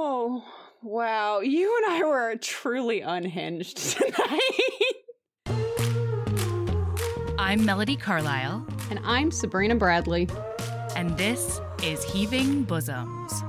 Oh, 0.00 0.44
wow. 0.80 1.40
You 1.40 1.76
and 1.78 1.92
I 1.92 2.04
were 2.04 2.36
truly 2.36 3.00
unhinged 3.00 3.76
tonight. 3.98 4.40
I'm 7.36 7.64
Melody 7.64 7.96
Carlisle, 7.96 8.64
and 8.90 9.00
I'm 9.02 9.32
Sabrina 9.32 9.74
Bradley. 9.74 10.28
and 10.94 11.18
this 11.18 11.60
is 11.82 12.04
Heaving 12.04 12.62
Bosoms. 12.62 13.42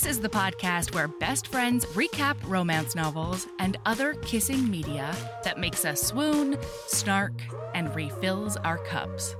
This 0.00 0.16
is 0.16 0.20
the 0.20 0.30
podcast 0.30 0.94
where 0.94 1.08
best 1.08 1.48
friends 1.48 1.84
recap 1.88 2.34
romance 2.46 2.94
novels 2.94 3.46
and 3.58 3.76
other 3.84 4.14
kissing 4.14 4.70
media 4.70 5.14
that 5.44 5.58
makes 5.58 5.84
us 5.84 6.00
swoon, 6.00 6.56
snark, 6.86 7.34
and 7.74 7.94
refills 7.94 8.56
our 8.56 8.78
cups. 8.78 9.36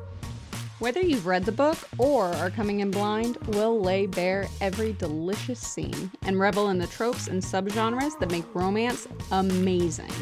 Whether 0.79 1.01
you've 1.01 1.25
read 1.25 1.47
the 1.47 1.51
book 1.53 1.79
or 1.97 2.27
are 2.27 2.51
coming 2.51 2.81
in 2.81 2.91
blind, 2.91 3.39
we'll 3.47 3.81
lay 3.81 4.05
bare 4.05 4.49
every 4.61 4.93
delicious 4.93 5.61
scene 5.61 6.11
and 6.27 6.39
revel 6.39 6.69
in 6.69 6.77
the 6.77 6.87
tropes 6.89 7.29
and 7.29 7.43
subgenres 7.43 8.19
that 8.19 8.31
make 8.31 8.55
romance 8.55 9.09
amazing. 9.33 10.13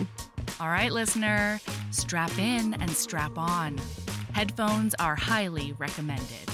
All 0.61 0.69
right, 0.69 0.93
listener, 0.93 1.61
strap 1.91 2.39
in 2.39 2.75
and 2.75 2.91
strap 2.91 3.37
on. 3.37 3.77
Headphones 4.35 4.95
are 5.01 5.17
highly 5.17 5.73
recommended. 5.79 6.49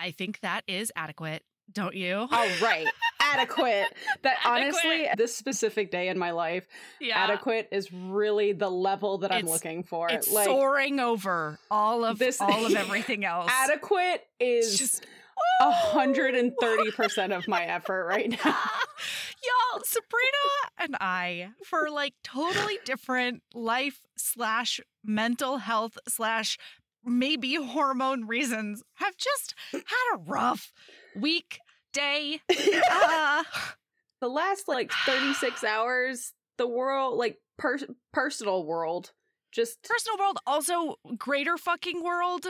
I 0.00 0.12
think 0.12 0.40
that 0.40 0.62
is 0.66 0.90
adequate, 0.96 1.42
don't 1.72 1.94
you? 1.94 2.16
All 2.16 2.48
right. 2.62 2.86
Adequate. 3.20 3.86
That 4.22 4.38
honestly, 4.44 5.02
Adequate. 5.04 5.18
this 5.18 5.36
specific 5.36 5.90
day 5.90 6.08
in 6.08 6.18
my 6.18 6.30
life, 6.32 6.66
yeah. 7.00 7.16
adequate 7.16 7.68
is 7.70 7.92
really 7.92 8.52
the 8.52 8.68
level 8.70 9.18
that 9.18 9.30
I'm 9.30 9.46
looking 9.46 9.84
for. 9.84 10.08
It's 10.10 10.28
like 10.32 10.46
soaring 10.46 10.98
over 10.98 11.58
all 11.70 12.04
of 12.04 12.18
This- 12.18 12.40
all 12.40 12.66
of 12.66 12.74
everything 12.76 13.24
else. 13.24 13.48
adequate 13.52 14.26
is 14.40 14.76
just 14.78 15.06
a 15.60 15.70
hundred 15.70 16.34
and 16.34 16.52
thirty 16.60 16.90
percent 16.90 17.32
of 17.32 17.46
my 17.46 17.66
oh! 17.66 17.70
effort 17.70 18.06
right 18.06 18.30
now. 18.44 18.56
Y'all, 19.42 19.82
Sabrina 19.84 20.36
and 20.78 20.96
I, 21.00 21.50
for 21.64 21.88
like 21.88 22.14
totally 22.24 22.78
different 22.84 23.42
life 23.54 24.00
slash 24.16 24.80
mental 25.04 25.58
health 25.58 25.96
slash 26.08 26.58
maybe 27.04 27.54
hormone 27.54 28.26
reasons, 28.26 28.82
have 28.94 29.16
just 29.16 29.54
had 29.72 30.14
a 30.14 30.18
rough 30.18 30.72
week, 31.14 31.58
day. 31.92 32.40
Uh, 32.90 33.42
the 34.20 34.28
last 34.28 34.68
like 34.68 34.92
36 35.06 35.64
hours 35.64 36.32
the 36.58 36.66
world 36.66 37.16
like 37.18 37.38
per- 37.58 37.78
personal 38.12 38.64
world 38.64 39.12
just 39.52 39.82
personal 39.82 40.16
world, 40.18 40.38
also 40.46 40.94
greater 41.18 41.56
fucking 41.56 42.04
world. 42.04 42.46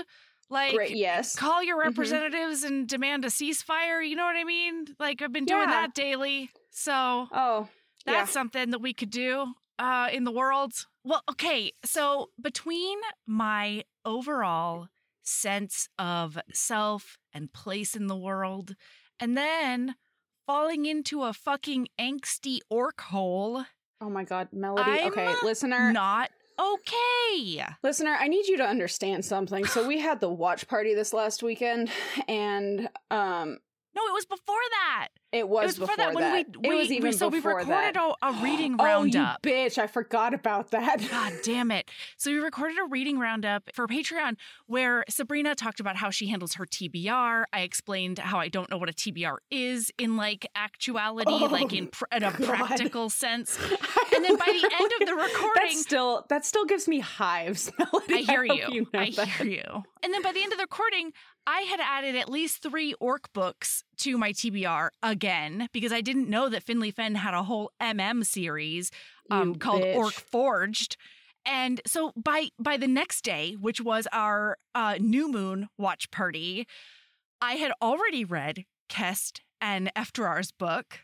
Like, 0.50 0.74
great 0.74 0.96
yes 0.96 1.34
call 1.36 1.62
your 1.62 1.78
Mhm. 1.78 1.84
representatives 1.84 2.62
and 2.64 2.86
demand 2.86 3.24
a 3.24 3.28
ceasefire. 3.28 4.06
You 4.06 4.16
know 4.16 4.24
what 4.24 4.36
I 4.36 4.44
mean? 4.44 4.84
Like, 4.98 5.22
I've 5.22 5.32
been 5.32 5.46
doing 5.46 5.60
Yeah. 5.70 5.86
that 5.86 5.94
daily. 5.94 6.50
So 6.70 7.28
oh 7.32 7.68
That's 8.04 8.32
something 8.32 8.70
that 8.70 8.80
we 8.80 8.92
could 8.92 9.10
do 9.10 9.54
uh, 9.78 10.10
in 10.12 10.24
the 10.24 10.32
world. 10.32 10.72
Well, 11.04 11.22
okay. 11.30 11.72
So 11.84 12.30
between 12.38 12.98
my 13.26 13.84
overall 14.04 14.88
sense 15.22 15.88
of 15.98 16.38
self 16.52 17.18
and 17.32 17.52
place 17.52 17.94
in 17.94 18.06
the 18.06 18.16
world, 18.16 18.74
and 19.18 19.36
then 19.36 19.94
falling 20.46 20.86
into 20.86 21.22
a 21.22 21.32
fucking 21.32 21.88
angsty 21.98 22.58
orc 22.68 23.00
hole, 23.00 23.64
oh 24.00 24.10
my 24.10 24.24
god 24.24 24.48
melody 24.52 24.90
I'm 24.90 25.08
okay 25.08 25.34
listener 25.42 25.92
not 25.92 26.30
okay. 26.58 27.64
listener 27.82 28.16
i 28.18 28.28
need 28.28 28.46
you 28.46 28.56
to 28.56 28.64
understand 28.64 29.24
something 29.24 29.64
so 29.66 29.86
we 29.86 29.98
had 29.98 30.20
the 30.20 30.28
watch 30.28 30.66
party 30.68 30.94
this 30.94 31.12
last 31.12 31.42
weekend 31.42 31.90
and 32.28 32.88
um 33.10 33.58
No, 33.94 34.02
it 34.06 34.14
was 34.14 34.24
before 34.24 34.54
that. 34.70 35.08
It 35.32 35.48
was, 35.48 35.62
it 35.76 35.80
was 35.80 35.88
before, 35.88 35.96
that, 35.96 36.14
when 36.14 36.24
that. 36.24 36.46
we, 36.60 36.68
we 36.70 36.74
it 36.76 36.78
was 36.80 36.90
even 36.92 37.12
so 37.12 37.28
we 37.28 37.38
before 37.38 37.56
recorded 37.58 37.96
a, 37.96 38.12
a 38.26 38.32
reading 38.42 38.74
oh 38.78 38.84
roundup. 38.84 39.46
you 39.46 39.52
bitch 39.52 39.78
i 39.78 39.86
forgot 39.86 40.34
about 40.34 40.70
that 40.72 41.00
God 41.10 41.32
damn 41.44 41.70
it. 41.70 41.88
So 42.16 42.30
we 42.30 42.38
recorded 42.38 42.76
a 42.78 42.88
reading 42.88 43.18
roundup 43.18 43.70
for 43.74 43.86
Patreon 43.86 44.36
where 44.66 45.04
Sabrina 45.08 45.54
talked 45.54 45.78
about 45.80 45.96
how 45.96 46.10
she 46.10 46.26
handles 46.28 46.54
her 46.54 46.66
TBR. 46.66 47.44
I 47.52 47.60
explained 47.60 48.18
how 48.18 48.38
I 48.40 48.48
don't 48.48 48.68
know 48.70 48.78
what 48.78 48.88
a 48.88 48.92
TBR 48.92 49.36
is 49.50 49.90
in 49.98 50.16
like 50.16 50.46
actuality, 50.56 51.30
Oh, 51.32 51.46
like 51.46 51.72
in, 51.72 51.86
pr- 51.88 52.04
in 52.12 52.22
a 52.24 52.30
God. 52.32 52.46
practical 52.46 53.08
sense. 53.24 53.58
And 54.14 54.24
then 54.24 54.36
by 54.36 54.46
the 54.46 54.70
end 54.80 54.92
of 55.00 55.06
the 55.08 55.14
recording, 55.14 55.62
that 55.68 55.72
still 55.72 56.26
that 56.28 56.44
still 56.44 56.64
gives 56.64 56.88
me 56.88 56.98
hives 57.00 57.70
melody 57.78 58.14
I 58.14 58.18
hear 58.18 58.46
hope 58.46 58.74
you. 58.74 58.82
know 58.92 59.00
I 59.00 59.10
that. 59.12 59.28
hear 59.28 59.46
you. 59.46 59.82
And 60.02 60.12
then 60.14 60.22
by 60.22 60.32
the 60.32 60.42
end 60.42 60.52
of 60.52 60.58
the 60.58 60.64
recording, 60.64 61.12
I 61.46 61.60
had 61.62 61.80
added 61.80 62.16
at 62.16 62.28
least 62.28 62.62
three 62.62 62.94
orc 63.00 63.32
books 63.32 63.84
to 63.98 64.16
my 64.18 64.32
TBR 64.32 64.90
again 65.02 65.19
because 65.72 65.92
I 65.92 66.00
didn't 66.00 66.28
know 66.28 66.48
that 66.48 66.62
Finley 66.62 66.90
Fenn 66.90 67.14
had 67.14 67.34
a 67.34 67.42
whole 67.44 67.72
MM 67.80 68.24
series 68.24 68.90
um, 69.30 69.54
called 69.54 69.82
bitch. 69.82 69.96
Orc 69.96 70.12
Forged. 70.14 70.96
And 71.46 71.80
so 71.86 72.12
by 72.16 72.48
by 72.58 72.76
the 72.76 72.88
next 72.88 73.22
day, 73.22 73.56
which 73.58 73.80
was 73.80 74.06
our 74.12 74.58
uh, 74.74 74.96
new 75.00 75.30
moon 75.30 75.68
watch 75.78 76.10
party, 76.10 76.66
I 77.40 77.54
had 77.54 77.72
already 77.80 78.24
read 78.24 78.64
Kest 78.88 79.40
and 79.60 79.90
Efterar's 79.96 80.52
book. 80.52 81.00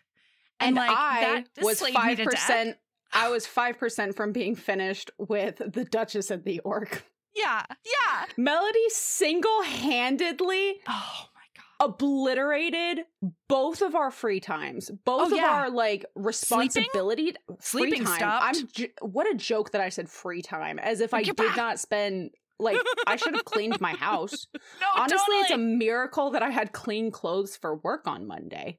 and 0.61 0.77
like 0.77 0.91
I 0.91 1.45
that 1.57 1.65
was 1.65 1.81
five 1.81 2.19
percent. 2.19 2.77
I 3.13 3.29
was 3.29 3.47
five 3.47 3.79
percent 3.79 4.15
from 4.15 4.33
being 4.33 4.57
finished 4.57 5.11
with 5.19 5.63
the 5.65 5.85
Duchess 5.85 6.31
of 6.31 6.45
the 6.45 6.61
Orc. 6.61 7.05
Yeah, 7.35 7.63
yeah. 7.85 8.25
Melody 8.39 8.89
single-handedly 8.89 10.81
Oh 10.89 11.27
my 11.35 11.35
god. 11.35 11.36
Obliterated 11.81 13.01
both 13.49 13.83
of 13.83 13.95
our 13.95 14.11
free 14.11 14.41
times, 14.41 14.91
both 15.05 15.23
Oh, 15.23 15.27
of 15.33 15.37
yeah. 15.37 15.47
our 15.51 15.71
like 15.71 16.05
responsibility. 16.15 17.31
Uh, 17.49 17.55
free 17.61 17.83
Sleeping 17.91 18.05
time. 18.05 18.17
stopped. 18.17 18.45
I'm. 18.45 18.69
J- 18.69 18.93
what 19.01 19.31
a 19.33 19.35
joke 19.37 19.73
that 19.73 19.81
I 19.81 19.89
said 19.89 20.09
free 20.09 20.43
time, 20.43 20.79
as 20.79 21.01
if 21.01 21.13
I 21.15 21.23
Get 21.23 21.37
did 21.37 21.47
back. 21.49 21.57
not 21.57 21.79
spend. 21.81 22.31
Like 22.59 22.79
I 23.07 23.17
should 23.17 23.35
have 23.35 23.45
cleaned 23.45 23.81
my 23.83 23.93
house. 23.93 24.47
No, 24.81 24.87
Honestly, 25.03 25.37
it's 25.41 25.51
a 25.51 25.59
miracle 25.59 26.31
that 26.31 26.43
I 26.43 26.49
had 26.51 26.73
clean 26.73 27.11
clothes 27.11 27.57
for 27.57 27.77
work 27.77 28.07
on 28.07 28.27
Monday. 28.27 28.79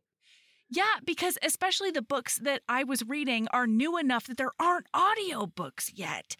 Yeah, 0.69 0.96
because 1.06 1.38
especially 1.44 1.91
the 1.91 2.02
books 2.02 2.40
that 2.40 2.62
I 2.68 2.84
was 2.84 3.03
reading 3.07 3.47
are 3.53 3.68
new 3.68 3.97
enough 3.97 4.25
that 4.28 4.38
there 4.38 4.52
aren't 4.59 4.88
audiobooks 4.94 5.91
yet. 5.94 6.36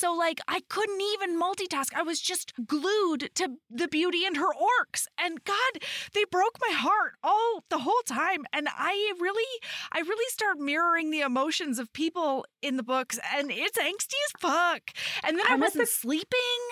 So, 0.00 0.14
like, 0.14 0.40
I 0.48 0.60
couldn't 0.70 1.02
even 1.12 1.38
multitask. 1.38 1.92
I 1.94 2.00
was 2.00 2.22
just 2.22 2.54
glued 2.66 3.28
to 3.34 3.56
the 3.68 3.86
beauty 3.86 4.24
and 4.24 4.38
her 4.38 4.48
orcs. 4.48 5.06
And 5.22 5.44
God, 5.44 5.82
they 6.14 6.24
broke 6.24 6.56
my 6.58 6.74
heart 6.74 7.16
all 7.22 7.64
the 7.68 7.80
whole 7.80 8.00
time. 8.06 8.46
And 8.50 8.66
I 8.70 9.12
really, 9.20 9.44
I 9.92 9.98
really 10.00 10.24
start 10.30 10.58
mirroring 10.58 11.10
the 11.10 11.20
emotions 11.20 11.78
of 11.78 11.92
people 11.92 12.46
in 12.62 12.78
the 12.78 12.82
books. 12.82 13.18
And 13.36 13.50
it's 13.50 13.76
angsty 13.76 14.16
as 14.24 14.40
fuck. 14.40 14.90
And 15.22 15.38
then 15.38 15.44
I 15.46 15.52
I'm 15.52 15.60
wasn't 15.60 15.82
the- 15.84 15.92
sleeping 15.92 16.62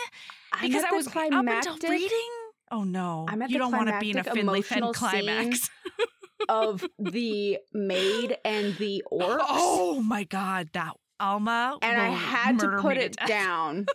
because 0.63 0.85
I 0.85 0.93
was 0.93 1.07
up 1.09 1.15
until 1.15 1.77
reading. 1.91 2.31
Oh 2.71 2.85
no. 2.85 3.27
I'm 3.29 3.43
at 3.43 3.51
you 3.51 3.59
don't 3.59 3.73
want 3.73 3.91
to 3.91 3.99
be 4.01 4.11
in 4.11 4.19
a 4.19 4.25
Finley 4.25 4.63
Fenn 4.63 4.91
climax. 4.95 5.69
of 6.49 6.83
the 6.99 7.59
maid 7.75 8.39
and 8.43 8.75
the 8.77 9.05
orcs. 9.13 9.45
Oh 9.49 10.01
my 10.03 10.25
god, 10.25 10.71
that 10.73 10.95
Alma. 11.21 11.79
and 11.83 12.01
I 12.01 12.09
had 12.09 12.59
to 12.61 12.79
put 12.81 12.97
it 12.97 13.17
down 13.27 13.87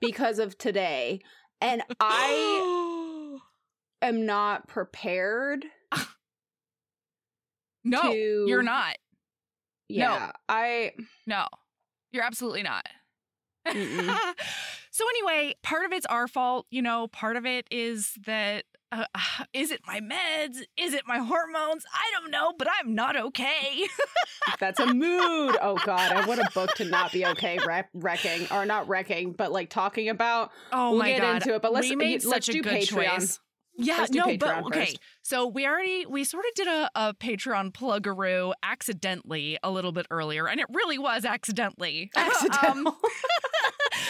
because 0.00 0.38
of 0.38 0.56
today. 0.58 1.20
And 1.60 1.82
I 2.00 3.38
am 4.02 4.26
not 4.26 4.68
prepared 4.68 5.64
no, 7.84 8.02
to 8.02 8.44
you're 8.48 8.62
not. 8.62 8.96
Yeah. 9.88 10.32
I 10.48 10.92
No, 11.26 11.46
you're 12.12 12.24
absolutely 12.24 12.62
not. 12.62 12.86
So 14.96 15.04
anyway, 15.10 15.54
part 15.62 15.84
of 15.84 15.92
it's 15.92 16.06
our 16.06 16.26
fault. 16.26 16.64
You 16.70 16.80
know, 16.80 17.08
part 17.08 17.36
of 17.36 17.44
it 17.44 17.66
is 17.70 18.14
that 18.24 18.64
uh, 18.92 19.04
uh, 19.14 19.44
is 19.52 19.70
it 19.70 19.80
my 19.86 20.00
meds? 20.00 20.62
Is 20.78 20.94
it 20.94 21.02
my 21.06 21.18
hormones? 21.18 21.84
I 21.92 22.10
don't 22.20 22.30
know, 22.30 22.52
but 22.58 22.68
I'm 22.80 22.94
not 22.94 23.16
okay. 23.16 23.84
That's 24.60 24.80
a 24.80 24.86
mood. 24.86 25.56
Oh 25.60 25.78
God, 25.84 26.12
I 26.12 26.24
want 26.26 26.40
a 26.40 26.48
book 26.54 26.70
to 26.76 26.84
not 26.84 27.12
be 27.12 27.26
okay 27.26 27.58
wreck- 27.66 27.90
wrecking 27.94 28.46
or 28.50 28.64
not 28.66 28.88
wrecking, 28.88 29.32
but 29.32 29.52
like 29.52 29.70
talking 29.70 30.08
about. 30.08 30.50
Oh 30.72 30.90
We'll 30.90 31.00
my 31.00 31.10
get 31.10 31.20
god, 31.20 31.42
into 31.42 31.54
it, 31.56 31.62
but 31.62 31.72
let's- 31.72 31.88
we 31.88 31.96
made 31.96 32.24
let's 32.24 32.46
such 32.46 32.54
do 32.54 32.60
a 32.60 32.62
good 32.62 32.72
Patreon. 32.82 33.18
choice. 33.18 33.40
Yeah, 33.78 34.06
no, 34.10 34.24
Patreon 34.24 34.38
but 34.38 34.64
okay. 34.68 34.80
first. 34.86 34.98
So 35.22 35.46
we 35.46 35.66
already 35.66 36.06
we 36.06 36.24
sort 36.24 36.46
of 36.46 36.54
did 36.54 36.66
a, 36.66 36.90
a 36.94 37.12
Patreon 37.14 37.72
plugaroo 37.72 38.54
accidentally 38.62 39.58
a 39.62 39.70
little 39.70 39.92
bit 39.92 40.06
earlier, 40.10 40.48
and 40.48 40.58
it 40.60 40.66
really 40.72 40.98
was 40.98 41.24
accidentally. 41.26 42.10
Um, 42.16 42.22
Accidental. 42.30 42.96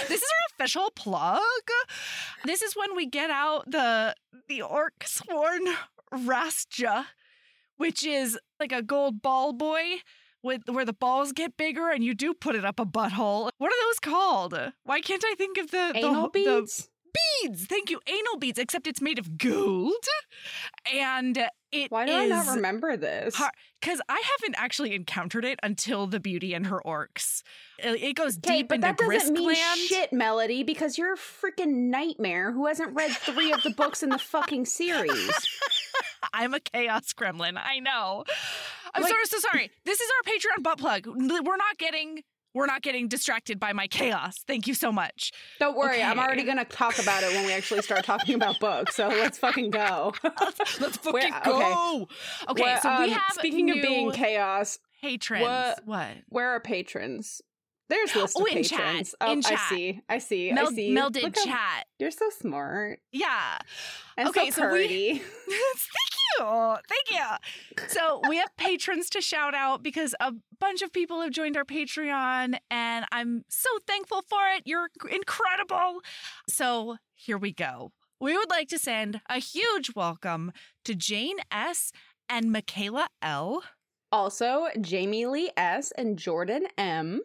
this 0.08 0.22
is 0.22 0.28
our 0.28 0.56
official 0.58 0.90
plug. 0.94 1.40
This 2.44 2.62
is 2.62 2.74
when 2.74 2.94
we 2.96 3.06
get 3.06 3.30
out 3.30 3.70
the 3.70 4.14
the 4.48 4.62
orc 4.62 5.04
sworn 5.04 5.66
Rastja, 6.12 7.06
which 7.76 8.04
is 8.04 8.38
like 8.60 8.72
a 8.72 8.82
gold 8.82 9.22
ball 9.22 9.52
boy 9.52 9.96
with 10.42 10.62
where 10.68 10.84
the 10.84 10.92
balls 10.92 11.32
get 11.32 11.56
bigger 11.56 11.90
and 11.90 12.04
you 12.04 12.14
do 12.14 12.32
put 12.32 12.54
it 12.54 12.64
up 12.64 12.78
a 12.78 12.86
butthole. 12.86 13.50
What 13.58 13.72
are 13.72 13.86
those 13.88 13.98
called? 14.00 14.56
Why 14.84 15.00
can't 15.00 15.24
I 15.26 15.34
think 15.34 15.58
of 15.58 15.70
the 15.70 15.90
the- 15.92 15.98
Anal 15.98 16.22
the, 16.24 16.28
beads. 16.30 16.88
Beads? 17.42 17.66
Thank 17.66 17.90
you, 17.90 18.00
anal 18.06 18.38
beads. 18.38 18.58
Except 18.58 18.86
it's 18.86 19.00
made 19.00 19.18
of 19.18 19.38
gold, 19.38 19.92
and 20.92 21.38
it 21.72 21.90
Why 21.90 22.06
do 22.06 22.12
I 22.12 22.26
not 22.26 22.46
remember 22.54 22.96
this? 22.96 23.40
Because 23.80 24.00
I 24.08 24.22
haven't 24.38 24.54
actually 24.58 24.94
encountered 24.94 25.44
it 25.44 25.58
until 25.62 26.06
the 26.06 26.20
beauty 26.20 26.54
and 26.54 26.66
her 26.66 26.80
orcs. 26.84 27.42
It 27.78 28.02
it 28.02 28.16
goes 28.16 28.38
Okay, 28.38 28.58
deep 28.58 28.68
but 28.68 28.76
into 28.76 28.86
that 28.88 28.98
doesn't 28.98 29.34
mean 29.34 29.56
shit, 29.88 30.12
Melody, 30.12 30.62
because 30.62 30.96
you're 30.98 31.12
a 31.14 31.18
freaking 31.18 31.90
nightmare 31.90 32.52
who 32.52 32.66
hasn't 32.66 32.94
read 32.94 33.10
three 33.12 33.52
of 33.52 33.62
the 33.62 33.70
books 33.70 34.02
in 34.02 34.08
the 34.10 34.18
fucking 34.18 34.64
series. 34.66 35.30
I'm 36.32 36.54
a 36.54 36.60
chaos 36.60 37.12
gremlin. 37.12 37.56
I 37.62 37.78
know. 37.78 38.24
I'm 38.94 39.02
Like- 39.02 39.10
sorry. 39.12 39.26
So 39.26 39.38
sorry. 39.38 39.70
This 39.84 40.00
is 40.00 40.10
our 40.10 40.32
Patreon 40.32 40.62
butt 40.62 40.78
plug. 40.78 41.06
We're 41.06 41.56
not 41.56 41.78
getting. 41.78 42.22
We're 42.56 42.64
not 42.64 42.80
getting 42.80 43.06
distracted 43.06 43.60
by 43.60 43.74
my 43.74 43.86
chaos. 43.86 44.38
Thank 44.46 44.66
you 44.66 44.72
so 44.72 44.90
much. 44.90 45.30
Don't 45.60 45.76
worry, 45.76 46.02
I'm 46.02 46.18
already 46.18 46.42
gonna 46.42 46.64
talk 46.64 46.98
about 46.98 47.22
it 47.22 47.30
when 47.34 47.44
we 47.44 47.52
actually 47.52 47.82
start 47.82 48.02
talking 48.06 48.34
about 48.34 48.58
books. 48.60 48.96
So 48.96 49.08
let's 49.08 49.36
fucking 49.36 49.68
go. 49.70 50.14
Let's 50.80 50.96
fucking 50.96 51.12
Where- 51.12 51.40
go. 51.44 52.08
Okay, 52.48 52.62
Well, 52.62 52.80
so 52.80 52.88
we 53.00 53.04
um, 53.04 53.10
have 53.10 53.32
speaking 53.34 53.68
of 53.70 53.82
being 53.82 54.10
chaos, 54.12 54.78
patrons. 55.02 55.42
what- 55.42 55.80
What? 55.84 56.08
where 56.30 56.48
are 56.48 56.60
patrons? 56.60 57.42
There's 57.88 58.14
list 58.16 58.36
Oh, 58.38 58.42
of 58.44 58.48
in 58.56 58.62
chat. 58.64 59.06
Oh, 59.20 59.32
In 59.32 59.38
I 59.38 59.40
chat. 59.50 59.68
see. 59.68 60.00
I 60.08 60.18
see. 60.18 60.50
I 60.50 60.54
Mel- 60.54 60.72
see. 60.72 60.90
melded 60.94 61.22
Look 61.22 61.34
chat. 61.36 61.86
You're 61.98 62.10
so 62.10 62.30
smart 62.30 62.98
Yeah. 63.12 63.58
and 64.16 64.28
Okay, 64.28 64.50
so 64.50 64.62
so 64.62 64.72
we-. 64.72 65.18
Thank 65.48 66.14
you. 66.38 66.76
Thank 66.88 67.10
you. 67.10 67.84
So 67.88 68.20
we 68.28 68.36
have 68.38 68.48
patrons 68.58 69.08
to 69.10 69.20
shout 69.20 69.54
out 69.54 69.82
because 69.82 70.14
a 70.20 70.32
bunch 70.58 70.82
of 70.82 70.92
people 70.92 71.20
have 71.20 71.30
joined 71.30 71.56
our 71.56 71.64
Patreon 71.64 72.56
and 72.70 73.06
I'm 73.12 73.44
so 73.48 73.68
thankful 73.86 74.22
for 74.28 74.40
it. 74.56 74.62
You're 74.66 74.88
incredible. 75.10 76.00
So 76.48 76.96
here 77.14 77.38
we 77.38 77.52
go. 77.52 77.92
We 78.20 78.36
would 78.36 78.50
like 78.50 78.68
to 78.68 78.78
send 78.78 79.20
a 79.28 79.38
huge 79.38 79.94
welcome 79.94 80.52
to 80.84 80.94
Jane 80.94 81.36
S. 81.52 81.92
and 82.28 82.50
Michaela 82.50 83.08
L., 83.22 83.62
Also, 84.10 84.68
Jamie 84.80 85.26
Lee 85.26 85.50
S 85.56 85.92
and 85.98 86.18
Jordan 86.18 86.66
M, 86.78 87.20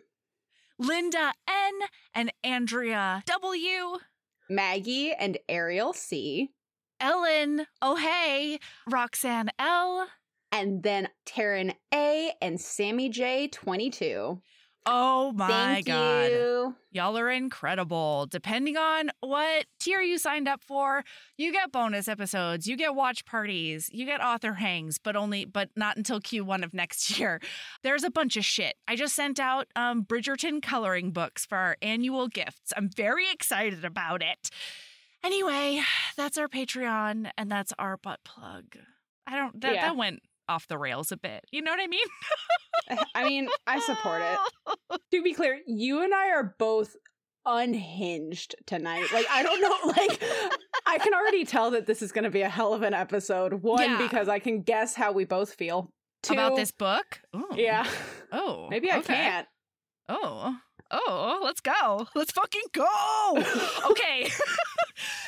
Linda 0.81 1.31
N., 1.47 1.73
and 2.15 2.33
Andrea 2.43 3.21
W., 3.27 3.99
Maggie 4.49 5.13
and 5.13 5.37
Ariel 5.47 5.93
C, 5.93 6.49
Ellen, 6.99 7.67
oh 7.83 7.97
hey, 7.97 8.59
Roxanne 8.89 9.51
L., 9.59 10.07
and 10.51 10.81
then 10.81 11.09
Taryn 11.23 11.75
A 11.93 12.33
and 12.41 12.59
Sammy 12.59 13.09
J 13.09 13.47
22. 13.47 14.41
Oh 14.85 15.31
my 15.33 15.47
Thank 15.47 15.85
god. 15.87 16.31
you. 16.31 16.75
Y'all 16.91 17.17
are 17.17 17.29
incredible. 17.29 18.25
Depending 18.29 18.77
on 18.77 19.11
what 19.19 19.65
tier 19.79 20.01
you 20.01 20.17
signed 20.17 20.47
up 20.47 20.63
for, 20.63 21.03
you 21.37 21.51
get 21.51 21.71
bonus 21.71 22.07
episodes, 22.07 22.65
you 22.65 22.75
get 22.75 22.95
watch 22.95 23.23
parties, 23.23 23.89
you 23.93 24.05
get 24.05 24.23
author 24.23 24.53
hangs, 24.53 24.97
but 24.97 25.15
only 25.15 25.45
but 25.45 25.69
not 25.75 25.97
until 25.97 26.19
Q1 26.19 26.63
of 26.63 26.73
next 26.73 27.17
year. 27.19 27.39
There's 27.83 28.03
a 28.03 28.09
bunch 28.09 28.35
of 28.37 28.43
shit. 28.43 28.73
I 28.87 28.95
just 28.95 29.15
sent 29.15 29.39
out 29.39 29.67
um 29.75 30.03
Bridgerton 30.03 30.61
coloring 30.63 31.11
books 31.11 31.45
for 31.45 31.57
our 31.57 31.77
annual 31.81 32.27
gifts. 32.27 32.73
I'm 32.75 32.89
very 32.89 33.29
excited 33.31 33.85
about 33.85 34.23
it. 34.23 34.49
Anyway, 35.23 35.81
that's 36.17 36.37
our 36.39 36.47
Patreon 36.47 37.29
and 37.37 37.51
that's 37.51 37.71
our 37.77 37.97
butt 37.97 38.19
plug. 38.25 38.77
I 39.27 39.37
don't 39.37 39.61
that, 39.61 39.75
Yeah. 39.75 39.81
that 39.89 39.95
went 39.95 40.21
off 40.51 40.67
the 40.67 40.77
rails 40.77 41.11
a 41.11 41.17
bit. 41.17 41.45
You 41.51 41.61
know 41.61 41.71
what 41.71 41.79
I 41.79 41.87
mean? 41.87 42.07
Eh, 42.89 42.97
I 43.15 43.23
mean, 43.25 43.47
I 43.65 43.79
support 43.79 44.21
it. 44.21 44.37
To 45.11 45.21
be 45.23 45.33
clear, 45.33 45.59
you 45.67 46.03
and 46.03 46.13
I 46.13 46.29
are 46.29 46.55
both 46.57 46.95
unhinged 47.45 48.55
tonight. 48.65 49.07
Like, 49.13 49.25
I 49.29 49.43
don't 49.43 49.61
know, 49.61 49.77
like, 49.85 50.21
I 50.85 50.97
can 50.97 51.13
already 51.13 51.43
tell 51.45 51.71
that 51.71 51.85
this 51.85 52.01
is 52.01 52.11
going 52.11 52.23
to 52.23 52.29
be 52.29 52.41
a 52.41 52.49
hell 52.49 52.73
of 52.73 52.81
an 52.81 52.93
episode. 52.93 53.53
One, 53.61 53.81
Yeah. 53.81 53.97
because 53.97 54.27
I 54.29 54.39
can 54.39 54.61
guess 54.61 54.95
how 54.95 55.11
we 55.11 55.25
both 55.25 55.53
feel. 55.53 55.91
Two, 56.23 56.33
About 56.33 56.55
this 56.55 56.71
book? 56.71 57.19
Ooh. 57.35 57.47
Yeah. 57.55 57.85
Oh. 58.31 58.67
Maybe 58.69 58.89
I 58.91 58.99
okay. 58.99 59.13
can't. 59.13 59.47
Oh, 60.07 60.55
oh, 60.91 61.41
let's 61.43 61.61
go. 61.61 62.07
Let's 62.15 62.31
fucking 62.31 62.61
go. 62.73 62.87
Okay. 63.91 64.29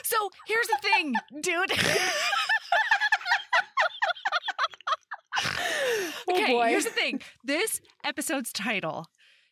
so 0.04 0.30
here's 0.48 0.68
the 0.68 0.78
thing, 0.82 1.14
dude. 1.42 1.72
Oh, 6.30 6.34
okay, 6.42 6.54
boy. 6.54 6.68
here's 6.70 6.86
the 6.86 6.90
thing. 6.92 7.22
This 7.44 7.82
episode's 8.04 8.52
title 8.54 9.08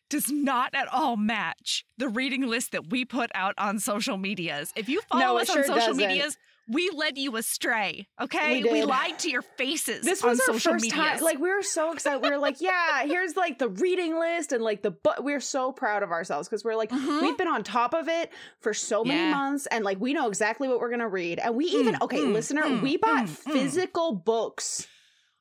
does 0.08 0.30
not 0.30 0.74
at 0.74 0.88
all 0.92 1.16
match 1.16 1.84
the 1.98 2.08
reading 2.08 2.46
list 2.46 2.72
that 2.72 2.90
we 2.90 3.04
put 3.04 3.30
out 3.34 3.54
on 3.58 3.78
social 3.78 4.16
medias. 4.16 4.72
If 4.76 4.88
you 4.88 5.00
follow 5.02 5.24
No, 5.24 5.38
us 5.38 5.48
on 5.50 5.56
social 5.64 5.74
doesn't. 5.76 5.96
medias, 5.96 6.36
we 6.68 6.90
led 6.94 7.18
you 7.18 7.36
astray. 7.36 8.06
Okay, 8.20 8.62
We 8.62 8.62
did. 8.62 8.84
lied 8.86 9.18
to 9.20 9.30
your 9.30 9.42
faces. 9.42 10.04
This 10.04 10.22
on 10.22 10.30
was 10.30 10.40
our 10.40 10.46
social 10.54 10.72
first 10.72 10.82
medias. 10.84 11.00
time. 11.00 11.20
Like 11.20 11.38
we 11.38 11.50
were 11.50 11.62
so 11.62 11.92
excited. 11.92 12.22
We 12.22 12.30
were 12.30 12.38
like, 12.38 12.56
"Yeah, 12.60 13.04
here's 13.04 13.36
like 13.36 13.58
the 13.58 13.68
reading 13.68 14.18
list 14.18 14.52
and 14.52 14.62
like 14.62 14.82
the 14.82 14.92
book." 14.92 15.20
We 15.22 15.32
are 15.34 15.40
so 15.40 15.72
proud 15.72 16.02
of 16.02 16.10
ourselves 16.12 16.48
because 16.48 16.62
we're 16.64 16.76
like, 16.76 16.90
Mhm. 16.90 17.22
we've 17.22 17.36
been 17.38 17.48
on 17.48 17.64
top 17.64 17.94
of 17.94 18.08
it 18.08 18.30
for 18.60 18.72
so 18.74 19.02
many 19.04 19.18
Yeah. 19.18 19.30
months, 19.30 19.66
and 19.66 19.84
like 19.84 19.98
we 20.00 20.12
know 20.12 20.28
exactly 20.28 20.68
what 20.68 20.78
we're 20.78 20.90
gonna 20.90 21.08
read. 21.08 21.38
And 21.40 21.56
we 21.56 21.64
even 21.66 21.94
Mm, 21.96 22.02
okay, 22.02 22.20
mm, 22.20 22.32
listener, 22.32 22.62
mm, 22.62 22.80
we 22.82 22.96
bought 22.96 23.24
mm, 23.26 23.42
mm. 23.44 23.52
physical 23.52 24.12
books. 24.14 24.86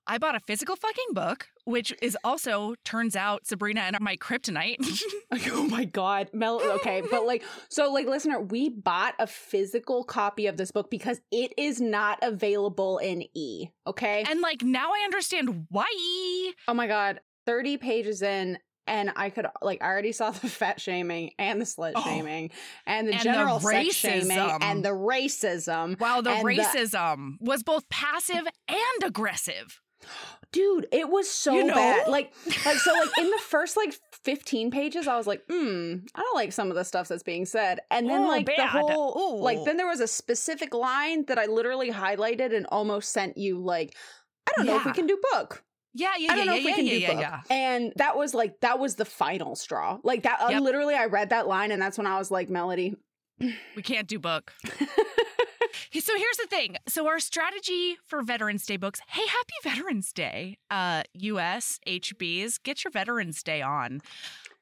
I 0.07 0.17
bought 0.17 0.35
a 0.35 0.39
physical 0.41 0.75
fucking 0.75 1.13
book, 1.13 1.47
which 1.65 1.93
is 2.01 2.17
also 2.23 2.75
turns 2.83 3.15
out 3.15 3.45
Sabrina 3.45 3.81
and 3.81 3.97
my 4.01 4.17
kryptonite. 4.17 4.77
oh 5.51 5.67
my 5.69 5.85
god, 5.85 6.29
Mel. 6.33 6.61
Okay, 6.61 7.01
but 7.09 7.25
like, 7.25 7.43
so 7.69 7.91
like, 7.91 8.07
listener, 8.07 8.39
we 8.39 8.69
bought 8.69 9.13
a 9.19 9.27
physical 9.27 10.03
copy 10.03 10.47
of 10.47 10.57
this 10.57 10.71
book 10.71 10.89
because 10.89 11.21
it 11.31 11.53
is 11.57 11.79
not 11.79 12.19
available 12.21 12.97
in 12.97 13.23
e. 13.33 13.67
Okay, 13.87 14.23
and 14.27 14.41
like 14.41 14.63
now 14.63 14.91
I 14.91 15.01
understand 15.05 15.67
why. 15.69 15.85
Oh 16.67 16.73
my 16.73 16.87
god, 16.87 17.21
30 17.45 17.77
pages 17.77 18.21
in 18.21 18.57
and 18.87 19.11
I 19.15 19.29
could 19.29 19.45
like 19.61 19.81
I 19.81 19.85
already 19.85 20.11
saw 20.11 20.31
the 20.31 20.49
fat 20.49 20.81
shaming 20.81 21.31
and 21.37 21.61
the 21.61 21.65
slut 21.65 21.93
Oh. 21.95 22.03
shaming 22.03 22.51
and 22.85 23.07
the 23.07 23.11
And 23.13 23.19
the 23.19 23.23
general 23.23 23.59
sex 23.59 23.95
shaming 23.95 24.31
and 24.37 24.83
the 24.83 24.89
racism. 24.89 25.99
Wow, 25.99 26.21
the 26.21 26.31
And 26.31 26.41
the- 26.41 26.51
racism 26.51 27.35
was 27.39 27.63
both 27.63 27.87
passive 27.89 28.47
and 28.67 29.03
aggressive. 29.03 29.79
Dude, 30.51 30.87
it 30.91 31.09
was 31.09 31.29
so 31.29 31.53
You 31.55 31.63
know? 31.65 31.75
bad. 31.75 32.07
Like 32.07 32.33
like 32.65 32.77
so 32.77 32.93
like 32.93 33.09
in 33.19 33.29
the 33.31 33.39
first 33.47 33.77
like 33.77 33.93
15 34.23 34.69
pages 34.69 35.07
I 35.07 35.15
was 35.15 35.25
like, 35.27 35.43
"Hmm, 35.49 35.95
I 36.13 36.21
don't 36.21 36.35
like 36.35 36.51
some 36.51 36.69
of 36.69 36.75
the 36.75 36.83
stuff 36.83 37.07
that's 37.07 37.23
being 37.23 37.45
said." 37.45 37.79
And 37.89 38.09
then 38.09 38.21
Oh, 38.23 38.27
like 38.27 38.45
the 38.45 38.67
whole 38.67 39.17
Ooh. 39.17 39.41
like 39.41 39.63
then 39.63 39.77
there 39.77 39.87
was 39.87 40.01
a 40.01 40.07
specific 40.07 40.73
line 40.73 41.25
that 41.27 41.39
I 41.39 41.45
literally 41.45 41.89
highlighted 41.91 42.53
and 42.55 42.65
almost 42.67 43.11
sent 43.13 43.37
you 43.37 43.59
like 43.59 43.95
I 44.47 44.51
don't 44.57 44.65
know 44.65 44.75
if 44.75 44.85
we 44.85 44.91
can 44.91 45.07
do 45.07 45.17
book. 45.31 45.63
Yeah, 45.93 46.11
yeah, 46.17 46.31
I 46.31 46.35
don't 46.35 46.45
yeah, 46.45 46.51
know 46.51 46.57
yeah, 46.57 46.59
if 46.59 46.63
we 46.65 46.69
yeah, 46.71 46.75
can 46.75 46.85
yeah, 46.85 46.91
do 46.93 46.99
yeah, 46.99 47.11
book. 47.13 47.19
yeah. 47.21 47.41
And 47.49 47.93
that 47.97 48.17
was 48.17 48.33
like 48.33 48.59
that 48.61 48.77
was 48.79 48.95
the 48.95 49.05
final 49.05 49.55
straw. 49.55 49.99
Like 50.03 50.23
that 50.23 50.41
uh, 50.41 50.59
literally 50.59 50.95
I 50.95 51.05
read 51.05 51.29
that 51.29 51.47
line 51.47 51.71
and 51.71 51.81
that's 51.81 51.97
when 51.97 52.07
I 52.07 52.17
was 52.17 52.29
like, 52.29 52.49
Melody. 52.49 52.95
We 53.75 53.81
can't 53.81 54.07
do 54.07 54.19
book. 54.19 54.53
so 55.99 56.17
here's 56.17 56.37
the 56.37 56.47
thing. 56.47 56.77
So 56.87 57.07
our 57.07 57.19
strategy 57.19 57.97
for 58.07 58.21
Veterans 58.21 58.65
Day 58.65 58.77
books. 58.77 59.01
Hey, 59.07 59.25
happy 59.27 59.75
Veterans 59.75 60.13
Day, 60.13 60.57
uh, 60.69 61.03
US 61.13 61.79
HBs. 61.85 62.61
Get 62.63 62.83
your 62.83 62.91
Veterans 62.91 63.43
Day 63.43 63.61
on. 63.61 64.01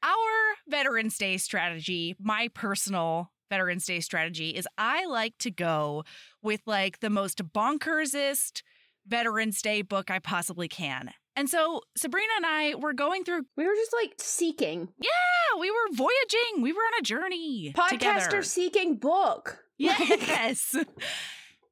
Our 0.02 0.56
Veterans 0.68 1.18
Day 1.18 1.38
strategy, 1.38 2.16
my 2.20 2.50
personal 2.54 3.32
Veterans 3.50 3.86
Day 3.86 4.00
strategy, 4.00 4.50
is 4.52 4.68
I 4.78 5.06
like 5.06 5.38
to 5.40 5.52
go 5.52 6.04
with 6.42 6.62
like 6.66 7.00
the 7.00 7.10
most 7.10 7.44
bonkersest 7.54 8.64
Veterans 9.08 9.62
Day 9.62 9.82
book 9.82 10.10
I 10.10 10.20
possibly 10.20 10.68
can. 10.68 11.12
And 11.36 11.50
so 11.50 11.82
Sabrina 11.96 12.32
and 12.38 12.46
I 12.46 12.76
were 12.76 12.94
going 12.94 13.24
through. 13.24 13.44
We 13.56 13.66
were 13.66 13.76
just 13.76 13.94
like 13.94 14.14
seeking. 14.18 14.90
Yeah, 15.02 15.60
we 15.60 15.70
were 15.70 15.94
voyaging. 15.94 16.62
We 16.62 16.74
were 16.74 16.82
on 16.82 17.00
a 17.00 17.04
journey. 17.04 17.74
Podcaster 17.76 17.90
together. 18.26 18.44
seeking 18.44 18.96
book. 18.96 19.64
Yes. 19.80 20.76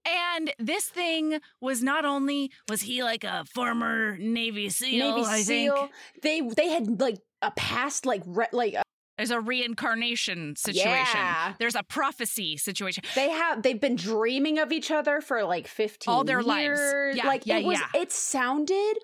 And 0.10 0.54
this 0.58 0.86
thing 0.86 1.40
was 1.60 1.84
not 1.84 2.06
only 2.06 2.50
was 2.70 2.82
he 2.84 3.04
like 3.04 3.26
a 3.26 3.44
former 3.54 4.18
Navy 4.18 4.70
SEAL, 4.70 5.16
Navy 5.18 5.28
I 5.28 5.42
SEAL. 5.42 5.76
think. 5.76 5.92
They 6.24 6.42
they 6.56 6.70
had 6.70 7.02
like 7.02 7.18
a 7.42 7.52
past 7.52 8.06
like 8.06 8.24
re- 8.26 8.48
like 8.54 8.76
uh, 8.76 8.84
There's 9.18 9.32
a 9.32 9.42
reincarnation 9.42 10.56
situation. 10.56 10.94
Yeah. 11.20 11.56
There's 11.60 11.76
a 11.76 11.84
prophecy 11.84 12.56
situation. 12.56 13.04
they 13.16 13.30
have 13.32 13.62
they've 13.64 13.82
been 13.82 13.98
dreaming 13.98 14.60
of 14.60 14.72
each 14.72 14.92
other 14.92 15.20
for 15.20 15.44
like 15.44 15.68
15 15.68 16.10
All 16.10 16.24
their 16.24 16.42
lives. 16.42 16.80
years. 16.80 17.18
Yeah, 17.18 17.28
like 17.28 17.46
yeah, 17.46 17.58
it 17.58 17.66
was 17.66 17.78
yeah. 17.94 18.02
it 18.02 18.14
sounded 18.14 18.96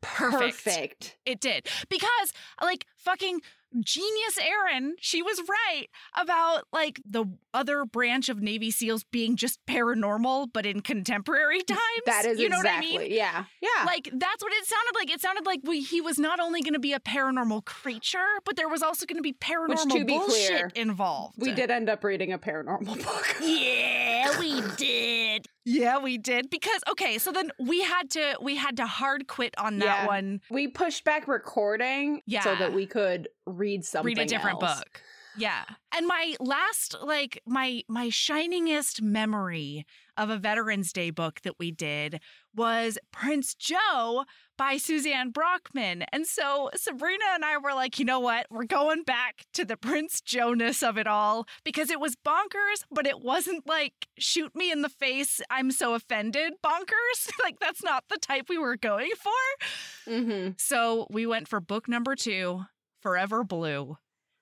Perfect. 0.00 0.64
perfect. 0.64 1.16
It 1.26 1.40
did. 1.40 1.66
Because 1.90 2.32
like 2.62 2.86
fucking 2.96 3.40
genius 3.80 4.38
Erin, 4.40 4.94
she 5.00 5.22
was 5.22 5.40
right 5.48 5.86
about 6.16 6.64
like 6.72 7.00
the 7.08 7.26
other 7.54 7.84
branch 7.84 8.28
of 8.28 8.40
Navy 8.40 8.70
SEALs 8.70 9.04
being 9.04 9.36
just 9.36 9.58
paranormal, 9.66 10.48
but 10.52 10.66
in 10.66 10.80
contemporary 10.80 11.60
times. 11.66 11.80
That 12.06 12.26
is 12.26 12.38
you 12.38 12.48
know 12.48 12.58
exactly. 12.58 12.92
what 12.92 13.00
I 13.00 13.04
mean? 13.04 13.12
Yeah. 13.16 13.44
Yeah. 13.60 13.84
Like 13.86 14.10
that's 14.12 14.42
what 14.42 14.52
it 14.52 14.66
sounded 14.66 14.94
like. 14.94 15.10
It 15.10 15.20
sounded 15.20 15.46
like 15.46 15.60
we, 15.64 15.82
he 15.82 16.00
was 16.00 16.18
not 16.18 16.40
only 16.40 16.60
going 16.62 16.74
to 16.74 16.78
be 16.80 16.92
a 16.92 17.00
paranormal 17.00 17.64
creature, 17.64 18.26
but 18.44 18.56
there 18.56 18.68
was 18.68 18.82
also 18.82 19.06
going 19.06 19.16
to 19.18 19.22
be 19.22 19.32
paranormal 19.32 19.68
Which, 19.86 19.94
to 19.94 20.04
be 20.04 20.12
bullshit 20.14 20.46
clear, 20.48 20.70
involved. 20.74 21.34
we 21.38 21.52
did 21.52 21.70
end 21.70 21.88
up 21.88 22.04
reading 22.04 22.32
a 22.32 22.38
paranormal 22.38 22.84
book. 23.04 23.36
Yeah, 23.40 24.38
we 24.38 24.60
did. 24.76 25.46
Yeah, 25.64 25.98
we 25.98 26.16
did. 26.16 26.48
Because 26.48 26.80
okay, 26.90 27.18
so 27.18 27.30
then 27.30 27.50
we 27.58 27.82
had 27.82 28.10
to 28.10 28.38
we 28.40 28.56
had 28.56 28.76
to 28.78 28.86
hard 28.86 29.26
quit 29.26 29.54
on 29.58 29.78
that 29.78 29.84
Yeah. 29.84 30.06
one. 30.06 30.40
we 30.50 30.68
pushed 30.68 31.04
back 31.04 31.28
recording 31.28 32.22
yeah. 32.26 32.42
so 32.42 32.54
that 32.56 32.72
we 32.72 32.86
could 32.86 33.28
read 33.58 33.84
something 33.84 34.06
Read 34.06 34.18
a 34.18 34.26
different 34.26 34.62
else. 34.62 34.78
book. 34.78 35.02
Yeah. 35.36 35.64
And 35.96 36.06
my 36.06 36.34
last 36.40 36.96
like 37.02 37.40
my 37.46 37.82
my 37.88 38.08
shiningest 38.08 39.00
memory 39.00 39.86
of 40.16 40.30
a 40.30 40.36
Veterans 40.36 40.92
Day 40.92 41.10
book 41.10 41.40
that 41.42 41.58
we 41.60 41.70
did 41.70 42.20
was 42.54 42.98
Prince 43.12 43.54
Joe 43.54 44.24
by 44.56 44.78
Suzanne 44.78 45.32
Brockmann. 45.32 46.04
And 46.12 46.26
so 46.26 46.70
Sabrina 46.74 47.24
and 47.32 47.44
I 47.44 47.56
were 47.58 47.72
like, 47.72 48.00
you 48.00 48.04
know 48.04 48.18
what? 48.18 48.46
We're 48.50 48.64
going 48.64 49.04
back 49.04 49.44
to 49.54 49.64
the 49.64 49.76
Prince 49.76 50.20
Jonas 50.20 50.82
of 50.82 50.98
it 50.98 51.06
all 51.06 51.46
because 51.64 51.88
it 51.88 52.00
was 52.00 52.16
bonkers, 52.16 52.82
but 52.90 53.06
it 53.06 53.20
wasn't 53.20 53.64
like 53.68 54.08
shoot 54.18 54.56
me 54.56 54.72
in 54.72 54.82
the 54.82 54.88
face, 54.88 55.40
I'm 55.50 55.70
so 55.70 55.94
offended 55.94 56.54
bonkers. 56.64 57.30
like 57.42 57.60
that's 57.60 57.84
not 57.84 58.04
the 58.10 58.18
type 58.18 58.46
we 58.48 58.58
were 58.58 58.76
going 58.76 59.12
for. 59.16 60.10
Mm-hmm. 60.10 60.50
So 60.58 61.06
we 61.10 61.26
went 61.26 61.46
for 61.46 61.60
book 61.60 61.88
number 61.88 62.16
two, 62.16 62.62
Forever 63.00 63.44
Blue. 63.44 63.98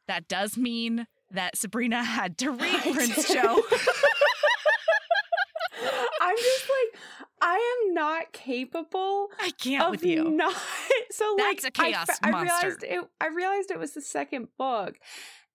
That 0.08 0.28
does 0.28 0.56
mean 0.56 1.06
that 1.30 1.56
Sabrina 1.56 2.02
had 2.04 2.38
to 2.38 2.50
read 2.50 2.60
I 2.84 2.92
Prince. 2.92 3.28
Joe. 3.32 3.62
I'm 6.20 6.36
just 6.36 6.68
like 6.70 7.00
I 7.40 7.84
am 7.86 7.94
not 7.94 8.32
capable 8.32 9.28
I 9.38 9.50
can't 9.60 9.90
with 9.90 10.04
you. 10.04 10.30
not. 10.30 10.54
So 11.10 11.36
like 11.38 11.62
That's 11.62 11.78
a 11.78 11.82
I 11.82 11.92
chaos 11.92 12.08
I, 12.22 12.30
monster. 12.30 12.66
realized 12.66 12.84
it. 12.84 13.04
I 13.20 13.26
realized 13.28 13.70
it 13.70 13.78
was 13.78 13.92
the 13.94 14.00
second 14.02 14.48
book, 14.58 14.96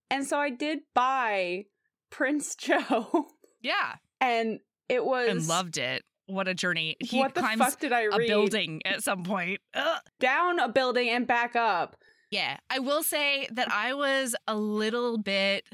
and 0.10 0.26
so 0.26 0.38
I 0.40 0.50
did 0.50 0.80
buy 0.96 1.66
Prince 2.10 2.56
Joe, 2.56 3.28
yeah, 3.62 3.96
and 4.20 4.60
it 4.90 5.06
was 5.06 5.30
and 5.30 5.48
loved 5.48 5.78
it. 5.78 6.04
What 6.26 6.48
a 6.48 6.54
journey! 6.56 6.96
He 7.00 7.20
what 7.20 7.36
the 7.36 7.42
climbs 7.42 7.60
fuck 7.60 7.80
did 7.80 7.92
I 7.92 8.04
a 8.04 8.18
read? 8.18 8.28
building 8.28 8.82
at 8.86 9.04
some 9.04 9.24
point. 9.24 9.60
Ugh. 9.76 10.00
down 10.20 10.58
a 10.60 10.70
building 10.70 11.10
and 11.10 11.28
back 11.28 11.56
up. 11.56 11.96
Yeah, 12.32 12.58
I 12.70 12.80
will 12.80 13.04
say 13.04 13.48
that 13.52 13.70
I 13.72 13.94
was 13.94 14.36
a 14.48 14.56
little 14.56 15.18
bit 15.18 15.66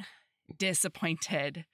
disappointed 0.58 1.66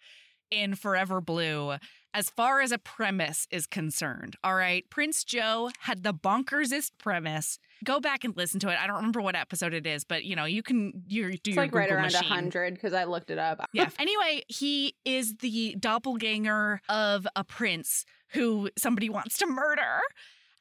in 0.52 0.75
Forever 0.75 1.22
Blue 1.22 1.75
as 2.16 2.30
far 2.30 2.62
as 2.62 2.72
a 2.72 2.78
premise 2.78 3.48
is 3.50 3.66
concerned. 3.66 4.36
All 4.44 4.54
right, 4.54 4.84
Prince 4.92 5.24
Joe 5.24 5.72
had 5.80 6.04
the 6.04 6.13
bonkersest 6.13 6.92
premise. 7.00 7.58
Go 7.84 8.00
back 8.00 8.24
and 8.24 8.38
listen 8.38 8.60
to 8.60 8.70
it. 8.70 8.78
I 8.80 8.86
don't 8.86 8.98
remember 8.98 9.22
what 9.22 9.36
episode 9.36 9.74
it 9.74 9.88
is, 9.88 10.04
but 10.04 10.24
you 10.24 10.36
know, 10.36 10.46
you 10.46 10.62
can 10.62 11.04
you 11.08 11.24
do 11.32 11.34
It's 11.34 11.48
your 11.48 11.56
like 11.63 11.74
right 11.74 11.90
Google 11.90 11.98
around 12.04 12.12
machine. 12.12 12.30
hundred 12.30 12.74
because 12.75 12.94
I 12.94 13.06
looked 13.06 13.32
it 13.32 13.40
up. 13.40 13.68
Yeah. 13.74 13.90
Anyway, 13.98 14.44
he 14.48 14.96
is 15.06 15.36
the 15.40 15.75
doppelganger 15.80 16.82
of 16.88 17.25
a 17.36 17.44
prince 17.44 18.06
who 18.34 18.70
somebody 18.78 19.10
wants 19.10 19.38
to 19.40 19.48
murder. 19.48 20.00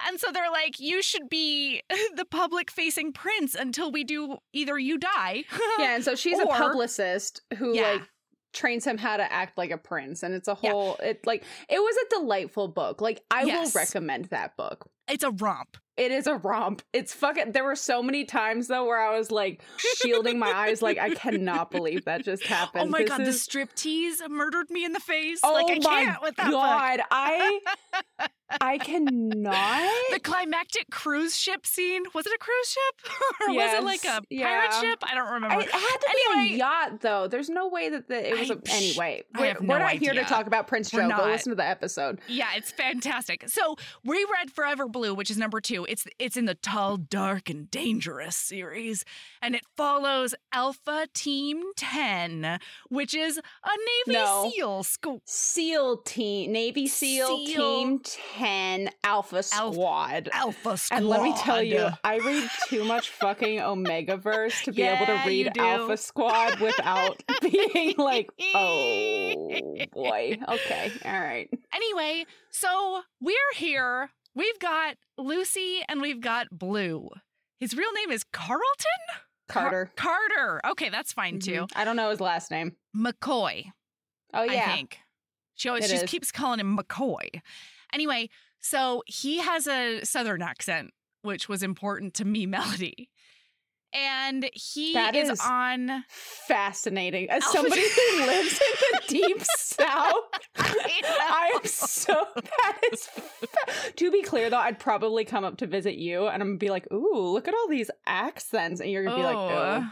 And 0.09 0.19
so 0.21 0.31
they're 0.33 0.51
like, 0.51 0.79
you 0.81 1.03
should 1.03 1.29
be 1.29 1.83
the 2.17 2.25
public 2.25 2.71
facing 2.71 3.13
prince 3.13 3.55
until 3.55 3.91
we 3.93 4.05
do 4.05 4.37
either 4.53 4.79
you 4.79 4.99
die. 4.99 5.45
yeah, 5.79 5.95
and 5.95 6.05
so 6.05 6.15
she's 6.15 6.39
a 6.39 6.47
publicist 6.47 7.41
who 7.59 7.75
Yeah. 7.77 7.93
like 7.93 8.03
trains 8.53 8.85
him 8.85 8.99
how 8.99 9.17
to 9.17 9.33
act 9.33 9.57
like 9.57 9.71
a 9.71 9.79
prince, 9.79 10.23
and 10.23 10.35
it's 10.35 10.49
a 10.49 10.55
whole. 10.55 10.97
It 10.97 11.27
like 11.27 11.45
it 11.69 11.79
was 11.79 11.97
a 11.97 12.21
delightful 12.21 12.69
book. 12.69 13.01
Like 13.01 13.23
I 13.31 13.45
Yes. 13.45 13.75
will 13.75 13.81
recommend 13.81 14.27
that 14.27 14.57
book. 14.57 14.89
It's 15.09 15.25
a 15.25 15.31
romp. 15.31 15.77
It 15.97 16.11
is 16.11 16.27
a 16.27 16.37
romp. 16.37 16.81
It's 16.93 17.13
fucking. 17.13 17.53
There 17.53 17.65
were 17.65 17.77
so 17.77 18.03
many 18.03 18.25
times 18.25 18.69
though 18.69 18.85
where 18.87 19.01
I 19.01 19.17
was 19.19 19.31
like 19.31 19.63
shielding 19.97 20.39
my 20.39 20.51
eyes, 20.51 20.81
like 20.81 20.99
I 20.99 21.11
cannot 21.15 21.71
believe 21.71 22.05
that 22.07 22.25
just 22.25 22.43
oh 22.47 22.49
happened. 22.49 22.85
oh 22.85 22.89
my 22.89 23.01
This 23.01 23.09
god, 23.09 23.21
the 23.21 23.31
striptease 23.33 24.29
murdered 24.31 24.71
me 24.71 24.85
in 24.85 24.93
the 24.93 25.01
face. 25.01 25.41
Oh 25.43 25.53
like 25.53 25.67
I 25.71 25.75
my 25.91 26.05
can't 26.05 26.23
with 26.23 26.37
that 26.37 26.45
book. 26.47 26.53
god, 26.53 27.01
I 27.11 27.61
I 28.61 28.79
cannot. 28.79 29.91
The 30.13 30.21
climactic 30.21 30.91
cruise 30.91 31.37
ship 31.37 31.67
scene. 31.67 32.03
Was 32.15 32.27
it 32.27 32.33
a 32.35 32.39
cruise 32.39 32.69
ship? 32.69 33.13
or 33.49 33.55
was 33.55 33.73
it 33.73 33.83
like 33.83 34.05
a 34.05 34.21
pirate 34.21 34.25
yeah. 34.31 34.81
ship? 34.81 35.03
I 35.03 35.15
don't 35.15 35.27
I- 35.27 35.35
remember. 35.35 35.61
it 35.63 35.71
had 35.71 35.97
to 35.97 36.17
be 36.35 36.55
a 36.55 36.59
yacht, 36.59 37.01
though. 37.01 37.29
There's 37.29 37.49
no 37.49 37.69
way 37.69 37.89
that 37.89 38.09
the, 38.09 38.29
it 38.29 38.39
was. 38.39 38.51
I- 38.51 38.55
a, 38.55 38.59
anyway, 38.75 39.23
I 39.35 39.41
we're, 39.41 39.47
have 39.49 39.61
we're 39.61 39.79
no 39.79 39.79
not 39.79 39.93
here 39.95 40.13
to 40.13 40.25
talk 40.25 40.47
about 40.47 40.67
Prince 40.67 40.91
Joe. 40.91 41.09
Go 41.09 41.25
listen 41.25 41.51
to 41.51 41.57
the 41.57 41.67
episode. 41.67 42.21
Yeah, 42.29 42.49
it's 42.57 42.71
fantastic. 42.71 43.49
So 43.49 43.77
we 44.05 44.27
read 44.39 44.51
Forever 44.51 44.87
Blue, 44.89 45.15
which 45.15 45.31
is 45.31 45.39
number 45.39 45.61
two. 45.61 45.87
It's 45.89 46.05
it's 46.19 46.37
in 46.37 46.45
the 46.45 46.55
Tall, 46.55 46.99
Dark, 46.99 47.49
and 47.49 47.71
Dangerous 47.71 48.37
series, 48.37 49.05
and 49.41 49.55
it 49.55 49.63
follows 49.77 50.35
Alpha 50.53 51.07
Team 51.15 51.63
Ten, 51.77 52.59
which 52.91 53.15
is 53.15 53.39
a 53.39 53.71
Navy 54.07 54.19
No. 54.19 54.51
SEAL 54.55 54.83
school. 54.85 55.23
SEAL 55.25 55.99
team, 56.03 56.53
Navy 56.53 56.87
SEAL, 56.87 57.47
SEAL. 57.47 57.79
Team 57.79 58.01
Ten 58.01 58.42
Alpha 58.47 58.89
Alpha- 59.05 59.43
Squad. 59.43 60.29
Alpha 60.33 60.77
Squad. 60.77 60.97
And 60.97 61.09
let 61.09 61.23
me 61.23 61.35
tell 61.39 61.63
you, 61.63 61.89
I 62.05 62.19
read 62.19 62.49
too 62.69 62.85
much 62.85 63.11
fucking 63.11 63.61
Omega 63.61 64.17
Verse 64.17 64.61
to 64.63 64.73
be 64.73 64.83
able 64.83 65.07
to 65.07 65.23
read. 65.27 65.57
Alpha 65.59 65.97
Squad 65.97 66.61
without 66.61 67.23
being 67.43 67.95
like, 67.99 68.31
oh 68.55 69.77
boy. 69.93 70.39
Okay, 70.49 70.93
all 71.05 71.21
right. 71.21 71.49
Anyway, 71.75 72.25
so 72.51 73.03
we're 73.21 73.35
here. 73.55 74.11
We've 74.35 74.59
got 74.59 74.97
Lucy 75.19 75.83
and 75.89 76.01
we've 76.01 76.21
got 76.21 76.47
Blue. 76.51 77.09
His 77.61 77.77
real 77.77 77.93
name 77.93 78.11
is 78.11 78.25
Carlton 78.33 78.63
Car- 79.49 79.63
Carter. 79.71 79.91
Carter. 79.97 80.61
Okay, 80.73 80.89
that's 80.89 81.13
fine 81.13 81.39
too. 81.39 81.63
Mhm. 81.67 81.69
I 81.77 81.85
don't 81.85 81.97
know 81.97 82.11
his 82.11 82.21
last 82.21 82.51
name. 82.51 82.77
McCoy. 82.97 83.67
Oh 84.35 84.41
I 84.43 84.45
yeah. 84.47 84.75
think. 84.75 84.99
She 85.55 85.69
always 85.69 85.85
It 85.85 85.89
just 85.91 86.05
is. 86.05 86.11
keeps 86.11 86.33
calling 86.33 86.59
him 86.61 86.77
McCoy. 86.79 87.29
Anyway, 87.93 88.29
so 88.61 89.03
he 89.07 89.39
has 89.39 89.67
a 89.67 90.05
southern 90.05 90.43
accent, 90.43 90.91
which 91.23 91.49
was 91.49 91.63
important 91.63 92.15
to 92.15 92.25
me, 92.25 92.47
Melody. 92.47 93.11
And 93.95 94.49
he 94.55 94.95
That 94.95 95.15
is, 95.15 95.29
is- 95.29 95.41
on 95.45 96.05
Fascinating. 96.09 97.29
As 97.29 97.45
somebody 97.45 97.83
who 97.83 98.27
lives 98.27 98.59
in 98.59 98.91
the 98.93 99.01
deep 99.09 99.43
south, 99.45 100.15
I 100.57 101.53
am 101.55 101.65
so 101.67 102.27
that 102.35 102.79
is. 102.91 103.05
Fa- 103.05 103.93
to 103.97 104.11
be 104.11 104.23
clear, 104.23 104.49
though, 104.49 104.57
I'd 104.57 104.79
probably 104.79 105.27
come 105.27 105.45
up 105.45 105.59
to 105.59 105.67
visit 105.67 105.97
you, 105.97 106.27
and 106.27 106.43
I'm 106.43 106.49
gonna 106.51 106.59
be 106.59 106.71
like, 106.71 106.91
"Ooh, 106.91 107.33
look 107.35 107.49
at 107.49 107.55
all 107.55 107.69
these 107.69 107.91
accents," 108.07 108.81
and 108.81 108.91
you're 108.91 109.05
gonna 109.05 109.17
be 109.17 109.23
like, 109.23 109.37
"Oh, 109.37 109.87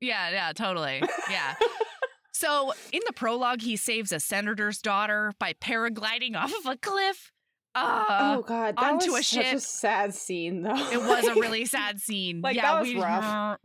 Yeah, 0.00 0.30
yeah, 0.30 0.52
totally. 0.52 1.02
Yeah. 1.30 1.54
so 2.32 2.72
in 2.92 3.00
the 3.06 3.12
prologue, 3.12 3.60
he 3.62 3.76
saves 3.76 4.10
a 4.10 4.18
senator's 4.18 4.78
daughter 4.78 5.32
by 5.38 5.52
paragliding 5.52 6.34
off 6.36 6.52
of 6.58 6.66
a 6.66 6.76
cliff. 6.76 7.30
Uh, 7.74 8.36
oh 8.38 8.42
God, 8.42 8.76
that 8.76 8.84
onto 8.84 9.12
was 9.12 9.20
a 9.20 9.24
such 9.24 9.52
a 9.54 9.60
sad 9.60 10.14
scene, 10.14 10.62
though. 10.62 10.74
It 10.92 11.00
was 11.00 11.26
a 11.26 11.34
really 11.40 11.64
sad 11.64 12.00
scene. 12.00 12.40
Like, 12.40 12.56
yeah, 12.56 12.72
that 12.72 12.80
was 12.80 12.88
we, 12.88 13.00
rough. 13.00 13.58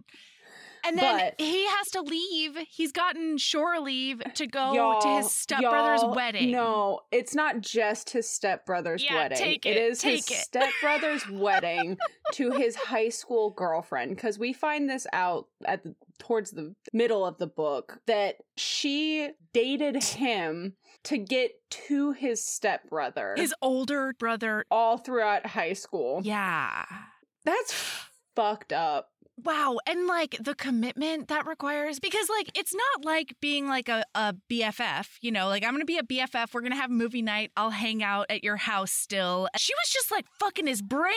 And 0.85 0.97
then 0.97 1.17
But- 1.37 1.45
he 1.45 1.65
has 1.67 1.89
to 1.91 2.01
leave. 2.01 2.57
He's 2.69 2.91
gotten 2.93 3.37
shore 3.37 3.79
leave 3.79 4.21
to 4.35 4.47
go 4.47 4.99
to 5.01 5.07
his 5.17 5.35
stepbrother's 5.35 6.03
wedding. 6.15 6.51
No, 6.51 7.01
it's 7.11 7.35
not 7.35 7.59
just 7.59 8.11
his 8.11 8.29
stepbrother's 8.29 9.03
Yeah, 9.03 9.15
wedding. 9.15 9.37
take 9.37 9.65
it 9.65 9.75
it, 9.75 9.91
is 9.91 9.99
take 9.99 10.27
his 10.29 10.39
it. 10.39 10.43
stepbrother's 10.45 11.29
wedding 11.29 11.97
to 12.33 12.51
his 12.51 12.75
high 12.77 13.09
school 13.09 13.49
girlfriend. 13.51 14.15
Because 14.15 14.39
we 14.39 14.53
find 14.53 14.89
this 14.89 15.05
out 15.11 15.47
at 15.65 15.83
the, 15.83 15.95
towards 16.17 16.51
the 16.51 16.73
middle 16.93 17.25
of 17.25 17.37
the 17.39 17.47
book 17.47 17.99
that 18.07 18.37
she 18.55 19.31
dated 19.53 20.01
him 20.01 20.75
to 21.05 21.17
get 21.17 21.51
to 21.69 22.11
his 22.11 22.43
stepbrother 22.45 23.33
His 23.37 23.53
older 23.61 24.13
brother. 24.19 24.65
all 24.69 24.97
throughout 24.97 25.45
high 25.47 25.73
school. 25.73 26.21
Yeah. 26.23 26.85
That's 27.45 27.73
fucked 28.35 28.73
up. 28.73 29.09
Wow. 29.41 29.77
And 29.87 30.05
like 30.05 30.35
the 30.41 30.53
commitment 30.53 31.29
that 31.29 31.45
requires, 31.47 31.99
because 32.01 32.27
like 32.27 32.51
it's 32.57 32.73
not 32.75 33.05
like 33.05 33.35
being 33.39 33.67
like 33.67 33.87
a, 33.87 34.03
a 34.13 34.35
BFF, 34.51 35.07
you 35.21 35.31
know, 35.31 35.47
like 35.47 35.63
I'm 35.63 35.71
going 35.71 35.79
to 35.81 35.85
be 35.85 35.97
a 35.97 36.03
BFF. 36.03 36.53
We're 36.53 36.59
going 36.59 36.73
to 36.73 36.77
have 36.77 36.89
movie 36.91 37.21
night. 37.21 37.51
I'll 37.55 37.69
hang 37.69 38.03
out 38.03 38.25
at 38.29 38.43
your 38.43 38.57
house 38.57 38.91
still. 38.91 39.47
She 39.55 39.73
was 39.73 39.89
just 39.93 40.11
like 40.11 40.25
fucking 40.41 40.67
his 40.67 40.81
brains 40.81 41.13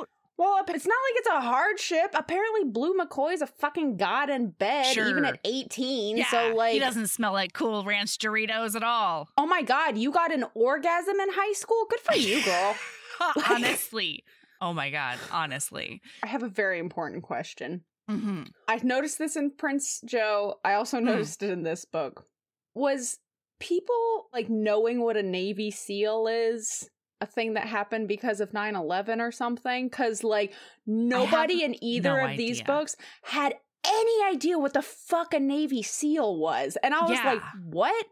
out. 0.00 0.08
Well, 0.38 0.62
it's 0.68 0.86
not 0.86 0.94
like 0.94 1.14
it's 1.16 1.28
a 1.28 1.40
hardship. 1.40 2.10
Apparently, 2.14 2.64
Blue 2.70 2.94
McCoy's 2.96 3.42
a 3.42 3.46
fucking 3.48 3.96
god 3.96 4.30
in 4.30 4.50
bed, 4.50 4.96
even 4.96 5.24
at 5.24 5.40
18. 5.44 6.16
Yeah, 6.16 6.30
so, 6.30 6.54
like, 6.54 6.72
he 6.74 6.78
doesn't 6.78 7.08
smell 7.08 7.32
like 7.32 7.52
Cool 7.52 7.82
Ranch 7.84 8.16
Doritos 8.18 8.76
at 8.76 8.84
all. 8.84 9.28
oh 9.36 9.46
my 9.46 9.62
god, 9.62 9.98
you 9.98 10.12
got 10.12 10.32
an 10.32 10.44
orgasm 10.54 11.18
in 11.18 11.28
high 11.32 11.52
school? 11.54 11.84
Good 11.90 12.00
for 12.00 12.14
you, 12.16 12.40
girl. 12.44 12.76
honestly. 13.50 14.22
Oh 14.60 14.72
my 14.72 14.90
God. 14.90 15.18
Honestly. 15.32 16.00
I 16.22 16.28
have 16.28 16.42
a 16.42 16.48
very 16.48 16.78
important 16.78 17.22
question. 17.24 17.82
hmm 18.08 18.44
I've 18.68 18.84
noticed 18.84 19.18
this 19.18 19.36
in 19.36 19.50
Prince 19.50 20.00
Joe. 20.04 20.56
I 20.64 20.74
also 20.74 20.98
Hmm. 20.98 21.06
noticed 21.06 21.42
it 21.42 21.50
in 21.50 21.62
this 21.64 21.84
book. 21.84 22.26
Was 22.74 23.18
people 23.60 24.28
like 24.32 24.48
knowing 24.48 25.00
what 25.02 25.16
a 25.16 25.22
Navy 25.22 25.70
SEAL 25.72 26.28
is 26.28 26.88
a 27.20 27.26
thing 27.26 27.54
that 27.54 27.66
happened 27.66 28.08
because 28.08 28.40
of 28.40 28.52
9 28.52 28.74
11 28.76 29.20
or 29.20 29.32
something? 29.32 29.88
Because, 29.88 30.22
like, 30.24 30.52
nobody 30.86 31.62
in 31.64 31.82
either 31.82 32.16
no 32.18 32.24
of 32.26 32.36
these 32.36 32.62
books 32.62 32.96
had 33.22 33.54
any 33.86 34.24
idea 34.34 34.58
what 34.58 34.72
the 34.74 34.82
fuck 34.82 35.32
a 35.34 35.40
Navy 35.40 35.82
SEAL 35.82 36.36
was. 36.38 36.76
And 36.82 36.94
I 36.94 37.02
was 37.02 37.10
Yeah. 37.18 37.26
like, 37.26 37.42
what? 37.64 38.06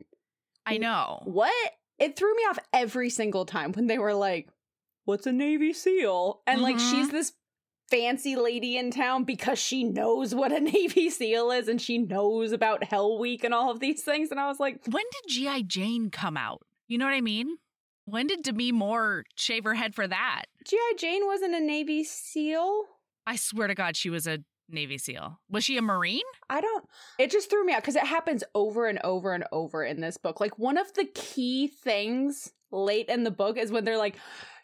I 0.65 0.79
know. 0.79 1.21
What? 1.25 1.73
It 1.99 2.17
threw 2.17 2.35
me 2.35 2.43
off 2.45 2.59
every 2.73 3.11
single 3.11 3.47
time 3.47 3.73
when 3.73 3.87
they 3.87 3.99
were 3.99 4.15
like, 4.15 4.49
What's 5.05 5.27
a 5.27 5.33
Navy 5.33 5.73
SEAL? 5.73 6.43
And 6.49 6.63
like, 6.63 6.77
Mhm. 6.79 6.91
she's 6.91 7.11
this 7.11 7.33
fancy 7.89 8.35
lady 8.35 8.77
in 8.77 8.91
town 8.91 9.23
because 9.23 9.57
she 9.59 9.85
knows 9.85 10.35
what 10.35 10.51
a 10.51 10.59
Navy 10.75 11.09
SEAL 11.11 11.53
is 11.53 11.69
and 11.69 11.81
she 11.81 11.99
knows 11.99 12.51
about 12.51 12.83
Hell 12.83 13.17
Week 13.19 13.45
and 13.45 13.55
all 13.55 13.71
of 13.71 13.79
these 13.79 14.03
things. 14.03 14.33
And 14.33 14.41
I 14.41 14.49
was 14.49 14.59
like, 14.59 14.85
When 14.87 15.05
did 15.13 15.31
G.I. 15.33 15.63
Jane 15.63 16.11
come 16.11 16.37
out? 16.37 16.63
You 16.89 16.99
know 16.99 17.05
what 17.05 17.15
I 17.15 17.21
mean? 17.21 17.57
When 18.07 18.27
did 18.29 18.43
Demi 18.43 18.73
Moore 18.73 19.25
shave 19.37 19.65
her 19.65 19.75
head 19.75 19.95
for 19.95 20.07
that? 20.07 20.45
G.I. 20.65 20.95
Jane 20.99 21.27
wasn't 21.27 21.55
a 21.55 21.61
Navy 21.61 22.05
SEAL? 22.05 22.85
I 23.27 23.37
swear 23.37 23.67
to 23.67 23.75
God, 23.75 23.97
she 23.97 24.11
was 24.11 24.27
a 24.29 24.39
Navy 24.69 24.97
SEAL. 24.97 25.41
Was 25.51 25.65
she 25.65 25.77
a 25.77 25.83
Marine? 25.83 26.23
I 26.49 26.61
don't. 26.61 26.85
It 27.19 27.31
just 27.33 27.51
threw 27.51 27.65
me 27.67 27.73
out 27.73 27.83
because 27.83 27.97
it 27.97 28.05
happens 28.07 28.45
over 28.55 28.87
and 28.87 29.01
over 29.03 29.33
and 29.35 29.45
over 29.53 29.85
in 29.85 30.01
this 30.01 30.17
book. 30.17 30.41
Like, 30.41 30.59
one 30.59 30.79
of 30.79 30.93
the 30.95 31.05
key 31.05 31.67
things 31.67 32.53
late 32.71 33.09
in 33.09 33.25
the 33.25 33.31
book 33.31 33.57
is 33.59 33.71
when 33.73 33.85
they're 33.85 33.99
like, 33.99 34.17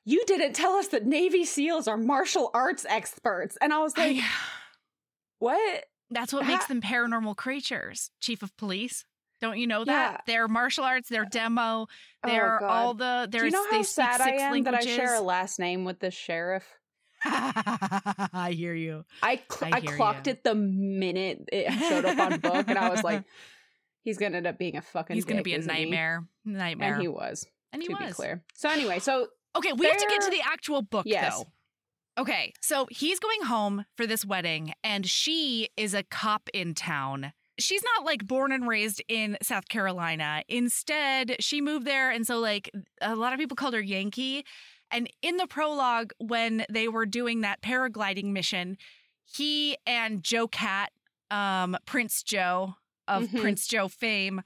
You 0.04 0.24
didn't 0.26 0.54
tell 0.54 0.72
us 0.74 0.88
that 0.88 1.04
Navy 1.06 1.44
SEALs 1.44 1.88
are 1.88 1.96
martial 1.96 2.50
arts 2.54 2.86
experts. 2.88 3.58
And 3.60 3.72
I 3.72 3.78
was 3.78 3.96
like, 3.98 4.16
I- 4.18 4.26
What? 5.40 5.84
that's 6.10 6.32
what 6.32 6.46
makes 6.46 6.66
them 6.66 6.80
paranormal 6.82 7.36
creatures. 7.36 8.10
Chief 8.20 8.42
of 8.42 8.56
police. 8.56 9.04
Don't 9.42 9.58
you 9.58 9.66
know 9.66 9.84
that? 9.84 10.12
Yeah. 10.12 10.20
They're 10.26 10.48
martial 10.48 10.84
arts, 10.84 11.10
they're 11.10 11.26
demo, 11.26 11.86
Oh, 12.24 12.28
they're 12.28 12.64
all 12.64 12.94
the 12.94 13.26
Do 13.28 13.38
there's 13.38 13.52
you 13.52 13.58
know 13.58 13.66
how 13.70 13.82
sad 13.82 14.20
I 14.22 14.30
am 14.30 14.62
that 14.62 14.74
I 14.74 14.80
share 14.80 15.16
a 15.16 15.20
last 15.20 15.58
name 15.58 15.84
with 15.84 15.98
the 15.98 16.10
sheriff? 16.10 16.64
I 17.24 18.54
hear 18.56 18.74
you. 18.74 19.04
I 19.22 19.40
cl- 19.50 19.74
I 19.74 19.78
I, 19.78 19.80
clocked 19.80 20.26
ya. 20.26 20.32
it 20.32 20.44
the 20.44 20.54
minute 20.54 21.44
it 21.52 21.72
showed 21.88 22.04
up 22.04 22.18
on 22.18 22.40
book, 22.40 22.68
and 22.68 22.78
I 22.78 22.88
was 22.88 23.02
like, 23.02 23.24
he's 24.02 24.18
gonna 24.18 24.36
end 24.38 24.46
up 24.46 24.58
being 24.58 24.76
a 24.76 24.82
fucking. 24.82 25.14
He's 25.14 25.24
going 25.24 25.36
to 25.36 25.40
dick, 25.42 25.44
be 25.44 25.54
a 25.54 25.58
isn't 25.58 25.72
he? 25.72 25.82
nightmare. 25.84 26.24
Nightmare. 26.44 26.94
and 26.94 27.02
he 27.02 27.08
was. 27.08 27.46
And 27.72 27.82
he 27.82 27.88
to 27.88 27.94
was. 27.94 28.06
be 28.08 28.12
clear. 28.12 28.42
So 28.54 28.68
anyway, 28.68 28.98
so 28.98 29.26
Okay, 29.56 29.72
we 29.72 29.86
have 29.86 29.98
to 29.98 30.06
get 30.08 30.22
to 30.22 30.30
the 30.30 30.40
actual 30.44 30.82
book 30.82 31.04
Yes. 31.06 31.36
though. 31.36 32.22
Okay, 32.22 32.52
so 32.60 32.86
he's 32.90 33.18
going 33.18 33.42
home 33.42 33.84
for 33.96 34.06
this 34.06 34.24
wedding, 34.24 34.72
and 34.84 35.06
she 35.06 35.68
is 35.76 35.94
a 35.94 36.02
cop 36.02 36.48
in 36.54 36.74
town. 36.74 37.32
She's 37.62 37.82
not 37.96 38.04
like 38.04 38.26
born 38.26 38.52
and 38.52 38.66
raised 38.66 39.02
in 39.08 39.38
South 39.42 39.68
Carolina. 39.68 40.42
Instead, 40.48 41.36
she 41.40 41.60
moved 41.60 41.86
there. 41.86 42.10
And 42.10 42.26
so, 42.26 42.38
like, 42.38 42.70
a 43.00 43.14
lot 43.14 43.32
of 43.32 43.38
people 43.38 43.56
called 43.56 43.74
her 43.74 43.80
Yankee. 43.80 44.44
And 44.90 45.08
in 45.22 45.36
the 45.36 45.46
prologue, 45.46 46.12
when 46.18 46.66
they 46.68 46.88
were 46.88 47.06
doing 47.06 47.40
that 47.42 47.62
paragliding 47.62 48.32
mission, 48.32 48.76
he 49.24 49.76
and 49.86 50.22
Joe 50.22 50.48
Cat, 50.48 50.90
um, 51.30 51.76
Prince 51.86 52.22
Joe 52.22 52.74
of 53.08 53.24
Mhm. 53.28 53.40
Prince 53.40 53.66
Joe 53.66 53.88
fame, 53.88 54.42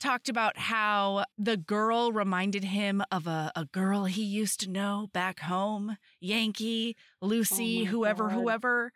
talked 0.00 0.28
about 0.28 0.58
how 0.58 1.24
the 1.38 1.56
girl 1.56 2.12
reminded 2.12 2.64
him 2.64 3.02
of 3.10 3.26
a, 3.26 3.52
a 3.56 3.64
girl 3.66 4.04
he 4.04 4.22
used 4.22 4.60
to 4.60 4.70
know 4.70 5.08
back 5.12 5.40
home 5.40 5.96
Yankee, 6.20 6.96
Lucy, 7.20 7.84
my 7.84 7.90
whoever, 7.90 8.28
God. 8.28 8.34
whoever. 8.34 8.92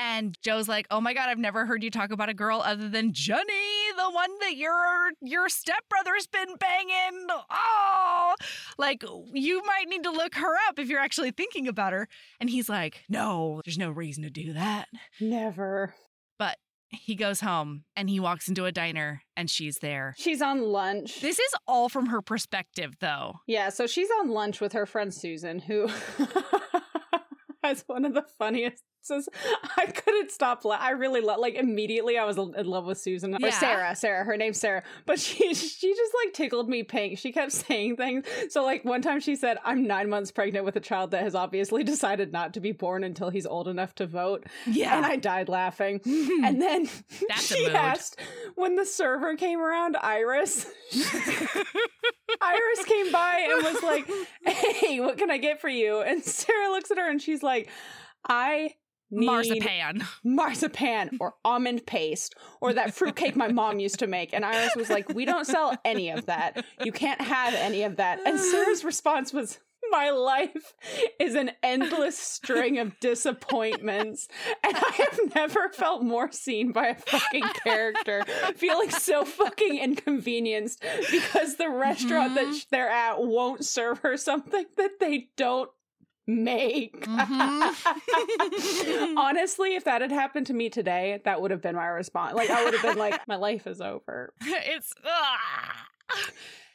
And 0.00 0.36
Joe's 0.42 0.68
like, 0.68 0.86
"Oh 0.92 1.00
my 1.00 1.12
god, 1.12 1.28
I've 1.28 1.38
never 1.38 1.66
heard 1.66 1.82
you 1.82 1.90
talk 1.90 2.12
about 2.12 2.28
a 2.28 2.34
girl 2.34 2.62
other 2.64 2.88
than 2.88 3.12
Jenny, 3.12 3.90
the 3.96 4.10
one 4.10 4.30
that 4.40 4.56
your 4.56 5.10
your 5.20 5.48
stepbrother's 5.48 6.28
been 6.28 6.54
banging." 6.56 7.26
Oh, 7.50 8.34
like 8.78 9.02
you 9.32 9.60
might 9.66 9.88
need 9.88 10.04
to 10.04 10.10
look 10.12 10.36
her 10.36 10.54
up 10.68 10.78
if 10.78 10.88
you're 10.88 11.00
actually 11.00 11.32
thinking 11.32 11.66
about 11.66 11.92
her. 11.92 12.06
And 12.38 12.48
he's 12.48 12.68
like, 12.68 13.02
"No, 13.08 13.60
there's 13.64 13.76
no 13.76 13.90
reason 13.90 14.22
to 14.22 14.30
do 14.30 14.52
that." 14.52 14.86
never. 15.20 15.94
But 16.38 16.58
he 16.90 17.16
goes 17.16 17.40
home 17.40 17.82
and 17.96 18.08
he 18.08 18.20
walks 18.20 18.48
into 18.48 18.64
a 18.64 18.72
diner 18.72 19.22
and 19.36 19.50
she's 19.50 19.78
there. 19.78 20.14
She's 20.16 20.40
on 20.40 20.62
lunch. 20.62 21.20
This 21.20 21.40
is 21.40 21.54
all 21.66 21.88
from 21.88 22.06
her 22.06 22.22
perspective, 22.22 22.94
though. 23.00 23.40
yeah, 23.48 23.68
so 23.70 23.86
she's 23.88 24.08
on 24.20 24.30
lunch 24.30 24.60
with 24.60 24.72
her 24.74 24.86
friend 24.86 25.12
Susan, 25.12 25.58
who 25.58 25.88
has 27.64 27.82
one 27.88 28.04
of 28.04 28.14
the 28.14 28.22
funniest. 28.38 28.82
Says, 29.08 29.28
I 29.76 29.86
couldn't 29.86 30.30
stop. 30.30 30.64
La- 30.64 30.76
I 30.78 30.90
really 30.90 31.20
love. 31.20 31.40
Like 31.40 31.54
immediately, 31.54 32.16
I 32.18 32.24
was 32.24 32.36
in 32.38 32.66
love 32.66 32.84
with 32.86 32.98
Susan 32.98 33.34
or 33.34 33.50
Sarah. 33.50 33.96
Sarah, 33.96 34.24
her 34.24 34.36
name's 34.36 34.60
Sarah, 34.60 34.82
but 35.06 35.18
she 35.18 35.54
she 35.54 35.94
just 35.94 36.12
like 36.24 36.34
tickled 36.34 36.68
me 36.68 36.82
pink. 36.82 37.18
She 37.18 37.32
kept 37.32 37.52
saying 37.66 37.96
things. 37.96 38.24
So 38.50 38.64
like 38.64 38.84
one 38.84 39.02
time 39.02 39.20
she 39.20 39.34
said, 39.36 39.58
"I'm 39.64 39.86
nine 39.86 40.08
months 40.08 40.30
pregnant 40.30 40.64
with 40.64 40.76
a 40.76 40.80
child 40.80 41.10
that 41.10 41.22
has 41.22 41.34
obviously 41.34 41.82
decided 41.82 42.32
not 42.32 42.54
to 42.54 42.60
be 42.60 42.72
born 42.72 43.02
until 43.04 43.30
he's 43.30 43.46
old 43.46 43.66
enough 43.68 43.94
to 43.96 44.06
vote," 44.06 44.46
Yeah. 44.66 44.96
and 44.96 45.04
I 45.06 45.16
died 45.16 45.48
laughing. 45.48 46.00
And 46.04 46.60
then 46.60 46.88
That's 47.28 47.46
she 47.46 47.66
asked 47.70 48.20
when 48.54 48.76
the 48.76 48.84
server 48.86 49.34
came 49.36 49.60
around, 49.60 49.96
Iris. 49.96 50.66
Iris 52.40 52.84
came 52.84 53.10
by 53.12 53.48
and 53.50 53.64
was 53.64 53.82
like, 53.82 54.08
"Hey, 54.46 55.00
what 55.00 55.18
can 55.18 55.30
I 55.30 55.38
get 55.38 55.60
for 55.60 55.68
you?" 55.68 56.00
And 56.00 56.22
Sarah 56.22 56.70
looks 56.70 56.90
at 56.90 56.98
her 56.98 57.08
and 57.10 57.20
she's 57.20 57.42
like, 57.42 57.68
"I 58.28 58.74
Marzipan. 59.10 60.02
marzipan 60.24 61.16
or 61.20 61.34
almond 61.44 61.86
paste 61.86 62.34
or 62.60 62.72
that 62.74 62.94
fruitcake 62.94 63.36
my 63.36 63.48
mom 63.48 63.78
used 63.78 63.98
to 64.00 64.06
make." 64.06 64.32
And 64.32 64.44
Iris 64.44 64.76
was 64.76 64.90
like, 64.90 65.08
"We 65.10 65.24
don't 65.24 65.46
sell 65.46 65.76
any 65.84 66.10
of 66.10 66.26
that. 66.26 66.64
You 66.84 66.92
can't 66.92 67.20
have 67.20 67.54
any 67.54 67.82
of 67.82 67.96
that." 67.96 68.20
And 68.26 68.38
Sarah's 68.38 68.84
response 68.84 69.32
was. 69.32 69.58
My 69.90 70.10
life 70.10 70.74
is 71.18 71.34
an 71.34 71.52
endless 71.62 72.18
string 72.18 72.78
of 72.78 72.98
disappointments, 73.00 74.28
and 74.62 74.76
I 74.76 74.90
have 75.08 75.34
never 75.34 75.70
felt 75.70 76.02
more 76.02 76.30
seen 76.30 76.72
by 76.72 76.88
a 76.88 76.94
fucking 76.94 77.44
character, 77.64 78.24
feeling 78.56 78.90
so 78.90 79.24
fucking 79.24 79.78
inconvenienced 79.78 80.82
because 81.10 81.56
the 81.56 81.70
restaurant 81.70 82.34
that 82.34 82.46
Mhm. 82.48 82.60
sh- 82.60 82.64
they're 82.70 82.90
at 82.90 83.22
won't 83.22 83.64
serve 83.64 84.00
her 84.00 84.16
something 84.18 84.66
that 84.76 84.98
they 85.00 85.30
don't 85.36 85.70
make. 86.28 87.00
Mhm. 87.04 87.74
Honestly, 89.16 89.74
if 89.74 89.84
that 89.84 90.00
had 90.02 90.12
happened 90.12 90.46
to 90.48 90.54
me 90.54 90.68
today, 90.70 91.20
that 91.24 91.40
would 91.40 91.50
have 91.50 91.62
been 91.62 91.74
my 91.74 91.86
response. 91.86 92.34
Like 92.34 92.50
I 92.50 92.62
would 92.64 92.74
have 92.74 92.82
been 92.82 92.98
like, 92.98 93.26
my 93.26 93.36
life 93.36 93.66
is 93.66 93.80
over. 93.80 94.32
it's. 94.42 94.92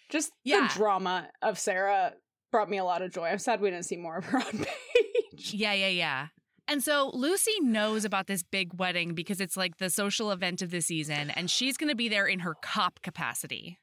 Just 0.10 0.32
Yeah. 0.44 0.68
the 0.68 0.74
drama 0.74 1.30
of 1.42 1.58
Sarah 1.58 2.14
brought 2.52 2.70
me 2.70 2.78
a 2.78 2.84
lot 2.84 3.02
of 3.02 3.12
joy. 3.12 3.28
I'm 3.30 3.40
sad 3.40 3.62
we 3.62 3.70
didn't 3.72 3.86
see 3.86 3.98
more 3.98 4.18
of 4.18 4.26
her 4.26 4.38
on 4.46 4.52
page. 4.60 5.54
Yeah, 5.54 5.74
yeah, 5.74 5.88
yeah. 5.88 6.28
And 6.68 6.84
so 6.84 7.10
Lucy 7.14 7.60
knows 7.62 8.06
about 8.06 8.28
this 8.28 8.44
big 8.44 8.74
wedding 8.76 9.16
because 9.16 9.42
it's 9.42 9.58
like 9.58 9.78
the 9.78 9.90
social 9.90 10.32
event 10.32 10.62
of 10.62 10.70
the 10.72 10.82
season, 10.82 11.30
and 11.32 11.50
she's 11.52 11.78
going 11.78 11.90
to 11.90 11.96
be 11.96 12.08
there 12.10 12.26
in 12.26 12.40
her 12.40 12.54
cop 12.62 13.02
capacity. 13.02 13.80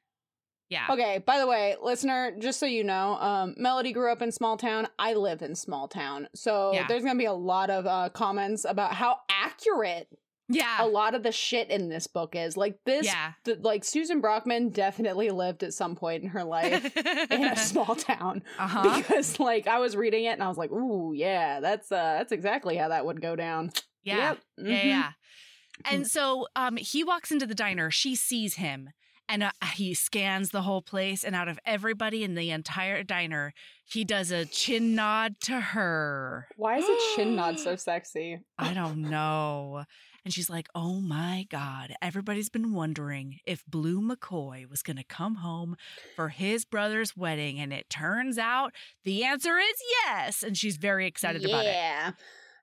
Yeah. 0.70 0.86
Okay, 0.88 1.18
by 1.18 1.38
the 1.38 1.46
way, 1.46 1.76
listener, 1.82 2.32
just 2.38 2.58
so 2.60 2.64
you 2.66 2.84
know, 2.84 3.16
um, 3.20 3.54
Melody 3.58 3.92
grew 3.92 4.10
up 4.10 4.22
in 4.22 4.30
small 4.32 4.56
town. 4.56 4.86
I 4.98 5.14
live 5.14 5.42
in 5.42 5.54
small 5.56 5.88
town. 5.88 6.28
So 6.34 6.72
Yeah. 6.72 6.86
there's 6.86 7.02
going 7.02 7.16
to 7.16 7.18
be 7.18 7.24
a 7.26 7.32
lot 7.32 7.70
of 7.70 7.86
uh, 7.86 8.08
comments 8.10 8.64
about 8.64 8.94
how 8.94 9.16
accurate 9.28 10.08
yeah. 10.48 10.76
a 10.80 10.86
lot 10.86 11.14
of 11.16 11.22
the 11.24 11.32
shit 11.32 11.70
in 11.70 11.88
this 11.88 12.06
book 12.06 12.36
is. 12.36 12.56
Like 12.56 12.78
this, 12.86 13.04
Yeah. 13.06 13.32
th- 13.44 13.58
like 13.62 13.84
Susan 13.84 14.22
Brockmann 14.22 14.72
definitely 14.72 15.30
lived 15.30 15.64
at 15.64 15.74
some 15.74 15.96
point 15.96 16.22
in 16.22 16.28
her 16.30 16.44
life 16.44 16.96
in 16.96 17.44
a 17.44 17.56
small 17.70 17.96
town. 17.96 18.42
uh 18.58 18.68
huh. 18.68 18.96
Because 18.96 19.40
like 19.40 19.66
I 19.66 19.78
was 19.80 19.96
reading 19.96 20.24
it 20.24 20.34
and 20.34 20.42
I 20.42 20.48
was 20.48 20.56
like, 20.58 20.70
ooh, 20.70 21.12
yeah, 21.12 21.58
that's 21.60 21.90
uh 21.90 22.14
that's 22.18 22.30
exactly 22.32 22.76
how 22.76 22.88
that 22.88 23.04
would 23.06 23.20
go 23.20 23.34
down. 23.34 23.70
Yeah. 24.04 24.16
Yep. 24.16 24.38
Yeah, 24.58 24.64
mhm. 24.82 24.84
yeah. 24.84 25.10
And 25.84 26.06
so 26.06 26.46
um 26.54 26.76
he 26.76 27.02
walks 27.02 27.30
into 27.32 27.46
the 27.46 27.54
diner, 27.56 27.90
she 27.90 28.14
sees 28.14 28.54
him, 28.54 28.90
And 29.30 29.44
uh, 29.44 29.52
he 29.74 29.94
scans 29.94 30.50
the 30.50 30.62
whole 30.62 30.82
place, 30.82 31.22
and 31.22 31.36
out 31.36 31.46
of 31.46 31.60
everybody 31.64 32.24
in 32.24 32.34
the 32.34 32.50
entire 32.50 33.04
diner, 33.04 33.54
he 33.84 34.04
does 34.04 34.32
a 34.32 34.44
chin 34.44 34.96
nod 34.96 35.36
to 35.42 35.60
her. 35.60 36.48
Why 36.56 36.78
is 36.78 36.84
a 36.84 37.16
chin 37.16 37.36
nod 37.36 37.60
so 37.60 37.76
sexy? 37.76 38.40
I 38.58 38.74
don't 38.74 39.02
know. 39.02 39.84
And 40.24 40.34
she's 40.34 40.50
like, 40.50 40.68
oh 40.74 41.00
my 41.00 41.46
God, 41.48 41.94
everybody's 42.02 42.50
been 42.50 42.74
wondering 42.74 43.38
if 43.46 43.64
Blue 43.66 44.02
McCoy 44.02 44.68
was 44.68 44.82
going 44.82 44.98
to 44.98 45.04
come 45.04 45.36
home 45.36 45.76
for 46.14 46.28
his 46.28 46.64
brother's 46.64 47.16
wedding. 47.16 47.58
And 47.58 47.72
it 47.72 47.88
turns 47.88 48.36
out 48.36 48.74
the 49.04 49.24
answer 49.24 49.56
is 49.58 49.80
yes. 50.04 50.42
And 50.42 50.58
she's 50.58 50.76
very 50.76 51.06
excited 51.06 51.44
about 51.44 51.64
it. 51.64 51.68
Yeah. 51.68 52.12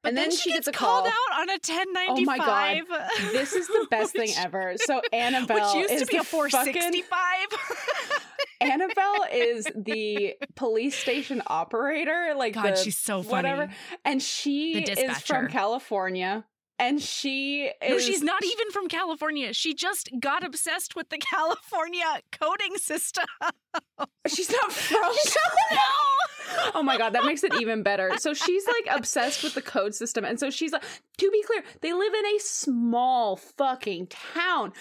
But 0.08 0.12
And 0.12 0.18
then, 0.18 0.30
then 0.30 0.32
she, 0.32 0.38
she 0.38 0.50
gets, 0.52 0.68
gets 0.68 0.78
a 0.78 0.80
called 0.80 1.06
out 1.06 1.40
on 1.42 1.50
a 1.50 1.60
1095. 1.60 2.18
Oh 2.18 2.24
my 2.26 2.38
God. 2.38 3.32
This 3.34 3.52
is 3.52 3.68
the 3.68 3.88
best 3.92 4.14
thing 4.14 4.30
ever. 4.38 4.76
So 4.78 5.02
Annabelle 5.12 5.74
Which 5.76 5.90
used 5.90 5.94
is 5.94 6.02
to 6.02 6.06
be 6.08 6.14
the 6.14 6.22
a 6.22 6.24
465. 6.24 7.10
Fucking, 7.50 8.18
Annabelle 8.62 9.26
is 9.34 9.68
the 9.76 10.36
police 10.56 10.96
station 10.96 11.42
operator. 11.48 12.34
Like 12.38 12.54
God, 12.54 12.72
the, 12.72 12.76
she's 12.78 12.98
so 12.98 13.22
funny. 13.22 13.50
whatever. 13.50 13.70
And 14.06 14.22
she 14.22 14.82
is 14.82 15.20
from. 15.24 15.50
California. 15.50 16.46
And 16.80 17.02
she 17.02 17.72
is 17.82 17.90
No, 17.90 17.98
she's 17.98 18.22
not 18.22 18.46
even 18.46 18.72
from 18.72 18.88
California. 18.88 19.52
She 19.52 19.74
just 19.74 20.10
got 20.20 20.46
obsessed 20.46 20.96
with 20.96 21.10
the 21.10 21.18
California 21.34 22.06
coding 22.32 22.78
system. 22.78 23.26
She's 24.28 24.50
not 24.50 24.72
from 24.72 25.02
California. 25.02 25.82
Oh 26.74 26.84
my 26.84 26.98
god, 26.98 27.14
that 27.14 27.26
makes 27.26 27.44
it 27.44 27.54
even 27.60 27.84
better. 27.84 28.18
So 28.18 28.34
she's 28.34 28.66
like 28.68 28.98
obsessed 28.98 29.44
with 29.44 29.54
the 29.54 29.62
code 29.62 29.96
system. 29.96 30.26
And 30.26 30.40
so 30.40 30.50
she's 30.50 30.72
like, 30.72 30.84
to 31.18 31.32
be 31.32 31.44
clear, 31.44 31.64
they 31.82 31.94
live 31.94 32.14
in 32.14 32.26
a 32.26 32.40
small 32.40 33.36
fucking 33.36 34.08
town. 34.08 34.74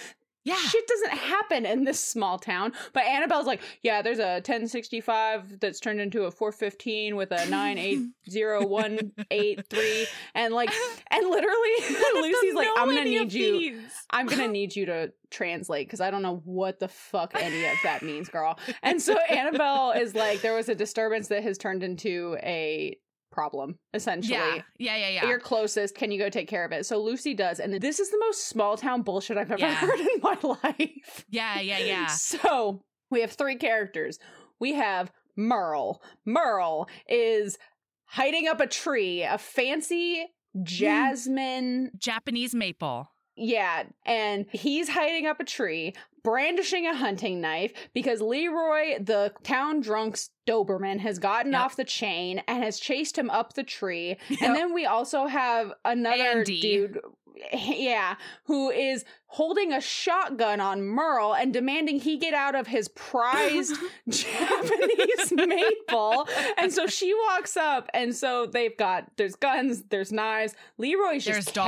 Yeah. 0.47 0.55
Shit 0.55 0.87
doesn't 0.87 1.19
happen 1.19 1.67
in 1.67 1.83
this 1.83 1.99
small 1.99 2.39
town. 2.39 2.73
But 2.93 3.03
Annabelle's 3.03 3.47
like, 3.47 3.61
yeah, 3.83 4.01
there's 4.01 4.21
a 4.21 4.35
1065 4.37 5.59
that's 5.59 5.81
turned 5.81 6.01
into 6.01 6.23
a 6.23 6.31
415 6.31 7.17
with 7.17 7.33
a 7.33 7.45
9801883. 7.47 10.07
And 10.35 10.55
like, 10.55 10.73
and 11.11 11.29
literally, 11.29 11.71
Lucy's 12.15 12.55
like, 12.55 12.69
I'm 12.77 12.89
gonna 12.89 13.05
need 13.05 13.33
you. 13.33 13.83
I'm 14.11 14.27
gonna 14.27 14.49
need 14.49 14.77
you 14.77 14.85
to 14.87 15.13
translate 15.31 15.89
because 15.89 16.01
I 16.01 16.11
don't 16.11 16.23
know 16.23 16.41
what 16.45 16.79
the 16.79 16.89
fuck 16.89 17.33
any 17.35 17.65
of 17.65 17.77
that 17.83 18.03
means, 18.03 18.29
girl. 18.29 18.57
And 18.83 19.03
so 19.03 19.17
Annabelle 19.31 19.93
is 19.93 20.15
like, 20.15 20.43
there 20.43 20.55
was 20.55 20.69
a 20.69 20.75
disturbance 20.75 21.29
that 21.29 21.43
has 21.43 21.57
turned 21.59 21.83
into 21.83 22.37
a 22.43 22.99
problem, 23.31 23.79
essentially. 23.95 24.37
Yeah. 24.39 24.63
Yeah. 24.79 24.97
Yeah. 24.97 25.09
Yeah. 25.09 25.29
You're 25.29 25.39
closest. 25.39 25.95
Can 25.95 26.11
you 26.11 26.19
go 26.19 26.29
take 26.29 26.49
care 26.49 26.65
of 26.65 26.73
it? 26.73 26.87
So 26.87 27.03
Lucy 27.03 27.35
does. 27.35 27.61
And 27.61 27.75
this 27.75 28.01
is 28.01 28.11
the 28.11 28.19
most 28.19 28.49
small 28.49 28.77
town 28.77 29.03
bullshit 29.03 29.37
I've 29.37 29.51
ever 29.51 29.61
Yeah. 29.61 29.75
heard 29.75 30.01
in 30.01 30.21
my 30.23 30.39
life. 30.63 31.25
Yeah. 31.29 31.61
Yeah. 31.61 31.79
Yeah. 31.79 32.07
So 32.07 32.83
we 33.11 33.21
have 33.21 33.33
three 33.33 33.57
characters. 33.57 34.19
We 34.59 34.75
have 34.75 35.13
Merle. 35.37 36.03
Merle 36.25 36.89
is 37.09 37.59
hiding 38.07 38.49
up 38.49 38.61
a 38.61 38.67
tree, 38.67 39.23
a 39.23 39.39
fancy 39.39 40.27
hmm. 40.55 40.63
jasmine 40.65 41.91
Japanese 41.99 42.55
maple. 42.55 43.11
Yeah, 43.37 43.85
and 44.05 44.47
he's 44.51 44.89
hiding 44.89 45.27
up 45.27 45.41
a 45.41 45.45
tree, 45.45 45.95
brandishing 46.25 46.87
a 46.87 46.95
hunting 46.97 47.41
knife 47.41 47.73
because 47.95 48.21
Leroy, 48.21 48.99
the 49.01 49.33
town 49.45 49.81
drunk's 49.81 50.31
Doberman, 50.47 50.99
has 51.01 51.19
gotten 51.19 51.53
Yep. 51.53 51.61
off 51.61 51.77
the 51.77 51.85
chain 51.85 52.43
and 52.49 52.65
has 52.65 52.81
chased 52.81 53.17
him 53.19 53.31
up 53.31 53.53
the 53.55 53.63
tree. 53.63 54.17
Yep. 54.29 54.41
And 54.43 54.57
then 54.57 54.73
we 54.75 54.87
also 54.87 55.27
have 55.27 55.73
another 55.85 56.39
Andy. 56.41 56.61
dude, 56.61 57.01
yeah, 57.53 58.15
who 58.45 58.71
is 58.71 59.05
holding 59.27 59.73
a 59.73 59.81
shotgun 59.81 60.59
on 60.61 60.83
Merle 60.83 61.35
and 61.35 61.53
demanding 61.53 62.01
he 62.01 62.17
get 62.17 62.33
out 62.33 62.55
of 62.55 62.67
his 62.67 62.89
prized 62.89 63.77
Japanese 64.09 65.33
maple. 65.33 66.27
And 66.57 66.73
so 66.73 66.87
she 66.87 67.13
walks 67.29 67.57
up, 67.57 67.89
and 67.93 68.15
so 68.17 68.47
they've 68.47 68.77
got 68.77 69.11
there's 69.17 69.37
guns, 69.37 69.85
there's 69.91 70.13
knives. 70.13 70.55
Leroy's 70.79 71.25
just 71.25 71.35
There's 71.47 71.55
dog. 71.55 71.67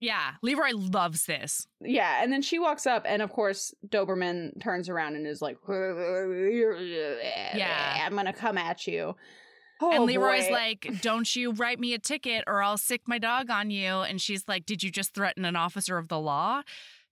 Yeah. 0.00 0.32
Leroy 0.42 0.72
loves 0.72 1.26
this. 1.26 1.66
Yeah, 1.80 2.22
and 2.22 2.32
then 2.32 2.42
she 2.42 2.58
walks 2.58 2.86
up, 2.86 3.04
and 3.06 3.22
of 3.22 3.32
course, 3.32 3.74
Doberman 3.88 4.60
turns 4.60 4.88
around 4.88 5.16
and 5.16 5.26
is 5.26 5.40
like, 5.40 5.56
"Yeah, 5.68 8.04
I'm 8.04 8.14
gonna 8.14 8.32
come 8.32 8.58
at 8.58 8.86
you." 8.86 9.16
Oh, 9.80 9.90
and 9.90 10.04
Leroy's 10.04 10.46
boy. 10.46 10.52
like, 10.52 11.00
Don't 11.02 11.36
you 11.36 11.52
write 11.52 11.78
me 11.78 11.92
a 11.92 11.98
ticket 11.98 12.44
or 12.46 12.62
I'll 12.62 12.78
sick 12.78 13.02
my 13.06 13.18
dog 13.18 13.50
on 13.50 13.70
you. 13.70 14.00
And 14.00 14.20
she's 14.20 14.44
like, 14.48 14.64
Did 14.64 14.82
you 14.82 14.90
just 14.90 15.12
threaten 15.12 15.44
an 15.44 15.56
officer 15.56 15.98
of 15.98 16.08
the 16.08 16.18
law? 16.18 16.62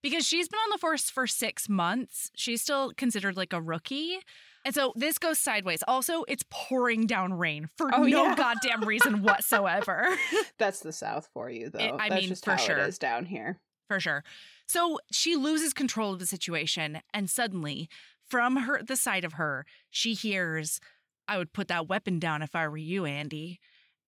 Because 0.01 0.25
she's 0.25 0.47
been 0.47 0.57
on 0.57 0.69
the 0.71 0.77
force 0.77 1.09
for 1.09 1.27
six 1.27 1.69
months. 1.69 2.31
She's 2.35 2.61
still 2.61 2.91
considered 2.95 3.37
like 3.37 3.53
a 3.53 3.61
rookie. 3.61 4.19
And 4.65 4.73
so 4.75 4.91
this 4.95 5.17
goes 5.19 5.37
sideways. 5.39 5.83
Also, 5.87 6.23
it's 6.27 6.43
pouring 6.49 7.05
down 7.05 7.33
rain 7.33 7.69
for 7.77 7.93
Oh, 7.93 8.03
no 8.03 8.23
yeah. 8.25 8.35
goddamn 8.37 8.83
reason 8.83 9.21
whatsoever. 9.23 10.07
"That's 10.57 10.79
the 10.81 10.91
South 10.91 11.29
for 11.33 11.49
you, 11.49 11.69
though." 11.69 11.79
It- 11.79 11.93
I 11.99 12.09
That's 12.09 12.21
mean, 12.21 12.29
just 12.29 12.43
for 12.45 12.51
how 12.51 12.57
sure. 12.57 12.77
it 12.79 12.87
is 12.89 12.97
down 12.97 13.25
here. 13.25 13.59
for 13.87 13.99
sure. 13.99 14.23
So 14.67 14.97
she 15.11 15.35
loses 15.35 15.73
control 15.73 16.11
of 16.13 16.19
the 16.19 16.25
situation, 16.25 17.01
and 17.13 17.29
suddenly, 17.29 17.87
from 18.27 18.55
her 18.57 18.81
the 18.81 18.95
side 18.95 19.23
of 19.23 19.33
her, 19.33 19.65
she 19.91 20.15
hears, 20.15 20.79
"I 21.27 21.37
would 21.37 21.53
put 21.53 21.67
that 21.67 21.87
weapon 21.87 22.17
down 22.17 22.41
if 22.41 22.55
I 22.55 22.67
were 22.67 22.75
you, 22.77 23.05
Andy, 23.05 23.59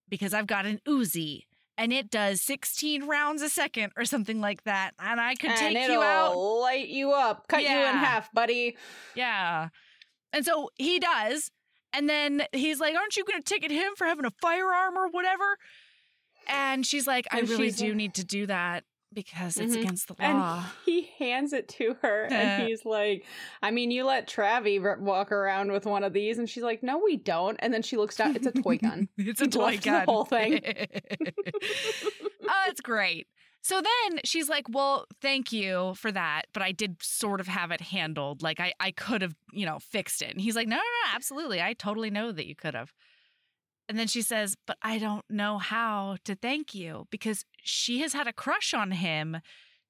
because 0.09 0.33
I've 0.33 0.47
got 0.47 0.65
an 0.65 0.81
Uzi." 0.87 1.43
And 1.79 1.93
it 1.93 2.09
does 2.09 2.41
16 2.41 3.03
rounds 3.05 3.43
a 3.43 3.49
second 3.49 3.91
or 3.95 4.03
something 4.03 4.41
like 4.41 4.63
that. 4.63 4.95
And 4.97 5.21
I 5.21 5.35
could 5.35 5.51
and 5.51 5.59
take 5.75 5.87
you 5.91 6.01
out. 6.01 6.33
light 6.35 6.87
you 6.87 7.11
up, 7.11 7.47
cut 7.47 7.61
you 7.61 7.67
in 7.69 7.95
half, 7.95 8.31
buddy. 8.33 8.75
Yeah. 9.13 9.69
And 10.33 10.45
so 10.45 10.69
he 10.75 10.99
does. 10.99 11.49
And 11.93 12.09
then 12.09 12.43
he's 12.53 12.79
like, 12.79 12.95
Aren't 12.95 13.15
you 13.17 13.23
going 13.25 13.41
to 13.41 13.53
ticket 13.53 13.71
him 13.71 13.93
for 13.95 14.05
having 14.05 14.25
a 14.25 14.31
firearm 14.41 14.97
or 14.97 15.07
whatever? 15.09 15.57
And 16.47 16.85
she's 16.85 17.07
like, 17.07 17.27
I 17.31 17.41
really 17.41 17.71
do 17.71 17.93
need 17.95 18.13
to 18.15 18.23
do 18.25 18.45
that 18.45 18.83
because 19.13 19.57
it's 19.57 19.73
Mhm. 19.75 19.81
against 19.81 20.07
the 20.09 20.15
law. 20.19 20.59
And 20.59 20.65
he 20.85 21.09
hands 21.17 21.53
it 21.53 21.67
to 21.69 21.95
her, 22.01 22.25
and 22.29 22.67
he's 22.67 22.83
like, 22.85 23.25
"I 23.63 23.71
mean, 23.71 23.89
you 23.89 24.03
let 24.05 24.27
Travie 24.27 24.83
r- 24.83 24.97
walk 24.99 25.31
around 25.31 25.71
with 25.71 25.85
one 25.85 26.03
of 26.03 26.11
these," 26.13 26.37
and 26.37 26.49
she's 26.49 26.61
like, 26.63 26.83
"No, 26.83 26.97
we 26.99 27.15
don't." 27.17 27.55
And 27.59 27.73
then 27.73 27.81
she 27.81 27.95
looks 27.97 28.17
down; 28.17 28.35
it's 28.35 28.47
a 28.47 28.51
toy 28.51 28.77
gun. 28.77 29.07
it's 29.17 29.39
He 29.39 29.45
a 29.47 29.49
toy 29.49 29.63
left 29.71 29.83
the 29.83 29.89
gun. 29.89 30.05
whole 30.05 30.25
thing. 30.25 30.59
oh, 32.47 32.63
it's 32.67 32.81
great. 32.81 33.27
So 33.67 33.81
then 33.81 34.21
she's 34.23 34.47
like, 34.47 34.69
Well, 34.69 35.07
thank 35.21 35.51
you 35.51 35.93
for 35.95 36.09
that, 36.13 36.43
but 36.53 36.63
I 36.63 36.71
did 36.71 37.03
sort 37.03 37.41
of 37.41 37.49
have 37.49 37.69
it 37.69 37.81
handled. 37.81 38.41
Like 38.41 38.61
I, 38.61 38.71
I 38.79 38.91
could 38.91 39.21
have, 39.21 39.35
you 39.51 39.65
know, 39.65 39.77
fixed 39.79 40.21
it. 40.21 40.31
And 40.31 40.39
he's 40.39 40.55
like, 40.55 40.69
No, 40.69 40.77
no, 40.77 40.81
no, 40.81 41.13
absolutely. 41.13 41.61
I 41.61 41.73
totally 41.73 42.09
know 42.09 42.31
that 42.31 42.47
you 42.47 42.55
could 42.55 42.75
have. 42.75 42.93
And 43.89 43.99
then 43.99 44.07
she 44.07 44.21
says, 44.21 44.55
But 44.65 44.77
I 44.81 44.97
don't 44.99 45.25
know 45.29 45.57
how 45.57 46.15
to 46.23 46.33
thank 46.33 46.73
you 46.73 47.07
because 47.11 47.43
she 47.61 47.99
has 47.99 48.13
had 48.13 48.25
a 48.25 48.31
crush 48.31 48.73
on 48.73 48.91
him 48.91 49.41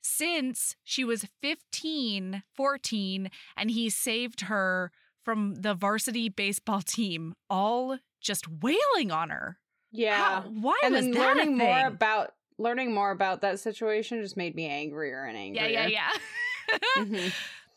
since 0.01 0.75
she 0.83 1.03
was 1.03 1.27
15, 1.43 2.41
14, 2.55 3.29
and 3.55 3.69
he 3.69 3.91
saved 3.91 4.41
her 4.41 4.91
from 5.23 5.53
the 5.53 5.75
varsity 5.75 6.29
baseball 6.29 6.81
team, 6.81 7.35
all 7.47 7.99
just 8.21 8.47
wailing 8.47 9.11
on 9.11 9.29
her. 9.29 9.59
Yeah, 9.91 10.41
How- 10.41 10.49
why 10.49 10.79
and 10.83 10.95
was 10.95 11.03
then 11.03 11.11
that 11.11 11.19
learning 11.19 11.57
more 11.59 11.85
about 11.85 12.33
learning 12.57 12.93
more 12.93 13.11
about 13.11 13.41
that 13.41 13.59
situation 13.59 14.21
just 14.21 14.37
made 14.37 14.55
me 14.55 14.67
angrier 14.67 15.23
and 15.23 15.37
angrier. 15.37 15.67
Yeah, 15.67 15.87
yeah, 15.87 16.09
yeah. 16.71 17.03
Mhm. 17.03 17.33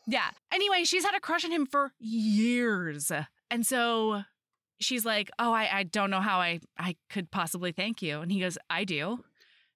yeah. 0.06 0.30
Anyway, 0.52 0.84
she's 0.84 1.04
had 1.04 1.14
a 1.14 1.20
crush 1.20 1.44
on 1.44 1.50
him 1.52 1.66
for 1.66 1.92
years. 2.00 3.10
And 3.50 3.66
so 3.66 4.22
she's 4.80 5.04
like, 5.04 5.30
Oh, 5.38 5.52
I, 5.52 5.68
I 5.78 5.82
don't 5.84 6.10
know 6.10 6.20
how 6.20 6.40
I, 6.40 6.60
I 6.78 6.96
could 7.08 7.30
possibly 7.30 7.72
thank 7.72 8.02
you. 8.02 8.20
And 8.20 8.30
he 8.32 8.40
goes, 8.40 8.56
I 8.68 8.84
do. 8.84 9.24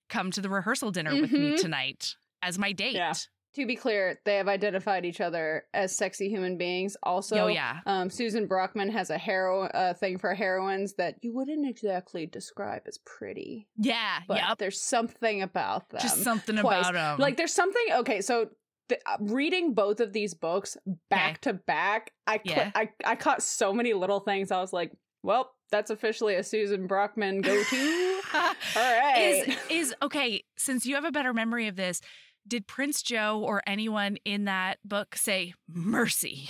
Come 0.09 0.31
to 0.33 0.41
the 0.41 0.49
rehearsal 0.51 0.91
dinner 0.91 1.15
with 1.21 1.33
me 1.33 1.53
Mhm. 1.53 1.61
tonight 1.61 2.15
as 2.43 2.59
my 2.59 2.73
date. 2.73 2.95
Yeah. 2.95 3.15
To 3.55 3.67
be 3.67 3.77
clear, 3.77 4.19
they 4.25 4.37
have 4.37 4.49
identified 4.49 5.05
each 5.05 5.21
other 5.21 5.65
as 5.73 5.97
sexy 5.97 6.29
human 6.29 6.59
beings. 6.59 6.97
Also, 7.03 7.37
oh, 7.37 7.47
yeah. 7.47 7.81
um, 7.87 8.11
Susan 8.11 8.49
Brockmann 8.49 8.91
has 8.91 9.11
a 9.11 9.19
hero 9.19 9.63
uh, 9.67 9.95
thing 9.95 10.19
for 10.19 10.35
heroines 10.35 10.95
that 10.95 11.17
you 11.23 11.33
wouldn't 11.33 11.69
exactly 11.69 12.27
describe 12.27 12.83
as 12.87 12.99
pretty, 12.99 13.69
Yeah. 13.77 13.95
Yeah. 13.95 14.19
But 14.27 14.37
yep. 14.39 14.59
there's 14.59 14.81
something 14.81 15.43
about 15.43 15.89
them. 15.91 16.01
Just 16.01 16.23
something 16.25 16.57
twice. 16.57 16.89
about 16.89 17.15
him. 17.15 17.21
like 17.23 17.37
there's 17.37 17.53
something. 17.53 17.83
Okay, 17.93 18.21
so. 18.21 18.49
th- 18.89 19.01
uh, 19.07 19.17
reading 19.21 19.73
both 19.73 20.01
of 20.01 20.13
these 20.13 20.35
books 20.35 20.77
back 21.09 21.41
to 21.43 21.53
back, 21.55 22.13
I, 22.27 22.41
cl- 22.45 22.57
Yeah. 22.59 22.71
I 22.75 22.89
I 23.05 23.17
caught 23.17 23.43
so 23.43 23.73
many 23.73 23.95
little 23.95 24.21
things. 24.21 24.51
I 24.51 24.61
was 24.61 24.73
like, 24.73 24.93
"Well, 25.23 25.51
that's 25.71 25.91
officially 25.91 26.35
a 26.35 26.43
Susan 26.43 26.87
Brockmann 26.89 27.43
go-to." 27.43 28.21
All 28.35 28.53
right, 28.77 29.45
is 29.49 29.57
is 29.71 29.95
okay 30.03 30.45
since 30.59 30.85
you 30.87 30.97
have 30.97 31.05
a 31.05 31.13
better 31.13 31.33
memory 31.33 31.67
of 31.69 31.77
this 31.77 32.01
did 32.47 32.67
prince 32.67 33.03
joe 33.03 33.41
or 33.45 33.63
anyone 33.67 34.17
in 34.25 34.45
that 34.45 34.79
book 34.85 35.17
say 35.17 35.55
mercy 35.69 36.49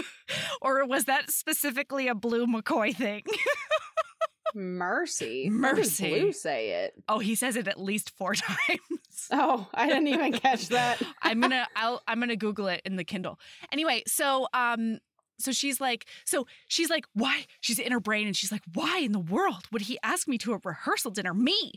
or 0.62 0.84
was 0.86 1.04
that 1.04 1.30
specifically 1.30 2.08
a 2.08 2.14
blue 2.14 2.46
mccoy 2.46 2.94
thing 2.94 3.22
mercy, 4.54 5.50
Mercy. 5.50 6.08
Blue 6.20 6.32
say 6.32 6.84
it. 6.84 6.94
oh 7.08 7.18
he 7.18 7.34
says 7.34 7.56
it 7.56 7.66
at 7.66 7.80
least 7.80 8.10
four 8.16 8.34
times 8.34 8.80
Oh, 9.30 9.68
I 9.72 9.88
didn't 9.88 10.08
even 10.08 10.32
catch 10.32 10.68
that. 10.68 11.00
I'm 11.22 11.40
gonna 11.40 11.66
I'll 11.76 12.02
I'm 12.06 12.20
gonna 12.20 12.36
Google 12.36 12.68
it 12.68 12.82
in 12.84 12.96
the 12.96 13.04
Kindle. 13.04 13.38
Anyway, 13.72 14.02
so 14.06 14.46
um 14.52 14.98
so 15.38 15.50
she's 15.50 15.80
like 15.80 16.06
so 16.24 16.46
she's 16.68 16.90
like 16.90 17.06
why 17.14 17.46
she's 17.60 17.78
in 17.78 17.90
her 17.90 18.00
brain 18.00 18.26
and 18.26 18.36
she's 18.36 18.52
like 18.52 18.62
why 18.74 18.98
in 18.98 19.12
the 19.12 19.18
world 19.18 19.64
would 19.72 19.82
he 19.82 19.98
ask 20.02 20.28
me 20.28 20.38
to 20.38 20.52
a 20.52 20.58
rehearsal 20.62 21.10
dinner 21.10 21.34
me 21.34 21.72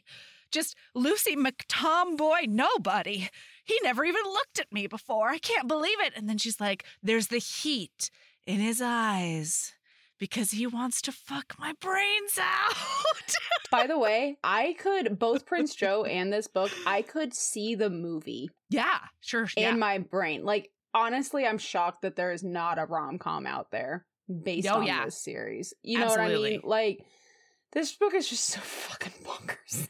just 0.51 0.75
Lucy 0.93 1.35
McTomboy 1.35 2.47
nobody 2.47 3.29
he 3.63 3.79
never 3.83 4.05
even 4.05 4.23
looked 4.25 4.59
at 4.59 4.71
me 4.71 4.87
before 4.87 5.29
I 5.29 5.37
can't 5.37 5.67
believe 5.67 5.99
it 6.01 6.13
and 6.15 6.27
then 6.29 6.37
she's 6.37 6.59
like 6.59 6.83
there's 7.01 7.27
the 7.27 7.37
heat 7.39 8.09
in 8.45 8.59
his 8.59 8.81
eyes 8.81 9.73
because 10.19 10.51
he 10.51 10.65
wants 10.65 11.01
to 11.03 11.11
fuck 11.11 11.55
my 11.59 11.73
brains 11.79 12.39
out 12.39 12.75
By 13.71 13.85
the 13.85 13.99
way, 13.99 14.37
I 14.45 14.77
could 14.79 15.19
both 15.19 15.45
Prince 15.45 15.75
Joe 15.75 16.05
and 16.05 16.31
this 16.31 16.47
book, 16.47 16.71
I 16.85 17.01
could 17.01 17.33
see 17.33 17.75
the 17.75 17.89
movie 17.89 18.49
yeah 18.69 18.99
sure 19.21 19.47
yeah. 19.57 19.71
in 19.71 19.79
my 19.79 19.97
brain. 19.97 20.43
Like 20.45 20.71
honestly, 20.93 21.45
I'm 21.45 21.57
shocked 21.57 22.01
that 22.03 22.15
there 22.15 22.31
is 22.31 22.43
not 22.43 22.79
a 22.79 22.85
rom 22.85 23.19
com 23.19 23.45
out 23.45 23.71
there 23.71 24.05
based 24.43 24.67
Oh, 24.69 24.77
on 24.77 24.85
yeah. 24.87 25.05
this 25.05 25.21
series. 25.21 25.73
You 25.83 25.99
know 25.99 26.07
what 26.07 26.19
I 26.19 26.29
mean? 26.29 26.61
Like 26.63 27.05
this 27.73 27.93
book 27.95 28.13
is 28.13 28.29
just 28.29 28.45
so 28.45 28.59
fucking 28.63 29.13
bonkers. 29.23 29.87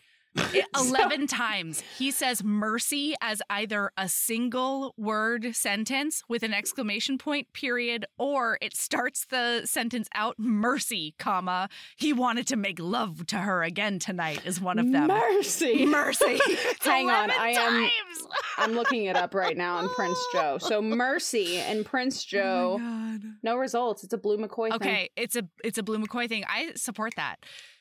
It- 0.53 0.65
So- 0.77 0.89
11 0.89 1.27
times 1.27 1.81
he 1.97 2.11
says 2.11 2.43
mercy 2.43 3.15
as 3.21 3.41
either 3.49 3.91
a 3.97 4.07
single 4.07 4.93
word 4.97 5.55
sentence 5.55 6.21
with 6.29 6.43
an 6.43 6.53
exclamation 6.53 7.17
point 7.17 7.51
period 7.53 8.05
or 8.19 8.57
it 8.61 8.75
starts 8.75 9.25
the 9.25 9.63
sentence 9.65 10.07
out 10.13 10.35
mercy 10.37 11.15
comma 11.17 11.67
he 11.95 12.13
wanted 12.13 12.45
to 12.47 12.55
make 12.55 12.79
love 12.79 13.25
to 13.27 13.37
her 13.37 13.63
again 13.63 13.97
tonight 13.97 14.41
is 14.45 14.61
one 14.61 14.77
of 14.77 14.91
them 14.91 15.07
Mercy. 15.07 15.85
mercy 15.87 16.37
Hang 16.81 17.09
on, 17.09 17.31
I 17.31 17.49
am- 17.49 17.89
I'm 18.59 18.71
looking 18.73 19.05
it 19.05 19.15
up 19.15 19.33
right 19.33 19.55
now 19.57 19.77
on 19.77 19.89
Prince 19.89 20.17
Joe. 20.33 20.57
So 20.59 20.81
Mercy 20.81 21.57
and 21.57 21.85
Prince 21.85 22.25
oh 22.33 22.77
Joe. 22.79 23.19
no 23.43 23.55
results. 23.55 24.03
It's 24.03 24.13
a 24.13 24.17
Blue 24.17 24.37
McCoy 24.37 24.69
thing. 24.69 24.73
okay 24.73 25.09
it's 25.15 25.35
a 25.35 25.43
it's 25.63 25.77
a 25.77 25.83
blue 25.83 25.97
mccoy 25.99 26.27
thing 26.29 26.43
i 26.47 26.71
support 26.75 27.13
that 27.15 27.37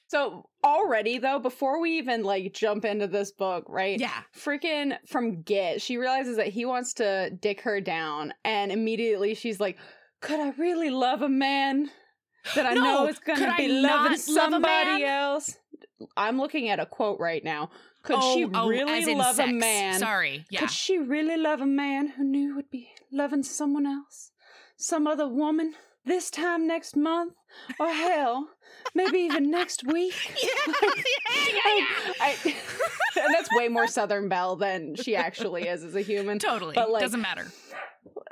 So 0.09 0.49
already 0.65 1.19
though, 1.19 1.39
before 1.39 1.81
we 1.81 1.99
even 1.99 2.23
like 2.23 2.53
jump 2.53 2.85
into 2.85 3.07
this 3.07 3.33
book, 3.33 3.65
right? 3.69 3.99
yeah 3.99 4.23
Freaking 4.37 4.97
from 5.07 5.43
Git, 5.43 5.83
she 5.83 5.97
realizes 5.97 6.37
that 6.37 6.49
he 6.49 6.65
wants 6.65 6.95
to 6.95 7.31
dick 7.31 7.63
her 7.63 7.81
down, 7.81 8.33
and 8.45 8.71
immediately 8.71 9.35
she's 9.35 9.59
like, 9.61 9.79
"Could 10.21 10.41
I 10.41 10.51
really 10.51 10.91
love 10.91 11.23
a 11.23 11.29
man 11.29 11.91
that 12.55 12.67
I 12.67 12.75
No, 12.75 12.83
know 12.83 13.07
is 13.07 13.19
gonna 13.19 13.55
be 13.57 13.83
not 13.83 14.03
loving 14.03 14.19
somebody 14.19 15.05
else?" 15.05 15.59
I'm 16.17 16.39
looking 16.39 16.69
at 16.69 16.79
a 16.79 16.87
quote 16.87 17.19
right 17.19 17.43
now. 17.43 17.71
Could 18.03 18.19
oh, 18.21 18.35
she 18.35 18.45
oh, 18.45 18.69
really 18.69 19.15
love 19.15 19.37
sex. 19.37 19.51
a 19.51 19.53
man? 19.53 19.99
sorry 19.99 20.45
yeah 20.49 20.61
Could 20.61 20.71
she 20.71 20.99
really 20.99 21.37
love 21.37 21.61
a 21.61 21.67
man 21.67 22.09
who 22.09 22.23
knew 22.23 22.55
would 22.55 22.71
be 22.71 22.91
loving 23.11 23.43
someone 23.43 23.87
else? 23.87 24.31
Some 24.77 25.07
other 25.07 25.27
woman? 25.27 25.75
This 26.05 26.31
time 26.31 26.69
next 26.69 26.95
month? 26.97 27.35
Or 27.81 27.89
hell, 27.89 28.51
maybe 28.97 29.19
even 29.21 29.51
next 29.51 29.85
week? 29.87 30.15
yeah, 30.43 30.49
yeah, 30.67 30.91
yeah, 30.97 31.77
yeah. 31.77 32.13
I, 32.21 32.37
and 33.25 33.35
that's 33.35 33.49
way 33.53 33.69
more 33.69 33.87
Southern 33.87 34.29
Belle 34.29 34.57
than 34.57 34.95
she 34.97 35.15
actually 35.15 35.69
is 35.69 35.85
as 35.85 35.95
a 35.95 36.01
human. 36.01 36.39
totally 36.39 36.75
But, 36.75 36.91
like, 36.91 37.03
doesn't 37.03 37.21
matter 37.21 37.47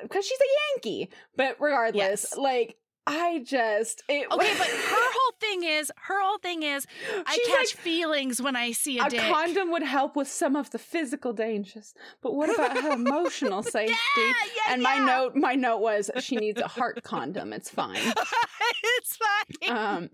Because 0.03 0.27
she's 0.27 0.39
a 0.41 0.51
Yankee. 0.77 1.11
But 1.37 1.57
regardless, 1.61 2.27
Yes. 2.31 2.37
like, 2.37 2.77
I 3.07 3.43
just. 3.45 4.03
It, 4.09 4.27
Okay, 4.31 4.55
but 4.59 4.67
her 4.67 5.11
whole 5.13 5.24
thing 5.45 5.65
is 5.65 5.91
her 6.03 6.21
whole 6.23 6.39
thing 6.39 6.63
is 6.63 6.87
I 7.27 7.39
catch 7.47 7.75
like, 7.75 7.83
feelings 7.85 8.41
when 8.41 8.57
I 8.57 8.73
see 8.73 8.99
a, 8.99 9.05
a 9.05 9.11
dick. 9.11 9.21
condom 9.21 9.71
would 9.73 9.83
help 9.83 10.17
with 10.17 10.29
some 10.29 10.57
of 10.57 10.71
the 10.71 10.79
physical 10.79 11.33
dangers, 11.33 11.95
but 12.23 12.35
what 12.35 12.53
about 12.55 12.77
her 12.83 12.93
emotional 13.03 13.63
safety? 13.63 13.95
yeah, 14.17 14.33
yeah, 14.57 14.73
and 14.73 14.83
my 14.83 14.99
note, 14.99 15.35
my 15.37 15.55
note 15.55 15.79
was 15.79 16.11
she 16.21 16.37
needs 16.37 16.61
a 16.61 16.69
heart 16.69 17.03
condom. 17.03 17.53
It's 17.53 17.71
fine. 17.71 17.97
it's 18.99 19.17
fine. 19.17 19.77
Um, 19.77 20.11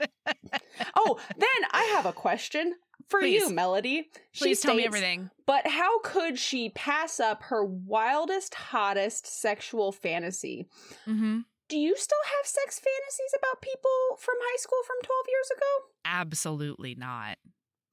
oh, 0.97 1.19
then 1.37 1.69
I 1.71 1.85
have 1.97 2.07
a 2.07 2.13
question 2.13 2.75
for 3.09 3.21
you, 3.21 3.41
Please. 3.41 3.53
Melody. 3.53 4.09
She 4.33 4.45
Please 4.45 4.61
tell 4.61 4.75
me 4.75 4.87
everything. 4.87 5.31
But 5.47 5.67
how 5.67 6.01
could 6.01 6.39
she 6.39 6.71
pass 6.71 7.19
up 7.19 7.43
her 7.45 7.65
wildest, 7.65 8.55
hottest 8.55 9.27
sexual 9.27 9.93
fantasy? 9.93 10.69
hmm 11.05 11.41
Do 11.71 11.79
you 11.79 11.97
still 11.97 12.19
have 12.37 12.47
sex 12.47 12.81
fantasies 12.81 13.33
about 13.39 13.63
people 13.63 14.19
from 14.19 14.35
high 14.41 14.57
school 14.59 14.79
from 14.85 14.97
12 15.05 15.25
years 15.29 15.51
ago? 15.57 15.87
Absolutely 16.05 16.97
not. 16.97 17.39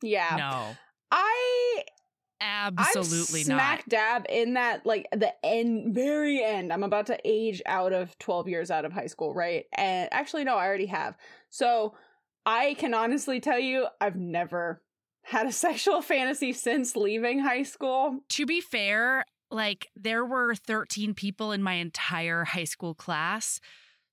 Yeah. 0.01 0.35
No. 0.35 0.75
I 1.11 1.83
Absolutely 2.41 3.41
I'm 3.41 3.47
not. 3.47 3.57
smack 3.57 3.85
dab 3.87 4.25
in 4.29 4.55
that 4.55 4.85
like 4.85 5.07
the 5.11 5.33
end 5.43 5.93
very 5.93 6.43
end. 6.43 6.73
I'm 6.73 6.83
about 6.83 7.07
to 7.07 7.19
age 7.23 7.61
out 7.65 7.93
of 7.93 8.17
12 8.19 8.47
years 8.47 8.71
out 8.71 8.85
of 8.85 8.93
high 8.93 9.07
school, 9.07 9.33
right? 9.33 9.65
And 9.73 10.09
actually 10.11 10.43
no, 10.43 10.55
I 10.55 10.65
already 10.65 10.87
have. 10.87 11.15
So 11.49 11.93
I 12.45 12.75
can 12.79 12.93
honestly 12.93 13.39
tell 13.39 13.59
you 13.59 13.87
I've 14.01 14.15
never 14.15 14.81
had 15.23 15.45
a 15.45 15.51
sexual 15.51 16.01
fantasy 16.01 16.51
since 16.53 16.95
leaving 16.95 17.39
high 17.39 17.63
school. 17.63 18.21
To 18.29 18.45
be 18.45 18.59
fair, 18.59 19.23
like 19.51 19.87
there 19.95 20.25
were 20.25 20.55
13 20.55 21.13
people 21.13 21.51
in 21.51 21.63
my 21.63 21.73
entire 21.73 22.43
high 22.45 22.65
school 22.65 22.93
class. 22.93 23.59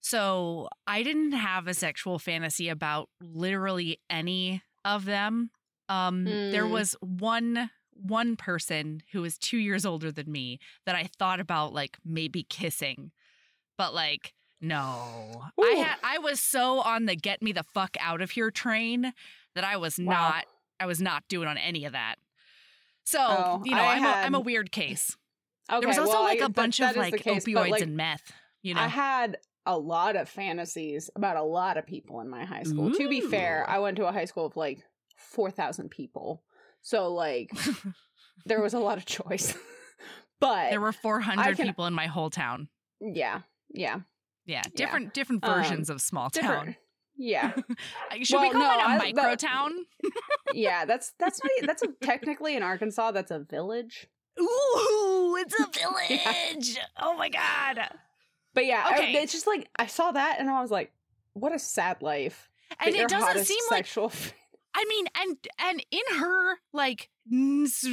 So 0.00 0.68
I 0.86 1.02
didn't 1.02 1.32
have 1.32 1.66
a 1.66 1.74
sexual 1.74 2.18
fantasy 2.18 2.68
about 2.68 3.08
literally 3.20 4.00
any 4.10 4.62
of 4.84 5.04
them. 5.06 5.50
Um 5.88 6.40
there 6.50 6.66
Hmm. 6.66 6.72
was 6.72 6.94
one 7.00 7.70
one 7.92 8.36
person 8.36 9.02
who 9.12 9.22
was 9.22 9.38
2 9.38 9.56
years 9.58 9.86
older 9.86 10.10
than 10.12 10.30
me 10.30 10.58
that 10.86 10.94
I 10.96 11.04
thought 11.18 11.40
about 11.40 11.72
like 11.72 11.98
maybe 12.04 12.44
kissing. 12.44 13.12
But 13.78 13.94
like 13.94 14.34
no. 14.60 15.44
I 15.62 15.72
had 15.72 15.96
I 16.02 16.18
was 16.18 16.40
so 16.40 16.80
on 16.80 17.06
the 17.06 17.16
get 17.16 17.42
me 17.42 17.52
the 17.52 17.62
fuck 17.64 17.96
out 18.00 18.20
of 18.22 18.32
here 18.32 18.50
train 18.50 19.12
that 19.54 19.64
I 19.64 19.76
was 19.76 19.98
Wow. 20.04 20.34
not 20.34 20.46
I 20.80 20.86
was 20.86 21.00
not 21.00 21.26
doing 21.28 21.48
on 21.48 21.56
any 21.58 21.84
of 21.84 21.92
that. 21.92 22.16
So, 23.04 23.18
Oh, 23.28 23.62
you 23.62 23.74
know, 23.74 23.84
I 23.84 23.94
I'm, 23.96 24.06
a, 24.06 24.18
I'm 24.22 24.34
a 24.34 24.40
weird 24.40 24.72
case. 24.72 25.16
Okay, 25.70 25.80
there 25.80 25.88
was 25.88 25.98
also 25.98 26.12
well, 26.12 26.22
like 26.24 26.40
I- 26.40 26.44
a 26.44 26.48
that- 26.48 26.54
bunch 26.54 26.78
that 26.78 26.90
of 26.92 26.96
like 26.96 27.16
case, 27.16 27.44
opioids 27.44 27.70
like, 27.70 27.82
and 27.82 27.96
meth, 27.96 28.32
you 28.62 28.74
know. 28.74 28.80
I 28.82 28.86
had 28.88 29.38
a 29.66 29.78
lot 29.78 30.14
of 30.16 30.28
fantasies 30.28 31.08
about 31.16 31.36
a 31.36 31.42
lot 31.42 31.76
of 31.78 31.86
people 31.86 32.20
in 32.20 32.28
my 32.28 32.44
high 32.44 32.64
school. 32.64 32.92
To 32.92 33.08
be 33.08 33.20
fair, 33.22 33.64
I 33.68 33.78
went 33.78 33.96
to 33.96 34.06
a 34.06 34.12
high 34.12 34.26
school 34.26 34.44
of 34.46 34.56
like 34.56 34.84
4,000 35.16 35.90
people. 35.90 36.42
So, 36.82 37.12
like, 37.14 37.50
there 38.46 38.60
was 38.60 38.74
a 38.74 38.78
lot 38.78 38.98
of 38.98 39.06
choice. 39.06 39.54
but 40.40 40.68
there 40.70 40.80
were 40.82 40.92
400 40.92 41.56
people 41.56 41.86
in 41.86 41.94
my 41.94 42.06
whole 42.06 42.28
town. 42.30 42.68
yeah, 43.00 43.40
yeah, 43.72 44.00
Yeah, 44.44 44.62
Yeah. 44.66 44.70
different 44.76 45.14
different 45.14 45.44
Um, 45.44 45.54
versions 45.62 45.88
of 45.88 46.02
small 46.02 46.28
town. 46.28 46.76
Yeah, 47.16 47.52
Should 48.22 48.40
we 48.42 48.50
call 48.50 48.60
no, 48.60 48.70
it 48.72 48.80
a 48.80 48.82
I- 48.88 48.98
micro 48.98 49.34
town? 49.36 49.72
yeah. 50.52 50.84
That's 50.84 51.12
that's 51.18 51.40
not, 51.42 51.52
that's 51.62 51.82
a, 51.84 51.88
technically 52.02 52.54
in 52.56 52.62
Arkansas. 52.62 53.12
That's 53.12 53.30
a 53.30 53.38
village. 53.38 54.08
Ooh, 54.40 55.36
it's 55.38 55.58
a 55.60 55.66
Yeah. 56.10 56.32
village. 56.50 56.78
Oh 57.00 57.16
my 57.16 57.28
god. 57.28 57.88
But 58.54 58.66
yeah, 58.66 58.82
I- 58.86 59.04
it's 59.16 59.32
just 59.32 59.46
like 59.46 59.68
I 59.78 59.86
saw 59.86 60.12
that 60.12 60.36
and 60.40 60.48
I 60.50 60.60
was 60.62 60.70
like, 60.70 60.92
what 61.32 61.54
a 61.54 61.58
sad 61.58 62.02
life. 62.02 62.48
And 62.80 62.94
it 62.94 63.08
doesn't 63.08 63.44
seem 63.44 63.60
like 63.70 63.86
sexual. 63.86 64.06
f- 64.06 64.32
I 64.76 64.84
mean, 64.88 65.06
and 65.16 65.36
and 65.60 65.86
in 65.92 66.18
her 66.18 66.56
like 66.72 67.08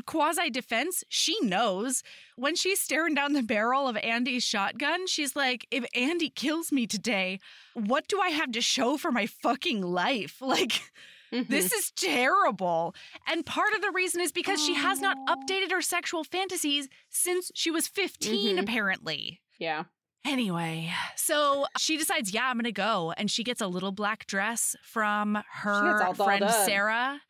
quasi 0.06 0.50
defense, 0.50 1.04
she 1.10 1.40
knows 1.42 2.02
when 2.36 2.56
she's 2.56 2.82
staring 2.82 3.14
down 3.14 3.34
the 3.34 3.44
barrel 3.44 3.88
of 3.88 3.96
Andy's 3.98 4.44
shotgun. 4.44 5.06
She's 5.06 5.36
like, 5.36 5.68
"If 5.70 5.86
Andy 5.96 6.30
kills 6.30 6.72
me 6.72 6.88
today, 6.88 7.40
what 7.76 8.08
do 8.08 8.20
I 8.20 8.30
have 8.30 8.52
to 8.54 8.62
show 8.62 8.98
for 8.98 9.12
my 9.12 9.28
fucking 9.28 9.82
life? 9.84 10.38
Like, 10.42 10.82
Mhm. 11.32 11.48
this 11.48 11.72
is 11.72 11.92
terrible." 11.92 12.94
And 13.28 13.46
part 13.46 13.74
of 13.74 13.82
the 13.82 13.92
reason 13.92 14.22
is 14.22 14.32
because 14.32 14.64
she 14.64 14.74
has 14.74 15.00
not 15.00 15.18
updated 15.28 15.72
her 15.72 15.82
sexual 15.82 16.24
fantasies 16.24 16.88
since 17.10 17.52
she 17.56 17.72
was 17.72 17.88
15, 17.88 18.58
Mhm. 18.58 18.62
apparently. 18.64 19.42
yeah. 19.60 19.84
Anyway, 20.24 20.94
so 21.16 21.66
she 21.80 21.98
decides, 21.98 22.32
yeah, 22.32 22.48
I'm 22.48 22.56
going 22.58 22.66
to 22.66 22.72
go. 22.72 23.12
And 23.18 23.30
she 23.32 23.44
gets 23.44 23.60
a 23.60 23.66
little 23.66 23.92
black 23.92 24.28
dress 24.28 24.76
from 24.84 25.44
her 25.64 26.14
friend 26.14 26.44
up. 26.44 26.66
Sarah. 26.66 27.22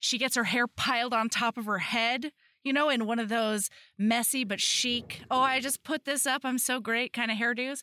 She 0.00 0.16
gets 0.16 0.34
her 0.34 0.44
hair 0.44 0.66
piled 0.66 1.12
on 1.12 1.28
top 1.28 1.58
of 1.58 1.66
her 1.66 1.80
head, 1.80 2.32
you 2.64 2.72
know, 2.72 2.88
in 2.88 3.04
one 3.04 3.18
of 3.18 3.28
those 3.28 3.68
messy 3.98 4.44
but 4.44 4.62
chic, 4.62 5.22
oh, 5.30 5.40
I 5.42 5.60
just 5.60 5.82
put 5.82 6.06
this 6.06 6.24
up, 6.24 6.40
I'm 6.42 6.56
so 6.56 6.80
great 6.80 7.12
kind 7.12 7.30
of 7.30 7.36
hairdos. 7.36 7.82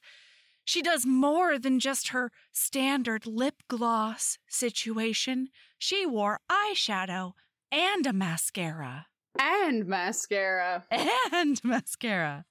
She 0.65 0.81
does 0.81 1.05
more 1.05 1.59
than 1.59 1.79
just 1.79 2.09
her 2.09 2.31
standard 2.51 3.25
lip 3.27 3.61
gloss 3.67 4.39
situation. 4.47 5.49
She 5.77 6.05
wore 6.05 6.39
eyeshadow 6.51 7.33
and 7.71 8.05
a 8.05 8.13
mascara. 8.13 9.05
And 9.39 9.85
mascara. 9.85 10.85
And 11.31 11.61
mascara. 11.63 12.45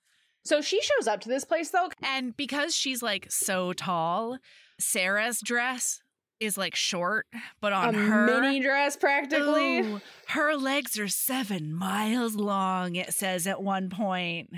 So 0.44 0.60
she 0.60 0.80
shows 0.80 1.08
up 1.08 1.20
to 1.22 1.28
this 1.28 1.44
place 1.44 1.70
though. 1.70 1.90
And 2.02 2.36
because 2.36 2.76
she's 2.76 3.02
like 3.02 3.30
so 3.30 3.72
tall, 3.72 4.38
Sarah's 4.78 5.40
dress 5.40 6.00
is 6.38 6.58
like 6.58 6.74
short, 6.74 7.26
but 7.60 7.72
on 7.72 7.94
a 7.94 7.98
her 7.98 8.40
mini 8.40 8.60
dress 8.60 8.96
practically. 8.96 9.80
Ooh, 9.80 10.00
her 10.28 10.54
legs 10.54 10.98
are 10.98 11.08
seven 11.08 11.72
miles 11.74 12.34
long, 12.34 12.96
it 12.96 13.14
says 13.14 13.46
at 13.46 13.62
one 13.62 13.88
point. 13.88 14.50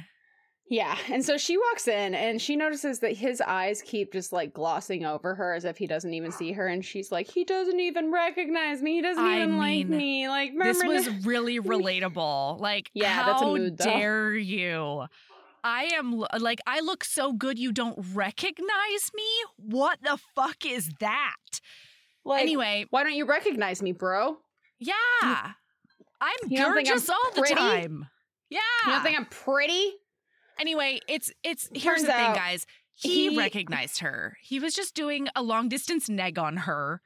Yeah. 0.68 0.96
And 1.10 1.24
so 1.24 1.36
she 1.38 1.56
walks 1.56 1.86
in 1.86 2.14
and 2.14 2.42
she 2.42 2.56
notices 2.56 2.98
that 3.00 3.16
his 3.16 3.40
eyes 3.40 3.82
keep 3.82 4.12
just 4.12 4.32
like 4.32 4.52
glossing 4.52 5.04
over 5.04 5.34
her 5.36 5.54
as 5.54 5.64
if 5.64 5.76
he 5.78 5.86
doesn't 5.86 6.12
even 6.12 6.32
see 6.32 6.52
her. 6.52 6.66
And 6.66 6.84
she's 6.84 7.12
like, 7.12 7.30
he 7.30 7.44
doesn't 7.44 7.78
even 7.78 8.12
recognize 8.12 8.82
me. 8.82 8.94
He 8.96 9.02
doesn't 9.02 9.22
I 9.22 9.36
even 9.36 9.58
like 9.58 9.86
me. 9.86 10.28
Like, 10.28 10.52
This 10.60 10.82
was 10.82 11.08
really 11.24 11.60
relatable. 11.60 12.60
Like, 12.60 12.90
Yeah, 12.94 13.08
how 13.10 13.26
that's 13.26 13.42
a 13.42 13.46
mood, 13.46 13.78
though. 13.78 13.84
dare 13.84 14.34
you? 14.34 15.04
I 15.62 15.90
am 15.94 16.24
like, 16.38 16.60
I 16.66 16.80
look 16.80 17.04
so 17.04 17.32
good 17.32 17.58
you 17.58 17.72
don't 17.72 17.98
recognize 18.14 19.10
me? 19.14 19.24
What 19.56 19.98
the 20.02 20.18
fuck 20.34 20.64
is 20.66 20.90
that? 21.00 21.34
like, 22.24 22.42
anyway, 22.42 22.86
why 22.90 23.04
don't 23.04 23.14
you 23.14 23.24
recognize 23.24 23.82
me, 23.82 23.92
bro? 23.92 24.38
yeah. 24.80 24.94
I'm 26.20 26.50
You 26.50 26.64
I'm 26.64 26.72
gorgeous 26.72 27.08
all 27.08 27.16
the 27.34 27.42
time. 27.42 28.08
Yeah. 28.48 28.58
You 28.86 28.92
don't 28.92 29.02
think 29.02 29.18
I'm 29.18 29.26
pretty? 29.26 29.92
Anyway, 30.58 31.00
it's 31.08 31.32
it's 31.42 31.68
here's 31.72 31.98
Turns 31.98 32.02
the 32.02 32.12
thing, 32.12 32.20
out 32.20 32.36
guys. 32.36 32.66
He, 32.94 33.30
he- 33.30 33.38
recognized 33.38 33.98
her. 34.00 34.36
He 34.42 34.58
was 34.58 34.74
just 34.74 34.94
doing 34.94 35.28
a 35.36 35.42
long 35.42 35.68
distance 35.68 36.08
neg 36.08 36.38
on 36.38 36.58
her 36.58 37.02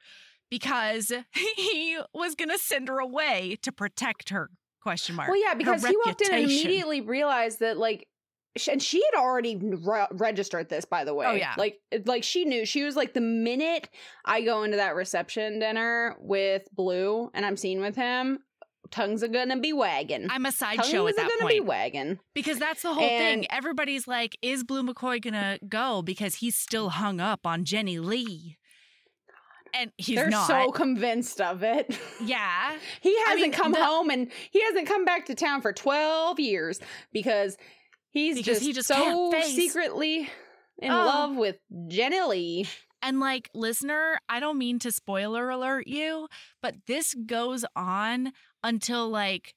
because 0.49 1.11
he 1.57 1.99
was 2.13 2.35
gonna 2.35 2.57
send 2.57 2.87
her 2.87 2.99
away 2.99 3.57
to 3.61 3.71
protect 3.71 4.29
her. 4.29 4.49
Question 4.81 5.15
mark. 5.15 5.29
Well, 5.29 5.41
yeah, 5.41 5.53
because 5.53 5.85
he 5.85 5.95
walked 6.05 6.21
in 6.21 6.33
and 6.33 6.43
immediately 6.45 7.01
realized 7.01 7.59
that, 7.59 7.77
like, 7.77 8.07
and 8.69 8.81
she 8.81 9.03
had 9.11 9.21
already 9.21 9.55
re- 9.55 10.07
registered 10.11 10.69
this, 10.69 10.85
by 10.85 11.03
the 11.03 11.13
way. 11.13 11.25
Oh, 11.27 11.33
yeah. 11.33 11.53
like, 11.55 11.77
like 12.05 12.23
she 12.23 12.45
knew. 12.45 12.65
She 12.65 12.83
was 12.83 12.95
like, 12.95 13.13
the 13.13 13.21
minute 13.21 13.89
I 14.25 14.41
go 14.41 14.63
into 14.63 14.77
that 14.77 14.95
reception 14.95 15.59
dinner 15.59 16.15
with 16.19 16.67
Blue 16.73 17.29
and 17.35 17.45
I'm 17.45 17.57
seen 17.57 17.79
with 17.79 17.95
him, 17.95 18.39
tongues 18.91 19.23
are 19.23 19.27
gonna 19.27 19.57
be 19.59 19.73
wagging. 19.73 20.27
I'm 20.29 20.45
a 20.45 20.51
sideshow 20.51 21.07
at 21.07 21.15
that 21.15 21.21
point. 21.23 21.29
Tongues 21.29 21.31
are 21.33 21.39
gonna 21.39 21.53
be 21.53 21.59
wagging. 21.59 22.19
because 22.33 22.59
that's 22.59 22.81
the 22.83 22.93
whole 22.93 23.03
And- 23.03 23.41
thing. 23.43 23.51
Everybody's 23.51 24.07
like, 24.07 24.37
"Is 24.41 24.63
Blue 24.63 24.83
McCoy 24.83 25.21
gonna 25.21 25.57
go?" 25.67 26.01
Because 26.01 26.35
he's 26.35 26.55
still 26.57 26.89
hung 26.89 27.19
up 27.19 27.45
on 27.45 27.65
Jenny 27.65 27.99
Lee, 27.99 28.57
and 29.73 29.91
he's 29.97 30.17
They're 30.17 30.29
not. 30.29 30.47
so 30.47 30.71
convinced 30.71 31.39
of 31.39 31.63
it. 31.63 31.97
yeah, 32.21 32.77
he 33.01 33.17
hasn't 33.25 33.41
mean, 33.41 33.51
come 33.53 33.71
the- 33.71 33.83
home 33.83 34.09
and 34.09 34.29
he 34.51 34.61
hasn't 34.63 34.87
come 34.87 35.05
back 35.05 35.25
to 35.27 35.35
town 35.35 35.61
for 35.61 35.71
12 35.71 36.39
years 36.39 36.79
because 37.13 37.57
he's 38.09 38.35
Because 38.37 38.57
just, 38.59 38.65
he 38.65 38.73
just 38.73 38.87
so 38.89 39.31
secretly 39.43 40.29
in 40.79 40.91
Oh. 40.91 40.95
love 41.05 41.35
with 41.35 41.57
Jenny 41.87 42.21
Lee. 42.21 42.67
And 43.03 43.19
like, 43.19 43.49
listener, 43.55 44.19
I 44.29 44.39
don't 44.39 44.59
mean 44.59 44.77
to 44.79 44.91
spoiler 44.91 45.49
alert 45.49 45.87
you, 45.87 46.27
but 46.61 46.75
this 46.85 47.15
goes 47.25 47.65
on 47.75 48.31
until 48.63 49.09
like 49.09 49.53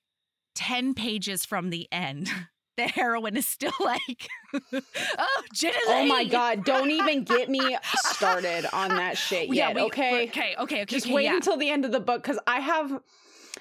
10 0.54 0.94
pages 0.94 1.44
from 1.44 1.70
the 1.70 1.88
end. 1.92 2.30
The 2.76 2.88
heroine 2.88 3.36
is 3.36 3.46
still 3.46 3.70
like, 3.78 4.26
oh, 4.74 5.42
Oh 5.86 6.06
my 6.06 6.24
god, 6.24 6.64
don't 6.64 6.90
even 6.90 7.22
get 7.22 7.48
me 7.48 7.60
started 7.94 8.66
on 8.74 8.88
that 8.88 9.16
shit 9.16 9.48
Yeah, 9.54 9.72
we- 9.72 9.82
okay? 9.82 10.24
okay, 10.24 10.26
okay, 10.26 10.56
okay. 10.58 10.84
Just 10.84 11.06
okay, 11.06 11.14
wait 11.14 11.24
yeah. 11.26 11.36
until 11.36 11.56
the 11.56 11.70
end 11.70 11.84
of 11.84 11.92
the 11.92 12.00
book 12.00 12.24
cuz 12.24 12.36
I 12.48 12.58
have 12.58 13.00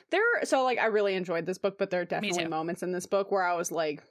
there 0.10 0.22
are, 0.42 0.46
so 0.46 0.64
like 0.64 0.80
I 0.80 0.86
really 0.88 1.14
enjoyed 1.14 1.46
this 1.46 1.60
book, 1.60 1.78
but 1.78 1.92
there 1.92 2.02
are 2.02 2.06
definitely 2.06 2.48
moments 2.48 2.82
in 2.82 2.92
this 2.92 3.06
book 3.06 3.32
where 3.32 3.44
I 3.44 3.54
was 3.54 3.72
like 3.72 4.02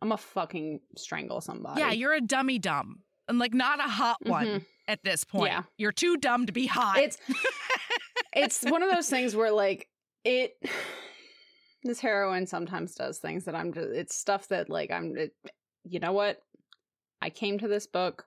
I'm 0.00 0.12
a 0.12 0.16
fucking 0.16 0.80
strangle 0.96 1.42
somebody. 1.42 1.82
Yeah, 1.82 1.90
you're 1.92 2.14
a 2.14 2.20
dummy 2.22 2.58
dumb. 2.58 3.02
And 3.28 3.38
like, 3.38 3.52
not 3.52 3.80
a 3.80 3.82
hot 3.82 4.16
one 4.24 4.46
Mhm. 4.46 4.64
at 4.86 5.04
this 5.04 5.24
point. 5.24 5.52
Yeah. 5.52 5.64
You're 5.76 5.92
too 5.92 6.16
dumb 6.16 6.46
to 6.46 6.52
be 6.52 6.64
hot. 6.64 6.96
It's 7.00 7.18
it's 8.32 8.62
one 8.62 8.82
of 8.82 8.90
those 8.90 9.10
things 9.10 9.36
where 9.36 9.50
like 9.50 9.88
it 10.24 10.56
this 11.84 12.00
heroine 12.00 12.46
sometimes 12.46 12.94
does 12.94 13.18
things 13.18 13.44
that 13.44 13.54
I'm 13.54 13.72
just 13.72 13.88
it's 13.90 14.14
stuff 14.16 14.48
that 14.48 14.68
like 14.68 14.90
I'm 14.90 15.16
it, 15.16 15.32
you 15.84 16.00
know 16.00 16.12
what? 16.12 16.40
I 17.22 17.30
came 17.30 17.58
to 17.58 17.68
this 17.68 17.86
book 17.86 18.24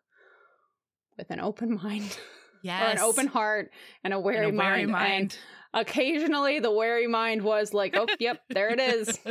with 1.18 1.30
an 1.32 1.40
open 1.40 1.76
mind 1.84 2.18
yes. 2.64 2.82
or 2.82 2.92
an 2.92 3.00
open 3.00 3.28
heart 3.28 3.72
and 4.04 4.14
a 4.14 4.18
And 4.18 4.26
wary, 4.26 4.38
a 4.50 4.54
wary 4.54 4.86
mind. 4.86 4.92
mind. 4.92 5.38
And 5.74 5.82
occasionally 5.88 6.60
the 6.60 6.72
wary 6.72 7.08
mind 7.08 7.42
was 7.44 7.74
like, 7.74 7.96
"Oh, 7.98 8.08
yep, 8.20 8.42
there 8.50 8.70
it 8.70 8.80
is. 8.80 9.20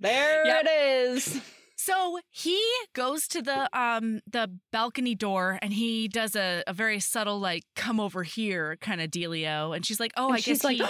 There 0.00 0.46
Yep. 0.46 0.64
it 0.66 0.70
is." 0.70 1.40
So 1.76 2.18
he 2.30 2.62
goes 2.94 3.26
to 3.28 3.40
the 3.42 3.68
um 3.78 4.20
the 4.30 4.50
balcony 4.72 5.14
door 5.14 5.58
and 5.62 5.72
he 5.72 6.08
does 6.08 6.36
a, 6.36 6.62
a 6.66 6.72
very 6.74 7.00
subtle 7.00 7.38
like 7.40 7.64
come 7.74 7.98
over 8.00 8.22
here 8.22 8.76
kind 8.80 9.00
of 9.00 9.10
dealio 9.10 9.74
and 9.74 9.84
she's 9.84 9.98
like 10.00 10.12
oh 10.16 10.26
And 10.28 10.34
I 10.34 10.40
she's 10.40 10.58
guess 10.58 10.64
like, 10.64 10.76
he 10.76 10.86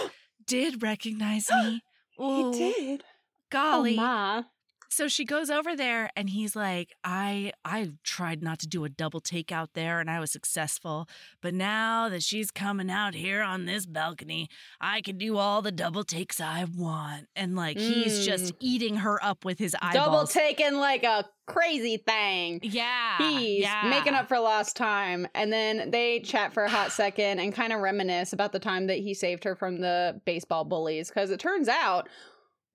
did 0.50 0.82
recognize 0.82 1.48
me 1.48 1.80
oh 2.18 2.52
did. 2.52 3.04
golly 3.50 3.94
Oh, 3.96 4.02
ma. 4.02 4.42
So 4.90 5.08
she 5.08 5.24
goes 5.24 5.50
over 5.50 5.76
there 5.76 6.10
and 6.16 6.30
he's 6.30 6.54
like 6.54 6.94
I 7.04 7.52
I 7.64 7.92
tried 8.04 8.42
not 8.42 8.58
to 8.60 8.68
do 8.68 8.84
a 8.84 8.88
double 8.88 9.20
take 9.20 9.52
out 9.52 9.70
there 9.74 10.00
and 10.00 10.10
I 10.10 10.20
was 10.20 10.30
successful 10.30 11.08
but 11.40 11.54
now 11.54 12.08
that 12.08 12.22
she's 12.22 12.50
coming 12.50 12.90
out 12.90 13.14
here 13.14 13.42
on 13.42 13.64
this 13.64 13.86
balcony 13.86 14.48
I 14.80 15.00
can 15.00 15.18
do 15.18 15.36
all 15.36 15.62
the 15.62 15.72
double 15.72 16.04
takes 16.04 16.40
I 16.40 16.64
want 16.76 17.28
and 17.34 17.56
like 17.56 17.78
he's 17.78 18.24
just 18.24 18.54
mm. 18.54 18.56
eating 18.60 18.96
her 18.96 19.22
up 19.24 19.44
with 19.44 19.58
his 19.58 19.76
eyeballs 19.80 19.94
Double 19.94 20.26
taking 20.26 20.76
like 20.76 21.04
a 21.04 21.24
crazy 21.46 21.96
thing. 21.96 22.60
yeah 22.62 23.18
He's 23.18 23.62
yeah. 23.62 23.88
making 23.88 24.14
up 24.14 24.28
for 24.28 24.38
lost 24.38 24.76
time. 24.76 25.26
And 25.34 25.52
then 25.52 25.90
they 25.90 26.20
chat 26.20 26.52
for 26.52 26.64
a 26.64 26.70
hot 26.70 26.92
second 26.92 27.40
and 27.40 27.52
kind 27.52 27.72
of 27.72 27.80
reminisce 27.80 28.32
about 28.32 28.52
the 28.52 28.58
time 28.58 28.86
that 28.86 28.98
he 28.98 29.14
saved 29.14 29.44
her 29.44 29.54
from 29.54 29.80
the 29.80 30.20
baseball 30.24 30.64
bullies. 30.64 31.08
Because 31.08 31.30
it 31.30 31.40
turns 31.40 31.68
out 31.68 32.08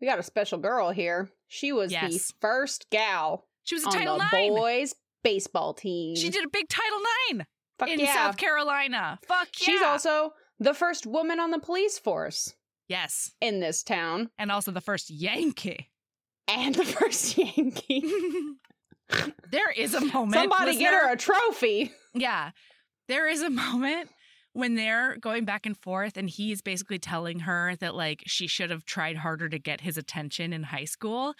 we 0.01 0.07
got 0.07 0.19
a 0.19 0.23
special 0.23 0.59
girl 0.59 0.91
here. 0.91 1.29
She 1.47 1.71
was 1.71 1.91
the 1.91 2.33
first 2.41 2.89
gal 2.89 3.45
She 3.63 3.75
was 3.75 3.83
a 3.83 3.87
on 3.87 3.93
Title 3.93 4.17
the 4.17 4.27
Nine. 4.31 4.49
boys 4.49 4.95
baseball 5.23 5.73
team. 5.73 6.15
She 6.15 6.29
did 6.29 6.45
a 6.45 6.49
big 6.49 6.67
Title 6.69 6.99
Nine 7.29 7.45
in 7.87 7.99
yeah. 7.99 8.13
South 8.13 8.37
Carolina. 8.37 9.19
Fuck 9.27 9.47
yeah. 9.59 9.65
She's 9.65 9.81
also 9.81 10.33
the 10.59 10.73
first 10.73 11.05
woman 11.05 11.39
on 11.39 11.51
the 11.51 11.59
police 11.59 11.99
force 11.99 12.53
yes, 12.87 13.31
in 13.41 13.59
this 13.59 13.83
town 13.83 14.29
and 14.37 14.51
also 14.51 14.71
the 14.71 14.81
first 14.81 15.09
Yankee. 15.09 15.89
and 16.47 16.75
the 16.75 16.85
first 16.85 17.37
Yankee. 17.57 18.03
there 19.51 19.71
is 19.71 19.93
a 19.93 20.01
moment. 20.01 20.33
Somebody 20.33 20.77
get 20.77 20.93
her 20.93 21.11
a 21.11 21.17
trophy. 21.17 21.91
Yeah, 22.13 22.51
there 23.07 23.27
is 23.27 23.41
a 23.41 23.49
moment 23.49 24.09
when 24.55 24.75
they're 24.75 25.17
going 25.17 25.43
back 25.45 25.65
and 25.65 25.77
forth, 25.77 26.15
and 26.17 26.29
he's 26.29 26.61
basically 26.61 26.97
telling 26.97 27.39
her 27.41 27.75
that 27.81 27.93
like 27.93 28.23
she 28.25 28.47
should 28.47 28.69
have 28.69 28.85
tried 28.85 29.17
harder 29.17 29.49
to 29.49 29.59
get 29.59 29.81
his 29.81 29.97
attention 29.97 30.53
in 30.53 30.63
high 30.63 30.85
school. 30.85 31.33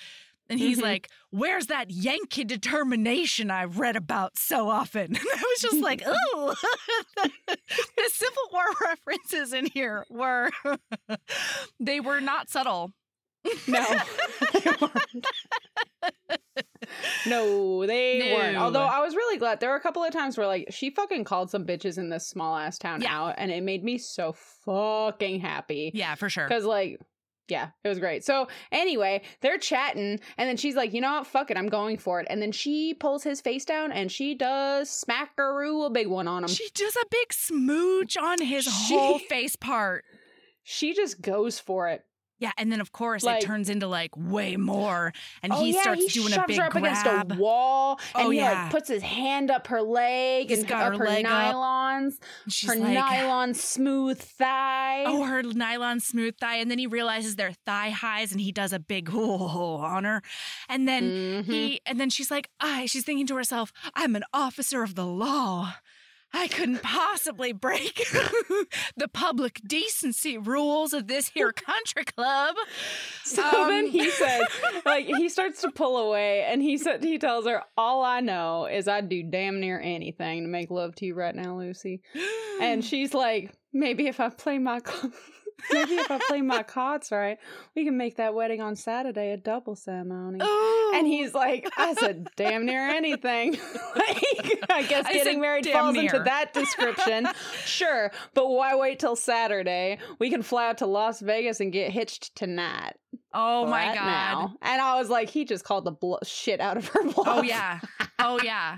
And 0.47 0.59
he's 0.59 0.77
Mhm. 0.77 0.83
like, 0.83 1.09
"Where's 1.31 1.67
that 1.67 1.89
Yankee 1.89 2.43
determination 2.43 3.49
I've 3.49 3.79
read 3.79 3.95
about 3.95 4.37
so 4.37 4.69
often?" 4.69 5.15
And 5.15 5.27
I 5.33 5.41
was 5.41 5.61
just 5.61 5.77
like, 5.81 6.03
"Ooh, 6.05 6.53
the 7.23 8.09
Civil 8.11 8.43
War 8.51 8.65
references 8.81 9.53
in 9.53 9.65
here 9.67 10.05
were 10.09 10.51
they 11.79 11.99
were 11.99 12.19
not 12.21 12.49
subtle." 12.49 12.91
No, 13.67 13.83
they 14.53 14.71
weren't. 14.81 15.25
no, 17.25 17.85
they 17.85 18.33
weren't. 18.37 18.57
Although 18.57 18.83
I 18.83 18.99
was 19.01 19.15
really 19.15 19.37
glad 19.37 19.59
there 19.59 19.69
were 19.69 19.75
a 19.75 19.81
couple 19.81 20.03
of 20.03 20.11
times 20.11 20.37
where 20.37 20.47
like 20.47 20.67
she 20.71 20.89
fucking 20.89 21.23
called 21.23 21.49
some 21.49 21.65
bitches 21.65 21.97
in 21.97 22.09
this 22.09 22.27
small 22.27 22.55
ass 22.55 22.77
town 22.77 23.01
Yeah. 23.01 23.19
out, 23.19 23.35
and 23.37 23.51
it 23.51 23.63
made 23.63 23.83
me 23.83 23.97
so 23.97 24.33
fucking 24.65 25.39
happy. 25.39 25.91
Yeah, 25.93 26.15
for 26.15 26.29
sure. 26.29 26.47
Because 26.47 26.65
like. 26.65 26.99
Yeah, 27.47 27.67
it 27.83 27.89
was 27.89 27.99
great. 27.99 28.25
So 28.25 28.47
anyway, 28.71 29.21
they're 29.41 29.59
chatting, 29.59 30.19
and 30.35 30.49
then 30.49 30.57
she's 30.57 30.75
like, 30.75 30.95
"You 30.95 31.01
know 31.01 31.13
what? 31.17 31.27
Fuck 31.27 31.51
it, 31.51 31.57
I'm 31.57 31.67
going 31.69 31.99
for 31.99 32.19
it." 32.19 32.25
And 32.27 32.41
then 32.41 32.51
she 32.51 32.95
pulls 32.95 33.21
his 33.21 33.39
face 33.39 33.65
down, 33.65 33.91
and 33.91 34.11
she 34.11 34.33
does 34.33 34.89
smackaroo 34.89 35.85
a 35.85 35.91
big 35.91 36.07
one 36.07 36.27
on 36.27 36.41
him. 36.43 36.49
She 36.49 36.67
does 36.73 36.95
a 36.95 37.05
big 37.11 37.31
smooch 37.31 38.17
on 38.17 38.41
his 38.41 38.63
She- 38.65 38.95
whole 38.97 39.19
face 39.19 39.55
part. 39.55 40.03
she 40.63 40.95
just 40.95 41.21
goes 41.21 41.59
for 41.59 41.87
it. 41.87 42.01
Yeah, 42.37 42.51
and 42.57 42.69
then 42.71 42.81
of 42.81 42.91
course 42.91 43.23
Like- 43.23 43.41
it 43.43 43.45
turns 43.45 43.69
into 43.69 43.87
like 43.87 44.11
way 44.17 44.57
more, 44.57 45.13
and 45.41 45.53
oh 45.53 45.63
he 45.63 45.73
yeah, 45.73 45.81
starts 45.83 46.01
he 46.01 46.19
doing 46.19 46.33
a 46.33 46.43
big 46.45 46.57
her 46.57 46.65
up 46.65 46.71
grab. 46.73 46.83
against 46.83 47.05
a 47.05 47.35
wall, 47.41 47.97
and 48.13 48.27
Oh, 48.27 48.29
he 48.29 48.39
yeah. 48.39 48.63
like 48.63 48.71
puts 48.71 48.89
his 48.89 49.01
hand 49.03 49.49
up 49.49 49.67
her 49.67 49.81
leg 49.81 50.49
He's 50.49 50.59
and 50.59 50.67
got 50.67 50.81
up 50.93 50.99
her 50.99 51.05
her, 51.05 51.05
leg 51.05 51.25
up. 51.25 51.31
nylons, 51.55 52.15
And 52.69 52.79
her 52.81 52.85
like, 52.85 52.93
nylon 52.93 53.53
smooth 53.53 54.19
thigh. 54.19 55.05
oh, 55.07 55.23
her 55.23 55.43
nylon 55.43 56.01
smooth 56.01 56.35
thigh, 56.37 56.55
and 56.57 56.69
then 56.69 56.77
he 56.77 56.87
realizes 56.87 57.37
they're 57.37 57.53
thigh 57.65 57.89
highs, 57.91 58.31
and 58.33 58.41
he 58.41 58.51
does 58.51 58.73
a 58.73 58.79
big 58.79 59.09
oh 59.13 59.77
on 59.77 60.03
her, 60.03 60.21
and 60.67 60.87
then 60.89 61.03
Mhm. 61.43 61.45
he, 61.45 61.81
and 61.85 61.99
then 61.99 62.09
she's 62.09 62.29
like, 62.29 62.49
I, 62.59 62.85
she's 62.85 63.05
thinking 63.05 63.27
to 63.27 63.35
herself, 63.35 63.71
I'm 63.93 64.15
an 64.15 64.23
officer 64.33 64.83
of 64.83 64.95
the 64.95 65.05
law. 65.05 65.75
I 66.37 66.47
couldn't 66.49 66.83
possibly 66.83 67.53
break 67.53 67.95
the 68.97 69.07
public 69.07 69.61
decency 69.65 70.37
rules 70.37 70.91
of 70.93 71.07
this 71.07 71.29
here 71.29 71.53
country 71.53 72.03
club. 72.03 72.55
So 73.23 73.41
Um, 73.43 73.69
then 73.69 73.87
he 73.87 74.09
says, 74.11 74.41
like, 74.85 75.05
he 75.05 75.29
starts 75.29 75.61
to 75.61 75.71
pull 75.71 75.97
away, 75.97 76.43
and 76.43 76.61
he 76.61 76.77
said, 76.77 77.03
he 77.03 77.17
tells 77.17 77.45
her, 77.45 77.63
"All 77.77 78.03
I 78.03 78.19
know 78.19 78.65
is 78.65 78.87
I'd 78.87 79.07
do 79.07 79.23
damn 79.23 79.61
near 79.61 79.79
anything 79.79 80.43
to 80.43 80.49
make 80.49 80.69
love 80.69 80.93
to 80.95 81.05
you 81.05 81.15
right 81.15 81.33
now, 81.35 81.57
Lucy." 81.57 82.01
And 82.61 82.83
she's 82.89 83.13
like, 83.13 83.53
"Maybe 83.71 84.07
if 84.07 84.19
I 84.19 84.29
play 84.29 84.57
my, 84.57 84.81
maybe 85.71 85.95
if 85.95 86.09
I 86.09 86.19
play 86.27 86.41
my 86.41 86.63
cards 86.63 87.11
right, 87.11 87.37
we 87.75 87.85
can 87.85 87.97
make 87.97 88.17
that 88.17 88.33
wedding 88.33 88.61
on 88.61 88.75
Saturday 88.75 89.31
a 89.31 89.37
double 89.37 89.75
ceremony." 89.75 90.39
And 90.95 91.07
he's 91.07 91.35
oh. 91.35 91.39
like, 91.39 91.69
I 91.77 91.93
said, 91.93 92.27
damn 92.35 92.65
near 92.65 92.87
anything. 92.89 93.53
like, 93.95 94.63
I 94.69 94.85
guess 94.87 95.05
I 95.05 95.13
getting 95.13 95.41
married 95.41 95.67
falls 95.67 95.95
into 95.95 96.19
that 96.19 96.53
description. 96.53 97.27
sure. 97.65 98.11
But 98.33 98.49
why 98.49 98.75
wait 98.75 98.99
till 98.99 99.15
Saturday? 99.15 99.99
We 100.19 100.29
can 100.29 100.41
fly 100.41 100.69
out 100.69 100.77
to 100.79 100.85
Las 100.85 101.19
Vegas 101.19 101.59
and 101.59 101.71
get 101.71 101.91
hitched 101.91 102.35
tonight. 102.35 102.93
oh 103.33 103.65
my 103.65 103.87
right 103.87 103.95
god. 103.95 104.05
now. 104.05 104.55
And 104.61 104.81
I 104.81 104.99
was 104.99 105.09
like, 105.09 105.29
he 105.29 105.45
just 105.45 105.63
called 105.63 105.85
the 105.85 105.91
blo- 105.91 106.19
shit 106.23 106.59
out 106.59 106.77
of 106.77 106.87
her 106.89 107.03
bluff. 107.03 107.27
Oh 107.27 107.41
yeah. 107.41 107.79
Oh 108.19 108.39
yeah. 108.43 108.77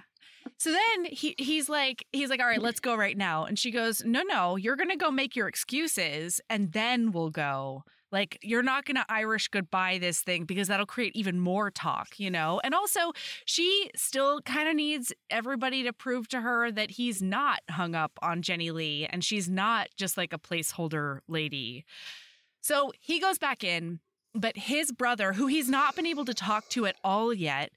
So 0.57 0.71
then 0.71 1.05
he 1.05 1.35
he's 1.37 1.69
like 1.69 2.05
he's 2.11 2.29
like 2.29 2.39
all 2.39 2.47
right, 2.47 2.61
let's 2.61 2.79
go 2.79 2.95
right 2.95 3.17
now. 3.17 3.45
And 3.45 3.57
she 3.57 3.71
goes, 3.71 4.03
"No, 4.03 4.23
no, 4.23 4.55
you're 4.55 4.75
going 4.75 4.89
to 4.89 4.95
go 4.97 5.11
make 5.11 5.35
your 5.35 5.47
excuses 5.47 6.41
and 6.49 6.71
then 6.73 7.11
we'll 7.11 7.29
go." 7.29 7.83
Like 8.11 8.39
you're 8.41 8.63
not 8.63 8.85
going 8.85 8.95
to 8.95 9.05
Irish 9.09 9.49
goodbye 9.49 9.97
this 9.99 10.21
thing 10.21 10.45
because 10.45 10.69
that'll 10.69 10.85
create 10.85 11.13
even 11.15 11.39
more 11.39 11.69
talk, 11.69 12.17
you 12.17 12.31
know? 12.31 12.61
And 12.63 12.73
also, 12.73 13.11
she 13.45 13.91
still 13.95 14.41
kind 14.41 14.69
of 14.69 14.75
needs 14.75 15.11
everybody 15.29 15.83
to 15.83 15.91
prove 15.91 16.27
to 16.29 16.41
her 16.41 16.71
that 16.71 16.91
he's 16.91 17.21
not 17.21 17.59
hung 17.69 17.95
up 17.95 18.13
on 18.21 18.41
Jenny 18.41 18.71
Lee 18.71 19.05
and 19.07 19.23
she's 19.23 19.49
not 19.49 19.89
just 19.97 20.15
like 20.15 20.31
a 20.31 20.39
placeholder 20.39 21.19
lady. 21.27 21.83
So 22.61 22.91
he 22.99 23.19
goes 23.19 23.37
back 23.37 23.63
in, 23.63 23.99
but 24.39 24.57
his 24.57 24.91
brother, 24.91 25.33
who 25.33 25.47
he's 25.47 25.69
not 25.69 25.95
been 25.95 26.05
able 26.05 26.25
to 26.25 26.33
talk 26.33 26.69
to 26.69 26.85
at 26.85 26.95
all 27.03 27.33
yet, 27.33 27.71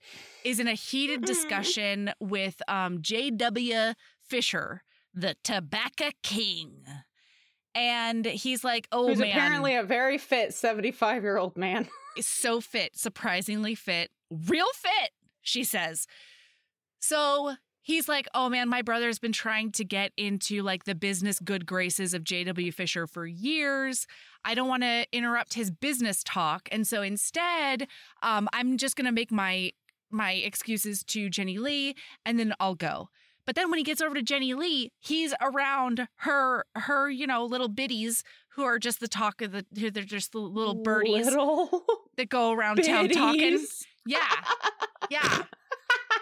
is 0.45 0.61
in 0.61 0.69
a 0.69 0.75
heated 0.75 1.25
discussion 1.25 2.13
with 2.21 2.61
um, 2.69 3.03
J.W. 3.03 3.95
Fisher, 4.23 4.83
the 5.15 5.37
Tobacco 5.43 6.11
King. 6.23 6.85
And 7.75 8.25
he's 8.25 8.65
like, 8.65 8.89
oh 8.91 9.09
Who's 9.09 9.19
man, 9.19 9.31
apparently 9.31 9.77
a 9.77 9.83
very 9.83 10.19
fit 10.19 10.55
75 10.55 11.23
year 11.23 11.37
old 11.37 11.57
man. 11.57 11.89
so 12.21 12.61
fit, 12.61 12.97
surprisingly 12.97 13.75
fit, 13.75 14.11
real 14.31 14.67
fit, 14.75 15.11
she 15.43 15.63
says. 15.65 16.07
So 16.99 17.55
he's 17.83 18.09
like, 18.09 18.29
oh 18.35 18.49
man, 18.49 18.69
my 18.69 18.83
brother's 18.83 19.19
been 19.19 19.33
trying 19.33 19.73
to 19.73 19.85
get 19.85 20.13
into 20.17 20.63
like 20.63 20.85
the 20.85 20.95
business 20.95 21.39
good 21.39 21.67
graces 21.67 22.15
of 22.15 22.25
J.W. 22.25 22.73
Fisher 22.73 23.07
for 23.07 23.27
years. 23.27 24.07
I 24.45 24.55
don't 24.55 24.68
want 24.68 24.82
to 24.82 25.07
interrupt 25.12 25.55
his 25.55 25.70
business 25.70 26.22
talk. 26.24 26.68
And 26.72 26.86
so 26.86 27.03
instead, 27.03 27.86
um, 28.22 28.49
I'm 28.53 28.76
just 28.76 28.97
going 28.97 29.07
to 29.07 29.12
make 29.12 29.30
my 29.30 29.72
my 30.12 30.32
excuses 30.32 31.05
to 31.05 31.30
Jenny 31.30 31.59
Lee 31.59 31.95
and 32.26 32.38
then 32.38 32.53
I'll 32.59 32.74
go. 32.74 33.11
But 33.47 33.55
then 33.55 33.70
when 33.70 33.78
he 33.78 33.84
gets 33.84 34.01
over 34.01 34.14
to 34.14 34.22
Jenny 34.22 34.55
Lee, 34.55 34.93
he's 34.99 35.34
around 35.41 36.09
her 36.16 36.64
her, 36.76 37.11
you 37.11 37.26
know, 37.26 37.45
little 37.45 37.68
biddies 37.68 38.22
who 38.51 38.64
are 38.64 38.78
just 38.78 39.01
the 39.01 39.09
talk 39.09 39.41
of 39.41 39.53
the 39.53 39.64
who 39.78 39.91
they're 39.91 40.03
just 40.03 40.32
the 40.32 40.38
little 40.38 40.74
birdies 40.74 41.26
Little 41.26 41.84
that 42.16 42.28
go 42.28 42.53
around 42.53 42.84
town 42.84 43.09
talking. 43.09 43.64
Yeah. 44.07 44.18
Yeah. 45.11 45.43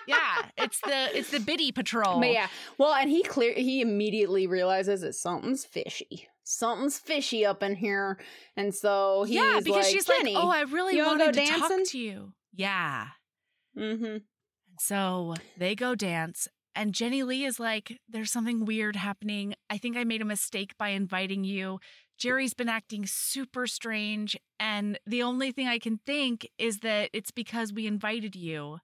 Yeah. 0.07 0.43
It's 0.57 0.81
the 0.81 1.19
it's 1.19 1.31
the 1.31 1.41
biddy 1.41 1.73
patrol. 1.73 2.21
But 2.21 2.31
yeah, 2.31 2.49
well, 2.79 2.95
and 2.95 3.11
he 3.11 3.23
clear 3.23 3.53
he 3.53 3.83
immediately 3.83 4.47
realizes 4.47 5.03
that 5.03 5.15
something's 5.15 5.67
fishy. 5.67 6.29
Something's 6.51 6.99
fishy 6.99 7.45
up 7.45 7.63
in 7.63 7.75
here, 7.75 8.19
and 8.57 8.75
so 8.75 9.25
he's 9.25 9.37
yeah, 9.37 9.61
because 9.63 9.85
like, 9.85 9.93
she's 9.93 10.07
Jenny, 10.07 10.35
like, 10.35 10.43
"Oh, 10.43 10.49
I 10.49 10.63
really 10.63 11.01
wanted 11.01 11.35
to 11.35 11.41
dancing?" 11.41 11.59
talk 11.61 11.89
to 11.89 11.99
you." 11.99 12.33
Yeah. 12.55 13.09
mm-hmm. 13.77 14.17
So 14.81 15.35
they 15.59 15.75
go 15.75 15.95
dance, 15.95 16.49
and 16.75 16.95
Jenny 16.95 17.23
Lee 17.23 17.45
is 17.45 17.61
like, 17.61 17.99
There's 18.09 18.31
something 18.31 18.65
weird 18.65 18.97
happening. 18.97 19.55
I 19.69 19.79
think 19.79 19.97
I 19.97 20.05
made 20.05 20.23
a 20.23 20.25
mistake 20.25 20.79
by 20.79 20.91
inviting 20.91 21.45
you. 21.45 21.81
Jerry's 22.17 22.55
been 22.55 22.69
acting 22.69 23.05
super 23.05 23.67
strange, 23.67 24.37
and 24.59 24.99
the 25.07 25.23
only 25.23 25.53
thing 25.53 25.67
I 25.67 25.79
can 25.79 25.99
think 26.07 26.49
is 26.57 26.79
that 26.79 27.11
it's 27.13 27.31
because 27.31 27.73
we 27.73 27.87
invited 27.87 28.35
you. 28.35 28.79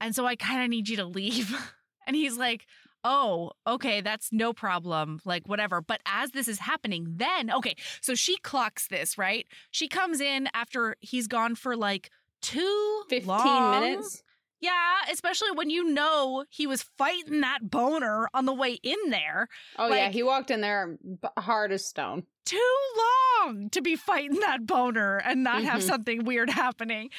And 0.00 0.14
so 0.14 0.26
I 0.26 0.36
kind 0.36 0.62
of 0.62 0.68
need 0.68 0.88
you 0.88 0.96
to 0.96 1.06
leave. 1.06 1.56
and 2.06 2.14
he's 2.14 2.36
like, 2.36 2.66
Oh, 3.08 3.52
okay, 3.68 4.00
that's 4.00 4.32
no 4.32 4.52
problem. 4.52 5.20
Like, 5.24 5.46
whatever. 5.46 5.80
But 5.80 6.00
as 6.06 6.32
this 6.32 6.48
is 6.48 6.58
happening, 6.58 7.06
then, 7.16 7.52
okay, 7.52 7.76
so 8.00 8.16
she 8.16 8.36
clocks 8.38 8.88
this, 8.88 9.16
right? 9.16 9.46
She 9.70 9.86
comes 9.86 10.20
in 10.20 10.48
after 10.52 10.96
he's 11.00 11.28
gone 11.28 11.54
for 11.54 11.76
like 11.76 12.10
two 12.42 13.02
15 13.08 13.28
long- 13.28 13.80
minutes. 13.80 14.22
yeah, 14.60 14.96
especially 15.12 15.52
when 15.52 15.70
you 15.70 15.84
know 15.92 16.44
he 16.48 16.66
was 16.66 16.82
fighting 16.98 17.42
that 17.42 17.60
boner 17.70 18.28
on 18.34 18.44
the 18.44 18.52
way 18.54 18.72
in 18.82 18.98
there. 19.10 19.46
Oh 19.78 19.86
yeah, 19.94 20.08
he 20.08 20.22
walked 20.24 20.50
in 20.50 20.60
there 20.60 20.98
hard 21.38 21.70
as 21.70 21.86
stone. 21.86 22.24
Too 22.44 22.74
long 22.98 23.70
to 23.70 23.80
be 23.82 23.94
fighting 23.96 24.40
that 24.40 24.66
boner 24.66 25.18
and 25.18 25.44
not 25.44 25.62
have 25.62 25.80
Mhm. 25.82 25.86
something 25.86 26.24
weird 26.24 26.50
happening. 26.50 27.10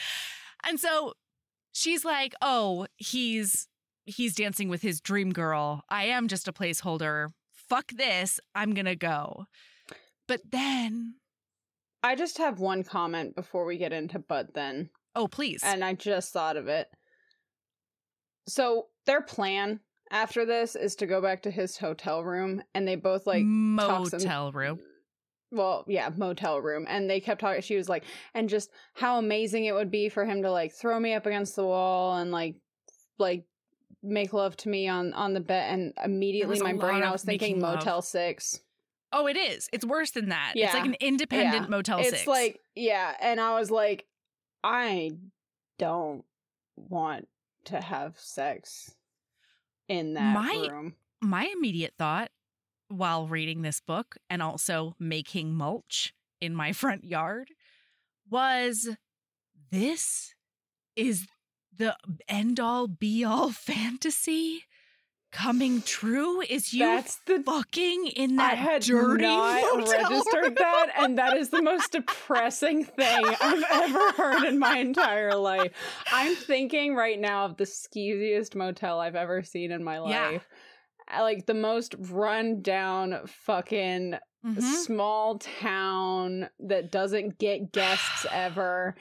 And 0.65 0.79
so 0.79 1.13
she's 1.71 2.03
like, 2.03 2.33
"Oh, 2.41 2.87
he's 2.97 3.67
he's 4.07 4.33
dancing 4.35 4.69
with 4.69 4.81
his 4.81 4.99
dream 4.99 5.31
girl. 5.31 5.83
I 5.89 6.05
am 6.05 6.27
just 6.27 6.47
a 6.47 6.53
placeholder. 6.53 7.27
Fuck 7.51 7.91
this. 7.91 8.39
I'm 8.55 8.73
going 8.73 8.85
to 8.85 8.95
go." 8.95 9.45
But 10.27 10.41
then, 10.51 11.15
I 12.03 12.15
just 12.15 12.37
have 12.39 12.59
one 12.59 12.83
comment 12.83 13.35
before 13.35 13.65
we 13.65 13.77
get 13.77 13.93
into 13.93 14.19
But 14.19 14.53
then, 14.53 14.89
oh, 15.15 15.27
please. 15.27 15.61
and 15.63 15.83
I 15.83 15.93
just 15.93 16.33
thought 16.33 16.57
of 16.57 16.67
it. 16.67 16.87
So 18.47 18.87
their 19.05 19.21
plan 19.21 19.79
after 20.11 20.45
this 20.45 20.75
is 20.75 20.95
to 20.97 21.05
go 21.05 21.21
back 21.21 21.41
to 21.43 21.51
his 21.51 21.77
hotel 21.77 22.23
room, 22.23 22.61
and 22.73 22.87
they 22.87 22.95
both 22.95 23.27
like 23.27 23.43
motel 23.43 24.51
room. 24.51 24.79
well, 25.51 25.85
yeah, 25.87 26.09
motel 26.15 26.61
room. 26.61 26.85
And 26.87 27.09
they 27.09 27.19
kept 27.19 27.41
talking. 27.41 27.61
She 27.61 27.75
was 27.75 27.89
like, 27.89 28.03
and 28.33 28.49
just 28.49 28.69
how 28.93 29.17
amazing 29.17 29.65
it 29.65 29.73
would 29.73 29.91
be 29.91 30.09
for 30.09 30.25
him 30.25 30.41
to 30.43 30.51
like 30.51 30.73
throw 30.73 30.99
me 30.99 31.13
up 31.13 31.25
against 31.25 31.55
the 31.55 31.65
wall 31.65 32.15
and 32.17 32.31
like, 32.31 32.55
like 33.17 33.45
make 34.03 34.33
love 34.33 34.55
to 34.57 34.69
me 34.69 34.87
on 34.87 35.13
on 35.13 35.33
the 35.33 35.39
bed. 35.39 35.73
And 35.73 35.93
immediately 36.03 36.59
my 36.61 36.73
brain 36.73 37.03
I 37.03 37.11
was 37.11 37.23
thinking. 37.23 37.59
Motel 37.59 38.01
Six. 38.01 38.59
Oh, 39.13 39.27
it 39.27 39.37
is. 39.37 39.69
It's 39.71 39.85
worse 39.85 40.11
than 40.11 40.29
that. 40.29 40.51
It's 40.55 40.73
like 40.73 40.85
an 40.85 40.95
independent 40.99 41.63
Yeah. 41.63 41.69
Motel 41.69 41.99
it's 41.99 42.09
6. 42.09 42.27
like, 42.27 42.59
yeah. 42.75 43.13
And 43.21 43.39
I 43.39 43.57
was 43.57 43.71
like, 43.71 44.05
I 44.65 45.11
don't 45.79 46.25
want 46.75 47.27
to 47.65 47.79
have 47.79 48.19
sex 48.19 48.93
in 49.87 50.13
that 50.15 50.33
My- 50.35 50.67
room. 50.69 50.95
my 51.21 51.45
immediate 51.55 51.93
thought 51.97 52.31
while 52.89 53.27
reading 53.27 53.61
this 53.61 53.79
book 53.79 54.17
and 54.29 54.41
also 54.41 54.93
making 54.99 55.53
mulch 55.55 56.13
in 56.41 56.53
my 56.53 56.71
front 56.73 57.05
yard 57.05 57.49
was 58.29 58.89
this 59.71 60.33
is 60.97 61.27
the 61.77 61.95
end 62.27 62.59
all 62.59 62.87
be 62.87 63.23
all 63.23 63.51
fantasy 63.71 64.63
coming 65.31 65.81
true 65.81 66.41
is 66.41 66.73
you 66.73 66.79
That's 66.85 67.17
the 67.25 67.43
fucking 67.45 68.07
in 68.15 68.39
I 68.39 68.49
that 68.55 68.57
had 68.57 68.81
dirty 68.83 69.23
not 69.25 69.61
motel 69.77 69.91
registered 70.09 70.43
room? 70.45 70.53
that, 70.57 70.87
and 70.97 71.17
that 71.17 71.35
is 71.35 71.49
the 71.49 71.61
most 71.61 71.91
depressing 71.91 72.85
thing 72.85 73.25
I've 73.41 73.63
ever 73.71 74.11
heard 74.13 74.43
in 74.45 74.57
my 74.57 74.77
entire 74.77 75.35
life. 75.35 75.73
I'm 76.13 76.33
thinking 76.33 76.95
right 76.95 77.19
now 77.19 77.43
of 77.45 77.57
the 77.57 77.65
skeeziest 77.65 78.55
motel 78.55 78.99
I've 79.01 79.15
ever 79.17 79.43
seen 79.43 79.71
in 79.71 79.83
my 79.83 79.99
life. 79.99 80.47
Uh, 81.13 81.21
Like 81.21 81.45
the 81.45 81.53
most 81.53 81.93
run 81.99 82.61
down 82.61 83.19
fucking 83.27 84.15
Mhm. 84.45 84.61
small 84.61 85.39
town 85.39 86.49
that 86.59 86.89
doesn't 86.91 87.37
get 87.37 87.73
guests 87.73 88.25
ever. 88.31 88.95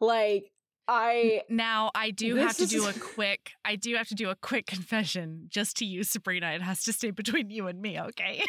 Like 0.00 0.51
I 0.92 1.42
Now 1.48 1.90
I 1.94 2.10
do 2.10 2.36
have 2.36 2.56
to 2.58 2.66
do 2.66 2.86
a 2.88 2.92
quick 2.92 3.52
I 3.64 3.76
do 3.76 3.96
have 3.96 4.08
to 4.08 4.14
do 4.14 4.30
a 4.30 4.36
quick 4.36 4.66
confession 4.66 5.46
just 5.48 5.76
to 5.78 5.84
you 5.84 6.04
Sabrina. 6.04 6.52
It 6.52 6.62
has 6.62 6.82
to 6.84 6.92
stay 6.92 7.10
between 7.10 7.50
you 7.50 7.66
and 7.66 7.80
me 7.80 7.98
okay? 7.98 8.42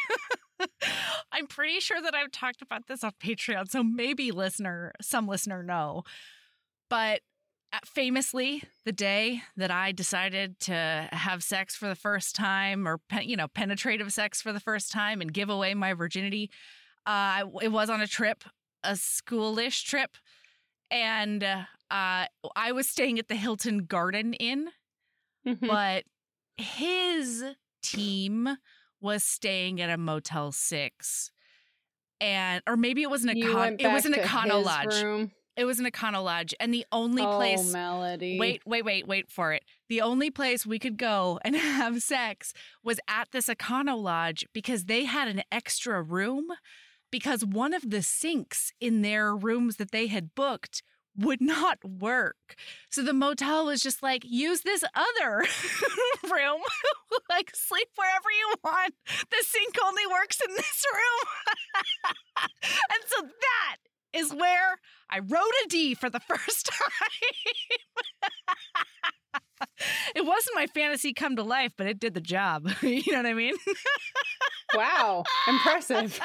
I'm 1.31 1.47
pretty 1.47 1.79
sure 1.79 2.01
that 2.01 2.13
I've 2.13 2.31
talked 2.31 2.61
about 2.61 2.87
this 2.87 3.03
on 3.03 3.11
Patreon 3.23 3.69
so 3.69 3.83
maybe 3.83 4.31
listener 4.31 4.93
some 5.01 5.27
listener 5.27 5.63
know. 5.63 6.03
But 6.89 7.21
uh, 7.71 7.79
famously 7.85 8.63
the 8.85 8.91
day 8.91 9.41
that 9.57 9.71
I 9.71 9.91
decided 9.93 10.59
to 10.61 11.09
have 11.11 11.43
sex 11.43 11.75
for 11.75 11.87
the 11.87 11.95
first 11.95 12.35
time 12.35 12.87
or 12.87 12.99
you 13.21 13.35
know 13.35 13.47
penetrative 13.47 14.11
sex 14.13 14.41
for 14.41 14.53
the 14.53 14.59
first 14.59 14.91
time 14.91 15.21
and 15.21 15.33
give 15.33 15.49
away 15.49 15.73
my 15.73 15.93
virginity 15.93 16.51
uh 17.05 17.43
it 17.61 17.69
was 17.69 17.89
on 17.89 17.99
a 17.99 18.07
trip 18.07 18.43
a 18.83 18.93
schoolish 18.93 19.83
trip. 19.83 20.17
And 20.91 21.43
uh, 21.43 21.63
I 21.93 22.71
was 22.73 22.89
staying 22.89 23.19
at 23.19 23.27
the 23.27 23.35
Hilton 23.35 23.85
Garden 23.85 24.33
Inn, 24.33 24.69
Mhm. 25.45 25.67
but 25.67 26.05
his 26.57 27.43
team 27.81 28.57
was 28.99 29.23
staying 29.23 29.81
at 29.81 29.89
a 29.89 29.97
Motel 29.97 30.51
6. 30.51 31.31
And 32.21 32.63
or 32.67 32.77
maybe 32.77 33.01
it 33.01 33.09
was 33.09 33.25
an 33.25 33.35
Econ 33.35 33.79
it 33.79 33.91
was 33.91 34.05
an 34.05 34.13
Econo 34.13 34.63
Lodge. 34.63 35.03
room. 35.03 35.31
It 35.55 35.65
was 35.65 35.79
an 35.79 35.85
Econo 35.85 36.23
Lodge. 36.23 36.55
And 36.59 36.73
the 36.73 36.85
only 36.91 37.21
oh, 37.21 37.35
place 37.35 37.71
Melody. 37.71 38.39
Wait, 38.39 38.61
wait, 38.65 38.85
wait, 38.85 39.07
wait 39.07 39.29
for 39.29 39.51
it. 39.51 39.63
The 39.89 40.01
only 40.01 40.31
place 40.31 40.65
we 40.65 40.79
could 40.79 40.97
go 40.97 41.39
and 41.43 41.55
have 41.55 42.01
sex 42.01 42.53
was 42.81 42.99
at 43.07 43.31
this 43.31 43.47
Econo 43.47 44.01
Lodge 44.01 44.45
because 44.53 44.85
they 44.85 45.03
had 45.03 45.27
an 45.27 45.43
extra 45.51 46.01
room 46.01 46.47
because 47.11 47.45
one 47.45 47.73
of 47.73 47.89
the 47.91 48.01
sinks 48.01 48.71
in 48.79 49.01
their 49.01 49.35
rooms 49.35 49.75
that 49.75 49.91
they 49.91 50.07
had 50.07 50.33
booked 50.33 50.81
would 51.17 51.41
not 51.41 51.77
work. 51.83 52.55
So 52.89 53.03
the 53.03 53.13
motel 53.13 53.65
was 53.65 53.81
just 53.81 54.01
like, 54.01 54.23
use 54.25 54.61
this 54.61 54.83
other 54.95 55.37
room, 56.23 56.61
like 57.29 57.51
sleep 57.55 57.87
wherever 57.95 58.29
you 58.31 58.55
want. 58.63 58.93
The 59.05 59.43
sink 59.45 59.75
only 59.85 60.07
works 60.07 60.39
in 60.47 60.53
this 60.55 60.85
room. 60.93 61.27
and 62.63 63.03
so 63.07 63.21
that 63.21 63.77
is 64.13 64.33
where 64.33 64.77
I 65.09 65.19
wrote 65.19 65.53
a 65.65 65.67
D 65.69 65.93
for 65.93 66.09
the 66.09 66.19
first 66.19 66.69
time. 66.71 67.11
it 70.15 70.25
wasn't 70.25 70.55
my 70.55 70.67
fantasy 70.67 71.13
come 71.13 71.35
to 71.35 71.43
life, 71.43 71.73
but 71.77 71.87
it 71.87 71.99
did 71.99 72.13
the 72.13 72.21
job. 72.21 72.69
you 72.81 73.03
know 73.11 73.17
what 73.17 73.25
I 73.25 73.33
mean? 73.33 73.55
Wow. 74.75 75.23
Impressive. 75.47 76.19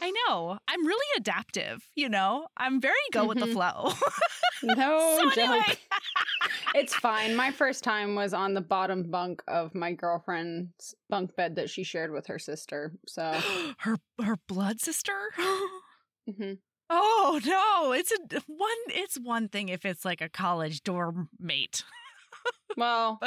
I 0.00 0.10
know. 0.28 0.58
I'm 0.68 0.86
really 0.86 1.06
adaptive, 1.16 1.88
you 1.94 2.08
know? 2.08 2.46
I'm 2.56 2.80
very 2.80 2.94
go 3.12 3.26
with 3.26 3.38
the 3.38 3.46
Mhm. 3.46 3.52
flow. 3.52 3.92
No 4.64 5.18
So 5.18 5.30
joke. 5.30 5.38
anyway. 5.38 5.76
It's 6.74 6.94
fine. 6.94 7.34
My 7.36 7.50
first 7.50 7.82
time 7.84 8.14
was 8.14 8.32
on 8.32 8.54
the 8.54 8.60
bottom 8.60 9.10
bunk 9.10 9.42
of 9.48 9.74
my 9.74 9.92
girlfriend's 9.92 10.94
bunk 11.10 11.34
bed 11.36 11.56
that 11.56 11.68
she 11.68 11.82
shared 11.84 12.12
with 12.12 12.26
her 12.28 12.38
sister. 12.38 12.92
So, 13.06 13.32
her 13.80 13.96
her 14.22 14.36
blood 14.48 14.80
sister? 14.80 15.12
mhm. 16.30 16.58
Oh 16.88 17.40
no, 17.44 17.92
it's 17.92 18.12
a 18.12 18.40
one 18.46 18.70
it's 18.88 19.18
one 19.18 19.48
thing 19.48 19.68
if 19.68 19.84
it's 19.84 20.04
like 20.04 20.20
a 20.20 20.28
college 20.28 20.82
dorm 20.82 21.28
mate. 21.38 21.84
well, 22.76 23.20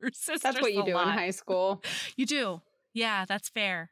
Her 0.00 0.10
sister's 0.12 0.40
that's 0.42 0.60
what 0.60 0.74
you 0.74 0.84
do 0.84 0.98
in 0.98 1.08
high 1.08 1.30
school. 1.30 1.82
You 2.16 2.26
do. 2.26 2.62
Yeah, 2.94 3.24
that's 3.26 3.48
fair. 3.48 3.90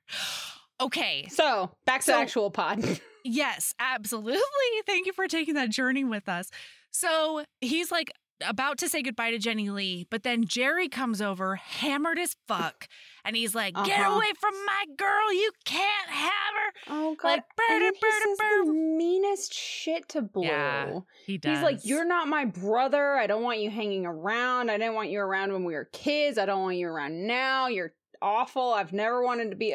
Okay. 0.80 1.26
So, 1.30 1.70
back 1.86 2.00
to 2.00 2.06
So- 2.06 2.12
the 2.12 2.18
actual 2.18 2.50
pod. 2.50 3.00
Yes, 3.26 3.72
absolutely. 3.80 4.42
Thank 4.86 5.06
you 5.06 5.14
for 5.14 5.26
taking 5.26 5.54
that 5.54 5.70
journey 5.70 6.04
with 6.04 6.28
us. 6.28 6.50
So 6.90 7.42
he's 7.62 7.90
like 7.90 8.12
about 8.46 8.76
to 8.78 8.88
say 8.90 9.00
goodbye 9.00 9.30
to 9.30 9.38
Jenny 9.38 9.70
Lee, 9.70 10.06
but 10.10 10.24
then 10.24 10.44
Jerry 10.44 10.90
comes 10.90 11.22
over, 11.22 11.56
hammered 11.56 12.18
as 12.18 12.36
fuck, 12.46 12.86
and 13.24 13.34
he's 13.34 13.54
like, 13.54 13.72
Get 13.86 14.00
Uh-huh. 14.00 14.16
away 14.16 14.30
from 14.38 14.52
my 14.66 14.84
girl. 14.98 15.32
You 15.32 15.52
can't 15.64 16.10
have 16.10 16.54
her. 16.54 16.72
Oh 16.90 17.14
god, 17.14 17.28
Like, 17.28 17.44
and 17.70 17.80
"Bird, 17.80 17.92
he 17.94 18.10
says 18.36 18.38
the 18.66 18.72
meanest 18.74 19.54
shit 19.54 20.06
to 20.10 20.20
Blue. 20.20 20.44
Yeah, 20.44 20.98
He 21.24 21.38
does. 21.38 21.56
He's 21.56 21.64
like, 21.64 21.78
"You're 21.86 22.04
not 22.04 22.28
my 22.28 22.44
brother. 22.44 23.14
I 23.16 23.26
don't 23.26 23.42
want 23.42 23.60
you 23.60 23.70
hanging 23.70 24.04
around. 24.04 24.70
I 24.70 24.76
didn't 24.76 24.96
want 24.96 25.08
you 25.08 25.20
around 25.20 25.50
when 25.54 25.64
we 25.64 25.72
were 25.72 25.88
kids. 25.94 26.36
I 26.36 26.44
don't 26.44 26.60
want 26.60 26.76
you 26.76 26.88
around 26.88 27.26
now. 27.26 27.68
You're 27.68 27.94
awful. 28.24 28.72
I've 28.72 28.92
never 28.92 29.22
wanted 29.22 29.50
to 29.50 29.56
be." 29.56 29.74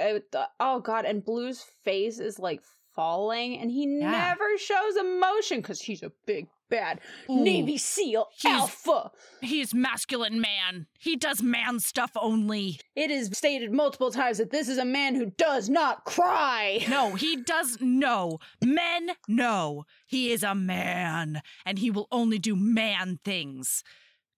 Oh 0.60 0.80
God! 0.80 1.06
And 1.06 1.24
Blue's 1.24 1.64
face 1.86 2.20
is 2.20 2.40
like 2.40 2.62
falling, 2.96 3.58
and 3.60 3.70
he 3.72 3.84
Yeah. 3.86 4.10
never 4.12 4.58
shows 4.58 4.98
emotion 4.98 5.62
because 5.62 5.82
he's 5.82 6.04
a 6.04 6.12
big 6.26 6.48
bad 6.70 7.00
Ooh, 7.30 7.44
Navy 7.44 7.78
SEAL 7.80 8.28
He's- 8.32 8.54
alpha. 8.62 9.12
He's 9.42 9.74
masculine 9.74 10.40
man. 10.40 10.86
He 11.00 11.16
does 11.16 11.42
man 11.42 11.80
stuff 11.80 12.12
only. 12.16 12.80
It 12.96 13.10
is 13.10 13.30
stated 13.34 13.72
multiple 13.72 14.12
times 14.12 14.38
that 14.38 14.52
this 14.52 14.68
is 14.70 14.78
a 14.78 14.86
man 14.86 15.16
who 15.16 15.28
does 15.32 15.68
not 15.70 16.04
cry. 16.06 16.86
No, 16.90 17.16
he 17.16 17.38
does 17.38 17.78
no. 17.82 18.38
Men, 18.64 19.12
no. 19.28 19.86
He 20.06 20.32
is 20.32 20.44
a 20.44 20.54
man, 20.54 21.42
and 21.66 21.80
he 21.80 21.90
will 21.90 22.08
only 22.12 22.38
do 22.38 22.56
man 22.56 23.20
things. 23.26 23.84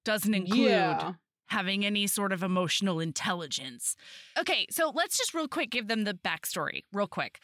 Doesn't 0.05 0.33
include 0.33 0.69
Yeah. 0.69 1.13
Having 1.51 1.85
any 1.85 2.07
sort 2.07 2.31
of 2.33 2.41
emotional 2.43 2.99
intelligence. 2.99 3.95
Okay, 4.39 4.65
so 4.69 4.91
let's 4.93 5.17
just 5.17 5.33
real 5.33 5.47
quick 5.47 5.69
give 5.69 5.87
them 5.87 6.03
the 6.05 6.13
backstory, 6.13 6.83
real 6.91 7.07
quick. 7.07 7.39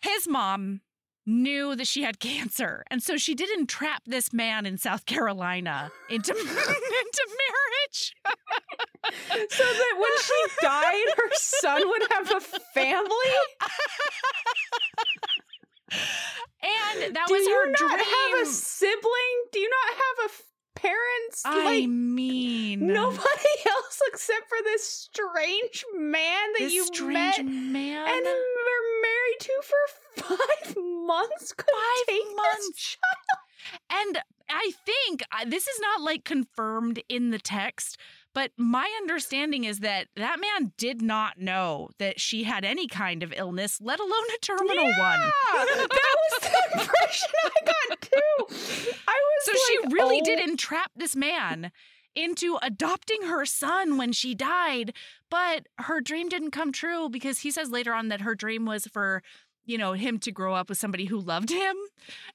His 0.00 0.26
mom 0.26 0.80
knew 1.26 1.74
that 1.76 1.86
she 1.86 2.02
had 2.02 2.18
cancer, 2.30 2.84
and 2.90 3.02
so 3.02 3.16
she 3.16 3.34
did 3.34 3.50
entrap 3.58 4.02
this 4.06 4.32
man 4.32 4.66
in 4.66 4.76
South 4.78 5.06
Carolina 5.06 5.90
into, 6.10 6.32
into 6.36 6.44
marriage. 6.48 8.14
so 9.50 9.64
that 9.64 9.94
when 9.98 10.10
she 10.22 10.42
died, 10.62 11.06
her 11.16 11.30
son 11.34 11.82
would 11.88 12.02
have 12.12 12.30
a 12.32 12.40
family. 12.40 13.34
And 15.92 17.14
that 17.14 17.26
Do 17.28 17.34
was 17.34 17.46
you 17.46 17.54
her 17.54 17.66
not 17.70 17.78
dream. 17.78 18.00
have 18.00 18.42
a 18.42 18.46
sibling? 18.46 19.36
Do 19.52 19.58
you 19.60 19.68
not 19.70 19.94
have 19.96 20.30
a 20.30 20.32
parents? 20.84 21.42
I 21.44 21.64
like 21.64 21.88
mean, 21.88 22.86
nobody 22.86 23.54
else 23.68 24.00
except 24.08 24.48
for 24.48 24.58
this 24.64 24.86
strange 24.86 25.84
man 25.96 26.52
that 26.52 26.64
this 26.64 26.72
you 26.72 26.84
strange 26.86 27.38
met 27.38 27.44
man. 27.44 28.06
and 28.08 28.24
were 28.24 28.84
married 29.02 29.40
to 29.40 29.52
for 29.62 30.36
five 30.36 30.76
months. 30.76 31.52
Could 31.52 31.66
Five 32.08 32.36
months. 32.36 32.96
And 33.90 34.18
I 34.50 34.72
think 34.84 35.22
uh, 35.32 35.44
this 35.46 35.66
is 35.66 35.80
not 35.80 36.02
like 36.02 36.24
confirmed 36.24 37.02
in 37.08 37.30
the 37.30 37.38
text, 37.38 37.96
but 38.34 38.50
my 38.58 38.90
understanding 39.00 39.64
is 39.64 39.80
that 39.80 40.08
that 40.16 40.40
man 40.40 40.72
did 40.76 41.00
not 41.00 41.38
know 41.38 41.88
that 41.98 42.20
she 42.20 42.42
had 42.44 42.64
any 42.64 42.86
kind 42.86 43.22
of 43.22 43.32
illness, 43.36 43.78
let 43.80 44.00
alone 44.00 44.12
a 44.34 44.38
terminal 44.40 44.84
one. 44.84 45.20
That 45.54 45.86
was 45.86 46.40
the 46.42 46.80
impression 46.80 47.28
I 47.44 47.64
got 47.64 48.00
too. 48.00 48.44
I 49.06 49.20
was 49.22 49.44
So 49.44 49.52
like, 49.52 49.60
she 49.66 49.94
really 49.94 50.20
oh. 50.20 50.24
did 50.24 50.40
oh, 50.40 50.50
entrap 50.50 50.90
this 50.96 51.14
man 51.14 51.70
into 52.14 52.58
adopting 52.62 53.22
her 53.22 53.44
son 53.44 53.96
when 53.96 54.12
she 54.12 54.34
died, 54.34 54.94
but 55.30 55.66
her 55.78 56.00
dream 56.00 56.28
didn't 56.28 56.50
come 56.52 56.72
true 56.72 57.08
because 57.08 57.40
he 57.40 57.50
says 57.50 57.70
later 57.70 57.92
on 57.94 58.08
that 58.08 58.20
her 58.20 58.34
dream 58.34 58.64
was 58.66 58.86
for 58.86 59.22
you 59.66 59.78
know 59.78 59.92
him 59.94 60.18
to 60.18 60.30
grow 60.30 60.54
up 60.54 60.68
with 60.68 60.78
somebody 60.78 61.06
who 61.06 61.18
loved 61.18 61.50
him 61.50 61.74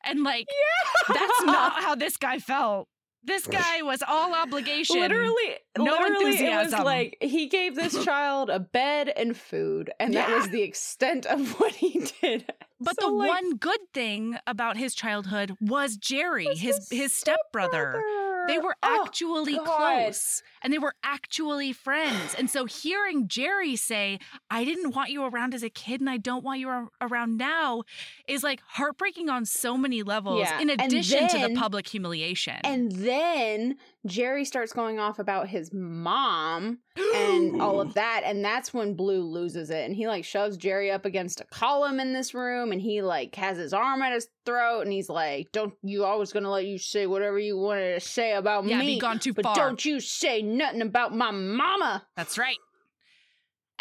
and 0.03 0.23
like 0.23 0.47
Yeah. 0.49 1.13
that's 1.13 1.43
not 1.45 1.73
how 1.83 1.93
this 1.95 2.17
guy 2.17 2.39
felt 2.39 2.87
this 3.23 3.45
guy 3.47 3.81
was 3.81 4.01
all 4.07 4.33
obligation. 4.33 4.99
Literally, 4.99 5.55
no 5.77 5.83
literally, 5.85 6.25
it 6.25 6.27
was 6.27 6.35
enthusiasm. 6.39 6.83
like 6.83 7.17
he 7.21 7.47
gave 7.47 7.75
this 7.75 8.03
child 8.05 8.49
a 8.49 8.59
bed 8.59 9.11
and 9.15 9.35
food, 9.35 9.91
and 9.99 10.13
that 10.13 10.29
was 10.29 10.49
the 10.49 10.61
extent 10.61 11.25
of 11.25 11.51
what 11.59 11.73
he 11.73 12.07
did. 12.21 12.51
but 12.79 12.99
So, 12.99 13.07
the 13.09 13.13
like, 13.13 13.29
one 13.29 13.57
good 13.57 13.79
thing 13.93 14.37
about 14.47 14.77
his 14.77 14.95
childhood 14.95 15.55
was 15.59 15.97
jerry 15.97 16.47
was 16.47 16.59
his 16.59 16.87
his 16.89 17.13
stepbrother 17.13 18.01
they 18.49 18.57
were 18.57 18.75
Oh, 18.83 19.03
actually 19.05 19.57
close 19.57 20.41
and 20.61 20.73
they 20.73 20.77
were 20.79 20.93
actually 21.03 21.73
friends. 21.73 22.35
And 22.37 22.49
so 22.49 22.65
hearing 22.65 23.27
Jerry 23.27 23.75
say, 23.75 24.19
I 24.49 24.63
didn't 24.65 24.95
want 24.95 25.09
you 25.11 25.23
around 25.23 25.53
as 25.53 25.63
a 25.63 25.69
kid 25.69 26.01
and 26.01 26.09
I 26.09 26.17
don't 26.17 26.43
want 26.43 26.59
you 26.59 26.69
ar- 26.69 26.89
around 27.01 27.37
now 27.37 27.83
is 28.27 28.43
like 28.43 28.61
heartbreaking 28.65 29.29
on 29.29 29.45
so 29.45 29.77
many 29.77 30.03
levels, 30.03 30.41
Yeah, 30.41 30.59
in 30.59 30.69
addition 30.69 31.27
to 31.29 31.37
the 31.39 31.55
public 31.55 31.87
humiliation. 31.87 32.57
And 32.63 32.91
then 32.91 33.77
Jerry 34.05 34.45
starts 34.45 34.71
going 34.71 34.97
off 34.97 35.19
about 35.19 35.49
his 35.49 35.73
mom 35.73 36.79
and 37.15 37.61
all 37.61 37.81
of 37.81 37.93
that, 37.95 38.21
and 38.25 38.43
that's 38.43 38.73
when 38.73 38.93
Blue 38.93 39.21
loses 39.21 39.69
it, 39.69 39.85
and 39.85 39.95
he 39.95 40.07
like 40.07 40.23
shoves 40.23 40.55
Jerry 40.55 40.89
up 40.89 41.05
against 41.05 41.41
a 41.41 41.45
column 41.45 41.99
in 41.99 42.13
this 42.13 42.33
room, 42.33 42.71
and 42.71 42.81
he 42.81 43.01
like 43.01 43.35
has 43.35 43.57
his 43.57 43.73
arm 43.73 44.01
at 44.01 44.13
his 44.13 44.27
throat, 44.45 44.81
and 44.81 44.93
he's 44.93 45.09
like, 45.09 45.51
"Don't 45.51 45.73
you 45.83 46.05
always 46.05 46.31
gonna 46.31 46.49
let 46.49 46.65
you 46.65 46.77
say 46.77 47.07
whatever 47.07 47.39
you 47.39 47.57
wanted 47.57 47.93
to 47.93 47.99
say 47.99 48.33
about 48.33 48.65
yeah, 48.65 48.79
me, 48.79 48.95
be 48.95 48.99
gone 48.99 49.19
too 49.19 49.33
but 49.33 49.43
far. 49.43 49.55
don't 49.55 49.83
you 49.83 49.99
say 49.99 50.41
nothing 50.41 50.81
about 50.81 51.13
my 51.13 51.31
mama." 51.31 52.07
That's 52.15 52.37
right. 52.37 52.57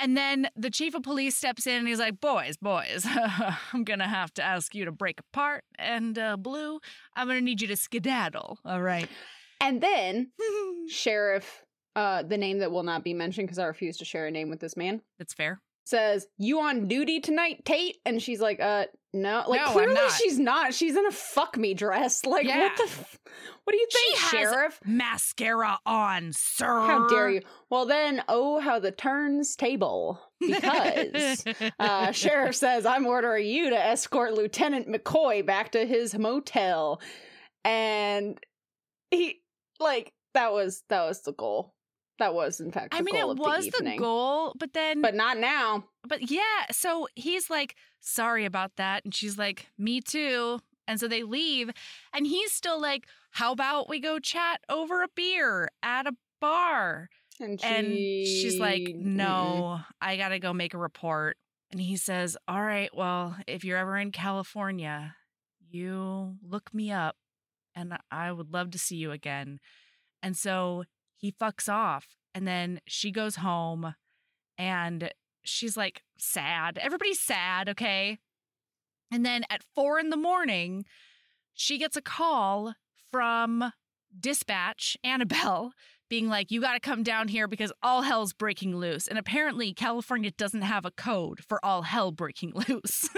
And 0.00 0.16
then 0.16 0.48
the 0.54 0.70
chief 0.70 0.94
of 0.94 1.02
police 1.02 1.36
steps 1.36 1.66
in 1.66 1.74
and 1.74 1.88
he's 1.88 1.98
like, 1.98 2.20
Boys, 2.20 2.56
boys, 2.56 3.04
I'm 3.72 3.82
going 3.82 3.98
to 3.98 4.06
have 4.06 4.32
to 4.34 4.44
ask 4.44 4.72
you 4.72 4.84
to 4.84 4.92
break 4.92 5.18
apart. 5.18 5.64
And 5.76 6.16
uh, 6.16 6.36
Blue, 6.36 6.78
I'm 7.16 7.26
going 7.26 7.38
to 7.40 7.44
need 7.44 7.60
you 7.60 7.66
to 7.66 7.76
skedaddle. 7.76 8.60
All 8.64 8.80
right. 8.80 9.08
And 9.60 9.80
then 9.80 10.30
Sheriff, 10.88 11.64
uh, 11.96 12.22
the 12.22 12.38
name 12.38 12.58
that 12.58 12.70
will 12.70 12.82
not 12.84 13.04
be 13.04 13.14
mentioned 13.14 13.48
because 13.48 13.58
I 13.58 13.64
refuse 13.66 13.96
to 13.98 14.04
share 14.04 14.26
a 14.26 14.30
name 14.30 14.50
with 14.50 14.60
this 14.60 14.76
man. 14.76 15.00
That's 15.18 15.34
fair. 15.34 15.60
says, 15.84 16.26
"You 16.36 16.60
on 16.60 16.86
duty 16.86 17.20
tonight, 17.20 17.64
Tate?" 17.64 17.96
And 18.04 18.22
she's 18.22 18.40
like, 18.40 18.60
"Uh, 18.60 18.86
no. 19.14 19.42
Like 19.48 19.62
No, 19.62 19.72
clearly 19.72 19.94
not. 19.94 20.12
she's 20.12 20.38
not. 20.38 20.74
She's 20.74 20.94
in 20.96 21.06
a 21.06 21.10
fuck 21.10 21.56
me 21.56 21.72
dress. 21.74 22.24
Like 22.26 22.46
Yeah. 22.46 22.58
what 22.60 22.76
the? 22.76 22.82
F- 22.84 23.18
what 23.64 23.72
do 23.72 23.78
you 23.78 23.88
think, 23.92 24.16
She 24.16 24.22
has 24.22 24.30
Sheriff? 24.30 24.80
Mascara 24.84 25.78
on, 25.84 26.30
sir. 26.34 26.66
How 26.66 27.08
dare 27.08 27.30
you? 27.30 27.40
Well, 27.70 27.84
then, 27.86 28.22
oh, 28.28 28.60
how 28.60 28.78
the 28.78 28.92
turns 28.92 29.56
table 29.56 30.20
because." 30.40 31.44
Uh, 31.80 32.12
Sheriff 32.12 32.54
says, 32.56 32.84
I'm 32.86 33.06
ordering 33.06 33.46
you 33.46 33.70
to 33.70 33.76
escort 33.78 34.34
Lieutenant 34.34 34.88
McCoy 34.88 35.44
back 35.44 35.72
to 35.72 35.86
his 35.86 36.16
motel. 36.16 37.00
And 37.64 38.38
he, 39.10 39.40
like, 39.80 40.12
that 40.34 40.52
was, 40.52 40.82
that 40.88 41.04
was 41.04 41.22
the 41.22 41.32
goal. 41.32 41.74
That 42.18 42.34
was, 42.34 42.58
in 42.58 42.72
fact, 42.72 42.90
the 42.90 42.96
I 42.96 43.00
mean, 43.02 43.14
it 43.14 43.28
was 43.28 43.66
the 43.66 43.84
the, 43.84 43.96
goal, 43.96 44.52
but 44.58 44.72
then, 44.72 45.00
but 45.02 45.14
not 45.14 45.38
now. 45.38 45.84
but 46.06 46.30
yeah. 46.30 46.66
So 46.72 47.06
he's 47.14 47.48
like, 47.48 47.76
sorry 48.00 48.44
about 48.44 48.72
that. 48.76 49.04
And 49.04 49.14
she's 49.14 49.38
like, 49.38 49.68
me 49.78 50.00
too. 50.00 50.58
And 50.88 50.98
so 50.98 51.06
they 51.06 51.22
leave. 51.22 51.70
And 52.12 52.26
he's 52.26 52.50
still 52.50 52.80
like, 52.80 53.06
how 53.30 53.52
about 53.52 53.88
we 53.88 54.00
go 54.00 54.18
chat 54.18 54.60
over 54.68 55.02
a 55.02 55.08
beer 55.14 55.68
at 55.82 56.08
a 56.08 56.12
bar? 56.40 57.08
And, 57.40 57.60
she, 57.60 57.66
And 57.66 57.86
she's 57.94 58.58
like, 58.58 58.82
Mm-mm. 58.82 59.04
no, 59.04 59.80
I 60.00 60.16
got 60.16 60.30
to 60.30 60.40
go 60.40 60.52
make 60.52 60.74
a 60.74 60.78
report. 60.78 61.36
And 61.70 61.80
he 61.80 61.96
says, 61.96 62.36
all 62.48 62.62
right, 62.62 62.90
well, 62.96 63.36
if 63.46 63.64
you're 63.64 63.78
ever 63.78 63.96
in 63.96 64.10
California, 64.10 65.14
you 65.70 66.36
look 66.42 66.74
me 66.74 66.90
up 66.90 67.16
and 67.78 67.96
I 68.10 68.32
would 68.32 68.52
love 68.52 68.70
to 68.72 68.78
see 68.78 68.96
you 68.96 69.12
again. 69.12 69.60
And 70.22 70.36
so 70.36 70.84
he 71.16 71.32
fucks 71.32 71.68
off. 71.72 72.06
And 72.34 72.46
then 72.46 72.80
she 72.86 73.10
goes 73.10 73.36
home 73.36 73.94
and 74.56 75.12
she's 75.44 75.76
like 75.76 76.02
sad. 76.18 76.78
Everybody's 76.78 77.20
sad, 77.20 77.68
okay? 77.68 78.18
And 79.10 79.24
then 79.24 79.44
at 79.48 79.62
four 79.74 79.98
in 79.98 80.10
the 80.10 80.16
morning, 80.16 80.84
she 81.54 81.78
gets 81.78 81.96
a 81.96 82.02
call 82.02 82.74
from 83.10 83.72
dispatch, 84.18 84.96
Annabelle, 85.04 85.72
being 86.10 86.28
like, 86.28 86.50
you 86.50 86.60
got 86.60 86.74
to 86.74 86.80
come 86.80 87.02
down 87.02 87.28
here 87.28 87.46
because 87.46 87.72
all 87.82 88.02
hell's 88.02 88.32
breaking 88.32 88.76
loose. 88.76 89.06
And 89.06 89.18
apparently, 89.18 89.72
California 89.72 90.30
doesn't 90.30 90.62
have 90.62 90.84
a 90.84 90.90
code 90.90 91.40
for 91.46 91.64
all 91.64 91.82
hell 91.82 92.12
breaking 92.12 92.52
loose. 92.68 93.08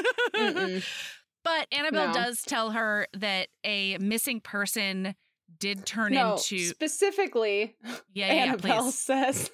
But 1.45 1.67
Annabelle 1.73 2.09
No. 2.09 2.13
does 2.15 2.43
tell 2.43 2.71
her 2.73 3.07
that 3.15 3.49
a 3.65 3.97
missing 3.99 4.41
person 4.41 5.15
did 5.59 5.85
turn 5.87 6.13
no, 6.13 6.33
into. 6.35 6.59
specifically, 6.59 7.77
Yeah, 8.15 8.33
yeah, 8.33 8.33
Annabelle 8.45 8.85
please. 8.85 8.99
says. 8.99 9.51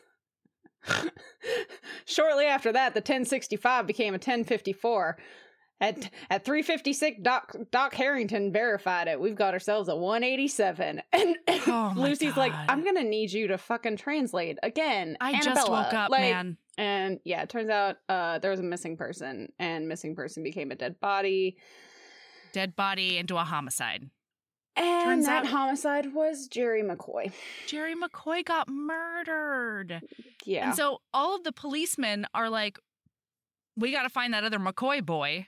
Shortly 2.06 2.46
after 2.46 2.72
that, 2.72 2.94
the 2.94 3.00
1065 3.00 3.86
became 3.86 4.14
a 4.14 4.18
1054. 4.18 5.16
At 5.78 6.10
at 6.30 6.42
356, 6.46 7.20
Doc 7.20 7.54
Doc 7.70 7.92
Harrington 7.94 8.50
verified 8.50 9.08
it. 9.08 9.20
We've 9.20 9.34
got 9.36 9.52
ourselves 9.52 9.88
a 9.90 9.96
187. 9.96 11.02
And 11.12 11.36
Oh 11.66 11.92
my 11.94 12.02
Lucy's 12.08 12.36
like, 12.36 12.52
I'm 12.54 12.82
gonna 12.82 13.04
need 13.04 13.30
you 13.30 13.48
to 13.48 13.58
fucking 13.58 13.98
translate 13.98 14.56
again. 14.62 15.18
I 15.20 15.38
just 15.40 15.68
woke 15.68 15.92
up, 15.92 16.10
Like, 16.10 16.20
man. 16.22 16.56
And 16.78 17.20
yeah, 17.24 17.42
it 17.42 17.48
turns 17.48 17.70
out 17.70 17.96
uh, 18.08 18.38
there 18.38 18.50
was 18.50 18.60
a 18.60 18.64
missing 18.64 18.96
person, 18.96 19.52
and 19.58 19.88
missing 19.88 20.14
person 20.14 20.42
became 20.42 20.70
a 20.70 20.74
dead 20.74 21.00
body. 21.00 21.56
Dead 22.52 22.76
body 22.76 23.18
into 23.18 23.36
a 23.36 23.44
homicide. 23.44 24.10
And 24.78 25.04
Turns 25.04 25.26
that 25.26 25.44
out- 25.44 25.50
homicide 25.50 26.12
was 26.12 26.48
Jerry 26.48 26.82
McCoy. 26.82 27.32
Jerry 27.66 27.94
McCoy 27.94 28.44
got 28.44 28.68
murdered. 28.68 30.02
Yeah. 30.44 30.66
And 30.68 30.76
so 30.76 30.98
all 31.14 31.34
of 31.34 31.44
the 31.44 31.52
policemen 31.52 32.26
are 32.34 32.50
like, 32.50 32.78
we 33.74 33.90
got 33.90 34.02
to 34.02 34.10
find 34.10 34.34
that 34.34 34.44
other 34.44 34.58
McCoy 34.58 35.04
boy. 35.04 35.46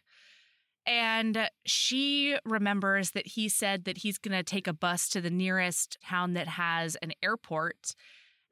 And 0.87 1.51
she 1.67 2.39
remembers 2.47 3.11
that 3.11 3.27
he 3.27 3.51
said 3.51 3.85
that 3.85 3.99
he's 3.99 4.17
going 4.17 4.37
to 4.37 4.43
take 4.43 4.67
a 4.67 4.73
bus 4.73 5.11
to 5.11 5.21
the 5.21 5.29
nearest 5.31 5.99
town 6.03 6.33
that 6.33 6.49
has 6.49 6.97
an 6.97 7.13
airport. 7.23 7.95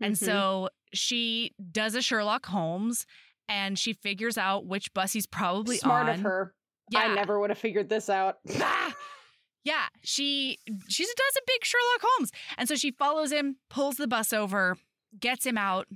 And 0.00 0.14
Mhm. 0.14 0.18
so 0.24 0.70
she 0.92 1.52
does 1.72 1.94
a 1.94 2.02
Sherlock 2.02 2.46
Holmes 2.46 3.06
and 3.48 3.78
she 3.78 3.92
figures 3.92 4.36
out 4.36 4.66
which 4.66 4.92
bus 4.94 5.12
he's 5.12 5.26
probably 5.26 5.78
smart 5.78 6.08
on. 6.08 6.14
of 6.16 6.20
her. 6.22 6.54
Yeah. 6.90 7.00
I 7.00 7.14
never 7.14 7.40
would 7.40 7.50
have 7.50 7.58
figured 7.58 7.88
this 7.88 8.08
out. 8.10 8.38
Ah! 8.60 8.94
Yeah, 9.64 9.86
she 10.04 10.58
she 10.88 11.02
does 11.04 11.36
a 11.36 11.40
big 11.46 11.64
Sherlock 11.64 12.00
Holmes. 12.02 12.30
And 12.56 12.68
so 12.68 12.76
she 12.76 12.92
follows 12.92 13.32
him, 13.32 13.56
pulls 13.68 13.96
the 13.96 14.06
bus 14.06 14.32
over, 14.32 14.76
gets 15.18 15.44
him 15.44 15.58
out, 15.58 15.88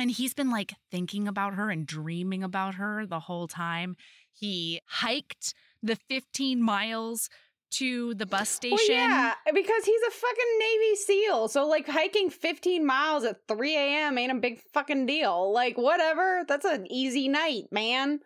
and 0.00 0.10
he's 0.10 0.34
been 0.34 0.50
like 0.50 0.74
thinking 0.90 1.28
about 1.28 1.54
her 1.54 1.70
and 1.70 1.86
dreaming 1.86 2.42
about 2.42 2.74
her 2.74 3.06
the 3.06 3.20
whole 3.20 3.46
time. 3.46 3.96
He 4.32 4.80
hiked 4.86 5.54
the 5.80 5.94
15 6.08 6.60
miles 6.60 7.28
to 7.70 8.14
the 8.14 8.26
bus 8.26 8.48
station. 8.48 8.78
Well, 8.88 8.96
yeah, 8.96 9.34
because 9.52 9.84
he's 9.84 10.02
a 10.08 10.10
fucking 10.10 10.58
Navy 10.58 10.96
SEAL. 10.96 11.48
So, 11.48 11.66
like, 11.66 11.88
hiking 11.88 12.30
15 12.30 12.84
miles 12.86 13.24
at 13.24 13.46
3 13.48 13.76
a.m. 13.76 14.18
ain't 14.18 14.32
a 14.32 14.36
big 14.36 14.60
fucking 14.72 15.06
deal. 15.06 15.52
Like, 15.52 15.76
whatever. 15.76 16.44
That's 16.48 16.64
an 16.64 16.90
easy 16.90 17.28
night, 17.28 17.64
man. 17.70 18.20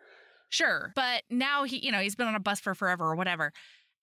Sure. 0.48 0.92
But 0.94 1.22
now 1.30 1.64
he, 1.64 1.78
you 1.78 1.90
know, 1.90 2.00
he's 2.00 2.14
been 2.14 2.28
on 2.28 2.34
a 2.34 2.40
bus 2.40 2.60
for 2.60 2.74
forever 2.74 3.04
or 3.04 3.16
whatever. 3.16 3.52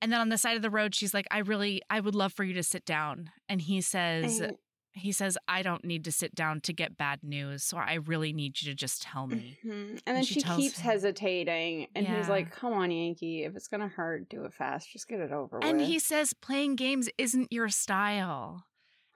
And 0.01 0.11
then 0.11 0.19
on 0.21 0.29
the 0.29 0.37
side 0.37 0.55
of 0.55 0.61
the 0.61 0.69
road, 0.69 0.95
she's 0.95 1.13
like, 1.13 1.27
I 1.29 1.39
really, 1.39 1.81
I 1.89 1.99
would 1.99 2.15
love 2.15 2.33
for 2.33 2.43
you 2.43 2.53
to 2.53 2.63
sit 2.63 2.85
down. 2.85 3.29
And 3.47 3.61
he 3.61 3.81
says, 3.81 4.39
And- 4.39 4.57
he 4.93 5.11
says, 5.11 5.37
I 5.47 5.61
don't 5.61 5.85
need 5.85 6.03
to 6.05 6.11
sit 6.11 6.33
down 6.35 6.61
to 6.61 6.73
get 6.73 6.97
bad 6.97 7.19
news. 7.23 7.63
So 7.63 7.77
I 7.77 7.93
really 7.95 8.33
need 8.33 8.61
you 8.61 8.69
to 8.71 8.75
just 8.75 9.01
tell 9.03 9.27
me. 9.27 9.57
Mhm. 9.63 10.01
And 10.05 10.17
then 10.17 10.23
she 10.23 10.35
she, 10.35 10.41
keeps 10.41 10.79
him- 10.79 10.91
hesitating, 10.91 11.87
and 11.95 12.07
he's 12.07 12.27
like, 12.27 12.51
"Come 12.51 12.73
on, 12.73 12.89
Yankee. 12.91 13.43
If 13.43 13.55
it's 13.55 13.67
gonna 13.67 13.87
hurt, 13.87 14.29
do 14.29 14.45
it 14.45 14.53
fast. 14.53 14.91
Just 14.91 15.07
get 15.07 15.19
it 15.19 15.31
over 15.31 15.59
with. 15.59 15.67
And 15.67 15.77
with." 15.79 15.87
he 15.87 15.99
says, 15.99 16.33
playing 16.33 16.75
games 16.75 17.09
isn't 17.17 17.51
your 17.51 17.69
style. 17.69 18.65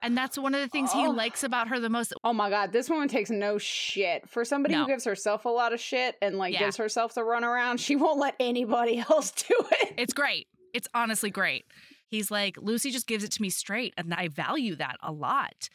And 0.02 0.16
that's 0.18 0.36
one 0.36 0.54
of 0.54 0.60
the 0.60 0.68
things 0.68 0.92
he 0.92 1.06
Oh. 1.06 1.10
likes 1.10 1.42
about 1.42 1.68
her 1.68 1.80
the 1.80 1.88
most. 1.88 2.12
Oh 2.22 2.34
my 2.34 2.50
god, 2.50 2.72
this 2.72 2.90
woman 2.90 3.08
takes 3.08 3.30
no 3.30 3.56
shit. 3.56 4.28
For 4.28 4.44
somebody 4.44 4.74
No. 4.74 4.82
who 4.82 4.88
gives 4.88 5.04
herself 5.04 5.46
a 5.46 5.48
lot 5.48 5.72
of 5.72 5.80
shit 5.80 6.16
and 6.20 6.36
like 6.36 6.52
Yeah. 6.52 6.58
gives 6.60 6.76
herself 6.76 7.14
the 7.14 7.24
run 7.24 7.42
around, 7.42 7.80
she 7.80 7.96
won't 7.96 8.18
let 8.20 8.36
anybody 8.38 8.98
else 9.10 9.32
do 9.32 9.54
it. 9.80 9.94
It's 9.96 10.12
great. 10.12 10.46
It's 10.74 10.88
honestly 10.94 11.30
great. 11.30 11.64
He's 12.08 12.30
like, 12.30 12.56
Lucy 12.60 12.90
just 12.90 13.06
gives 13.06 13.24
it 13.24 13.32
to 13.32 13.42
me 13.42 13.50
straight, 13.50 13.94
and 13.96 14.12
I 14.14 14.28
value 14.28 14.76
that 14.76 14.96
a 15.02 15.10
lot. 15.12 15.68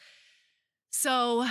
So 0.91 1.45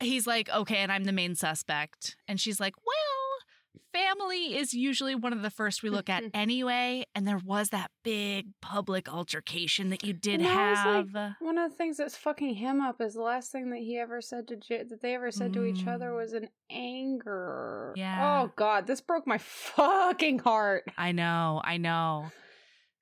he's 0.00 0.26
like, 0.26 0.48
okay, 0.50 0.78
and 0.78 0.90
I'm 0.92 1.04
the 1.04 1.12
main 1.12 1.34
suspect. 1.34 2.16
And 2.28 2.40
she's 2.40 2.60
like, 2.60 2.74
well, 2.86 3.82
family 3.92 4.56
is 4.56 4.74
usually 4.74 5.14
one 5.14 5.32
of 5.32 5.40
the 5.42 5.50
first 5.50 5.82
we 5.82 5.88
look 5.90 6.10
at 6.10 6.22
anyway. 6.34 7.04
And 7.14 7.26
there 7.26 7.40
was 7.42 7.68
that 7.70 7.90
big 8.04 8.48
public 8.60 9.10
altercation 9.12 9.88
that 9.90 10.02
you 10.04 10.12
did 10.12 10.40
And 10.40 10.48
have. 10.48 11.14
like, 11.14 11.34
One 11.40 11.56
of 11.56 11.70
the 11.70 11.76
things 11.76 11.96
that's 11.96 12.16
fucking 12.16 12.54
him 12.56 12.80
up 12.82 13.00
is 13.00 13.14
the 13.14 13.22
last 13.22 13.52
thing 13.52 13.70
that 13.70 13.78
he 13.80 13.98
ever 13.98 14.20
said 14.20 14.48
to 14.48 14.56
J- 14.56 14.82
that 14.82 15.00
they 15.00 15.14
ever 15.14 15.30
said 15.30 15.52
to 15.54 15.64
each 15.64 15.86
other 15.86 16.10
Mm. 16.10 16.16
was 16.16 16.32
an 16.34 16.48
anger. 16.70 17.94
Yeah. 17.96 18.42
Oh 18.44 18.52
god, 18.56 18.86
this 18.86 19.00
broke 19.00 19.26
my 19.26 19.38
fucking 19.38 20.40
heart. 20.40 20.84
I 20.98 21.12
know, 21.12 21.60
I 21.64 21.78
know. 21.78 22.30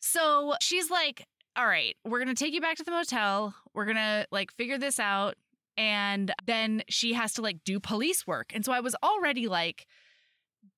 So 0.07 0.55
she's 0.61 0.91
like, 0.91 1.27
all 1.57 1.67
right, 1.67 1.97
we're 2.05 2.23
going 2.23 2.35
to 2.35 2.45
take 2.45 2.53
you 2.53 2.61
back 2.61 2.77
to 2.77 2.85
the 2.85 2.91
motel. 2.91 3.55
We're 3.73 3.87
going 3.87 3.97
to 3.97 4.27
like 4.31 4.53
figure 4.53 4.77
this 4.77 5.01
out. 5.01 5.37
And 5.79 6.31
then 6.47 6.83
she 6.89 7.15
has 7.15 7.33
to 7.35 7.43
like 7.43 7.65
do 7.65 7.81
police 7.81 8.27
work. 8.27 8.53
And 8.55 8.65
so 8.65 8.73
I 8.73 8.81
was 8.81 8.95
already 9.03 9.49
like, 9.49 9.87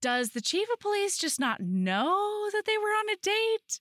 does 0.00 0.30
the 0.30 0.40
chief 0.40 0.68
of 0.72 0.78
police 0.78 1.18
just 1.18 1.40
not 1.40 1.60
know 1.60 2.46
that 2.52 2.62
they 2.66 2.78
were 2.78 2.84
on 2.84 3.08
a 3.10 3.16
date? 3.20 3.80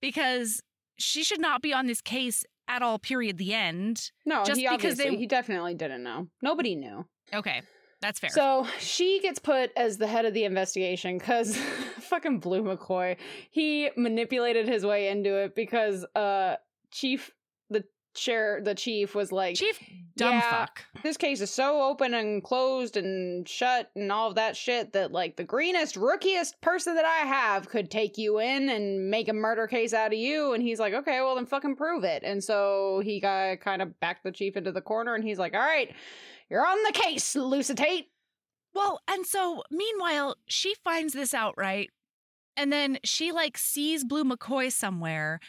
Because 0.00 0.60
she 0.98 1.24
should 1.24 1.40
not 1.40 1.62
be 1.62 1.72
on 1.72 1.86
this 1.86 2.00
case 2.02 2.44
at 2.68 2.82
all, 2.82 2.98
period. 2.98 3.38
The 3.38 3.54
end. 3.54 4.10
No, 4.26 4.44
Just 4.44 4.60
because 4.60 4.98
they- 4.98 5.16
he 5.16 5.26
definitely 5.26 5.74
didn't 5.74 6.02
know. 6.02 6.28
Nobody 6.42 6.74
knew. 6.74 7.06
Okay, 7.34 7.62
that's 8.02 8.18
fair. 8.20 8.28
So 8.30 8.66
she 8.78 9.20
gets 9.20 9.38
put 9.38 9.70
as 9.76 9.96
the 9.96 10.06
head 10.06 10.26
of 10.26 10.34
the 10.34 10.44
investigation 10.44 11.16
because 11.16 11.56
fucking 12.00 12.40
Blue 12.40 12.62
McCoy. 12.62 13.16
He 13.50 13.88
manipulated 13.96 14.68
his 14.68 14.84
way 14.84 15.08
into 15.08 15.34
it 15.36 15.54
because 15.54 16.04
uh 16.14 16.56
Chief 16.90 17.30
the 17.70 17.84
chair 18.14 18.60
the 18.62 18.74
chief 18.74 19.14
was 19.14 19.32
like 19.32 19.54
chief 19.56 19.78
dumb 20.18 20.34
Yeah. 20.34 20.50
fuck. 20.66 20.84
this 21.02 21.16
case 21.16 21.40
is 21.40 21.50
so 21.50 21.80
open 21.88 22.12
and 22.12 22.44
closed 22.44 22.98
and 22.98 23.48
shut 23.48 23.90
and 23.96 24.12
all 24.12 24.28
of 24.28 24.34
that 24.34 24.54
shit 24.54 24.92
that 24.92 25.10
like 25.12 25.36
the 25.36 25.44
greenest 25.44 25.96
rookiest 25.96 26.60
person 26.60 26.94
that 26.96 27.06
I 27.06 27.26
have 27.26 27.70
could 27.70 27.90
take 27.90 28.18
you 28.18 28.38
in 28.40 28.68
and 28.68 29.10
make 29.10 29.28
a 29.28 29.32
murder 29.32 29.66
case 29.66 29.94
out 29.94 30.08
of 30.12 30.18
you 30.18 30.52
and 30.52 30.62
he's 30.62 30.78
like 30.78 30.92
okay 30.92 31.22
well 31.22 31.34
then 31.36 31.46
fucking 31.46 31.76
prove 31.76 32.04
it 32.04 32.22
and 32.22 32.44
so 32.44 33.00
he 33.02 33.18
got 33.18 33.60
kind 33.60 33.80
of 33.80 33.98
backed 34.00 34.24
the 34.24 34.32
chief 34.32 34.58
into 34.58 34.72
the 34.72 34.82
corner 34.82 35.14
and 35.14 35.24
he's 35.24 35.38
like 35.38 35.54
all 35.54 35.60
right 35.60 35.94
you're 36.52 36.66
on 36.66 36.76
the 36.86 36.92
case 36.92 37.34
Lucy 37.34 37.74
Tate 37.74 38.08
Well, 38.74 39.00
and 39.08 39.26
so 39.26 39.62
meanwhile, 39.70 40.36
she 40.46 40.74
finds 40.84 41.14
this 41.14 41.32
out, 41.34 41.54
right? 41.56 41.90
And 42.56 42.70
then 42.70 42.98
she 43.02 43.32
like 43.32 43.56
sees 43.56 44.04
Blue 44.04 44.24
McCoy 44.24 44.70
somewhere. 44.70 45.40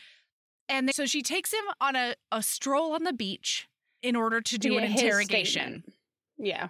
And 0.70 0.88
then, 0.88 0.94
so 0.94 1.06
she 1.06 1.22
takes 1.22 1.52
him 1.52 1.66
on 1.82 1.96
a, 1.98 2.16
a 2.32 2.42
stroll 2.42 2.94
on 2.94 3.04
the 3.04 3.12
beach 3.14 3.68
in 4.02 4.16
order 4.16 4.40
to 4.40 4.58
do 4.58 4.70
To 4.72 4.78
an 4.78 4.84
interrogation. 4.86 5.84
yeah 6.38 6.68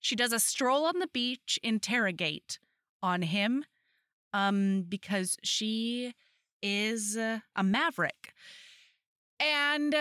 She 0.00 0.16
does 0.16 0.32
a 0.32 0.40
stroll 0.40 0.86
on 0.86 0.98
the 0.98 1.08
beach 1.12 1.58
interrogate 1.62 2.58
on 3.02 3.20
him 3.22 3.64
um 4.32 4.84
because 4.88 5.36
she 5.44 6.14
is 6.62 7.16
a 7.16 7.42
maverick. 7.62 8.32
And 9.38 9.94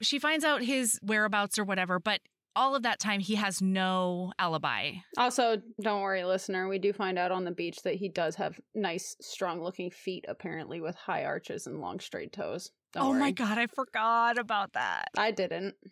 she 0.00 0.18
finds 0.18 0.44
out 0.44 0.62
his 0.62 0.98
whereabouts 1.02 1.58
or 1.58 1.64
whatever, 1.64 1.98
but 1.98 2.20
all 2.60 2.76
of 2.76 2.82
that 2.82 3.00
time 3.00 3.20
he 3.20 3.36
has 3.36 3.62
no 3.62 4.32
alibi. 4.38 4.92
Also, 5.16 5.62
don't 5.82 6.02
worry, 6.02 6.24
listener. 6.24 6.68
We 6.68 6.78
do 6.78 6.92
find 6.92 7.18
out 7.18 7.32
on 7.32 7.46
the 7.46 7.50
beach 7.50 7.78
that 7.84 7.94
he 7.94 8.10
does 8.10 8.36
have 8.36 8.60
nice, 8.74 9.16
strong-looking 9.22 9.92
feet, 9.92 10.26
apparently 10.28 10.82
with 10.82 10.94
high 10.94 11.24
arches 11.24 11.66
and 11.66 11.80
long, 11.80 12.00
straight 12.00 12.34
toes. 12.34 12.70
Don't 12.92 13.06
oh 13.06 13.12
my 13.18 13.30
god, 13.30 13.56
I 13.56 13.66
forgot 13.66 14.36
about 14.36 14.74
that. 14.74 15.06
I 15.16 15.30
didn't. 15.30 15.74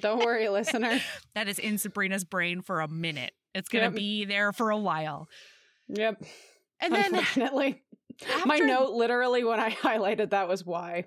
Don't 0.00 0.24
worry, 0.24 0.48
listener. 0.48 1.00
That 1.36 1.46
is 1.48 1.58
in 1.60 1.78
Sabrina's 1.78 2.24
brain 2.24 2.62
for 2.62 2.80
a 2.80 2.88
minute. 2.88 3.30
It's 3.54 3.68
going 3.68 3.84
to 3.84 3.90
Yep. 3.94 3.96
be 3.96 4.24
there 4.24 4.52
for 4.52 4.70
a 4.70 4.76
while. 4.76 5.28
Yep. 5.88 6.22
And 6.80 6.92
then 6.94 7.14
Unfortunately, 7.14 7.84
my 8.44 8.58
note 8.58 8.90
literally 8.90 9.44
when 9.44 9.60
I 9.60 9.70
highlighted 9.70 10.30
that 10.30 10.48
was 10.48 10.66
why. 10.66 11.04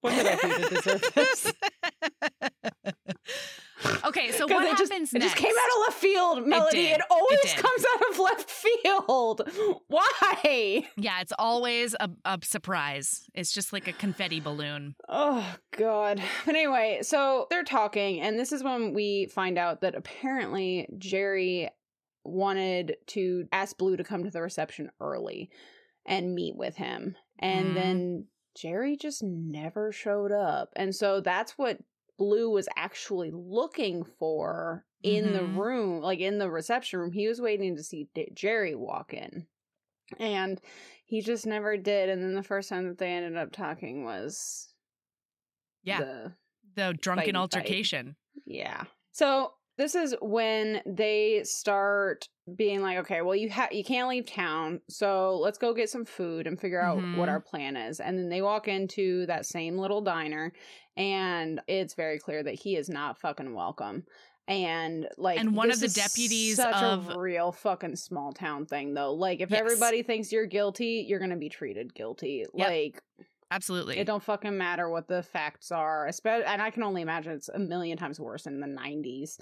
What 0.00 0.14
did 0.14 0.26
I 0.26 0.36
do 0.36 0.64
to 0.64 0.74
deserve 0.74 1.02
this? 1.14 1.52
Okay, 4.04 4.30
so 4.32 4.46
what 4.48 4.64
it 4.64 4.76
just, 4.78 4.92
happens 4.92 5.12
It 5.14 5.22
just 5.22 5.36
came 5.36 5.50
out 5.50 5.76
of 5.76 5.80
left 5.88 5.98
field, 6.00 6.46
Melody. 6.46 6.76
did. 6.76 6.98
It, 7.00 7.04
always 7.10 7.38
It 7.44 7.56
comes 7.56 7.84
out 7.94 8.10
of 8.10 8.18
left 8.18 8.50
field. 8.50 9.50
Why? 9.88 10.88
Yeah, 10.96 11.20
it's 11.20 11.32
always 11.38 11.94
a, 12.00 12.10
a 12.24 12.38
surprise. 12.42 13.22
It's 13.34 13.52
just 13.52 13.72
like 13.72 13.88
a 13.88 13.92
confetti 13.92 14.40
balloon. 14.40 14.94
Oh 15.08 15.56
God. 15.76 16.22
But 16.46 16.54
anyway, 16.54 17.00
so 17.02 17.46
they're 17.50 17.64
talking, 17.64 18.20
and 18.20 18.38
this 18.38 18.52
is 18.52 18.62
when 18.62 18.94
we 18.94 19.26
find 19.26 19.58
out 19.58 19.80
that 19.82 19.94
apparently 19.94 20.88
Jerry 20.98 21.70
wanted 22.24 22.96
to 23.08 23.46
ask 23.52 23.76
Blue 23.76 23.96
to 23.96 24.04
come 24.04 24.24
to 24.24 24.30
the 24.30 24.40
reception 24.42 24.90
early 25.00 25.50
and 26.06 26.34
meet 26.34 26.56
with 26.56 26.76
him. 26.76 27.16
And 27.38 27.72
Mhm. 27.72 27.74
then 27.74 28.26
Jerry 28.56 28.96
just 28.96 29.22
never 29.22 29.92
showed 29.92 30.32
up. 30.32 30.70
And 30.76 30.94
so 30.94 31.20
that's 31.20 31.58
what 31.58 31.78
Blue 32.18 32.50
was 32.50 32.68
actually 32.76 33.30
looking 33.32 34.04
for 34.04 34.86
in 35.02 35.32
the 35.32 35.40
Mhm. 35.40 35.56
room, 35.56 36.00
like 36.00 36.20
in 36.20 36.38
the 36.38 36.50
reception 36.50 36.98
room. 37.00 37.12
He 37.12 37.28
was 37.28 37.40
waiting 37.40 37.76
to 37.76 37.82
see 37.82 38.08
D- 38.14 38.30
Jerry 38.32 38.74
walk 38.74 39.12
in. 39.12 39.46
And 40.18 40.60
he 41.04 41.20
just 41.20 41.46
never 41.46 41.76
did. 41.76 42.08
And 42.08 42.22
then 42.22 42.34
the 42.34 42.42
first 42.42 42.68
time 42.68 42.88
that 42.88 42.98
they 42.98 43.10
ended 43.12 43.36
up 43.36 43.52
talking 43.52 44.04
was 44.04 44.74
Yeah, 45.82 46.00
the 46.00 46.32
the 46.74 46.94
drunken 47.00 47.26
fighty 47.26 47.32
fight. 47.32 47.38
altercation. 47.38 48.16
yeah. 48.46 48.84
So 49.12 49.54
this 49.76 49.94
is 49.94 50.14
when 50.20 50.82
they 50.86 51.42
start 51.44 52.28
being 52.56 52.82
like, 52.82 52.98
okay, 52.98 53.22
well 53.22 53.34
you 53.34 53.48
have 53.48 53.72
you 53.72 53.82
can't 53.84 54.08
leave 54.08 54.26
town, 54.26 54.80
so 54.88 55.38
let's 55.38 55.56
go 55.58 55.72
get 55.72 55.88
some 55.88 56.04
food 56.04 56.46
and 56.46 56.60
figure 56.60 56.80
out 56.80 56.98
Mhm. 56.98 57.16
what 57.16 57.28
our 57.28 57.40
plan 57.40 57.76
is. 57.76 58.00
And 58.00 58.18
then 58.18 58.28
they 58.28 58.42
walk 58.42 58.68
into 58.68 59.24
that 59.26 59.46
same 59.46 59.78
little 59.78 60.02
diner, 60.02 60.52
and 60.96 61.60
it's 61.66 61.94
very 61.94 62.18
clear 62.18 62.42
that 62.42 62.54
he 62.54 62.76
is 62.76 62.88
not 62.88 63.18
fucking 63.18 63.54
welcome. 63.54 64.04
And 64.46 65.08
like, 65.16 65.40
And 65.40 65.56
one 65.56 65.70
of 65.70 65.80
the 65.80 65.88
deputies 65.88 66.56
such 66.56 66.74
of- 66.76 67.08
a 67.08 67.18
real 67.18 67.50
fucking 67.50 67.96
small 67.96 68.32
town 68.34 68.66
thing, 68.66 68.92
though. 68.92 69.14
Like, 69.14 69.40
if 69.40 69.50
Yes. 69.50 69.60
everybody 69.60 70.02
thinks 70.02 70.30
you're 70.30 70.44
guilty, 70.44 71.06
you're 71.08 71.20
gonna 71.20 71.36
be 71.38 71.48
treated 71.48 71.94
guilty. 71.94 72.44
Yep. 72.52 72.68
Like, 72.68 73.02
Absolutely. 73.50 73.96
it 73.96 74.04
don't 74.04 74.22
fucking 74.22 74.54
matter 74.58 74.90
what 74.90 75.08
the 75.08 75.22
facts 75.22 75.72
are, 75.72 76.10
and 76.26 76.60
I 76.60 76.68
can 76.70 76.82
only 76.82 77.00
imagine 77.00 77.32
it's 77.32 77.48
a 77.48 77.58
million 77.58 77.96
times 77.96 78.20
worse 78.20 78.44
in 78.46 78.60
the 78.60 78.66
'90s. 78.66 79.40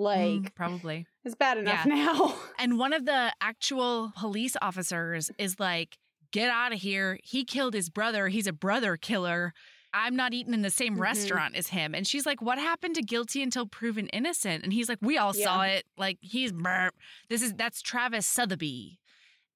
Like 0.00 0.24
Mm, 0.26 0.54
probably. 0.54 1.06
it's 1.24 1.34
bad 1.34 1.58
enough 1.58 1.84
Yeah. 1.86 1.94
now. 1.94 2.34
And 2.58 2.78
one 2.78 2.92
of 2.92 3.04
the 3.04 3.32
actual 3.40 4.12
police 4.18 4.56
officers 4.62 5.30
is 5.38 5.60
like, 5.60 5.98
get 6.32 6.48
out 6.50 6.72
of 6.72 6.80
here. 6.80 7.18
He 7.22 7.44
killed 7.44 7.74
his 7.74 7.90
brother. 7.90 8.28
He's 8.28 8.46
a 8.46 8.52
brother 8.52 8.96
killer. 8.96 9.52
I'm 9.92 10.14
not 10.16 10.32
eating 10.32 10.54
in 10.54 10.62
the 10.62 10.70
same 10.70 10.96
Mhm. 10.96 11.00
restaurant 11.00 11.56
as 11.56 11.68
him. 11.68 11.94
And 11.94 12.06
she's 12.06 12.24
like, 12.24 12.40
what 12.40 12.58
happened 12.58 12.94
to 12.94 13.02
guilty 13.02 13.42
until 13.42 13.66
proven 13.66 14.06
innocent? 14.08 14.62
And 14.64 14.72
he's 14.72 14.88
like, 14.88 14.98
we 15.02 15.18
all 15.18 15.32
saw 15.34 15.62
it. 15.62 15.84
Like, 15.98 16.18
he's, 16.20 16.52
brr. 16.52 16.90
this 17.28 17.42
is, 17.42 17.54
that's 17.54 17.82
Travis 17.82 18.24
Sotheby. 18.26 19.00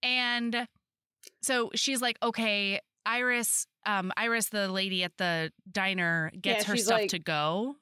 And 0.03 0.67
so 1.43 1.71
she's 1.75 2.03
like, 2.03 2.19
okay, 2.23 2.81
Iris, 3.07 3.67
um, 3.87 4.13
Iris, 4.17 4.49
the 4.49 4.69
lady 4.69 5.05
at 5.05 5.17
the 5.19 5.53
diner, 5.71 6.33
gets 6.41 6.65
Yeah, 6.65 6.71
her 6.73 6.77
stuff 6.79 7.01
like- 7.01 7.11
to 7.11 7.19
go. 7.19 7.77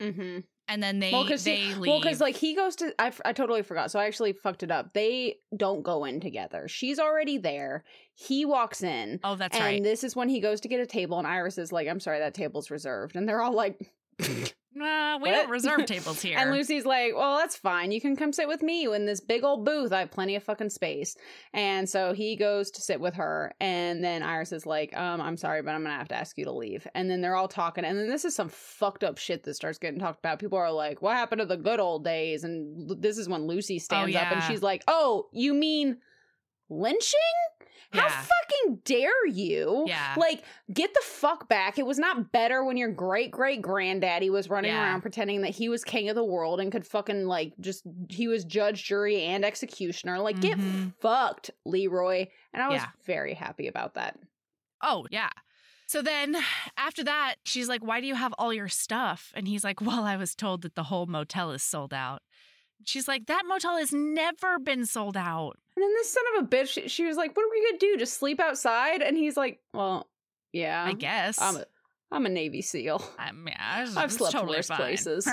Mm-hmm. 0.00 0.40
And 0.68 0.82
then 0.82 1.00
they, 1.00 1.12
Well, 1.12 1.24
because 1.24 1.44
they 1.44 1.74
leave. 1.74 1.88
well, 1.90 2.00
because 2.00 2.20
like 2.20 2.36
he 2.36 2.54
goes 2.54 2.76
to, 2.76 2.94
I, 2.98 3.12
I 3.24 3.32
totally 3.32 3.62
forgot, 3.62 3.90
so 3.90 3.98
I 3.98 4.06
actually 4.06 4.32
fucked 4.32 4.62
it 4.62 4.70
up. 4.70 4.94
They 4.94 5.36
don't 5.56 5.82
go 5.82 6.04
in 6.04 6.20
together. 6.20 6.68
She's 6.68 6.98
already 6.98 7.36
there. 7.36 7.84
He 8.14 8.44
walks 8.44 8.82
in, 8.82 9.20
oh, 9.24 9.34
that's 9.36 9.56
and 9.56 9.64
right. 9.64 9.82
this 9.82 10.04
is 10.04 10.14
when 10.14 10.28
he 10.28 10.40
goes 10.40 10.60
to 10.62 10.68
get 10.68 10.80
a 10.80 10.86
table, 10.86 11.18
and 11.18 11.26
Iris 11.26 11.58
is 11.58 11.72
like, 11.72 11.88
"I'm 11.88 12.00
sorry, 12.00 12.20
that 12.20 12.34
table's 12.34 12.70
reserved," 12.70 13.16
and 13.16 13.28
they're 13.28 13.42
all 13.42 13.54
like. 13.54 13.78
Nah, 14.74 15.18
we 15.18 15.30
What? 15.30 15.34
don't 15.36 15.50
reserve 15.50 15.86
tables 15.86 16.22
here. 16.22 16.38
And 16.38 16.50
Lucy's 16.50 16.84
like, 16.84 17.14
well, 17.14 17.36
that's 17.38 17.56
fine. 17.56 17.92
You 17.92 18.00
can 18.00 18.16
come 18.16 18.32
sit 18.32 18.48
with 18.48 18.62
me 18.62 18.86
in 18.92 19.06
this 19.06 19.20
big 19.20 19.44
old 19.44 19.64
booth. 19.64 19.92
I 19.92 20.00
have 20.00 20.10
plenty 20.10 20.34
of 20.36 20.42
fucking 20.42 20.70
space. 20.70 21.16
And 21.52 21.88
so 21.88 22.12
he 22.14 22.36
goes 22.36 22.70
to 22.72 22.80
sit 22.80 23.00
with 23.00 23.14
her. 23.14 23.52
And 23.60 24.02
then 24.02 24.22
Iris 24.22 24.52
is 24.52 24.64
like, 24.66 24.96
um, 24.96 25.20
I'm 25.20 25.36
sorry, 25.36 25.62
but 25.62 25.72
I'm 25.74 25.82
going 25.82 25.92
to 25.94 25.98
have 25.98 26.08
to 26.08 26.16
ask 26.16 26.38
you 26.38 26.44
to 26.46 26.52
leave. 26.52 26.86
And 26.94 27.10
then 27.10 27.20
they're 27.20 27.36
all 27.36 27.48
talking. 27.48 27.84
And 27.84 27.98
then 27.98 28.08
this 28.08 28.24
is 28.24 28.34
some 28.34 28.48
fucked 28.48 29.04
up 29.04 29.18
shit 29.18 29.42
that 29.44 29.54
starts 29.54 29.78
getting 29.78 30.00
talked 30.00 30.18
about. 30.20 30.38
People 30.38 30.58
are 30.58 30.72
like, 30.72 31.02
what 31.02 31.16
happened 31.16 31.40
to 31.40 31.46
the 31.46 31.56
good 31.56 31.80
old 31.80 32.04
days? 32.04 32.44
And 32.44 32.90
this 33.00 33.18
is 33.18 33.28
when 33.28 33.46
Lucy 33.46 33.78
stands 33.78 34.14
up 34.16 34.32
and 34.32 34.42
she's 34.44 34.62
like, 34.62 34.82
oh, 34.88 35.28
you 35.32 35.52
mean 35.54 35.98
lynching? 36.72 37.20
How 37.92 38.04
Yeah. 38.06 38.22
fucking 38.22 38.80
dare 38.84 39.26
you? 39.26 39.84
Yeah. 39.86 40.14
Like, 40.16 40.42
get 40.72 40.94
the 40.94 41.02
fuck 41.04 41.46
back. 41.48 41.78
It 41.78 41.84
was 41.84 41.98
not 41.98 42.32
better 42.32 42.64
when 42.64 42.78
your 42.78 42.88
great 42.90 43.30
great 43.30 43.60
granddaddy 43.60 44.30
was 44.30 44.48
running 44.48 44.70
Yeah. 44.70 44.82
around 44.82 45.02
pretending 45.02 45.42
that 45.42 45.50
he 45.50 45.68
was 45.68 45.84
king 45.84 46.08
of 46.08 46.14
the 46.14 46.24
world 46.24 46.58
and 46.58 46.72
could 46.72 46.86
fucking, 46.86 47.26
like, 47.26 47.52
just, 47.60 47.82
he 48.08 48.28
was 48.28 48.44
judge, 48.44 48.84
jury, 48.84 49.20
and 49.22 49.44
executioner. 49.44 50.18
Like, 50.20 50.36
Mhm. 50.36 50.40
get 50.40 50.58
fucked, 51.00 51.50
Leroy. 51.66 52.28
And 52.54 52.62
I 52.62 52.68
was 52.68 52.80
Yeah. 52.80 52.88
very 53.04 53.34
happy 53.34 53.66
about 53.68 53.92
that. 53.94 54.18
Oh, 54.80 55.06
yeah. 55.10 55.30
So 55.86 56.00
then 56.00 56.36
after 56.78 57.04
that, 57.04 57.34
she's 57.44 57.68
like, 57.68 57.82
Why 57.84 58.00
do 58.00 58.06
you 58.06 58.14
have 58.14 58.32
all 58.38 58.54
your 58.54 58.68
stuff? 58.68 59.30
And 59.36 59.46
he's 59.46 59.64
like, 59.64 59.82
Well, 59.82 60.04
I 60.04 60.16
was 60.16 60.34
told 60.34 60.62
that 60.62 60.76
the 60.76 60.84
whole 60.84 61.04
motel 61.04 61.50
is 61.50 61.62
sold 61.62 61.92
out. 61.92 62.22
She's 62.84 63.08
like, 63.08 63.26
That 63.26 63.42
motel 63.46 63.76
has 63.78 63.92
never 63.92 64.58
been 64.58 64.86
sold 64.86 65.16
out. 65.16 65.58
And 65.76 65.82
then 65.82 65.92
this 65.94 66.10
son 66.12 66.24
of 66.36 66.44
a 66.44 66.46
bitch, 66.48 66.68
she, 66.68 66.88
she 66.88 67.04
was 67.06 67.16
like, 67.16 67.34
what 67.36 67.44
are 67.46 67.50
we 67.50 67.66
gonna 67.66 67.78
do? 67.78 67.96
Just 67.98 68.18
sleep 68.18 68.40
outside? 68.40 69.00
And 69.00 69.16
he's 69.16 69.36
like, 69.38 69.58
well, 69.72 70.06
yeah. 70.52 70.84
I 70.86 70.92
guess. 70.92 71.40
I'm 71.40 71.56
a, 71.56 71.64
I'm 72.10 72.26
a 72.26 72.28
Navy 72.28 72.60
SEAL. 72.60 73.02
Yeah, 73.18 73.30
it's- 73.82 73.96
I've 73.96 74.04
it's 74.06 74.16
slept 74.18 74.32
totally 74.34 74.58
worse 74.58 74.66
fine. 74.68 74.76
places. 74.76 75.26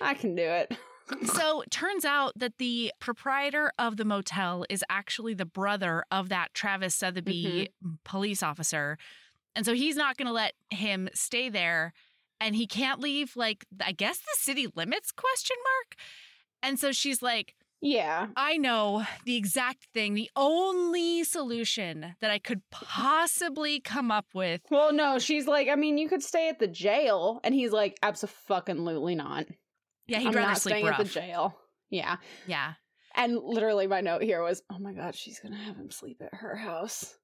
I 0.00 0.14
can 0.14 0.34
do 0.34 0.42
it. 0.42 0.76
so 1.24 1.62
turns 1.70 2.04
out 2.04 2.32
that 2.36 2.58
the 2.58 2.92
proprietor 3.00 3.72
of 3.78 3.96
the 3.96 4.04
motel 4.04 4.64
is 4.70 4.84
actually 4.90 5.34
the 5.34 5.44
brother 5.46 6.04
of 6.10 6.28
that 6.30 6.52
Travis 6.54 6.94
Sotheby 6.94 7.70
Mm-hmm. 7.84 7.94
police 8.04 8.42
officer. 8.42 8.98
And 9.56 9.64
so 9.64 9.72
he's 9.74 9.96
not 9.96 10.16
going 10.16 10.26
to 10.26 10.32
let 10.32 10.52
him 10.70 11.08
stay 11.14 11.48
there 11.48 11.92
and 12.40 12.56
he 12.56 12.66
can't 12.66 13.00
leave 13.00 13.36
like 13.36 13.64
I 13.80 13.92
guess 13.92 14.18
the 14.18 14.34
city 14.34 14.66
limits 14.74 15.12
question 15.12 15.56
mark. 15.62 15.96
And 16.64 16.78
so 16.78 16.92
she's 16.92 17.20
like, 17.22 17.54
Yeah. 17.80 18.28
I 18.36 18.56
know 18.56 19.04
the 19.26 19.36
exact 19.36 19.86
thing, 19.92 20.14
the 20.14 20.30
only 20.34 21.22
solution 21.24 22.16
that 22.20 22.30
I 22.30 22.38
could 22.38 22.62
possibly 22.70 23.80
come 23.80 24.10
up 24.10 24.26
with. 24.34 24.62
Well, 24.70 24.92
no, 24.92 25.18
she's 25.18 25.46
like, 25.46 25.68
I 25.68 25.74
mean, 25.74 25.98
you 25.98 26.08
could 26.08 26.22
stay 26.22 26.48
at 26.48 26.58
the 26.58 26.66
jail, 26.66 27.40
and 27.44 27.54
he's 27.54 27.72
like, 27.72 27.98
absolutely 28.02 29.14
not. 29.14 29.44
Yeah, 30.06 30.18
he'd 30.20 30.28
I'm 30.28 30.34
rather 30.34 30.48
not 30.48 30.58
sleep 30.60 30.72
staying 30.72 30.86
rough. 30.86 31.00
at 31.00 31.06
the 31.06 31.12
jail. 31.12 31.56
Yeah, 31.90 32.16
Yeah. 32.46 32.72
and 33.14 33.36
literally, 33.38 33.86
my 33.86 34.00
note 34.00 34.22
here 34.22 34.42
was, 34.42 34.62
oh 34.72 34.78
my 34.78 34.92
god, 34.94 35.14
she's 35.14 35.38
gonna 35.40 35.56
have 35.56 35.76
him 35.76 35.90
sleep 35.90 36.20
at 36.22 36.34
her 36.38 36.56
house. 36.56 37.14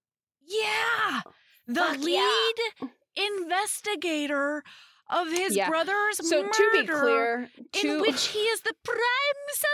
Yeah. 0.46 1.22
The 1.66 1.74
Fuck 1.80 1.98
yeah. 2.00 2.30
lead 2.82 2.90
investigator 3.16 4.62
of 5.10 5.28
his 5.30 5.56
Yeah. 5.56 5.68
brother's 5.68 6.26
So 6.28 6.42
murder, 6.42 6.52
to 6.52 6.70
be 6.72 6.86
clear, 6.86 7.50
in 7.82 8.00
which 8.00 8.28
he 8.28 8.38
is 8.40 8.60
the 8.62 8.74
prime 8.84 8.98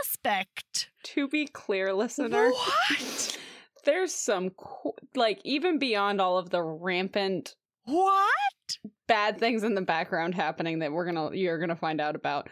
suspect. 0.02 0.90
to 1.04 1.28
be 1.28 1.46
clear, 1.46 1.92
listener, 1.92 2.50
What? 2.50 3.38
there's 3.84 4.12
some 4.14 4.50
like 5.14 5.40
even 5.44 5.78
beyond 5.78 6.20
all 6.20 6.38
of 6.38 6.50
the 6.50 6.62
rampant 6.62 7.54
What? 7.84 8.30
bad 9.06 9.38
things 9.38 9.62
in 9.62 9.74
the 9.74 9.82
background 9.82 10.34
happening 10.34 10.80
that 10.80 10.90
we're 10.92 11.04
gonna 11.06 11.34
you're 11.36 11.58
gonna 11.58 11.76
find 11.76 12.00
out 12.00 12.16
about. 12.16 12.48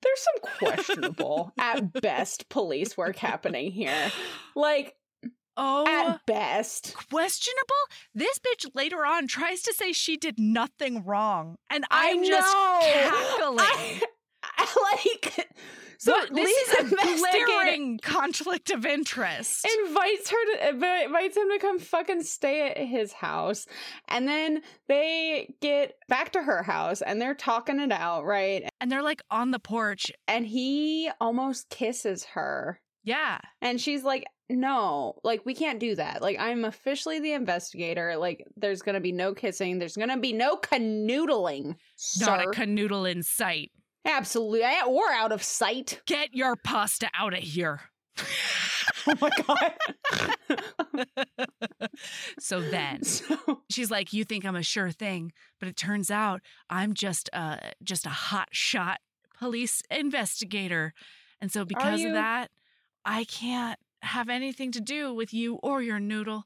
There's 0.00 0.20
some 0.22 0.58
questionable, 0.58 1.52
at 1.58 1.92
best, 2.02 2.48
police 2.50 2.96
work 2.96 3.16
happening 3.16 3.72
here. 3.72 4.12
Like 4.54 4.94
Oh, 5.60 5.86
at 5.86 6.24
best. 6.26 6.94
questionable. 7.10 7.74
This 8.14 8.38
bitch 8.38 8.70
later 8.74 9.04
on 9.04 9.26
tries 9.26 9.62
to 9.62 9.74
say 9.74 9.92
she 9.92 10.16
did 10.16 10.38
nothing 10.38 11.04
wrong, 11.04 11.56
and 11.68 11.84
I 11.90 12.10
I'm 12.12 12.24
just 12.24 12.54
cackling. 12.54 13.58
I, 13.60 14.00
I 14.58 14.98
like 15.02 15.48
so 15.98 16.12
What- 16.12 16.32
this 16.32 16.46
Lisa 16.70 16.84
is 17.08 17.22
a 17.24 17.44
glaring 17.44 17.98
conflict 17.98 18.70
of 18.70 18.86
interest. 18.86 19.66
invites 19.84 20.30
her 20.30 20.36
to 20.54 20.68
invites 21.04 21.36
him 21.36 21.48
to 21.50 21.58
come 21.60 21.78
fucking 21.80 22.22
stay 22.22 22.70
at 22.70 22.76
his 22.78 23.12
house 23.12 23.66
and 24.08 24.28
then 24.28 24.62
they 24.86 25.54
get 25.60 25.96
back 26.08 26.32
to 26.32 26.42
her 26.42 26.62
house 26.62 27.02
and 27.02 27.20
they're 27.20 27.34
talking 27.34 27.80
it 27.80 27.90
out 27.90 28.24
right 28.24 28.68
and 28.80 28.92
they're 28.92 29.02
like 29.02 29.22
on 29.30 29.50
the 29.50 29.58
porch. 29.58 30.12
and 30.28 30.46
he 30.46 31.10
almost 31.20 31.68
kisses 31.68 32.24
her 32.34 32.80
Yeah. 33.08 33.38
And 33.62 33.80
she's 33.80 34.04
like, 34.04 34.26
no, 34.50 35.14
like, 35.24 35.40
we 35.46 35.54
can't 35.54 35.80
do 35.80 35.94
that. 35.94 36.20
Like, 36.20 36.38
I'm 36.38 36.66
officially 36.66 37.20
the 37.20 37.32
investigator. 37.32 38.18
Like, 38.18 38.46
there's 38.54 38.82
going 38.82 38.96
to 38.96 39.00
be 39.00 39.12
no 39.12 39.32
kissing. 39.32 39.78
There's 39.78 39.96
going 39.96 40.10
to 40.10 40.18
be 40.18 40.34
no 40.34 40.58
canoodling. 40.58 41.76
Not 42.20 42.44
a 42.44 42.48
canoodle 42.48 43.10
in 43.10 43.22
sight. 43.22 43.70
Absolutely. 44.04 44.62
Eh, 44.62 44.82
or 44.86 45.10
out 45.10 45.32
of 45.32 45.42
sight. 45.42 46.02
Get 46.06 46.34
your 46.34 46.54
pasta 46.54 47.08
out 47.18 47.32
of 47.32 47.40
here. 47.40 47.80
Oh 49.06 49.14
my 49.20 49.30
God. 49.46 49.72
so 52.38 52.60
then 52.60 53.02
so, 53.04 53.62
she's 53.70 53.90
like, 53.90 54.12
"You 54.12 54.24
think 54.24 54.44
I'm 54.44 54.56
a 54.56 54.62
sure 54.62 54.90
thing, 54.90 55.32
but 55.60 55.68
it 55.68 55.76
turns 55.76 56.10
out 56.10 56.40
I'm 56.68 56.94
just 56.94 57.28
a 57.32 57.72
just 57.82 58.06
a 58.06 58.10
hot 58.10 58.48
shot 58.52 59.00
police 59.38 59.82
investigator." 59.90 60.94
And 61.40 61.52
so 61.52 61.64
because 61.64 62.00
you- 62.00 62.08
of 62.08 62.14
that, 62.14 62.50
I 63.08 63.24
can't 63.24 63.78
have 64.02 64.28
anything 64.28 64.70
to 64.72 64.80
do 64.80 65.12
with 65.14 65.32
you 65.32 65.54
or 65.56 65.82
your 65.82 65.98
noodle. 65.98 66.44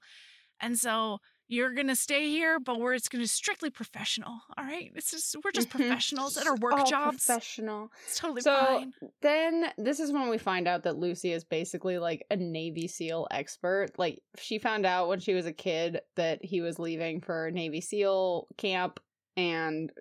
And 0.60 0.78
so 0.78 1.18
you're 1.48 1.74
gonna 1.74 1.96
stay 1.96 2.30
here, 2.30 2.58
but 2.60 2.78
we're 2.80 2.94
it's 2.94 3.08
gonna 3.08 3.24
be 3.24 3.26
strictly 3.26 3.68
professional. 3.68 4.40
All 4.56 4.64
right, 4.64 4.90
it's 4.94 5.10
just 5.10 5.36
we're 5.44 5.50
just 5.50 5.68
Mhm. 5.68 5.72
professionals 5.72 6.36
at 6.38 6.46
our 6.46 6.54
work 6.56 6.72
all 6.74 6.86
jobs. 6.86 7.26
Professional. 7.26 7.90
It's 8.06 8.18
totally 8.18 8.40
So 8.42 8.54
fine. 8.54 8.92
then 9.20 9.72
this 9.76 9.98
is 10.00 10.12
when 10.12 10.30
we 10.30 10.38
find 10.38 10.66
out 10.68 10.84
that 10.84 10.96
Lucy 10.96 11.32
is 11.32 11.44
basically 11.44 11.98
like 11.98 12.24
a 12.30 12.36
Navy 12.36 12.86
SEAL 12.88 13.26
expert. 13.32 13.98
Like 13.98 14.22
she 14.38 14.58
found 14.58 14.86
out 14.86 15.08
when 15.08 15.18
she 15.20 15.34
was 15.34 15.44
a 15.46 15.52
kid 15.52 16.00
that 16.14 16.42
he 16.44 16.60
was 16.62 16.78
leaving 16.78 17.20
for 17.20 17.50
Navy 17.50 17.80
SEAL 17.82 18.46
camp 18.56 19.00
and 19.36 19.92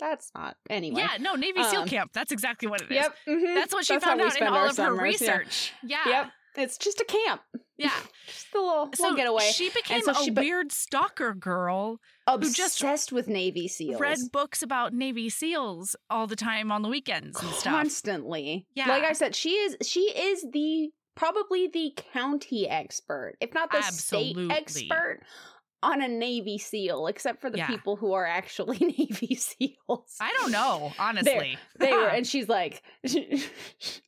that's 0.00 0.30
not 0.34 0.56
anyway. 0.70 1.00
Yeah, 1.02 1.16
no, 1.20 1.34
Navy 1.34 1.62
SEAL 1.64 1.82
Um, 1.82 1.88
camp. 1.88 2.12
That's 2.12 2.32
exactly 2.32 2.68
what 2.68 2.80
it 2.82 2.90
is. 2.90 2.96
Yep. 2.96 3.14
mhm. 3.28 3.54
That's 3.54 3.72
what 3.74 3.84
she 3.84 3.94
That's 3.94 4.04
found 4.04 4.20
out 4.20 4.36
in 4.40 4.46
all 4.46 4.54
of 4.56 4.68
her 4.68 4.72
summers, 4.74 4.98
yeah. 4.98 5.02
research. 5.02 5.72
Yeah. 5.82 5.98
Yep. 6.06 6.30
It's 6.56 6.76
just 6.78 7.00
a 7.00 7.04
camp. 7.04 7.42
Yeah. 7.76 7.90
Just 8.26 8.46
a 8.54 8.58
little, 8.58 8.90
So 8.94 9.02
little 9.04 9.16
getaway. 9.16 9.50
she 9.52 9.70
became 9.70 10.02
so 10.02 10.10
a 10.10 10.14
she 10.16 10.30
be- 10.30 10.40
weird 10.40 10.72
stalker 10.72 11.32
girl 11.32 12.00
Obsessed 12.26 12.56
just 12.56 12.80
obsessed 12.80 13.12
with 13.12 13.28
Navy 13.28 13.68
SEAls. 13.68 14.00
read 14.00 14.18
books 14.32 14.62
about 14.64 14.92
Navy 14.92 15.30
SEAls 15.30 15.94
all 16.10 16.26
the 16.26 16.34
time 16.34 16.72
on 16.72 16.82
the 16.82 16.88
weekends 16.88 17.40
and 17.40 17.50
stuff. 17.52 17.72
constantly. 17.72 18.66
Yeah. 18.74 18.88
Like 18.88 19.04
I 19.04 19.12
said, 19.12 19.36
she 19.36 19.50
is 19.50 19.76
she 19.86 20.00
is 20.00 20.44
the 20.52 20.90
probably 21.14 21.68
the 21.68 21.92
county 22.12 22.68
expert, 22.68 23.34
if 23.40 23.54
not 23.54 23.70
the 23.70 23.78
Absolutely. 23.78 24.46
state 24.48 24.56
expert 24.58 25.20
on 25.82 26.02
a 26.02 26.08
Navy 26.08 26.58
SEAL, 26.58 27.06
except 27.06 27.40
for 27.40 27.50
the 27.50 27.58
Yeah. 27.58 27.66
people 27.68 27.96
who 27.96 28.12
are 28.12 28.26
actually 28.26 28.78
Navy 28.98 29.34
SEAls. 29.36 30.16
I 30.20 30.32
don't 30.40 30.50
know, 30.50 30.92
honestly. 30.98 31.56
They 31.78 31.92
were, 31.92 32.08
and 32.08 32.26
she's 32.26 32.48
like, 32.48 32.82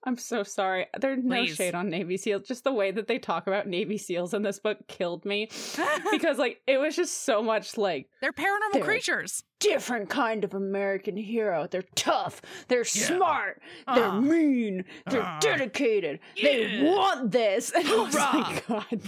"I'm 0.04 0.16
so 0.16 0.42
sorry. 0.42 0.86
There's 0.98 1.22
no 1.22 1.36
Please. 1.44 1.56
shade 1.56 1.74
on 1.74 1.88
Navy 1.90 2.16
SEAls. 2.16 2.46
Just 2.46 2.64
the 2.64 2.72
way 2.72 2.90
that 2.90 3.06
they 3.06 3.18
talk 3.18 3.46
about 3.46 3.66
Navy 3.68 3.98
SEAls 3.98 4.34
in 4.34 4.42
this 4.42 4.58
book 4.58 4.78
killed 4.88 5.24
me 5.24 5.48
because, 6.10 6.38
like, 6.38 6.60
it 6.66 6.78
was 6.78 6.96
just 6.96 7.24
so 7.24 7.42
much 7.42 7.76
like 7.78 8.08
They're 8.20 8.32
paranormal 8.32 8.72
They're- 8.74 8.84
creatures. 8.84 9.44
Different 9.60 10.08
kind 10.10 10.42
of 10.44 10.52
American 10.54 11.16
hero. 11.16 11.66
They're 11.70 11.84
tough. 11.94 12.42
They're 12.68 12.80
Yeah. 12.80 13.06
smart. 13.06 13.62
They're 13.94 14.06
Uh. 14.06 14.20
mean. 14.20 14.84
They're 15.06 15.22
Uh. 15.22 15.38
dedicated. 15.40 16.18
They 16.42 16.80
want 16.82 17.30
this. 17.30 17.70
And 17.74 17.86
I 17.86 17.96
was 17.96 18.14
like, 18.14 18.66
God. 18.66 18.86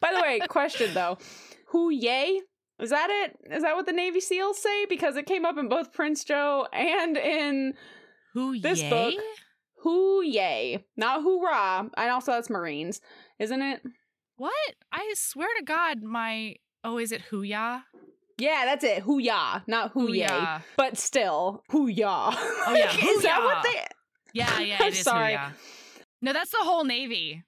By 0.00 0.12
the 0.14 0.20
way, 0.22 0.38
question 0.48 0.94
though. 0.94 1.18
Who 1.68 1.90
yay? 1.90 2.40
Is 2.78 2.90
that 2.90 3.08
it? 3.10 3.52
Is 3.52 3.62
that 3.62 3.74
what 3.74 3.86
the 3.86 3.92
Navy 3.92 4.20
SEAls 4.20 4.58
say? 4.58 4.86
Because 4.86 5.16
it 5.16 5.26
came 5.26 5.44
up 5.44 5.58
in 5.58 5.68
both 5.68 5.92
Prince 5.92 6.24
Joe 6.24 6.66
and 6.72 7.16
in 7.16 7.74
Who 8.34 8.58
This 8.60 8.80
yay? 8.82 8.90
book- 8.90 9.24
Who 9.82 10.22
yay. 10.22 10.84
Not 10.96 11.22
hoorah. 11.22 11.90
And 11.96 12.10
also 12.10 12.32
that's 12.32 12.50
Marines, 12.50 13.00
isn't 13.38 13.62
it? 13.62 13.82
What? 14.36 14.52
I 14.92 15.12
swear 15.16 15.48
to 15.58 15.64
God, 15.64 16.02
my 16.02 16.56
oh, 16.84 16.98
is 16.98 17.10
it 17.10 17.22
Hooyah? 17.30 17.82
Yeah, 18.38 18.64
that's 18.64 18.84
it. 18.84 19.02
Hoo 19.02 19.18
ya, 19.18 19.60
not 19.66 19.90
hoo 19.92 20.12
yay. 20.12 20.58
But 20.76 20.96
still, 20.96 21.64
hoo 21.70 21.88
ya. 21.88 22.32
Oh, 22.66 22.74
yeah, 22.74 22.92
is 22.96 23.22
that 23.22 23.42
what 23.42 23.62
they 23.64 23.84
Yeah, 24.32 24.60
yeah, 24.60 24.76
I'm 24.80 24.88
it 24.88 24.92
is 24.94 25.00
sorry. 25.02 25.36
No, 26.22 26.32
that's 26.32 26.50
the 26.52 26.58
whole 26.60 26.84
Navy. 26.84 27.42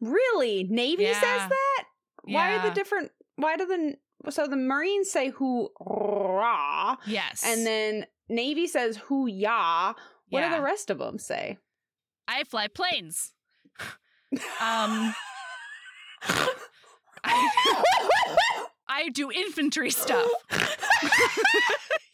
Really? 0.00 0.64
Navy 0.68 1.04
Yeah. 1.04 1.14
says 1.20 1.48
that? 1.48 1.84
Why 2.24 2.56
are 2.56 2.68
the 2.68 2.74
different 2.74 3.10
why 3.36 3.56
do 3.56 3.66
the 3.66 4.30
so 4.30 4.46
the 4.46 4.56
Marines 4.56 5.10
say 5.10 5.30
who 5.30 5.70
rah 5.80 6.96
Yes. 7.06 7.42
and 7.44 7.66
then 7.66 8.06
Navy 8.28 8.66
says 8.68 8.96
who 8.96 9.26
ya. 9.26 9.94
What 10.28 10.40
yeah. 10.40 10.50
do 10.50 10.56
the 10.56 10.62
rest 10.62 10.90
of 10.90 10.98
them 10.98 11.18
say? 11.18 11.58
I 12.28 12.44
fly 12.44 12.68
planes. 12.68 13.32
Um 14.60 15.14
I, 17.24 18.66
I 18.94 19.08
do 19.08 19.30
infantry 19.32 19.90
stuff. 19.90 20.28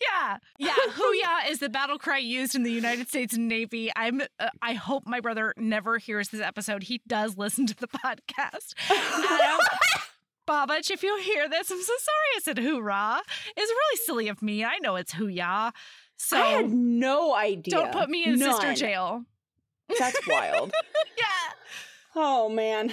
yeah. 0.00 0.38
Yeah. 0.58 0.74
Hooyah 0.90 1.50
is 1.50 1.58
the 1.58 1.68
battle 1.68 1.98
cry 1.98 2.18
used 2.18 2.54
in 2.54 2.62
the 2.62 2.70
United 2.70 3.08
States 3.08 3.36
Navy. 3.36 3.90
I'm 3.96 4.20
uh, 4.38 4.48
I 4.62 4.74
hope 4.74 5.04
my 5.06 5.20
brother 5.20 5.54
never 5.56 5.98
hears 5.98 6.28
this 6.28 6.40
episode. 6.40 6.84
He 6.84 7.00
does 7.06 7.36
listen 7.36 7.66
to 7.66 7.74
the 7.76 7.88
podcast. 7.88 8.74
Adam, 8.90 9.60
Babach, 10.48 10.90
if 10.90 11.02
you 11.02 11.18
hear 11.22 11.48
this, 11.48 11.70
I'm 11.70 11.82
so 11.82 11.92
sorry 11.98 12.28
I 12.36 12.40
said 12.42 12.58
hoorah. 12.58 13.20
It's 13.56 13.70
really 13.70 13.96
silly 14.04 14.28
of 14.28 14.40
me. 14.40 14.64
I 14.64 14.78
know 14.80 14.96
it's 14.96 15.14
hooyah. 15.14 15.72
So 16.16 16.36
I 16.40 16.46
had 16.46 16.70
no 16.72 17.34
idea. 17.34 17.74
don't 17.74 17.92
put 17.92 18.08
me 18.08 18.24
in 18.24 18.38
sister 18.38 18.74
jail. 18.74 19.24
That's 19.98 20.18
wild. 20.28 20.72
Yeah. 21.16 21.24
oh 22.16 22.48
man. 22.48 22.92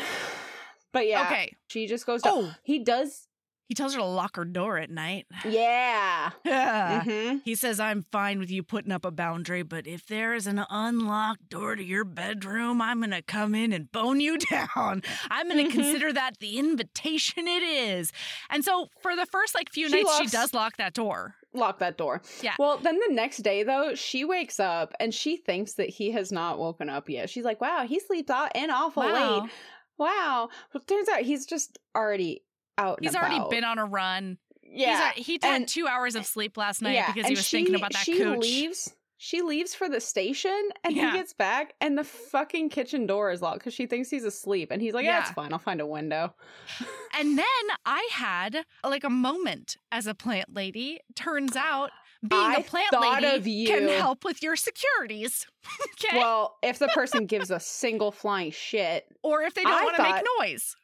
But 0.92 1.08
yeah, 1.08 1.24
Okay. 1.28 1.56
she 1.68 1.88
just 1.88 2.06
goes 2.06 2.22
to 2.24 2.30
Oh. 2.32 2.52
he 2.64 2.80
does 2.84 3.28
He 3.68 3.74
tells 3.74 3.94
her 3.96 4.00
to 4.00 4.06
lock 4.06 4.36
her 4.36 4.46
door 4.46 4.78
at 4.78 4.90
night. 4.92 5.26
yeah. 5.46 6.32
Yeah. 6.44 7.02
Mhm. 7.04 7.42
He 7.44 7.56
says, 7.56 7.80
I'm 7.80 8.04
fine 8.04 8.40
with 8.40 8.52
you 8.52 8.62
putting 8.62 8.92
up 8.92 9.04
a 9.06 9.12
boundary, 9.12 9.64
but 9.64 9.88
if 9.88 10.06
there 10.08 10.34
is 10.36 10.46
an 10.48 10.64
unlocked 10.70 11.50
door 11.50 11.76
to 11.76 11.84
your 11.84 12.04
bedroom, 12.04 12.82
I'm 12.82 13.00
going 13.00 13.10
to 13.12 13.22
come 13.24 13.56
in 13.56 13.74
and 13.74 13.92
bone 13.92 14.20
you 14.20 14.38
down. 14.52 15.02
I'm 15.32 15.50
going 15.50 15.66
to 15.66 15.72
Mhm. 15.72 15.74
consider 15.74 16.14
that 16.14 16.38
the 16.40 16.58
invitation 16.60 17.48
it 17.48 17.64
is. 17.64 18.12
And 18.50 18.64
so 18.64 18.90
for 19.02 19.16
the 19.16 19.26
first 19.26 19.56
like 19.56 19.72
few 19.72 19.90
She 19.90 19.96
nights, 20.04 20.18
she 20.20 20.28
does 20.28 20.54
lock 20.54 20.78
that 20.78 20.94
door. 20.94 21.36
Lock 21.54 21.80
that 21.80 21.98
door. 21.98 22.22
Yeah. 22.44 22.56
Well, 22.60 22.78
then 22.78 23.00
the 23.08 23.14
next 23.14 23.38
day 23.38 23.64
though, 23.64 23.96
she 23.96 24.26
wakes 24.26 24.60
up 24.60 24.94
and 25.00 25.14
she 25.14 25.38
thinks 25.38 25.74
that 25.74 25.90
he 25.90 26.12
has 26.12 26.32
not 26.32 26.60
woken 26.60 26.90
up 26.90 27.10
yet. 27.10 27.30
She's 27.30 27.46
like, 27.46 27.62
"Wow, 27.62 27.86
he 27.88 28.00
sleeps 28.00 28.30
out 28.30 28.52
in 28.56 28.70
awful 28.70 29.04
Wow. 29.04 29.40
late. 29.42 29.52
Wow." 29.98 30.50
Well, 30.74 30.84
turns 30.86 31.08
out 31.08 31.22
he's 31.22 31.46
just 31.46 31.80
already 31.96 32.42
out. 32.78 33.00
He's 33.02 33.16
already 33.16 33.38
about. 33.38 33.50
been 33.52 33.64
on 33.64 33.78
a 33.80 33.86
run. 33.86 34.38
He's 34.62 34.82
Yeah. 34.82 35.12
al- 35.16 35.24
he 35.24 35.34
had 35.34 35.44
and- 35.46 35.68
two 35.68 35.88
hours 35.88 36.16
of 36.16 36.26
sleep 36.26 36.58
last 36.58 36.82
night 36.82 36.94
yeah, 36.94 37.08
because 37.08 37.28
he 37.28 37.34
and 37.34 37.38
was 37.38 37.48
she, 37.48 37.58
thinking 37.58 37.76
about 37.76 37.94
that 37.94 38.04
she 38.06 38.18
cooch. 38.18 38.40
leaves. 38.40 38.94
She 39.18 39.42
leaves 39.42 39.74
for 39.74 39.88
the 39.88 40.02
station, 40.02 40.70
and 40.84 40.94
Yeah. 40.94 41.12
he 41.12 41.18
gets 41.18 41.34
back, 41.34 41.74
and 41.80 41.98
the 41.98 42.04
fucking 42.04 42.70
kitchen 42.70 43.08
door 43.08 43.32
is 43.32 43.42
locked 43.42 43.60
because 43.60 43.74
she 43.74 43.86
thinks 43.88 44.10
he's 44.10 44.26
asleep, 44.26 44.72
and 44.72 44.82
he's 44.82 44.94
like, 44.94 45.06
"Yeah, 45.06 45.22
it's 45.22 45.32
fine. 45.32 45.54
I'll 45.54 45.58
find 45.60 45.80
a 45.82 45.88
window." 45.88 46.36
And 47.18 47.38
then 47.38 47.46
I 47.86 48.06
had 48.12 48.66
like 48.84 49.06
a 49.06 49.10
moment 49.10 49.78
as 49.90 50.06
a 50.06 50.14
plant 50.14 50.54
lady. 50.54 51.00
Turns 51.16 51.56
out 51.56 51.92
being 52.28 52.42
a 52.42 52.58
I 52.60 52.62
plant 52.62 52.92
lady 52.92 53.66
can 53.68 53.88
help 53.88 54.26
with 54.26 54.44
your 54.44 54.58
securities. 54.58 55.48
okay. 56.04 56.18
Well, 56.18 56.58
if 56.62 56.78
the 56.78 56.90
person 56.90 57.26
gives 57.26 57.52
a 57.52 57.60
single 57.62 58.12
flying 58.12 58.52
shit, 58.52 59.06
or 59.24 59.44
if 59.44 59.54
they 59.54 59.64
don't 59.64 59.84
want 59.86 59.96
to 59.96 60.04
make 60.04 60.24
noise. 60.40 60.76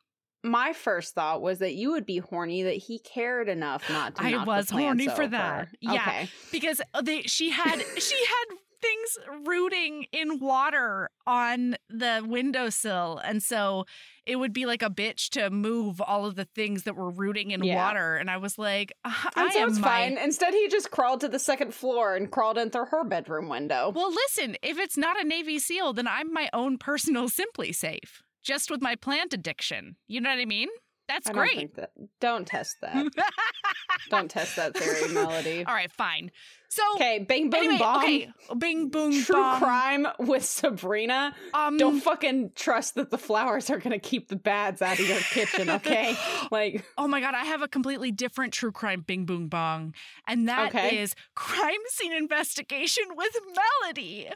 My 0.44 0.74
first 0.74 1.14
thought 1.14 1.42
was 1.42 1.60
that 1.60 1.74
you 1.76 1.92
would 1.92 2.06
be 2.06 2.18
horny 2.18 2.64
that 2.64 2.78
he 2.78 3.00
cared 3.00 3.48
enough 3.50 3.88
not 3.90 4.16
to. 4.16 4.24
I 4.24 4.32
knock 4.32 4.46
the 4.46 4.50
was 4.52 4.70
horny 4.72 5.06
for 5.08 5.14
over. 5.24 5.28
that. 5.28 5.68
Yeah. 5.82 5.94
Okay. 5.94 6.30
because 6.52 6.82
they 7.04 7.22
she 7.24 7.50
had 7.52 7.76
she 8.00 8.16
had 8.26 8.58
things 8.82 9.46
rooting 9.48 10.06
in 10.12 10.40
water 10.40 11.08
on 11.28 11.76
the 11.88 12.26
windowsill 12.28 13.22
and 13.24 13.44
so 13.44 13.86
it 14.26 14.38
would 14.38 14.54
be 14.54 14.66
like 14.66 14.82
a 14.82 14.90
bitch 14.90 15.30
to 15.30 15.52
move 15.52 16.02
all 16.02 16.26
of 16.26 16.34
the 16.36 16.46
things 16.56 16.82
that 16.84 16.96
were 16.96 17.12
rooting 17.12 17.52
in 17.52 17.64
Yeah. 17.64 17.76
water 17.76 18.16
and 18.16 18.28
i 18.32 18.38
was 18.38 18.58
like 18.58 18.92
uh, 19.06 19.14
i 19.36 19.44
And 19.44 19.54
so 19.54 19.60
am 19.60 19.70
it's 19.70 19.78
my- 19.78 19.88
fine. 19.88 20.18
Instead, 20.18 20.56
he 20.56 20.68
just 20.68 20.90
crawled 20.90 21.22
to 21.22 21.28
the 21.28 21.38
second 21.38 21.76
floor 21.76 22.16
and 22.16 22.32
crawled 22.32 22.58
in 22.58 22.72
through 22.72 22.86
her 22.86 23.04
bedroom 23.04 23.50
window. 23.50 23.92
well 23.96 24.12
listen 24.12 24.56
if 24.64 24.80
it's 24.80 24.98
not 24.98 25.20
a 25.22 25.24
navy 25.28 25.60
seal 25.60 25.94
then 25.94 26.08
i'm 26.08 26.34
my 26.34 26.50
own 26.52 26.80
personal 26.80 27.30
SimpliSafe 27.56 28.24
just 28.42 28.70
with 28.72 28.82
my 28.82 28.96
plant 28.96 29.34
addiction 29.34 29.96
you 30.08 30.20
know 30.22 30.30
what 30.30 30.40
i 30.40 30.46
mean 30.46 30.70
that's 31.08 31.28
I 31.30 31.34
don't 31.34 31.40
great 31.42 31.56
think 31.58 31.76
that. 31.76 31.92
Don't 32.22 32.48
test 32.48 32.78
that. 32.82 33.06
don't 34.10 34.32
test 34.32 34.56
that 34.56 34.74
theory, 34.78 35.08
Melody. 35.14 35.66
all 35.68 35.74
right 35.74 35.92
fine 35.92 36.32
so 36.70 36.82
Okay, 36.96 37.20
bing 37.20 37.50
boom 37.50 37.60
anyway 37.60 37.78
bomb. 37.80 38.04
okay 38.04 38.32
bing 38.58 38.88
boom 38.90 39.12
True 39.12 39.36
bong. 39.36 39.60
crime 39.60 40.08
with 40.20 40.46
Sabrina. 40.46 41.36
um 41.54 41.76
Don't 41.78 42.00
fucking 42.00 42.52
trust 42.56 42.96
that 42.96 43.10
the 43.12 43.18
flowers 43.18 43.70
are 43.70 43.78
gonna 43.78 44.00
keep 44.00 44.30
the 44.30 44.38
bads 44.38 44.82
out 44.82 44.94
of 45.00 45.06
your 45.06 45.20
kitchen, 45.32 45.70
okay? 45.78 46.16
Like, 46.50 46.86
Oh 46.98 47.08
my 47.10 47.20
god, 47.20 47.34
I 47.36 47.44
have 47.44 47.62
a 47.62 47.68
completely 47.68 48.12
different 48.12 48.54
true 48.54 48.72
crime 48.72 49.02
bing 49.06 49.26
boom 49.26 49.48
bong. 49.50 49.94
And 50.28 50.48
that 50.48 50.74
is 50.74 51.12
Okay. 51.12 51.22
crime 51.36 51.80
scene 51.90 52.14
investigation 52.14 53.04
with 53.18 53.38
Melody. 53.84 54.30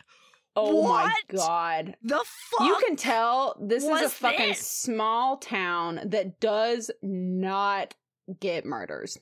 Oh 0.55 0.83
my 0.87 1.13
god. 1.33 1.95
The 2.03 2.23
fuck? 2.25 2.67
You 2.67 2.77
can 2.85 2.95
tell 2.95 3.57
this 3.59 3.83
is 3.83 3.89
a 4.01 4.09
fucking 4.09 4.49
this? 4.49 4.65
small 4.67 5.37
town 5.37 5.99
that 6.05 6.39
does 6.39 6.91
not 7.01 7.93
get 8.39 8.65
murders. 8.65 9.17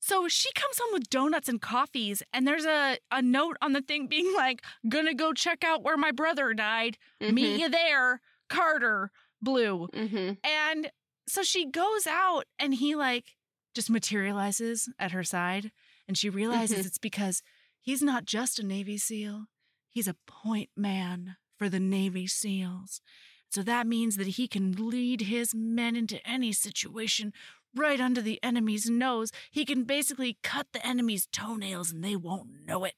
So 0.00 0.28
she 0.28 0.50
comes 0.54 0.78
home 0.78 0.92
with 0.92 1.10
donuts 1.10 1.48
and 1.48 1.60
coffees, 1.60 2.22
and 2.32 2.46
there's 2.46 2.64
a, 2.64 2.98
a 3.10 3.20
note 3.20 3.56
on 3.60 3.72
the 3.72 3.82
thing 3.82 4.06
being 4.06 4.32
like, 4.34 4.62
gonna 4.88 5.12
go 5.14 5.32
check 5.32 5.64
out 5.64 5.82
where 5.82 5.96
my 5.96 6.12
brother 6.12 6.54
died. 6.54 6.96
Meet 7.20 7.60
you 7.60 7.68
there, 7.68 8.20
Carter 8.48 9.10
Blue. 9.42 9.88
Mm-hmm. 9.92 10.32
And 10.44 10.90
so 11.28 11.42
she 11.42 11.66
goes 11.66 12.06
out, 12.06 12.44
and 12.58 12.74
he 12.74 12.94
like 12.94 13.34
just 13.74 13.90
materializes 13.90 14.88
at 14.98 15.10
her 15.12 15.24
side. 15.24 15.72
And 16.06 16.16
she 16.16 16.30
realizes 16.30 16.78
Mhm. 16.78 16.86
it's 16.86 16.98
because 16.98 17.42
he's 17.80 18.00
not 18.00 18.24
just 18.24 18.58
a 18.58 18.62
Navy 18.66 18.96
SEAL, 18.96 19.46
he's 19.90 20.08
a 20.08 20.16
point 20.26 20.70
man 20.76 21.36
for 21.58 21.68
the 21.68 21.80
Navy 21.80 22.26
SEALs. 22.26 23.00
So 23.50 23.62
that 23.62 23.86
means 23.86 24.16
that 24.16 24.26
he 24.26 24.46
can 24.46 24.72
lead 24.72 25.22
his 25.22 25.54
men 25.54 25.96
into 25.96 26.24
any 26.28 26.52
situation 26.52 27.32
right 27.74 28.00
under 28.00 28.20
the 28.20 28.42
enemy's 28.42 28.90
nose. 28.90 29.30
He 29.50 29.64
can 29.64 29.84
basically 29.84 30.38
cut 30.42 30.68
the 30.72 30.86
enemy's 30.86 31.26
toenails 31.26 31.90
and 31.90 32.04
they 32.04 32.16
won't 32.16 32.66
know 32.66 32.84
it. 32.84 32.94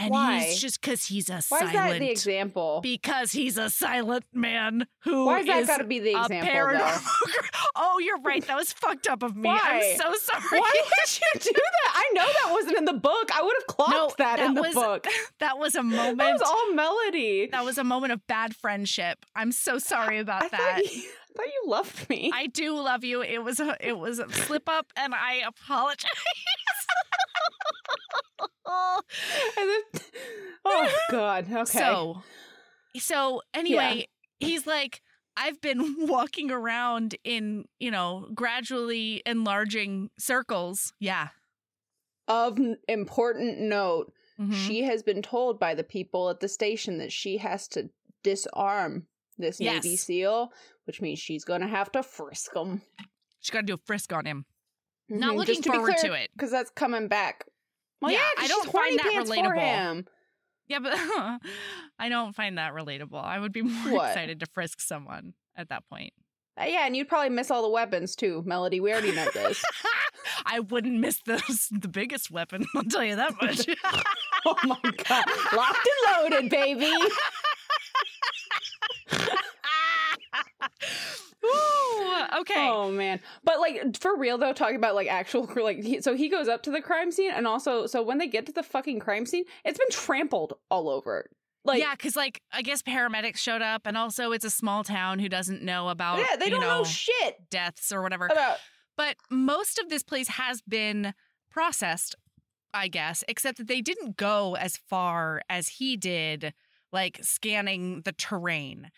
And 0.00 0.10
Why? 0.12 0.44
he's 0.44 0.60
just 0.60 0.80
because 0.80 1.06
he's 1.06 1.28
a 1.28 1.34
Why 1.48 1.58
silent. 1.58 1.66
is 1.68 1.72
that 1.74 1.98
the 1.98 2.10
example? 2.10 2.80
because 2.82 3.32
he's 3.32 3.58
a 3.58 3.68
silent 3.68 4.24
man 4.32 4.86
who 5.00 5.24
Why 5.26 5.40
is 5.40 5.46
that 5.46 5.66
got 5.66 5.78
to 5.78 5.84
be 5.84 5.98
the 5.98 6.14
a 6.14 6.22
example, 6.22 6.78
though? 6.78 6.98
oh, 7.76 7.98
you're 7.98 8.20
right. 8.20 8.46
That 8.46 8.56
was 8.56 8.72
fucked 8.72 9.08
up 9.08 9.24
of 9.24 9.34
me. 9.36 9.48
Why? 9.48 9.58
I'm 9.60 9.98
so 9.98 10.14
sorry. 10.14 10.60
Why 10.60 10.70
would 10.72 11.20
you 11.20 11.40
do 11.40 11.50
that? 11.52 11.92
I 11.96 12.10
know 12.14 12.26
that 12.26 12.52
wasn't 12.52 12.78
in 12.78 12.84
the 12.84 12.92
book. 12.92 13.30
I 13.34 13.42
would 13.42 13.54
have 13.58 13.66
clocked 13.66 13.90
No, 13.90 14.10
that, 14.18 14.38
in 14.38 14.54
the 14.54 14.62
was 14.62 14.74
book. 14.74 15.06
that 15.40 15.58
was 15.58 15.74
a 15.74 15.82
moment. 15.82 16.18
That 16.18 16.32
was 16.32 16.42
all 16.42 16.72
melody. 16.74 17.48
That 17.50 17.64
was 17.64 17.76
a 17.76 17.84
moment 17.84 18.12
of 18.12 18.24
bad 18.28 18.54
friendship. 18.54 19.26
I'm 19.34 19.50
so 19.50 19.78
sorry 19.78 20.18
about 20.20 20.44
I 20.44 20.48
that. 20.48 20.58
thought, 20.84 20.94
you, 20.94 21.02
I 21.02 21.36
thought 21.36 21.46
you 21.46 21.62
loved 21.70 22.08
me. 22.08 22.30
I 22.32 22.46
do 22.46 22.76
love 22.80 23.02
you. 23.02 23.22
It 23.22 23.42
was 23.42 23.58
a 23.58 23.76
it 23.80 23.98
was 23.98 24.20
a 24.20 24.30
slip 24.32 24.68
up, 24.68 24.86
and 24.96 25.12
I 25.12 25.42
apologize. 25.46 26.06
Then- 29.56 30.02
oh 30.64 30.92
God. 31.10 31.46
Okay. 31.50 31.64
So, 31.64 32.22
so 32.96 33.42
anyway, 33.54 34.08
he's 34.38 34.66
like, 34.66 35.00
I've 35.36 35.60
been 35.60 35.96
walking 36.06 36.50
around 36.50 37.14
in 37.24 37.64
you 37.78 37.90
know 37.90 38.28
gradually 38.34 39.22
enlarging 39.26 40.10
circles. 40.18 40.92
Yeah. 41.00 41.28
of 42.26 42.58
important 42.88 43.58
note, 43.60 44.12
Mhm. 44.38 44.52
she 44.54 44.82
has 44.82 45.02
been 45.02 45.22
told 45.22 45.58
by 45.58 45.74
the 45.74 45.82
people 45.84 46.28
at 46.30 46.40
the 46.40 46.48
station 46.48 46.98
that 46.98 47.10
she 47.10 47.38
has 47.38 47.66
to 47.68 47.88
disarm 48.22 49.06
this 49.38 49.58
Navy 49.60 49.96
SEAL, 49.96 50.52
which 50.84 51.00
means 51.00 51.18
she's 51.18 51.44
going 51.44 51.60
to 51.62 51.66
have 51.68 51.90
to 51.92 52.02
frisk 52.02 52.54
him. 52.54 52.82
She's 53.40 53.50
got 53.50 53.60
to 53.60 53.66
do 53.66 53.74
a 53.74 53.78
frisk 53.86 54.12
on 54.12 54.26
him. 54.26 54.44
Not 55.08 55.36
looking 55.36 55.62
to 55.62 55.70
forward 55.70 55.96
to 55.98 56.12
it. 56.12 56.30
because 56.36 56.50
that's 56.50 56.70
coming 56.70 57.08
back. 57.08 57.46
Well, 58.00 58.12
Yeah, 58.12 58.18
yeah, 58.18 58.24
I 58.36 58.40
'cause 58.42 58.48
don't 58.48 58.64
she's 58.64 58.72
find 58.72 58.84
horny 58.84 58.96
that 58.96 59.12
pants 59.12 59.30
for 59.30 59.36
relatable. 59.36 59.74
him. 59.74 60.06
Yeah, 60.68 60.78
but 60.80 60.92
I 61.98 62.08
don't 62.08 62.34
find 62.34 62.58
that 62.58 62.72
relatable. 62.74 63.22
I 63.22 63.38
would 63.38 63.52
be 63.52 63.62
more 63.62 63.94
What? 63.94 64.08
excited 64.10 64.40
to 64.40 64.46
frisk 64.46 64.80
someone 64.80 65.34
at 65.56 65.68
that 65.70 65.88
point. 65.88 66.12
Uh, 66.60 66.64
yeah, 66.64 66.86
and 66.86 66.96
you'd 66.96 67.08
probably 67.08 67.30
miss 67.30 67.50
all 67.52 67.62
the 67.62 67.68
weapons 67.68 68.16
too, 68.16 68.42
Melody. 68.44 68.80
We 68.80 68.90
already 68.92 69.12
know 69.12 69.28
this. 69.32 69.62
I 70.46 70.58
wouldn't 70.60 70.98
miss 70.98 71.20
the 71.24 71.40
the 71.70 71.88
biggest 71.88 72.30
weapon. 72.30 72.66
I'll 72.74 72.82
tell 72.84 73.04
you 73.04 73.16
that 73.16 73.34
much. 73.40 73.64
oh 74.44 74.56
my 74.64 74.78
god, 74.82 75.24
locked 75.54 75.88
and 75.88 76.32
loaded, 76.32 76.50
baby. 76.50 76.92
Ooh, 81.44 82.24
okay. 82.40 82.68
Oh 82.68 82.90
man, 82.90 83.20
but 83.44 83.60
like 83.60 83.96
for 84.00 84.16
real 84.16 84.38
though, 84.38 84.52
talking 84.52 84.76
about 84.76 84.94
like 84.94 85.08
actual 85.08 85.48
like 85.56 85.82
he, 85.82 86.00
so 86.00 86.14
he 86.16 86.28
goes 86.28 86.48
up 86.48 86.62
to 86.64 86.70
the 86.70 86.80
crime 86.80 87.12
scene, 87.12 87.30
and 87.30 87.46
also 87.46 87.86
so 87.86 88.02
when 88.02 88.18
they 88.18 88.26
get 88.26 88.46
to 88.46 88.52
the 88.52 88.62
fucking 88.62 88.98
crime 88.98 89.26
scene, 89.26 89.44
it's 89.64 89.78
been 89.78 89.90
trampled 89.90 90.54
all 90.70 90.88
over. 90.88 91.30
Like 91.64 91.80
yeah, 91.80 91.92
because 91.92 92.16
like 92.16 92.42
I 92.52 92.62
guess 92.62 92.82
paramedics 92.82 93.36
showed 93.36 93.62
up, 93.62 93.82
and 93.84 93.96
also 93.96 94.32
it's 94.32 94.44
a 94.44 94.50
small 94.50 94.84
town 94.84 95.18
who 95.18 95.28
doesn't 95.28 95.62
know 95.62 95.88
about 95.88 96.18
yeah, 96.18 96.36
they 96.36 96.50
don't 96.50 96.60
know, 96.60 96.78
know, 96.78 96.84
shit 96.84 97.50
deaths 97.50 97.92
or 97.92 98.02
whatever. 98.02 98.26
about. 98.26 98.58
But 98.96 99.16
most 99.30 99.78
of 99.78 99.88
this 99.88 100.02
place 100.02 100.28
has 100.28 100.60
been 100.60 101.14
processed, 101.50 102.16
I 102.74 102.88
guess, 102.88 103.22
except 103.28 103.58
that 103.58 103.68
they 103.68 103.80
didn't 103.80 104.16
go 104.16 104.56
as 104.56 104.76
far 104.76 105.42
as 105.48 105.68
he 105.68 105.96
did, 105.96 106.52
like 106.92 107.20
scanning 107.22 108.02
the 108.04 108.12
terrain. 108.12 108.90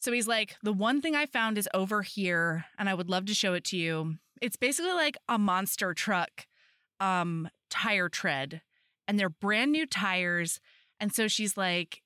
So 0.00 0.12
he's 0.12 0.28
like, 0.28 0.56
the 0.62 0.72
one 0.72 1.00
thing 1.00 1.16
I 1.16 1.26
found 1.26 1.58
is 1.58 1.68
over 1.74 2.02
here, 2.02 2.66
and 2.78 2.88
I 2.88 2.94
would 2.94 3.10
love 3.10 3.26
to 3.26 3.34
show 3.34 3.54
it 3.54 3.64
to 3.64 3.76
you. 3.76 4.16
It's 4.40 4.56
basically 4.56 4.92
like 4.92 5.16
a 5.28 5.38
monster 5.38 5.92
truck 5.92 6.46
um, 7.00 7.48
tire 7.68 8.08
tread, 8.08 8.62
and 9.06 9.18
they're 9.18 9.28
brand 9.28 9.72
new 9.72 9.86
tires. 9.86 10.60
And 11.00 11.12
so 11.12 11.26
she's 11.28 11.56
like, 11.56 12.02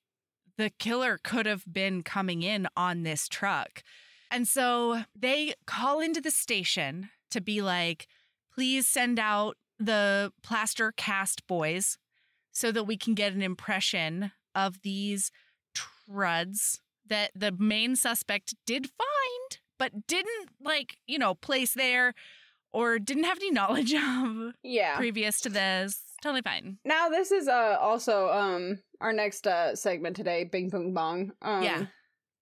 the 0.57 0.71
killer 0.71 1.19
could 1.23 1.45
have 1.45 1.63
been 1.71 2.03
coming 2.03 2.41
in 2.41 2.67
on 2.75 3.03
this 3.03 3.27
truck. 3.27 3.83
And 4.31 4.47
so 4.47 5.03
they 5.15 5.53
call 5.67 5.99
into 5.99 6.21
the 6.21 6.31
station 6.31 7.09
to 7.31 7.41
be 7.41 7.61
like, 7.61 8.07
please 8.53 8.87
send 8.87 9.19
out 9.19 9.57
the 9.79 10.31
plaster 10.41 10.91
cast 10.91 11.45
boys 11.47 11.97
so 12.51 12.71
that 12.71 12.85
we 12.85 12.97
can 12.97 13.13
get 13.13 13.33
an 13.33 13.41
impression 13.41 14.31
of 14.55 14.81
these 14.81 15.31
truds 15.73 16.79
that 17.07 17.31
the 17.35 17.51
main 17.51 17.95
suspect 17.95 18.55
did 18.65 18.87
find, 18.87 19.59
but 19.79 20.07
didn't 20.07 20.49
like, 20.61 20.97
you 21.07 21.19
know, 21.19 21.33
place 21.35 21.73
there 21.73 22.13
or 22.71 22.99
didn't 22.99 23.25
have 23.25 23.37
any 23.37 23.51
knowledge 23.51 23.93
of 23.93 24.53
Yeah. 24.63 24.97
previous 24.97 25.39
to 25.41 25.49
this. 25.49 26.01
Totally 26.21 26.41
fine. 26.41 26.77
Now 26.85 27.09
this 27.09 27.31
is 27.31 27.47
uh 27.47 27.77
also 27.81 28.29
um 28.29 28.79
our 29.01 29.11
next 29.11 29.45
uh 29.45 29.75
segment 29.75 30.15
today, 30.15 30.45
Bing 30.45 30.69
Boom 30.69 30.93
Bong. 30.93 31.31
Um, 31.41 31.63
Yeah. 31.63 31.85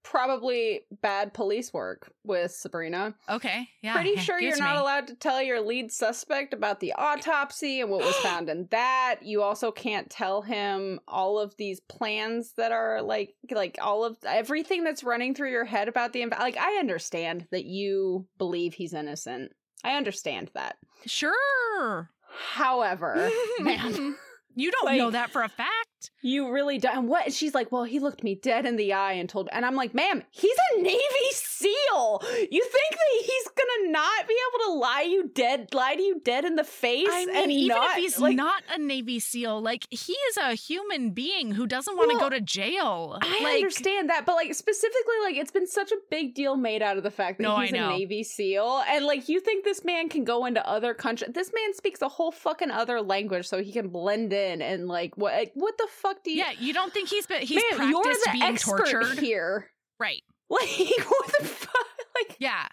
Probably 0.03 0.81
bad 1.01 1.33
police 1.33 1.71
work 1.71 2.11
with 2.23 2.51
Sabrina. 2.51 3.13
Okay. 3.29 3.69
Yeah. 3.81 3.93
Pretty 3.93 4.15
sure 4.17 4.39
you're 4.39 4.57
not 4.57 4.75
me. 4.75 4.81
allowed 4.81 5.07
to 5.07 5.15
tell 5.15 5.41
your 5.41 5.61
lead 5.61 5.91
suspect 5.91 6.53
about 6.53 6.79
the 6.79 6.93
autopsy 6.93 7.81
and 7.81 7.89
what 7.91 8.03
was 8.03 8.15
found 8.17 8.49
in 8.49 8.67
that. 8.71 9.19
You 9.21 9.41
also 9.43 9.71
can't 9.71 10.09
tell 10.09 10.41
him 10.41 10.99
all 11.07 11.39
of 11.39 11.55
these 11.57 11.79
plans 11.81 12.53
that 12.57 12.71
are 12.71 13.01
like 13.01 13.35
like 13.51 13.77
all 13.81 14.03
of 14.03 14.17
everything 14.25 14.83
that's 14.83 15.03
running 15.03 15.35
through 15.35 15.51
your 15.51 15.65
head 15.65 15.87
about 15.87 16.13
the 16.13 16.21
inv- 16.21 16.39
like 16.39 16.57
I 16.57 16.77
understand 16.79 17.47
that 17.51 17.65
you 17.65 18.27
believe 18.37 18.73
he's 18.73 18.93
innocent. 18.93 19.51
I 19.83 19.95
understand 19.97 20.51
that. 20.55 20.77
Sure. 21.05 22.09
However, 22.53 23.29
man, 23.59 24.15
You 24.55 24.71
don't 24.71 24.85
Like- 24.85 24.97
know 24.97 25.11
that 25.11 25.29
for 25.31 25.41
a 25.43 25.49
fact. 25.49 25.87
You 26.21 26.51
really 26.51 26.77
don't. 26.77 26.97
And 26.97 27.07
what? 27.07 27.33
She's 27.33 27.53
like, 27.53 27.71
well, 27.71 27.83
he 27.83 27.99
looked 27.99 28.23
me 28.23 28.35
dead 28.35 28.65
in 28.65 28.75
the 28.75 28.93
eye 28.93 29.13
and 29.13 29.29
told, 29.29 29.49
and 29.51 29.65
I'm 29.65 29.75
like, 29.75 29.93
ma'am, 29.93 30.23
he's 30.31 30.57
a 30.73 30.81
Navy 30.81 30.99
SEAL. 31.31 32.23
You 32.51 32.63
think 32.63 32.91
that 32.91 33.25
he's 33.25 33.47
gonna 33.49 33.91
not 33.91 34.27
be 34.27 34.35
able 34.49 34.73
to 34.73 34.79
lie 34.79 35.07
you 35.07 35.29
dead, 35.33 35.73
lie 35.73 35.95
to 35.95 36.01
you 36.01 36.19
dead 36.23 36.45
in 36.45 36.55
the 36.55 36.63
face? 36.63 37.07
I 37.11 37.25
mean, 37.25 37.35
and 37.35 37.51
even 37.51 37.77
not, 37.77 37.89
if 37.91 37.95
he's 37.95 38.19
like, 38.19 38.35
not 38.35 38.63
a 38.73 38.79
Navy 38.79 39.19
SEAL, 39.19 39.61
like 39.61 39.85
he 39.89 40.13
is 40.13 40.37
a 40.37 40.53
human 40.53 41.11
being 41.11 41.51
who 41.51 41.67
doesn't 41.67 41.95
want 41.95 42.09
to 42.11 42.17
Well, 42.17 42.29
go 42.29 42.35
to 42.35 42.41
jail. 42.41 43.17
I 43.21 43.43
like, 43.43 43.55
understand 43.55 44.09
that, 44.09 44.25
but 44.25 44.35
like 44.35 44.53
specifically, 44.53 45.15
like 45.23 45.35
it's 45.35 45.51
been 45.51 45.67
such 45.67 45.91
a 45.91 45.97
big 46.09 46.33
deal 46.33 46.55
made 46.55 46.81
out 46.81 46.97
of 46.97 47.03
the 47.03 47.11
fact 47.11 47.37
that 47.37 47.43
No, 47.43 47.59
he's 47.59 47.71
a. 47.71 47.89
Navy 47.89 48.23
SEAL, 48.23 48.83
and 48.89 49.05
like 49.05 49.29
you 49.29 49.39
think 49.39 49.63
this 49.63 49.83
man 49.83 50.09
can 50.09 50.23
go 50.23 50.45
into 50.45 50.67
other 50.67 50.93
countries? 50.93 51.31
This 51.33 51.51
man 51.53 51.73
speaks 51.73 52.01
a 52.01 52.09
whole 52.09 52.31
fucking 52.31 52.71
other 52.71 53.01
language, 53.01 53.47
so 53.47 53.61
he 53.61 53.71
can 53.71 53.89
blend 53.89 54.33
in 54.33 54.61
and 54.61 54.87
like 54.87 55.17
what? 55.17 55.51
What 55.53 55.77
the 55.77 55.87
fuck 55.91 56.23
do 56.23 56.31
you? 56.31 56.37
Yeah, 56.37 56.51
you 56.59 56.73
don't 56.73 56.93
think 56.93 57.09
he's 57.09 57.27
been 57.27 57.41
he's 57.41 57.61
Man, 57.71 57.91
practiced 57.91 58.27
being 58.31 58.55
tortured, 58.57 59.19
here. 59.19 59.69
right? 59.99 60.21
Like 60.49 60.67
what 61.07 61.31
the 61.39 61.45
fuck? 61.45 61.85
Like 62.15 62.37
Yeah, 62.39 62.67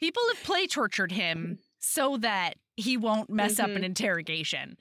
people 0.00 0.22
have 0.34 0.42
play 0.44 0.66
tortured 0.66 1.12
him 1.12 1.58
so 1.78 2.16
that 2.18 2.54
he 2.76 2.96
won't 2.96 3.30
mess 3.30 3.58
up 3.58 3.70
Mhm. 3.70 3.76
an 3.76 3.84
interrogation. 3.84 4.76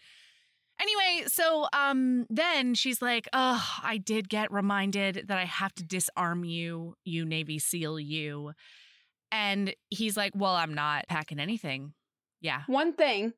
Anyway, 0.79 1.27
so 1.27 1.67
um 1.73 2.25
then 2.29 2.75
she's 2.75 3.01
like, 3.01 3.27
"Oh, 3.33 3.65
I 3.81 3.97
did 3.97 4.27
get 4.29 4.51
reminded 4.51 5.25
that 5.27 5.37
I 5.37 5.45
have 5.45 5.73
to 5.75 5.83
disarm 5.83 6.43
you, 6.43 6.95
you 7.05 7.23
Navy 7.25 7.59
SEAL 7.59 7.99
you." 8.01 8.51
And 9.31 9.73
he's 9.89 10.17
like, 10.17 10.33
"Well, 10.35 10.53
I'm 10.55 10.73
not 10.73 11.07
packing 11.07 11.39
anything." 11.39 11.93
Yeah. 12.41 12.61
one 12.67 12.93
thing 12.93 13.33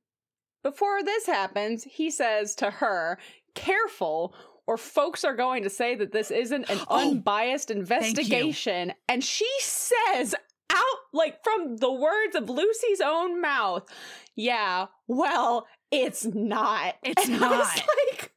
before 0.63 1.01
this 1.03 1.27
happens, 1.27 1.83
he 1.85 2.09
says 2.11 2.55
to 2.55 2.69
her, 2.71 3.19
"Careful." 3.55 4.33
Or 4.69 4.75
folks 4.75 5.23
are 5.23 5.33
going 5.35 5.63
to 5.63 5.69
say 5.69 5.95
that 5.95 6.11
this 6.11 6.29
isn't 6.29 6.69
an 6.69 6.79
Oh, 6.89 7.09
unbiased 7.11 7.71
investigation. 7.71 8.91
And 9.07 9.23
she 9.23 9.47
says 9.61 10.35
out, 10.69 10.99
like 11.13 11.41
from 11.41 11.77
the 11.77 11.89
words 11.91 12.35
of 12.35 12.49
Lucy's 12.49 12.99
own 12.99 13.39
mouth, 13.39 13.87
yeah, 14.35 14.87
well, 15.07 15.67
it's 15.89 16.25
not. 16.25 16.95
It's 17.01 17.29
And 17.29 17.39
not. 17.39 17.81
like, 18.11 18.33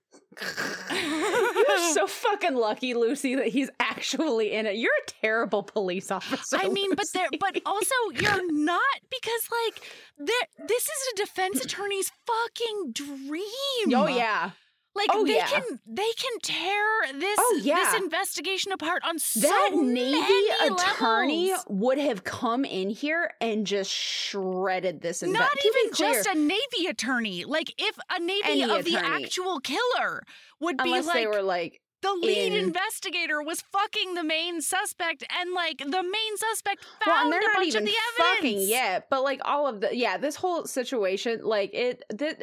You're 0.93 1.93
so 1.95 2.07
fucking 2.07 2.55
lucky, 2.55 2.95
Lucy, 2.95 3.35
that 3.35 3.49
he's 3.49 3.71
actually 3.81 4.53
in 4.53 4.67
it. 4.67 4.77
You're 4.77 4.93
a 4.93 5.11
terrible 5.11 5.63
police 5.63 6.11
officer. 6.11 6.57
I 6.59 6.69
mean, 6.69 6.95
but 6.95 7.07
there, 7.13 7.29
but 7.39 7.61
also 7.67 7.95
you're 8.15 8.53
not 8.53 9.01
because 9.11 9.49
like 9.65 9.83
there, 10.19 10.67
this 10.69 10.85
is 10.85 11.13
a 11.13 11.17
defense 11.17 11.65
attorney's 11.65 12.13
fucking 12.27 12.93
dream. 12.93 13.95
oh 13.95 14.07
yeah, 14.07 14.51
like 14.95 15.09
Oh, 15.13 15.25
they 15.25 15.37
yeah. 15.37 15.47
can 15.47 15.63
they 15.87 16.11
can 16.17 16.39
tear 16.43 16.85
this 17.19 17.39
Oh, 17.41 17.61
yeah. 17.63 17.77
this 17.77 18.03
investigation 18.03 18.73
apart 18.73 19.03
on 19.05 19.19
so 19.19 19.41
that 19.41 19.71
Navy 19.75 20.45
attorney 20.67 21.51
levels. 21.51 21.65
would 21.69 21.99
have 21.99 22.25
come 22.25 22.65
in 22.65 22.91
here 22.91 23.31
and 23.41 23.67
just 23.67 23.91
shredded 23.91 25.01
this. 25.01 25.23
inve- 25.23 25.33
Not 25.33 25.51
even 25.65 25.95
just 25.95 26.29
a 26.29 26.35
Navy 26.35 26.87
attorney. 26.89 27.45
Like 27.45 27.73
if 27.79 27.99
a 28.11 28.19
Navy 28.21 28.43
Any 28.45 28.63
of 28.65 28.85
the 28.85 28.97
actual 28.97 29.61
killer 29.61 30.23
would 30.61 30.77
be 30.79 30.85
unless 30.91 31.07
like 31.07 31.15
they 31.15 31.27
were 31.27 31.43
like, 31.43 31.81
the 32.03 32.13
lead 32.15 32.55
in- 32.55 32.65
investigator 32.65 33.43
was 33.43 33.61
fucking 33.61 34.15
the 34.15 34.25
main 34.25 34.63
suspect, 34.63 35.23
and 35.39 35.53
like 35.53 35.79
the 35.79 36.03
main 36.03 36.37
suspect 36.37 36.85
well, 37.07 37.15
found 37.15 37.25
and 37.25 37.33
they're 37.35 37.51
a 37.53 37.55
bunch 37.57 37.69
even 37.69 37.83
of 37.83 37.89
the 37.89 37.95
evidence. 38.23 38.37
fucking 38.39 38.61
yet. 38.69 39.07
But 39.11 39.23
like 39.23 39.41
all 39.45 39.67
of 39.67 39.83
the 39.83 39.95
yeah, 39.95 40.17
this 40.17 40.35
whole 40.35 40.65
situation, 40.65 41.41
like 41.45 41.75
it, 41.75 42.03
th- 42.19 42.37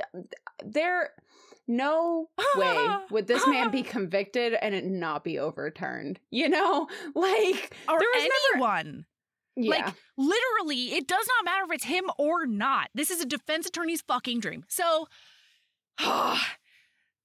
there, 0.63 1.09
no 1.67 2.29
way 2.55 2.95
would 3.11 3.27
this 3.27 3.45
man 3.47 3.71
be 3.71 3.83
convicted 3.83 4.53
and 4.53 4.73
it 4.73 4.85
not 4.85 5.23
be 5.23 5.39
overturned. 5.39 6.19
You 6.31 6.49
know, 6.49 6.87
like 7.15 7.75
or 7.87 7.99
there 7.99 8.09
was 8.15 8.23
never 8.23 8.55
anyone. 8.55 9.05
yeah. 9.55 9.71
Like 9.71 9.93
literally, 10.17 10.93
it 10.93 11.07
does 11.07 11.27
not 11.37 11.45
matter 11.45 11.65
if 11.65 11.75
it's 11.75 11.85
him 11.85 12.05
or 12.17 12.45
not. 12.45 12.89
This 12.93 13.11
is 13.11 13.21
a 13.21 13.25
defense 13.25 13.67
attorney's 13.67 14.01
fucking 14.01 14.39
dream. 14.39 14.63
So, 14.67 15.07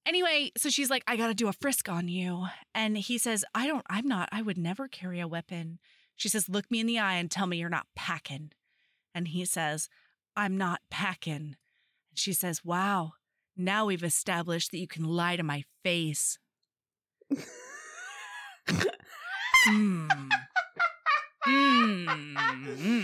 anyway, 0.05 0.51
so 0.57 0.69
she's 0.69 0.89
like, 0.89 1.03
I 1.07 1.15
got 1.15 1.27
to 1.27 1.33
do 1.33 1.47
a 1.47 1.53
frisk 1.53 1.89
on 1.89 2.07
you. 2.07 2.47
And 2.75 2.97
he 2.97 3.17
says, 3.17 3.45
I 3.55 3.67
don't, 3.67 3.85
I'm 3.89 4.07
not, 4.07 4.29
I 4.31 4.41
would 4.41 4.57
never 4.57 4.87
carry 4.87 5.19
a 5.19 5.27
weapon. 5.27 5.79
She 6.15 6.29
says, 6.29 6.49
Look 6.49 6.69
me 6.69 6.79
in 6.79 6.87
the 6.87 6.99
eye 6.99 7.15
and 7.15 7.29
tell 7.29 7.47
me 7.47 7.57
you're 7.57 7.69
not 7.69 7.87
packing. 7.95 8.51
And 9.15 9.29
he 9.29 9.45
says, 9.45 9.89
I'm 10.35 10.57
not 10.57 10.81
packing. 10.89 11.55
And 12.11 12.15
she 12.15 12.33
says, 12.33 12.65
Wow, 12.65 13.13
now 13.57 13.85
we've 13.85 14.03
established 14.03 14.71
that 14.71 14.79
you 14.79 14.87
can 14.87 15.03
lie 15.03 15.35
to 15.35 15.43
my 15.43 15.63
face. 15.83 16.37
Hmm. 19.65 20.07
Hmm. 21.45 23.03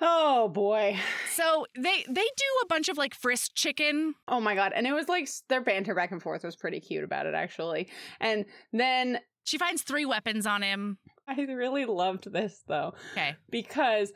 oh 0.00 0.48
boy. 0.48 0.96
So 1.32 1.66
they 1.76 2.04
they 2.08 2.14
do 2.14 2.44
a 2.62 2.66
bunch 2.66 2.88
of 2.88 2.96
like 2.96 3.14
frisk 3.14 3.52
chicken. 3.54 4.14
Oh 4.28 4.40
my 4.40 4.54
god. 4.54 4.72
And 4.74 4.86
it 4.86 4.92
was 4.92 5.08
like 5.08 5.28
their 5.48 5.60
banter 5.62 5.94
back 5.94 6.12
and 6.12 6.22
forth 6.22 6.44
was 6.44 6.56
pretty 6.56 6.80
cute 6.80 7.04
about 7.04 7.26
it 7.26 7.34
actually. 7.34 7.88
And 8.20 8.44
then 8.72 9.18
She 9.44 9.58
finds 9.58 9.82
three 9.82 10.04
weapons 10.06 10.46
on 10.46 10.62
him. 10.62 10.98
I 11.26 11.34
really 11.42 11.84
loved 11.84 12.32
this 12.32 12.62
though 12.66 12.94
Okay. 13.12 13.34
because 13.50 14.12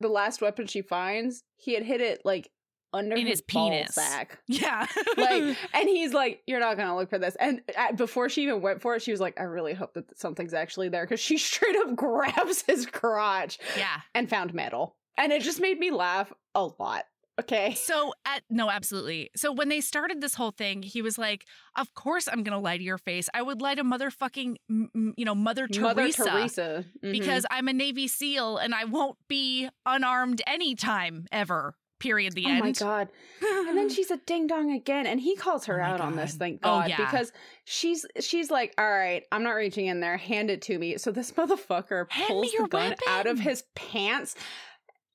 the 0.00 0.08
last 0.08 0.40
weapon 0.40 0.66
she 0.66 0.82
finds, 0.82 1.42
he 1.56 1.74
had 1.74 1.82
hit 1.82 2.00
it 2.00 2.22
like 2.24 2.48
under 2.92 3.14
In 3.16 3.22
his, 3.26 3.38
his 3.38 3.42
penis. 3.42 3.94
sack. 3.94 4.38
Yeah. 4.46 4.86
Like, 5.16 5.56
and 5.74 5.88
he's 5.88 6.12
like, 6.12 6.42
"You're 6.46 6.60
not 6.60 6.76
gonna 6.76 6.96
look 6.96 7.10
for 7.10 7.18
this." 7.18 7.36
And 7.36 7.62
uh, 7.76 7.92
before 7.92 8.28
she 8.28 8.42
even 8.42 8.60
went 8.62 8.82
for 8.82 8.94
it, 8.96 9.02
she 9.02 9.10
was 9.12 9.20
like, 9.20 9.38
"I 9.40 9.44
really 9.44 9.74
hope 9.74 9.94
that 9.94 10.18
something's 10.18 10.54
actually 10.54 10.88
there," 10.88 11.04
because 11.04 11.20
she 11.20 11.38
straight 11.50 11.76
up 11.76 11.94
grabs 11.96 12.62
his 12.62 12.86
crotch 12.86 13.58
yeah. 13.78 14.00
and 14.14 14.28
found 14.28 14.52
metal, 14.54 14.96
and 15.16 15.32
it 15.32 15.42
just 15.42 15.60
made 15.60 15.78
me 15.78 15.90
laugh 15.90 16.32
a 16.54 16.64
lot. 16.78 17.04
Okay, 17.40 17.72
So 17.72 18.12
at 18.26 18.42
no, 18.50 18.68
absolutely. 18.68 19.30
So 19.34 19.50
when 19.50 19.70
they 19.70 19.80
started 19.80 20.20
this 20.20 20.34
whole 20.34 20.50
thing, 20.50 20.82
he 20.82 21.00
was 21.00 21.16
like, 21.16 21.46
"Of 21.74 21.94
course 21.94 22.28
I'm 22.30 22.42
gonna 22.42 22.60
lie 22.60 22.76
to 22.76 22.82
your 22.82 22.98
face. 22.98 23.30
I 23.32 23.40
would 23.40 23.62
lie 23.62 23.76
to 23.76 23.82
motherfucking, 23.84 24.56
m- 24.68 25.14
you 25.16 25.24
know, 25.24 25.34
Mother 25.34 25.66
Teresa." 25.66 25.80
Mother 25.80 26.10
Teresa, 26.12 26.84
Mhm. 27.02 27.12
Because 27.12 27.46
I'm 27.50 27.66
a 27.68 27.72
Navy 27.72 28.08
SEAL 28.08 28.58
and 28.58 28.74
I 28.74 28.84
won't 28.84 29.16
be 29.26 29.70
unarmed 29.86 30.42
anytime 30.46 31.26
ever. 31.32 31.76
Period. 32.00 32.32
The 32.34 32.46
oh 32.46 32.50
end. 32.50 32.60
my 32.60 32.72
god. 32.72 33.08
And 33.42 33.78
then 33.78 33.88
she's 33.94 34.10
a 34.10 34.16
ding 34.16 34.46
dong 34.48 34.72
again, 34.72 35.06
and 35.06 35.20
he 35.20 35.36
calls 35.36 35.66
her 35.66 35.80
Oh 35.80 35.84
out 35.84 36.00
on 36.00 36.16
this. 36.16 36.32
God. 36.32 36.38
Thank 36.38 36.60
Oh, 36.64 36.80
God, 36.80 36.88
yeah. 36.88 36.96
because 36.96 37.32
she's 37.64 38.04
she's 38.20 38.50
like, 38.50 38.74
"All 38.78 38.90
right, 38.90 39.22
I'm 39.30 39.42
not 39.44 39.52
reaching 39.52 39.86
in 39.86 40.00
there. 40.00 40.16
Hand 40.16 40.50
it 40.50 40.62
to 40.62 40.78
me." 40.78 40.98
So 40.98 41.12
this 41.12 41.30
motherfucker 41.36 42.10
Hand 42.10 42.26
pulls 42.28 42.50
the 42.52 42.66
gun 42.68 42.94
out 43.08 43.26
of 43.26 43.38
his 43.38 43.62
pants, 43.76 44.34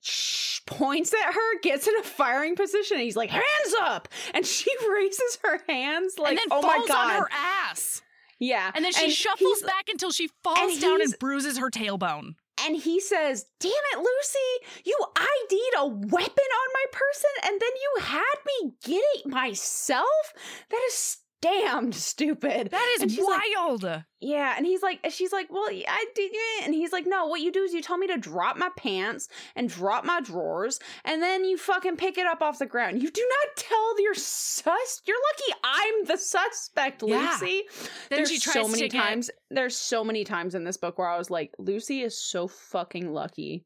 sh- 0.01 0.59
points 0.65 1.13
at 1.13 1.33
her, 1.33 1.59
gets 1.61 1.87
in 1.87 1.95
a 1.97 2.03
firing 2.03 2.55
position, 2.55 2.97
and 2.97 3.03
he's 3.03 3.15
like, 3.17 3.29
"Hands 3.31 3.75
up!" 3.81 4.07
And 4.33 4.45
she 4.45 4.71
raises 4.89 5.39
her 5.43 5.59
hands 5.67 6.17
like, 6.19 6.29
and 6.29 6.37
then 6.37 6.45
"Oh 6.51 6.61
falls 6.61 6.73
my 6.77 6.85
god!" 6.87 7.11
on 7.15 7.19
her 7.21 7.29
ass. 7.31 8.01
yeah, 8.39 8.71
And 8.75 8.85
then 8.85 8.91
she 8.93 9.09
shuffles 9.09 9.61
back 9.63 9.85
until 9.89 10.11
she 10.11 10.29
falls 10.43 10.73
and 10.73 10.81
down 10.81 11.01
and 11.01 11.15
bruises 11.19 11.57
her 11.57 11.69
tailbone. 11.71 12.35
And 12.61 12.75
he 12.75 12.99
says, 12.99 13.45
"Damn 13.59 13.71
it, 13.93 13.99
Lucy! 13.99 14.81
You 14.85 14.97
ID'd 15.15 15.75
a 15.77 15.87
weapon 15.87 16.49
on 16.61 16.69
my 16.73 16.85
person, 16.91 17.29
and 17.43 17.59
then 17.59 17.69
you 17.75 18.03
had 18.03 18.35
me 18.45 18.73
get 18.83 19.03
it 19.15 19.25
myself. 19.25 20.33
That 20.69 20.81
is 20.87 21.17
damned 21.41 21.95
stupid." 21.95 22.69
That 22.71 22.97
is 23.01 23.13
she's 23.13 23.23
like, 23.23 23.41
wild. 23.55 24.03
Yeah, 24.21 24.53
and 24.57 24.65
he's 24.65 24.81
like, 24.81 24.99
she's 25.11 25.31
like, 25.31 25.51
well, 25.51 25.67
I 25.69 26.05
did, 26.15 26.31
yeah." 26.33 26.65
and 26.65 26.73
he's 26.73 26.91
like, 26.91 27.05
no, 27.05 27.27
what 27.27 27.41
you 27.41 27.51
do 27.51 27.61
is 27.63 27.73
you 27.73 27.81
tell 27.81 27.97
me 27.97 28.07
to 28.07 28.17
drop 28.17 28.57
my 28.57 28.69
pants 28.77 29.27
and 29.55 29.69
drop 29.69 30.03
my 30.05 30.21
drawers, 30.21 30.79
and 31.03 31.21
then 31.21 31.45
you 31.45 31.57
fucking 31.57 31.97
pick 31.97 32.17
it 32.17 32.25
up 32.25 32.41
off 32.41 32.57
the 32.59 32.65
ground. 32.65 33.03
You 33.03 33.11
do 33.11 33.27
not 33.29 33.55
tell 33.57 34.01
your 34.01 34.15
sus. 34.15 35.01
You're 35.05 35.17
lucky 35.31 35.59
I'm 35.63 36.05
the 36.05 36.17
suspect, 36.17 37.03
Yeah. 37.05 37.37
Lucy. 37.39 37.63
Then 38.09 38.17
There's 38.19 38.29
she 38.29 38.39
so 38.39 38.67
many 38.67 38.83
to 38.83 38.89
get- 38.89 39.01
times. 39.01 39.29
There's 39.51 39.75
so 39.77 40.03
many 40.03 40.23
times 40.23 40.55
in 40.55 40.63
this 40.63 40.77
book 40.77 40.97
where 40.97 41.07
I 41.09 41.17
was 41.17 41.29
like, 41.29 41.51
Lucy 41.59 42.01
is 42.01 42.17
so 42.17 42.47
fucking 42.47 43.11
lucky. 43.11 43.65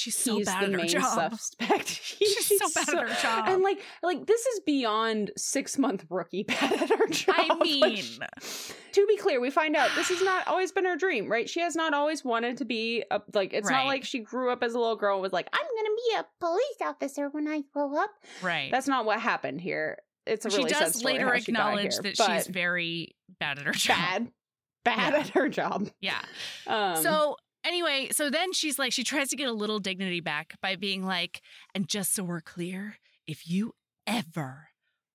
She's 0.00 0.16
so 0.16 0.36
He's 0.38 0.46
bad 0.46 0.62
the 0.62 0.66
at 0.66 0.72
her 0.72 0.76
main 0.78 0.88
job. 0.88 1.34
suspect. 1.36 1.88
She's 1.88 2.58
so 2.58 2.66
bad 2.74 2.88
at 2.88 3.08
her 3.08 3.14
job. 3.22 3.48
And 3.48 3.62
like, 3.62 3.80
like 4.02 4.26
this 4.26 4.46
is 4.46 4.60
beyond 4.60 5.30
six 5.36 5.76
month 5.78 6.06
rookie 6.08 6.42
bad 6.48 6.72
at 6.82 6.88
her 6.88 7.06
job. 7.08 7.34
I 7.38 7.48
Like, 7.54 7.60
mean, 7.60 8.04
to 8.92 9.06
be 9.06 9.16
clear, 9.18 9.40
we 9.40 9.50
find 9.50 9.76
out 9.76 9.90
this 9.94 10.08
has 10.08 10.22
not 10.22 10.48
always 10.48 10.72
been 10.72 10.84
her 10.86 10.96
dream, 10.96 11.30
right? 11.30 11.48
She 11.48 11.60
has 11.60 11.76
not 11.76 11.92
always 11.94 12.24
wanted 12.24 12.56
to 12.58 12.64
be 12.64 13.04
a, 13.10 13.20
like 13.34 13.52
it's 13.52 13.68
Right. 13.68 13.76
not 13.76 13.86
like 13.86 14.04
she 14.04 14.20
grew 14.20 14.50
up 14.50 14.62
as 14.62 14.74
a 14.74 14.78
little 14.78 14.96
girl 14.96 15.16
and 15.16 15.22
was 15.22 15.32
like, 15.32 15.48
I'm 15.52 15.60
gonna 15.60 15.96
be 15.96 16.16
a 16.18 16.26
police 16.40 16.80
officer 16.90 17.28
when 17.28 17.46
I 17.46 17.62
grow 17.72 17.94
up. 17.96 18.10
right. 18.42 18.70
That's 18.70 18.88
not 18.88 19.04
what 19.04 19.20
happened 19.20 19.60
here. 19.60 19.98
It's 20.26 20.46
a 20.46 20.50
she 20.50 20.58
really 20.58 20.70
sad 20.70 20.80
does 20.80 21.04
later 21.04 21.26
how 21.26 21.36
she 21.38 21.52
acknowledge 21.52 21.92
here, 21.94 22.02
that 22.02 22.16
she's 22.16 22.46
very 22.46 23.16
bad 23.40 23.58
at 23.58 23.66
her 23.66 23.72
job. 23.72 23.96
bad, 23.96 24.32
bad 24.84 25.12
Yeah. 25.14 25.18
at 25.20 25.28
her 25.30 25.48
job. 25.48 25.90
Yeah. 26.00 26.20
Um, 26.66 26.96
so 27.02 27.36
anyway, 27.64 28.08
so 28.12 28.30
then 28.30 28.52
she's 28.52 28.78
like, 28.78 28.92
she 28.92 29.04
tries 29.04 29.28
to 29.30 29.36
get 29.36 29.48
a 29.48 29.52
little 29.52 29.78
dignity 29.78 30.20
back 30.20 30.54
by 30.62 30.76
being 30.76 31.04
like, 31.04 31.42
and 31.74 31.88
just 31.88 32.14
so 32.14 32.22
we're 32.22 32.40
clear, 32.40 32.96
if 33.26 33.48
you 33.48 33.74
ever 34.06 34.68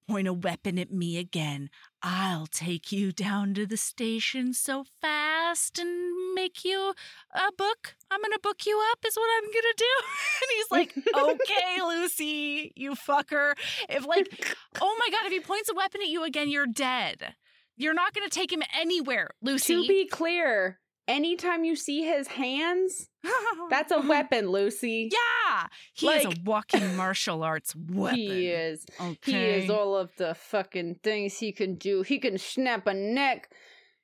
point 0.08 0.28
a 0.28 0.34
weapon 0.34 0.78
at 0.78 0.92
me 0.92 1.18
again, 1.18 1.70
I'll 2.02 2.48
take 2.48 2.92
you 2.92 3.12
down 3.12 3.54
to 3.56 3.66
the 3.66 3.78
station 3.78 4.54
so 4.54 4.86
fast 5.02 5.80
and 5.80 6.34
make 6.36 6.64
you 6.64 6.94
a 7.34 7.52
book. 7.58 7.96
I'm 8.12 8.22
gonna 8.22 8.40
book 8.42 8.66
you 8.66 8.82
up, 8.92 9.00
is 9.06 9.16
what 9.16 9.30
I'm 9.38 9.46
gonna 9.46 9.74
do. 9.78 9.86
and 10.42 10.50
he's 10.56 10.72
like, 10.72 10.96
okay, 11.16 11.82
Lucy, 11.84 12.72
you 12.76 12.92
fucker. 12.92 13.54
If 13.90 14.06
like, 14.06 14.56
oh 14.82 14.96
my 15.00 15.10
god, 15.12 15.26
if 15.26 15.32
he 15.32 15.40
points 15.40 15.70
a 15.70 15.76
weapon 15.76 16.02
at 16.02 16.08
you 16.08 16.24
again, 16.24 16.50
you're 16.50 16.68
dead. 16.68 17.36
You're 17.78 17.94
not 17.94 18.14
gonna 18.14 18.30
take 18.30 18.54
him 18.54 18.64
anywhere, 18.80 19.30
Lucy. 19.42 19.82
to 19.82 19.88
be 19.88 20.08
clear, 20.08 20.80
anytime 21.08 21.64
you 21.64 21.76
see 21.76 22.04
his 22.04 22.28
hands, 22.28 23.10
that's 23.70 23.92
a 23.92 24.02
weapon, 24.02 24.50
Lucy. 24.50 25.10
Yeah, 25.12 25.68
he 25.94 26.08
is 26.08 26.26
a 26.26 26.34
walking 26.44 26.96
martial 26.98 27.44
arts 27.44 27.76
weapon. 27.76 28.20
He 28.20 28.48
is. 28.50 28.86
Okay. 29.00 29.32
He 29.32 29.38
is 29.38 29.70
all 29.70 29.96
of 29.96 30.12
the 30.18 30.36
fucking 30.36 31.00
things 31.04 31.38
he 31.40 31.52
can 31.52 31.76
do. 31.76 32.02
He 32.02 32.20
can 32.20 32.38
snap 32.38 32.88
a 32.88 32.94
neck. 32.94 33.50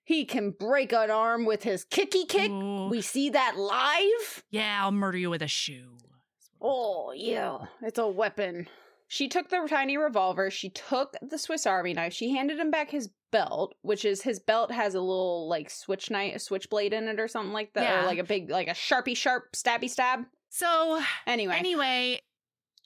He 0.03 0.25
can 0.25 0.51
break 0.51 0.91
an 0.93 1.11
arm 1.11 1.45
with 1.45 1.63
his 1.63 1.83
kicky 1.83 2.25
kick. 2.25 2.49
Ooh. 2.51 2.87
We 2.89 3.01
see 3.01 3.29
that 3.29 3.55
live. 3.57 4.43
yeah, 4.49 4.79
I'll 4.83 4.91
murder 4.91 5.17
you 5.17 5.29
with 5.29 5.41
a 5.41 5.47
shoe. 5.47 5.97
Oh, 6.61 7.11
yeah. 7.15 7.59
It's 7.81 7.97
a 7.97 8.07
weapon. 8.07 8.67
She 9.11 9.27
took 9.27 9.49
the 9.49 9.67
tiny 9.67 9.97
revolver. 9.97 10.49
She 10.49 10.69
took 10.69 11.17
the 11.21 11.37
Swiss 11.37 11.65
Army 11.67 11.93
knife. 11.93 12.13
She 12.13 12.31
handed 12.31 12.57
him 12.57 12.71
back 12.71 12.89
his 12.89 13.09
belt, 13.29 13.75
which 13.81 14.05
is 14.05 14.21
his 14.21 14.39
belt 14.39 14.71
has 14.71 14.95
a 14.95 15.01
little 15.01 15.49
like 15.49 15.69
switch 15.69 16.09
knife, 16.09 16.35
a 16.35 16.39
switchblade 16.39 16.93
in 16.93 17.09
it 17.09 17.19
or 17.19 17.27
something 17.27 17.51
like 17.51 17.73
that, 17.73 17.83
Yeah. 17.83 18.03
or 18.03 18.05
like 18.05 18.19
a 18.19 18.23
big, 18.23 18.49
like 18.49 18.69
a 18.69 18.73
sharpie 18.73 19.17
sharp 19.17 19.51
stabby 19.53 19.89
stab. 19.89 20.21
So 20.47 21.01
Anyway, 21.27 21.57
anyway, 21.57 22.21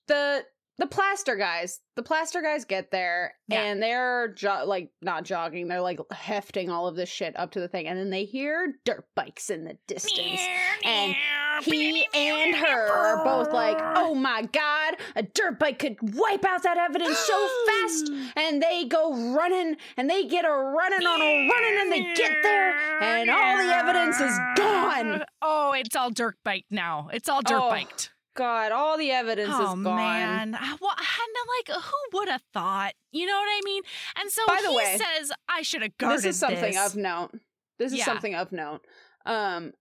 the 0.07 0.43
the 0.77 0.87
plaster 0.87 1.35
guys, 1.35 1.79
the 1.95 2.03
plaster 2.03 2.41
guys 2.41 2.65
get 2.65 2.91
there 2.91 3.33
Yeah. 3.47 3.61
and 3.61 3.81
they're 3.81 4.29
jo- 4.33 4.65
like 4.65 4.89
not 5.01 5.23
jogging, 5.23 5.67
they're 5.67 5.81
like 5.81 5.99
hefting 6.11 6.69
all 6.69 6.87
of 6.87 6.95
this 6.95 7.09
shit 7.09 7.37
up 7.39 7.51
to 7.51 7.59
the 7.59 7.67
thing, 7.67 7.87
and 7.87 7.97
then 7.97 8.09
they 8.09 8.25
hear 8.25 8.73
dirt 8.83 9.05
bikes 9.15 9.49
in 9.49 9.63
the 9.63 9.77
distance. 9.87 10.41
And 10.83 11.15
he 11.63 12.05
and 12.13 12.55
her 12.55 12.87
are 12.91 13.23
both 13.23 13.53
like, 13.53 13.77
"Oh 13.95 14.13
my 14.13 14.41
god, 14.51 14.95
a 15.15 15.23
dirt 15.23 15.57
bike 15.57 15.79
could 15.79 15.95
wipe 16.01 16.43
out 16.43 16.63
that 16.63 16.77
evidence 16.77 17.17
so 17.17 17.49
fast!" 17.67 18.11
And 18.35 18.61
they 18.61 18.85
go 18.85 19.33
running, 19.33 19.77
and 19.95 20.09
they 20.09 20.25
get 20.27 20.43
a 20.43 20.49
running 20.51 21.07
on 21.07 21.21
a 21.21 21.49
running, 21.49 21.79
and 21.79 21.91
they 21.91 22.13
get 22.13 22.43
there, 22.43 22.75
and 23.01 23.29
all 23.29 23.57
the 23.57 23.73
evidence 23.73 24.19
is 24.19 24.37
gone. 24.57 25.23
Oh, 25.47 25.73
it's 25.73 25.95
all 25.95 26.09
dirt 26.09 26.37
biked 26.43 26.71
now. 26.71 27.09
It's 27.13 27.29
all 27.29 27.41
dirt 27.43 27.61
Oh, 27.61 27.69
biked. 27.69 28.09
God, 28.35 28.71
all 28.71 28.97
the 28.97 29.11
evidence 29.11 29.51
Oh 29.53 29.63
is 29.77 29.83
gone. 29.83 29.95
man, 29.95 30.51
well, 30.51 30.91
and 30.97 31.69
like, 31.69 31.81
who 31.83 32.17
would 32.19 32.29
have 32.29 32.43
thought? 32.53 32.93
You 33.11 33.25
know 33.25 33.33
what 33.33 33.47
I 33.47 33.61
mean? 33.65 33.81
And 34.19 34.29
so 34.31 34.41
By 34.47 34.61
the 34.61 34.69
he 34.71 34.75
way, 34.75 34.97
says, 34.97 35.31
"I 35.49 35.61
should 35.61 35.81
have 35.81 35.97
guarded 35.97 36.19
this 36.19 36.25
is 36.25 36.39
something 36.39 36.73
this." 36.73 36.85
of 36.85 36.95
note. 36.95 37.31
This 37.79 37.91
is 37.93 37.99
Yeah. 37.99 38.05
something 38.05 38.35
of 38.35 38.51
note. 38.51 38.81
Um, 39.25 39.71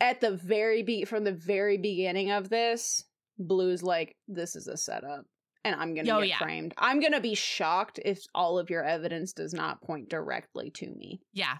at 0.00 0.20
the 0.20 0.30
very 0.36 0.82
be 0.82 1.04
from 1.04 1.24
the 1.24 1.32
very 1.32 1.76
beginning 1.76 2.30
of 2.30 2.48
this, 2.48 3.04
Blue's 3.38 3.82
like, 3.82 4.16
"This 4.28 4.54
is 4.56 4.68
a 4.68 4.76
setup." 4.76 5.24
And 5.64 5.74
I'm 5.74 5.94
gonna 5.94 6.10
Oh, 6.16 6.20
get 6.20 6.28
yeah. 6.28 6.38
framed. 6.38 6.72
I'm 6.78 7.00
gonna 7.00 7.20
be 7.20 7.34
shocked 7.34 7.98
if 8.04 8.22
all 8.34 8.58
of 8.58 8.70
your 8.70 8.84
evidence 8.84 9.32
does 9.32 9.52
not 9.52 9.82
point 9.82 10.08
directly 10.08 10.70
to 10.76 10.86
me. 10.88 11.20
Yeah. 11.32 11.58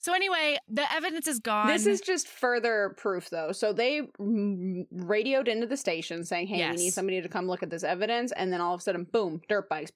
So 0.00 0.14
anyway, 0.14 0.58
the 0.68 0.90
evidence 0.92 1.26
is 1.26 1.40
gone. 1.40 1.66
This 1.66 1.86
is 1.86 2.00
just 2.00 2.28
further 2.28 2.94
proof, 2.96 3.30
though. 3.30 3.50
So 3.52 3.72
they 3.72 4.02
mm, 4.20 4.86
radioed 4.92 5.48
into 5.48 5.66
the 5.66 5.76
station 5.76 6.24
saying, 6.24 6.46
"Hey, 6.46 6.70
we 6.70 6.76
need 6.76 6.90
somebody 6.90 7.20
to 7.20 7.28
come 7.28 7.46
look 7.46 7.62
at 7.62 7.70
this 7.70 7.82
evidence," 7.82 8.32
and 8.32 8.52
then 8.52 8.60
all 8.60 8.74
of 8.74 8.80
a 8.80 8.82
sudden, 8.82 9.04
boom, 9.04 9.40
dirt 9.48 9.68
bikes. 9.68 9.90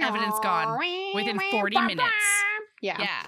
Evidence 0.00 0.34
gone 0.42 0.78
within 1.14 1.38
40 1.50 1.80
minutes. 1.82 2.12
Yeah. 2.80 2.96
yeah. 2.98 3.26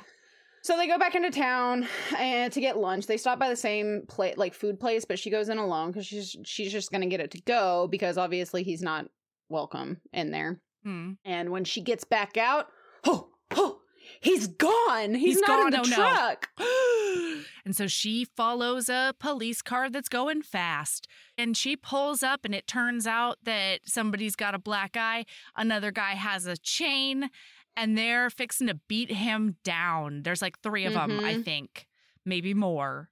So 0.65 0.79
they 0.79 0.87
go 0.87 0.99
back 0.99 1.15
into 1.15 1.31
town 1.31 1.87
and 2.19 2.51
to 2.53 2.61
get 2.61 2.79
lunch. 2.79 3.07
They 3.07 3.19
stop 3.19 3.39
by 3.39 3.51
the 3.51 3.57
same 3.57 4.03
plate, 4.09 4.39
like 4.39 4.55
food 4.55 4.81
place, 4.81 5.05
but 5.05 5.19
she 5.19 5.31
goes 5.31 5.51
in 5.51 5.59
alone 5.59 5.93
because 5.93 6.07
she's 6.07 6.35
she's 6.45 6.73
just 6.73 6.91
gonna 6.91 7.07
get 7.07 7.21
it 7.21 7.31
to 7.33 7.43
go 7.43 7.87
because 7.89 8.17
obviously 8.17 8.63
he's 8.63 8.83
not 8.83 9.07
welcome 9.51 10.01
in 10.13 10.31
there. 10.31 10.61
Hmm. 10.83 11.13
And 11.25 11.51
when 11.51 11.65
she 11.65 11.83
gets 11.83 12.05
back 12.05 12.37
out, 12.37 12.69
oh, 13.05 13.29
oh, 13.53 13.81
he's 14.21 14.47
gone. 14.47 15.15
He's, 15.15 15.39
He's 15.39 15.41
not 15.41 15.67
in 15.67 15.71
the 15.71 15.81
oh, 15.81 15.83
no. 15.83 15.97
truck. 15.97 16.51
and 17.65 17.77
so 17.77 17.87
she 17.87 18.25
follows 18.25 18.89
a 18.89 19.15
police 19.19 19.63
car 19.63 19.91
that's 19.91 20.09
going 20.09 20.43
fast. 20.43 21.07
And 21.37 21.57
she 21.57 21.77
pulls 21.77 22.23
up, 22.23 22.45
and 22.45 22.55
it 22.55 22.67
turns 22.67 23.07
out 23.07 23.39
that 23.45 23.81
somebody's 23.85 24.37
got 24.37 24.55
a 24.55 24.59
black 24.59 24.97
eye. 24.97 25.25
Another 25.57 25.91
guy 25.91 26.13
has 26.13 26.47
a 26.47 26.57
chain, 26.57 27.31
and 27.77 27.99
they're 27.99 28.31
fixing 28.31 28.67
to 28.69 28.75
beat 28.89 29.11
him 29.11 29.57
down. 29.65 30.23
There's 30.23 30.43
like 30.43 30.61
three 30.61 30.85
of 30.85 30.95
them, 30.95 31.21
I 31.21 31.35
mm-hmm. 31.35 31.43
think, 31.43 31.87
maybe 32.25 32.55
more. 32.55 33.09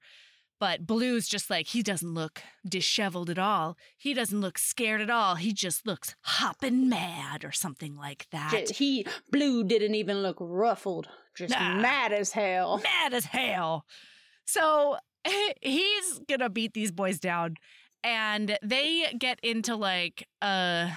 But 0.63 0.87
Blue's 0.87 1.27
just 1.27 1.51
like, 1.51 1.67
he 1.67 1.83
doesn't 1.83 2.15
look 2.15 2.41
disheveled 2.65 3.29
at 3.31 3.39
all. 3.39 3.77
He 3.99 4.15
doesn't 4.15 4.41
look 4.41 4.59
scared 4.59 5.01
at 5.01 5.11
all. 5.11 5.35
He 5.35 5.53
just 5.53 5.85
looks 5.89 6.15
hopping 6.21 6.89
mad 6.89 7.45
or 7.45 7.51
something 7.51 7.97
like 7.97 8.29
that. 8.31 8.53
J- 8.69 8.73
He 8.73 9.07
blue 9.33 9.65
didn't 9.65 9.97
even 9.97 10.19
look 10.23 10.37
ruffled, 10.39 11.09
just 11.35 11.51
Nah. 11.53 11.81
mad 11.81 12.13
as 12.13 12.31
hell. 12.31 12.81
mad 12.85 13.13
as 13.13 13.25
hell. 13.25 13.85
So 14.47 14.99
he's 15.61 16.21
gonna 16.29 16.49
beat 16.49 16.75
these 16.75 16.93
boys 16.93 17.19
down, 17.19 17.57
and 18.05 18.57
they 18.63 19.13
get 19.19 19.41
into 19.43 19.75
like 19.75 20.29
a 20.43 20.91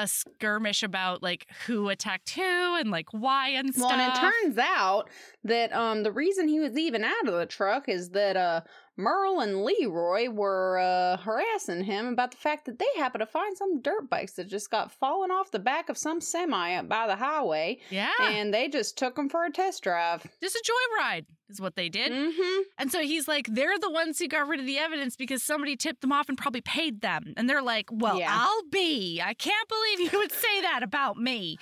a 0.00 0.06
skirmish 0.06 0.82
about 0.82 1.22
like 1.22 1.46
who 1.66 1.88
attacked 1.90 2.30
who 2.30 2.76
and 2.76 2.90
like 2.90 3.12
why 3.12 3.48
and 3.50 3.74
stuff. 3.74 3.90
Well, 3.90 4.00
and 4.00 4.12
it 4.12 4.18
turns 4.18 4.58
out 4.58 5.10
that 5.44 5.72
um 5.72 6.02
the 6.02 6.12
reason 6.12 6.48
he 6.48 6.58
was 6.58 6.76
even 6.78 7.04
out 7.04 7.26
of 7.28 7.34
the 7.34 7.46
truck 7.46 7.88
is 7.88 8.10
that 8.10 8.36
uh 8.36 8.62
Merle 8.96 9.40
and 9.40 9.64
Leroy 9.64 10.28
were 10.30 10.78
uh 10.78 11.16
harassing 11.18 11.84
him 11.84 12.06
about 12.08 12.30
the 12.30 12.36
fact 12.38 12.64
that 12.66 12.78
they 12.78 12.88
happened 12.96 13.20
to 13.20 13.26
find 13.26 13.56
some 13.56 13.80
dirt 13.82 14.08
bikes 14.10 14.32
that 14.34 14.48
just 14.48 14.70
got 14.70 14.92
fallen 14.92 15.30
off 15.30 15.50
the 15.50 15.58
back 15.58 15.88
of 15.88 15.98
some 15.98 16.20
semi 16.20 16.74
up 16.74 16.88
by 16.88 17.06
the 17.06 17.16
highway, 17.16 17.78
yeah, 17.90 18.10
and 18.20 18.52
they 18.52 18.68
just 18.68 18.96
took 18.98 19.16
them 19.16 19.28
for 19.28 19.44
a 19.44 19.50
test 19.50 19.82
drive. 19.82 20.26
just 20.40 20.56
a 20.56 20.62
joyride 21.02 21.26
is 21.50 21.60
what 21.60 21.76
they 21.76 21.88
did. 21.88 22.12
Mm-hmm. 22.12 22.62
And 22.78 22.90
so 22.92 23.00
he's 23.00 23.26
like, 23.28 23.46
they're 23.52 23.78
the 23.78 23.90
ones 23.90 24.18
who 24.18 24.28
got 24.28 24.48
rid 24.48 24.60
of 24.60 24.66
the 24.66 24.78
evidence 24.78 25.16
because 25.16 25.42
somebody 25.42 25.76
tipped 25.76 26.00
them 26.00 26.12
off 26.12 26.28
and 26.28 26.38
probably 26.38 26.60
paid 26.60 27.00
them. 27.00 27.34
And 27.36 27.48
they're 27.50 27.62
like, 27.62 27.86
well, 27.92 28.18
Yeah. 28.18 28.32
I'll 28.32 28.62
be. 28.70 29.20
I 29.22 29.34
can't 29.34 29.68
believe 29.68 30.12
you 30.12 30.18
would 30.18 30.32
say 30.32 30.60
that 30.62 30.82
about 30.82 31.16
me. 31.16 31.58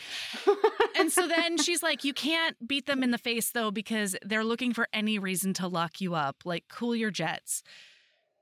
and 0.99 1.11
so 1.11 1.27
then 1.27 1.59
she's 1.59 1.83
like, 1.83 2.05
You 2.05 2.13
can't 2.15 2.57
beat 2.69 2.87
them 2.87 3.03
in 3.03 3.11
the 3.11 3.19
face 3.19 3.51
though, 3.51 3.71
because 3.71 4.15
they're 4.25 4.45
looking 4.45 4.73
for 4.73 4.87
any 4.93 5.19
reason 5.19 5.53
to 5.55 5.67
lock 5.69 6.01
you 6.01 6.15
up. 6.15 6.37
Like, 6.45 6.65
cool 6.71 6.95
your 6.95 7.11
jets. 7.11 7.63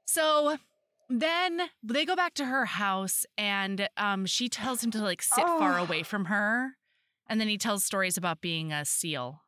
So 0.05 0.59
then 1.09 1.63
they 1.83 2.05
go 2.05 2.17
back 2.17 2.35
to 2.35 2.45
her 2.47 2.65
house 2.65 3.25
and 3.39 3.89
um, 3.97 4.27
she 4.27 4.49
tells 4.49 4.83
him 4.83 4.91
to 4.93 4.99
like 5.03 5.23
sit 5.23 5.45
far 5.45 5.79
Oh. 5.79 5.83
away 5.85 6.03
from 6.03 6.27
her. 6.27 6.73
And 7.29 7.41
then 7.41 7.49
he 7.49 7.59
tells 7.59 7.85
stories 7.85 8.17
about 8.17 8.41
being 8.41 8.73
a 8.73 8.85
seal. 8.85 9.41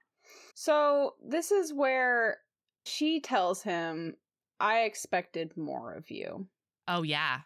So 0.61 1.15
this 1.25 1.53
is 1.53 1.73
where 1.73 2.39
she 2.85 3.21
tells 3.21 3.63
him, 3.63 4.17
"I 4.59 4.81
expected 4.81 5.57
more 5.57 5.95
of 5.95 6.11
you." 6.11 6.49
Oh, 6.89 7.03
yeah. 7.05 7.43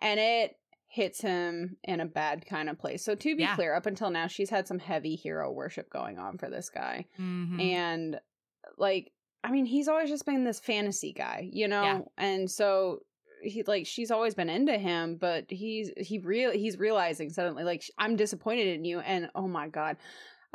and 0.00 0.18
it 0.20 0.56
hits 0.88 1.20
him 1.20 1.76
in 1.84 2.00
a 2.00 2.06
bad 2.06 2.46
kind 2.46 2.68
of 2.70 2.78
place. 2.78 3.04
So 3.04 3.14
to 3.16 3.36
be 3.36 3.42
Yeah. 3.42 3.54
clear, 3.56 3.74
up 3.74 3.86
until 3.86 4.10
now, 4.10 4.26
she's 4.28 4.48
had 4.50 4.66
some 4.68 4.78
heavy 4.78 5.16
hero 5.16 5.50
worship 5.52 5.90
going 5.90 6.18
on 6.18 6.38
for 6.38 6.48
this 6.48 6.70
guy, 6.70 7.06
Mhm. 7.18 7.60
and 7.60 8.20
like, 8.76 9.12
I 9.44 9.50
mean, 9.52 9.66
he's 9.66 9.88
always 9.88 10.08
just 10.08 10.24
been 10.26 10.44
this 10.44 10.60
fantasy 10.60 11.12
guy, 11.12 11.48
you 11.52 11.68
know, 11.68 11.82
Yeah. 11.84 12.00
and 12.16 12.50
so 12.50 13.04
he 13.42 13.62
like 13.64 13.86
she's 13.86 14.10
always 14.10 14.34
been 14.34 14.48
into 14.48 14.78
him, 14.78 15.16
but 15.16 15.50
he's 15.50 15.90
he 15.96 16.18
real 16.18 16.50
he's 16.52 16.76
realizing 16.78 17.30
suddenly 17.30 17.62
like 17.64 17.82
I'm 17.98 18.16
disappointed 18.16 18.66
in 18.68 18.84
you, 18.84 18.98
and 19.00 19.30
oh 19.36 19.46
my 19.48 19.68
god. 19.68 19.96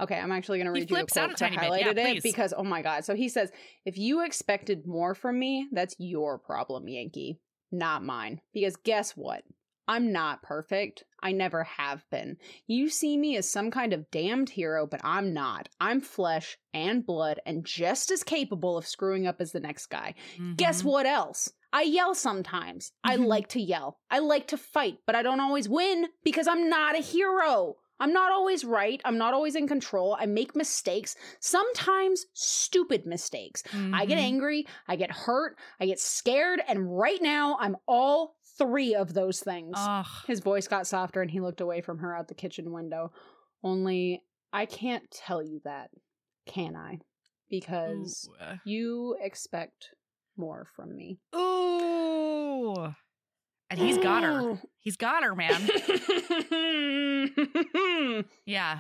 Okay, 0.02 0.18
I'm 0.18 0.32
actually 0.32 0.58
going 0.58 0.66
to 0.66 0.72
read 0.72 0.90
you 0.90 0.98
the 0.98 1.06
quote 1.06 1.42
I 1.42 1.50
bit. 1.50 1.60
Yeah, 1.60 1.70
highlighted 1.70 1.98
it 2.18 2.24
because 2.24 2.54
oh 2.56 2.64
my 2.64 2.82
god. 2.82 3.06
So 3.06 3.16
he 3.16 3.30
says, 3.30 3.52
"If 3.86 3.98
you 3.98 4.24
expected 4.26 4.88
more 4.88 5.14
from 5.14 5.38
me, 5.38 5.68
that's 5.72 5.96
your 6.00 6.40
problem, 6.40 6.88
Yankee, 6.88 7.40
not 7.72 8.04
mine. 8.04 8.42
Because 8.54 8.76
guess 8.76 9.12
what? 9.12 9.44
I'm 9.88 10.12
not 10.14 10.42
perfect. 10.42 11.04
I 11.22 11.34
never 11.34 11.64
have 11.66 12.06
been. 12.10 12.38
You 12.68 12.90
see 12.90 13.18
me 13.18 13.36
as 13.36 13.50
some 13.50 13.70
kind 13.70 13.92
of 13.92 14.10
damned 14.12 14.50
hero, 14.50 14.88
but 14.88 15.02
I'm 15.04 15.34
not. 15.34 15.68
I'm 15.80 16.00
flesh 16.00 16.58
and 16.74 17.06
blood 17.06 17.40
and 17.46 17.66
just 17.66 18.10
as 18.10 18.24
capable 18.24 18.78
of 18.78 18.88
screwing 18.88 19.28
up 19.28 19.42
as 19.42 19.52
the 19.52 19.60
next 19.60 19.88
guy. 19.88 20.16
Guess 20.56 20.82
Mhm. 20.82 20.86
what 20.86 21.06
else? 21.06 21.52
I 21.74 21.82
yell 21.82 22.16
sometimes. 22.16 22.94
I 23.04 23.18
Mhm. 23.18 23.26
like 23.26 23.48
to 23.50 23.60
yell. 23.62 24.00
I 24.10 24.20
like 24.20 24.48
to 24.50 24.58
fight, 24.58 25.00
but 25.06 25.16
I 25.16 25.22
don't 25.22 25.40
always 25.42 25.68
win 25.68 26.08
because 26.24 26.48
I'm 26.48 26.70
not 26.70 26.96
a 26.96 27.00
hero. 27.00 27.76
I'm 28.04 28.12
not 28.12 28.34
always 28.34 28.66
right. 28.66 29.00
I'm 29.06 29.18
not 29.18 29.34
always 29.34 29.56
in 29.56 29.66
control. 29.66 30.18
I 30.20 30.26
make 30.26 30.58
mistakes, 30.58 31.16
sometimes 31.40 32.26
stupid 32.34 33.06
mistakes. 33.06 33.64
I 33.94 34.06
get 34.06 34.18
Mhm. 34.18 34.22
angry, 34.22 34.68
I 34.90 34.98
get 34.98 35.10
hurt, 35.10 35.58
I 35.80 35.86
get 35.86 36.02
scared, 36.02 36.62
and 36.68 37.00
right 37.00 37.22
now 37.22 37.56
I'm 37.62 37.78
all 37.88 38.36
three 38.58 38.94
of 38.94 39.14
those 39.14 39.40
things. 39.40 39.74
Ugh. 39.78 40.06
His 40.28 40.42
voice 40.42 40.68
got 40.68 40.86
softer 40.86 41.22
and 41.22 41.32
he 41.32 41.40
looked 41.40 41.62
away 41.62 41.80
from 41.80 42.00
her 42.00 42.14
out 42.14 42.28
the 42.28 42.34
kitchen 42.36 42.74
window. 42.74 43.14
Only 43.64 44.26
I 44.52 44.66
can't 44.66 45.10
tell 45.10 45.42
you 45.42 45.62
that, 45.64 45.90
can 46.46 46.76
I? 46.76 47.00
Because 47.50 48.30
Ooh. 48.30 48.60
you 48.66 49.18
expect 49.22 49.92
more 50.36 50.66
from 50.76 50.94
me. 50.94 51.20
Ooh. 51.34 52.94
And 53.80 53.88
he's 53.88 53.98
got 53.98 54.24
her. 54.24 54.60
He's 54.80 54.98
got 54.98 55.24
her, 55.24 55.36
man. 55.36 55.62
Yeah. 58.46 58.80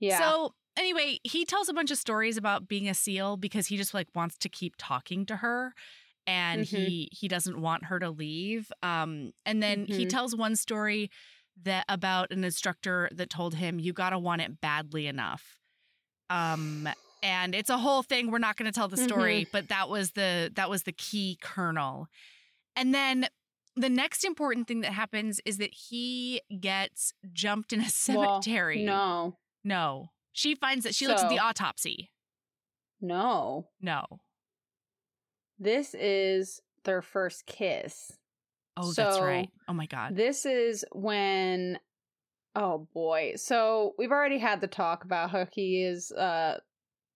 yeah. 0.00 0.18
So 0.18 0.54
anyway, 0.76 1.18
he 1.24 1.44
tells 1.44 1.68
a 1.68 1.74
bunch 1.74 1.90
of 1.90 1.98
stories 1.98 2.36
about 2.36 2.68
being 2.68 2.88
a 2.88 2.94
seal 2.94 3.36
because 3.36 3.66
he 3.66 3.76
just 3.76 3.94
like 3.94 4.08
wants 4.14 4.36
to 4.38 4.48
keep 4.48 4.74
talking 4.78 5.26
to 5.26 5.36
her 5.36 5.74
and 6.26 6.62
Mhm. 6.62 6.66
he 6.68 7.08
he 7.12 7.28
doesn't 7.28 7.60
want 7.60 7.84
her 7.86 7.98
to 7.98 8.10
leave. 8.10 8.72
Um 8.82 9.32
and 9.46 9.62
then 9.62 9.86
he 9.86 10.06
Mhm. 10.06 10.10
tells 10.10 10.36
one 10.36 10.56
story 10.56 11.10
that 11.62 11.84
about 11.88 12.30
an 12.30 12.44
instructor 12.44 13.08
that 13.12 13.30
told 13.30 13.54
him 13.56 13.78
you 13.78 13.92
got 13.92 14.10
to 14.10 14.18
want 14.18 14.42
it 14.42 14.60
badly 14.60 15.06
enough. 15.06 15.56
Um 16.30 16.88
and 17.22 17.54
it's 17.54 17.70
a 17.70 17.78
whole 17.78 18.02
thing 18.02 18.30
we're 18.30 18.38
not 18.38 18.56
going 18.56 18.70
to 18.70 18.72
tell 18.72 18.88
the 18.88 18.96
story, 18.96 19.42
Mm-hmm. 19.42 19.50
but 19.52 19.68
that 19.68 19.88
was 19.88 20.12
the 20.12 20.52
that 20.54 20.70
was 20.70 20.84
the 20.84 20.92
key 20.92 21.38
kernel. 21.40 22.08
And 22.76 22.94
then 22.94 23.28
the 23.80 23.88
next 23.88 24.24
important 24.24 24.68
thing 24.68 24.80
that 24.82 24.92
happens 24.92 25.40
is 25.44 25.58
that 25.58 25.72
he 25.72 26.40
gets 26.60 27.12
jumped 27.32 27.72
in 27.72 27.80
a 27.80 27.82
Well, 28.08 28.42
cemetery. 28.42 28.84
no, 28.84 29.36
No. 29.64 30.10
She 30.32 30.54
finds 30.54 30.84
that 30.84 30.94
she 30.94 31.06
looks 31.08 31.22
at 31.22 31.30
the 31.30 31.38
autopsy. 31.40 32.10
no. 33.00 33.68
No. 33.80 34.20
This 35.58 35.94
is 35.94 36.60
their 36.84 37.02
first 37.02 37.46
kiss. 37.46 38.12
Oh, 38.76 38.92
that's 38.92 39.18
right. 39.18 39.48
Oh 39.66 39.72
my 39.72 39.86
god. 39.86 40.14
This 40.14 40.46
is 40.46 40.84
when 40.92 41.78
oh 42.54 42.86
boy. 42.94 43.32
So 43.36 43.94
we've 43.98 44.12
already 44.12 44.38
had 44.38 44.60
the 44.60 44.68
talk 44.68 45.04
about 45.04 45.30
how 45.30 45.46
he 45.52 45.82
is 45.82 46.12
uh 46.12 46.58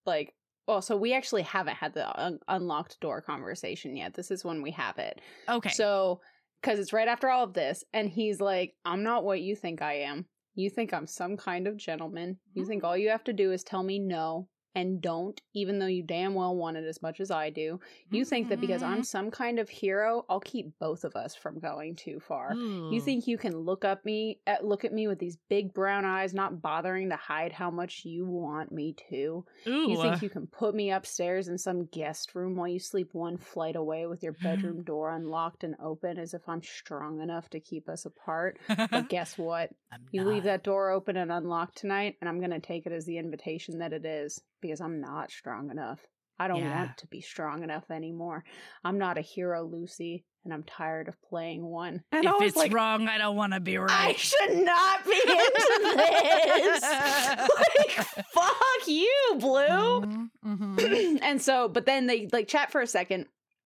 like 0.06 0.34
well, 0.66 0.82
so 0.82 0.96
we 0.96 1.12
actually 1.12 1.42
haven't 1.42 1.74
had 1.76 1.92
the 1.94 2.20
un- 2.20 2.38
unlocked 2.48 2.98
door 3.00 3.20
conversation 3.20 3.96
yet. 3.96 4.14
This 4.14 4.30
is 4.30 4.44
when 4.44 4.62
we 4.62 4.70
have 4.72 4.98
it. 4.98 5.20
Okay. 5.48 5.70
So 5.70 6.20
cuz 6.62 6.78
it's 6.78 6.92
right 6.92 7.08
after 7.08 7.28
all 7.28 7.44
of 7.44 7.54
this 7.54 7.84
and 7.92 8.08
he's 8.08 8.40
like, 8.40 8.76
"I'm 8.84 9.02
not 9.02 9.24
what 9.24 9.40
you 9.40 9.56
think 9.56 9.82
I 9.82 9.94
am. 9.94 10.26
You 10.54 10.70
think 10.70 10.92
I'm 10.92 11.06
some 11.06 11.36
kind 11.36 11.66
of 11.66 11.76
gentleman. 11.76 12.38
You 12.54 12.64
think 12.64 12.84
all 12.84 12.94
mm. 12.94 13.00
you 13.00 13.08
have 13.10 13.24
to 13.24 13.32
do 13.32 13.52
is 13.52 13.64
tell 13.64 13.82
me 13.82 13.98
no." 13.98 14.48
And 14.74 15.02
don't, 15.02 15.40
even 15.52 15.78
though 15.78 15.86
you 15.86 16.02
damn 16.02 16.34
well 16.34 16.56
want 16.56 16.78
it 16.78 16.84
as 16.84 17.02
much 17.02 17.20
as 17.20 17.30
I 17.30 17.50
do. 17.50 17.78
You 18.10 18.24
think 18.24 18.48
that 18.48 18.60
because 18.60 18.82
I'm 18.82 19.02
Mhm. 19.02 19.04
some 19.04 19.30
kind 19.30 19.58
of 19.58 19.68
hero, 19.68 20.24
I'll 20.30 20.40
keep 20.40 20.78
both 20.78 21.04
of 21.04 21.14
us 21.14 21.34
from 21.34 21.58
going 21.60 21.94
too 21.96 22.20
far. 22.20 22.58
You 22.88 23.00
think 23.02 23.26
you 23.26 23.36
can 23.36 23.56
look 23.58 23.84
up 23.84 24.04
me, 24.04 24.40
at, 24.46 24.64
look 24.64 24.84
at 24.84 24.92
me 24.92 25.08
with 25.08 25.18
these 25.18 25.36
big 25.50 25.74
brown 25.74 26.04
eyes, 26.06 26.32
not 26.32 26.62
bothering 26.62 27.10
to 27.10 27.16
hide 27.16 27.52
how 27.52 27.70
much 27.70 28.04
you 28.06 28.26
want 28.26 28.72
me 28.72 28.94
to? 29.10 29.44
Ooh. 29.66 29.72
You 29.84 29.96
think 29.96 30.22
you 30.22 30.30
can 30.30 30.46
put 30.46 30.74
me 30.74 30.90
upstairs 30.90 31.48
in 31.48 31.58
some 31.58 31.86
guest 31.86 32.34
room 32.34 32.56
while 32.56 32.68
you 32.68 32.78
sleep 32.78 33.12
one 33.12 33.36
flight 33.36 33.76
away 33.76 34.06
with 34.06 34.22
your 34.22 34.32
bedroom 34.32 34.82
door 34.84 35.10
unlocked 35.10 35.64
and 35.64 35.76
open, 35.80 36.18
as 36.18 36.34
if 36.34 36.48
I'm 36.48 36.62
strong 36.62 37.20
enough 37.20 37.50
to 37.50 37.60
keep 37.60 37.88
us 37.88 38.06
apart? 38.06 38.58
But 38.90 39.08
guess 39.08 39.36
what? 39.36 39.70
I'm 39.92 40.08
You 40.10 40.24
leave 40.24 40.44
that 40.44 40.62
door 40.64 40.90
open 40.90 41.16
and 41.16 41.32
unlocked 41.32 41.76
tonight, 41.76 42.16
and 42.20 42.28
I'm 42.28 42.40
gonna 42.40 42.60
take 42.60 42.86
it 42.86 42.92
as 42.92 43.06
the 43.06 43.18
invitation 43.18 43.78
that 43.78 43.92
it 43.92 44.04
is, 44.04 44.42
because 44.62 44.80
I'm 44.80 45.00
not 45.02 45.30
strong 45.30 45.70
enough. 45.70 46.00
I 46.38 46.48
don't 46.48 46.60
Yeah. 46.60 46.76
want 46.86 46.96
to 46.98 47.06
be 47.08 47.20
strong 47.20 47.62
enough 47.62 47.90
anymore. 47.90 48.42
I'm 48.82 48.98
not 48.98 49.18
a 49.18 49.20
hero, 49.20 49.64
Lucy, 49.64 50.24
and 50.44 50.52
I'm 50.52 50.62
tired 50.64 51.06
of 51.08 51.20
playing 51.22 51.62
one. 51.64 52.02
And 52.10 52.24
If 52.24 52.32
it's 52.40 52.56
like, 52.56 52.72
wrong, 52.72 53.06
I 53.06 53.18
don't 53.18 53.36
want 53.36 53.52
to 53.52 53.60
be 53.60 53.76
right. 53.76 53.90
I 53.90 54.12
should 54.14 54.64
not 54.64 55.04
be 55.04 55.12
into 55.12 55.92
this. 55.96 56.82
like, 57.56 58.24
fuck 58.32 58.86
you, 58.88 59.36
Blue. 59.38 60.28
Mhm. 60.44 61.18
and 61.22 61.40
so, 61.40 61.68
but 61.68 61.86
then 61.86 62.06
they 62.06 62.28
like 62.32 62.48
chat 62.48 62.72
for 62.72 62.80
a 62.80 62.86
second. 62.86 63.26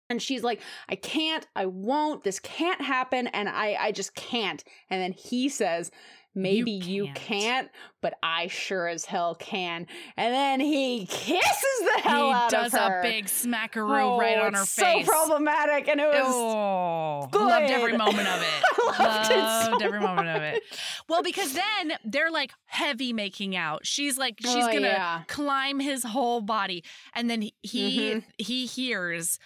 And 0.09 0.23
she's 0.23 0.45
like, 0.45 0.61
I 0.89 0.95
can't, 0.95 1.47
I 1.57 1.67
won't, 1.67 2.23
this 2.23 2.39
can't 2.39 2.81
happen, 2.81 3.27
and 3.29 3.49
I 3.49 3.77
I 3.79 3.93
just 3.93 4.15
can't. 4.15 4.63
And 4.89 5.01
then 5.03 5.13
he 5.13 5.49
says, 5.49 5.91
Maybe 6.37 6.71
you 6.71 7.05
can't." 7.07 7.17
can't, 7.17 7.71
but 8.03 8.15
I 8.23 8.47
sure 8.47 8.87
as 8.87 9.05
hell 9.07 9.35
can. 9.35 9.87
And 10.17 10.33
then 10.35 10.61
he 10.61 11.07
kisses 11.07 11.81
the 11.95 12.01
hell 12.03 12.29
he 12.29 12.33
out 12.35 12.51
does 12.51 12.73
of 12.75 12.81
her. 12.81 13.01
a 13.01 13.03
big 13.03 13.27
smackaroo 13.27 14.19
right 14.19 14.37
Oh, 14.39 14.45
on 14.47 14.55
her 14.55 14.65
face. 14.65 15.07
So 15.07 15.11
problematic, 15.11 15.89
and 15.89 16.01
it 16.01 16.07
was 16.07 16.23
Oh, 16.27 17.29
loved 17.33 17.71
every 17.71 17.97
moment 17.97 18.29
of 18.29 18.43
it. 18.43 18.63
I 18.99 19.03
loved 19.05 19.73
it 19.75 19.81
so 19.81 19.85
every 19.87 20.01
moment 20.01 20.29
of 20.29 20.43
it. 20.43 20.63
Well, 21.09 21.23
because 21.23 21.53
then 21.55 21.93
they're 22.05 22.31
like 22.31 22.53
heavy 22.67 23.13
making 23.13 23.57
out. 23.57 23.87
She's 23.87 24.17
like 24.19 24.37
she's 24.41 24.55
Oh, 24.55 24.67
gonna 24.73 24.81
yeah. 24.81 25.23
climb 25.29 25.81
his 25.81 26.05
whole 26.05 26.41
body, 26.43 26.85
and 27.15 27.29
then 27.31 27.43
he 27.43 27.55
he, 27.63 27.99
Mhm. 28.15 28.25
he 28.39 28.67
hears, 28.67 29.39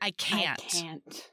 "I 0.00 0.10
can't." 0.12 0.60
I 0.60 0.68
can't. 0.68 1.30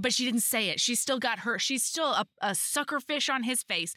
But 0.00 0.14
she 0.14 0.24
didn't 0.24 0.40
say 0.40 0.70
it. 0.70 0.80
She's 0.80 1.00
still 1.00 1.18
got 1.18 1.40
her. 1.40 1.58
She's 1.58 1.84
still 1.84 2.12
a, 2.12 2.26
a 2.40 2.54
sucker 2.54 2.98
fish 2.98 3.28
on 3.28 3.42
his 3.42 3.62
face, 3.62 3.94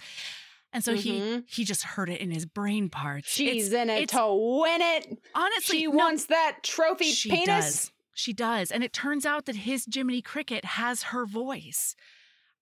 and 0.76 0.84
so 0.84 0.94
he 0.94 1.20
Mhm. 1.20 1.44
he 1.50 1.64
just 1.64 1.84
heard 1.84 2.10
it 2.10 2.20
in 2.22 2.30
his 2.32 2.46
brain 2.46 2.90
parts. 2.90 3.30
She's 3.30 3.68
It's- 3.68 3.82
in 3.82 3.90
it 3.90 4.10
to 4.10 4.28
win 4.62 4.82
it. 4.82 5.18
honestly 5.34 5.80
She 5.80 5.86
no, 5.86 5.92
wants 5.92 6.26
that 6.26 6.62
trophy 6.64 7.12
she 7.12 7.30
penis. 7.30 7.46
does. 7.48 7.92
She 8.14 8.32
does. 8.34 8.72
And 8.72 8.84
it 8.84 8.94
turns 8.94 9.26
out 9.26 9.46
that 9.46 9.56
his 9.58 9.88
Jiminy 9.92 10.22
Cricket 10.22 10.64
has 10.66 11.04
her 11.04 11.26
voice. 11.26 11.96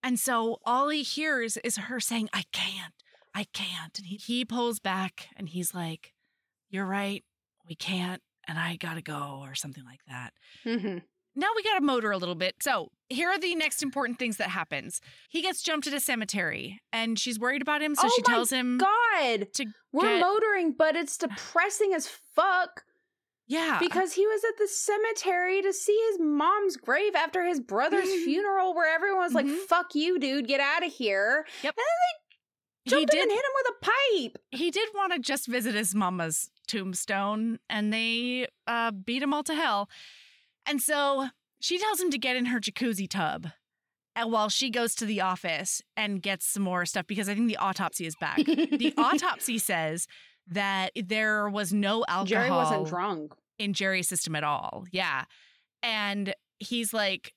And 0.02 0.18
so 0.18 0.58
all 0.64 0.88
he 0.88 1.02
hears 1.02 1.56
is 1.58 1.76
her 1.76 1.98
saying, 2.00 2.28
I 2.32 2.44
can't, 2.52 2.94
I 3.34 3.44
can't. 3.52 3.96
And 3.98 4.06
he, 4.06 4.16
he 4.16 4.44
pulls 4.44 4.78
back 4.80 5.28
and 5.36 5.48
he's 5.48 5.74
like, 5.74 6.12
You're 6.70 6.86
right, 6.86 7.24
we 7.68 7.74
can't, 7.76 8.22
and 8.48 8.58
I 8.58 8.76
gotta 8.76 9.00
go, 9.02 9.40
or 9.42 9.54
something 9.54 9.84
like 9.84 10.00
that. 10.08 10.32
Mhm. 10.64 11.02
Now 11.36 11.48
we 11.56 11.62
gotta 11.62 11.80
motor 11.80 12.10
a 12.12 12.16
little 12.18 12.34
bit. 12.34 12.56
So 12.60 12.90
here 13.08 13.28
are 13.28 13.38
the 13.38 13.54
next 13.54 13.82
important 13.82 14.18
things 14.18 14.36
that 14.38 14.48
happens. 14.50 15.00
He 15.28 15.42
gets 15.42 15.62
jumped 15.62 15.86
at 15.86 15.92
a 15.94 16.00
cemetery 16.00 16.80
and 16.92 17.18
she's 17.18 17.38
worried 17.38 17.62
about 17.62 17.82
him, 17.82 17.94
so 17.94 18.06
Oh 18.06 18.12
she 18.14 18.22
tells 18.22 18.50
him 18.50 18.78
God, 18.78 19.48
to 19.54 19.66
we're 19.92 20.02
get- 20.02 20.20
motoring, 20.20 20.72
but 20.76 20.96
it's 20.96 21.16
depressing 21.18 21.92
as 21.94 22.06
fuck 22.08 22.84
Yeah. 23.46 23.78
because 23.80 24.14
he 24.14 24.26
was 24.26 24.42
at 24.44 24.56
the 24.58 24.68
cemetery 24.68 25.60
to 25.62 25.72
see 25.72 25.98
his 26.10 26.20
mom's 26.20 26.76
grave 26.76 27.14
after 27.14 27.44
his 27.44 27.60
brother's 27.60 28.08
funeral, 28.24 28.74
where 28.74 28.92
everyone 28.92 29.18
was 29.20 29.34
like, 29.34 29.46
Mhm. 29.46 29.58
"Fuck 29.66 29.94
you, 29.94 30.18
dude, 30.18 30.46
get 30.48 30.60
out 30.60 30.84
of 30.84 30.92
here." 30.92 31.46
Yep. 31.62 31.74
And 31.76 31.84
then 31.84 31.84
they 31.84 32.20
he 32.84 32.90
jumped 33.06 33.14
him 33.14 33.18
did 33.18 33.22
and 33.24 33.32
hit 33.32 33.44
him 33.44 33.50
with 33.54 33.66
a 33.74 33.84
pipe. 34.32 34.38
he 34.50 34.70
did 34.70 34.88
want 34.94 35.12
to 35.14 35.18
just 35.18 35.46
visit 35.46 35.74
his 35.74 35.94
mama's 35.94 36.50
tombstone 36.66 37.58
and 37.68 37.92
they 37.92 38.46
uh, 38.66 38.90
beat 38.90 39.22
him 39.22 39.32
all 39.34 39.42
to 39.44 39.54
hell. 39.54 39.88
And 40.66 40.80
so 40.80 41.28
she 41.60 41.78
tells 41.78 42.00
him 42.00 42.10
to 42.10 42.18
get 42.18 42.36
in 42.36 42.46
her 42.46 42.60
jacuzzi 42.60 43.08
tub 43.08 43.48
and 44.16 44.30
while 44.30 44.48
she 44.48 44.70
goes 44.70 44.94
to 44.96 45.06
the 45.06 45.20
office 45.20 45.82
and 45.96 46.22
gets 46.22 46.46
some 46.46 46.62
more 46.62 46.86
stuff 46.86 47.06
because 47.06 47.28
I 47.28 47.34
think 47.34 47.48
the 47.48 47.56
autopsy 47.56 48.06
is 48.06 48.14
back. 48.16 48.36
the 48.36 48.94
autopsy 48.98 49.58
says 49.58 50.06
that 50.48 50.92
there 50.94 51.48
was 51.48 51.72
no 51.72 52.04
alcohol 52.06 52.24
Jerry 52.26 52.50
wasn't 52.50 52.86
drunk. 52.86 53.34
in 53.58 53.72
Jerry's 53.72 54.08
system 54.08 54.36
at 54.36 54.44
all. 54.44 54.84
Yeah. 54.92 55.24
And 55.82 56.34
he's 56.58 56.92
like, 56.92 57.32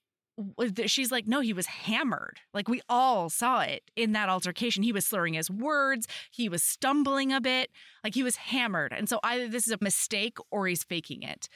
she's 0.86 1.12
like, 1.12 1.26
no, 1.26 1.40
he 1.40 1.54
was 1.54 1.66
hammered. 1.66 2.40
Like 2.54 2.68
we 2.68 2.82
all 2.88 3.30
saw 3.30 3.62
it 3.62 3.82
in 3.96 4.12
that 4.12 4.30
altercation. 4.30 4.84
He 4.84 4.92
was 4.92 5.06
slurring 5.06 5.34
his 5.34 5.50
words. 5.50 6.08
He 6.32 6.48
was 6.48 6.62
stumbling 6.62 7.34
a 7.34 7.42
bit. 7.42 7.72
Like 8.04 8.14
he 8.14 8.24
was 8.24 8.36
hammered. 8.36 8.94
And 8.94 9.10
so 9.10 9.20
either 9.24 9.48
this 9.48 9.66
is 9.66 9.74
a 9.74 9.80
mistake 9.82 10.38
or 10.52 10.68
he's 10.68 10.84
faking 10.84 11.24
it, 11.24 11.50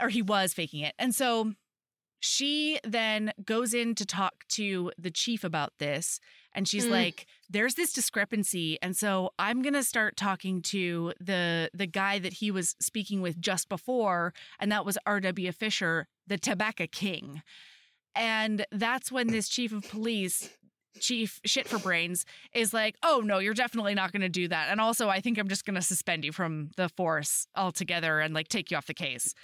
or 0.00 0.08
he 0.08 0.22
was 0.22 0.52
faking 0.54 0.80
it. 0.80 0.94
And 0.98 1.14
so 1.14 1.52
she 2.20 2.80
then 2.82 3.32
goes 3.44 3.74
in 3.74 3.94
to 3.94 4.06
talk 4.06 4.46
to 4.48 4.90
the 4.98 5.10
chief 5.10 5.44
about 5.44 5.74
this. 5.78 6.18
And 6.52 6.66
she's 6.66 6.86
Mm. 6.86 6.90
like, 6.90 7.26
there's 7.50 7.74
this 7.74 7.92
discrepancy. 7.92 8.78
And 8.80 8.96
so 8.96 9.32
I'm 9.38 9.60
gonna 9.60 9.82
start 9.84 10.16
talking 10.16 10.62
to 10.62 11.12
the 11.20 11.70
the 11.74 11.86
guy 11.86 12.18
that 12.18 12.34
he 12.34 12.50
was 12.50 12.74
speaking 12.80 13.20
with 13.20 13.38
just 13.40 13.68
before, 13.68 14.32
and 14.58 14.72
that 14.72 14.86
was 14.86 14.96
R.W. 15.04 15.52
Fisher, 15.52 16.08
the 16.26 16.38
Tobacco 16.38 16.86
King. 16.86 17.42
And 18.14 18.64
that's 18.72 19.12
when 19.12 19.26
this 19.26 19.48
chief 19.50 19.72
of 19.72 19.82
police, 19.88 20.48
chief 20.98 21.40
shit 21.44 21.68
for 21.68 21.78
brains, 21.78 22.24
is 22.54 22.72
like, 22.72 22.96
oh 23.02 23.20
no, 23.22 23.38
you're 23.38 23.52
definitely 23.52 23.94
not 23.94 24.12
gonna 24.12 24.30
do 24.30 24.48
that. 24.48 24.68
And 24.70 24.80
also 24.80 25.10
I 25.10 25.20
think 25.20 25.36
I'm 25.36 25.48
just 25.48 25.66
gonna 25.66 25.82
suspend 25.82 26.24
you 26.24 26.32
from 26.32 26.70
the 26.78 26.88
force 26.88 27.46
altogether 27.54 28.20
and 28.20 28.32
like 28.32 28.48
take 28.48 28.70
you 28.70 28.78
off 28.78 28.86
the 28.86 28.94
case. 28.94 29.34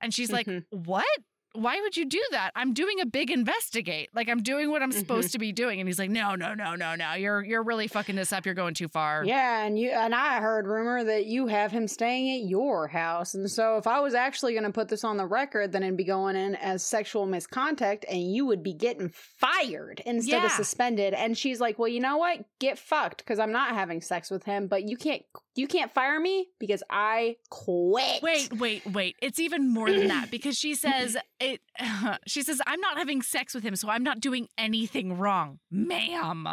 And 0.00 0.12
she's 0.14 0.30
like, 0.32 0.46
Mhm. 0.46 0.64
what? 0.70 1.06
Why 1.54 1.80
would 1.80 1.96
you 1.96 2.04
do 2.04 2.22
that? 2.32 2.52
I'm 2.54 2.74
doing 2.74 3.00
a 3.00 3.06
big 3.06 3.30
investigate. 3.30 4.10
Like 4.14 4.28
I'm 4.28 4.42
doing 4.42 4.70
what 4.70 4.82
I'm 4.82 4.90
Mhm. 4.92 4.98
supposed 4.98 5.32
to 5.32 5.38
be 5.38 5.50
doing. 5.50 5.80
And 5.80 5.88
he's 5.88 5.98
like, 5.98 6.10
no, 6.10 6.34
no, 6.34 6.52
no, 6.52 6.74
no, 6.76 6.94
no. 6.94 7.14
You're 7.14 7.42
you're 7.42 7.62
really 7.62 7.88
fucking 7.88 8.16
this 8.16 8.32
up. 8.34 8.44
You're 8.44 8.54
going 8.54 8.74
too 8.74 8.86
far. 8.86 9.24
Yeah, 9.24 9.64
and 9.64 9.76
you 9.78 9.90
and 9.90 10.14
I 10.14 10.40
heard 10.40 10.66
rumor 10.66 11.02
that 11.02 11.24
you 11.24 11.46
have 11.46 11.72
him 11.72 11.88
staying 11.88 12.42
at 12.42 12.48
your 12.48 12.86
house, 12.86 13.34
and 13.34 13.50
so 13.50 13.76
if 13.78 13.86
I 13.86 13.98
was 13.98 14.14
actually 14.14 14.52
going 14.52 14.64
to 14.66 14.70
put 14.70 14.88
this 14.88 15.04
on 15.04 15.16
the 15.16 15.26
record, 15.26 15.72
then 15.72 15.82
it'd 15.82 15.96
be 15.96 16.04
going 16.04 16.36
in 16.36 16.54
as 16.56 16.84
sexual 16.84 17.24
misconduct, 17.26 18.04
and 18.08 18.30
you 18.30 18.44
would 18.44 18.62
be 18.62 18.74
getting 18.74 19.08
fired 19.08 20.02
instead 20.04 20.44
of 20.44 20.52
suspended. 20.52 21.14
And 21.14 21.36
she's 21.36 21.60
like, 21.60 21.78
"Well, 21.78 21.88
you 21.88 22.00
know 22.00 22.18
what? 22.18 22.44
Get 22.60 22.78
fucked, 22.78 23.18
because 23.18 23.38
I'm 23.38 23.52
not 23.52 23.74
having 23.74 24.02
sex 24.02 24.30
with 24.30 24.44
him, 24.44 24.68
but 24.68 24.86
you 24.88 24.96
can't 24.98 25.22
you 25.58 25.66
can't 25.68 25.92
fire 25.92 26.18
me 26.20 26.46
because 26.58 26.82
I 26.88 27.36
quit." 27.50 28.22
Wait, 28.22 28.52
wait, 28.54 28.86
wait. 28.86 29.16
It's 29.20 29.38
even 29.38 29.68
more 29.68 29.90
than 29.90 30.08
that 30.08 30.30
because 30.30 30.56
she 30.58 30.74
says 30.74 31.16
it 31.40 31.60
she 32.26 32.42
says 32.42 32.60
I'm 32.66 32.80
not 32.80 32.96
having 32.98 33.22
sex 33.22 33.54
with 33.54 33.62
him, 33.64 33.76
so 33.76 33.88
I'm 33.88 34.02
not 34.02 34.20
doing 34.20 34.48
anything 34.56 35.18
wrong. 35.18 35.58
Ma'am. 35.70 36.46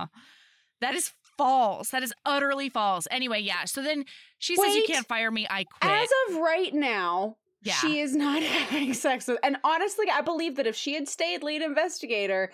That 0.81 0.93
is 0.93 1.11
false. 1.37 1.89
That 1.89 2.03
is 2.03 2.13
utterly 2.25 2.69
false. 2.69 3.07
Anyway, 3.11 3.39
yeah. 3.41 3.65
So 3.65 3.81
then 3.81 4.05
she 4.39 4.55
says 4.55 4.75
you 4.75 4.83
can't 4.85 5.07
fire 5.07 5.31
me. 5.31 5.47
I 5.49 5.63
quit. 5.63 5.91
As 5.91 6.09
of 6.29 6.37
right 6.37 6.73
now, 6.73 7.37
Yeah. 7.63 7.73
she 7.75 7.99
is 7.99 8.15
not 8.15 8.43
having 8.43 8.93
sex 8.93 9.27
with. 9.27 9.39
And 9.43 9.57
honestly, 9.63 10.05
I 10.11 10.21
believe 10.21 10.55
that 10.57 10.67
if 10.67 10.75
she 10.75 10.93
had 10.93 11.07
stayed 11.07 11.43
lead 11.43 11.61
investigator, 11.61 12.51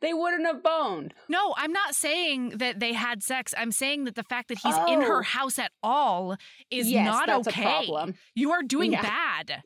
they 0.00 0.14
wouldn't 0.14 0.46
have 0.46 0.62
boned. 0.62 1.14
No, 1.28 1.54
I'm 1.56 1.72
not 1.72 1.94
saying 1.94 2.50
that 2.58 2.78
they 2.80 2.92
had 2.92 3.22
sex. 3.22 3.52
I'm 3.56 3.72
saying 3.72 4.04
that 4.04 4.14
the 4.14 4.22
fact 4.22 4.48
that 4.48 4.58
he's 4.58 4.76
in 4.76 5.02
Oh. 5.02 5.06
her 5.06 5.22
house 5.22 5.58
at 5.58 5.72
all 5.82 6.36
is 6.70 6.88
yes, 6.90 7.04
not 7.06 7.26
that's 7.26 7.48
okay. 7.48 7.62
a 7.62 7.64
problem. 7.64 8.14
You 8.34 8.52
are 8.52 8.62
doing 8.62 8.92
Yeah. 8.92 9.02
bad. 9.02 9.62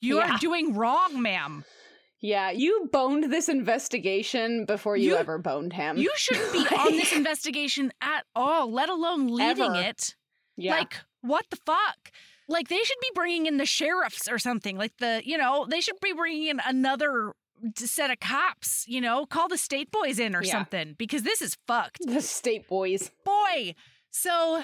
You 0.00 0.18
Yeah. 0.18 0.34
are 0.34 0.38
doing 0.38 0.74
wrong, 0.74 1.20
ma'am. 1.22 1.64
Yeah, 2.20 2.50
you 2.50 2.88
boned 2.92 3.32
this 3.32 3.48
investigation 3.48 4.64
before 4.64 4.96
you, 4.96 5.10
You- 5.10 5.16
ever 5.16 5.38
boned 5.38 5.72
him. 5.72 5.96
You 5.96 6.12
shouldn't 6.16 6.52
be 6.52 6.58
on 6.76 6.92
this 6.92 7.12
investigation 7.12 7.92
at 8.00 8.24
all, 8.36 8.70
let 8.70 8.88
alone 8.88 9.26
leading 9.28 9.64
Ever. 9.74 9.88
it. 9.88 10.14
yeah. 10.56 10.76
Like, 10.76 11.00
what 11.22 11.46
the 11.50 11.56
fuck? 11.66 12.12
Like, 12.48 12.68
they 12.68 12.78
should 12.82 12.98
be 13.00 13.10
bringing 13.14 13.46
in 13.46 13.56
the 13.56 13.66
sheriffs 13.66 14.28
or 14.28 14.38
something. 14.38 14.76
Like, 14.76 14.96
the, 14.98 15.22
you 15.24 15.36
know, 15.38 15.66
they 15.68 15.80
should 15.80 15.98
be 16.00 16.12
bringing 16.12 16.48
in 16.48 16.60
another 16.64 17.32
set 17.76 18.10
of 18.10 18.20
cops, 18.20 18.84
you 18.88 19.00
know, 19.00 19.26
call 19.26 19.48
the 19.48 19.58
state 19.58 19.90
boys 19.90 20.18
in 20.18 20.34
or 20.34 20.42
Yeah. 20.42 20.52
something 20.52 20.94
because 20.98 21.22
this 21.22 21.40
is 21.42 21.56
fucked. 21.66 21.98
The 22.06 22.20
state 22.20 22.68
boys. 22.68 23.10
Boy. 23.24 23.74
So, 24.10 24.62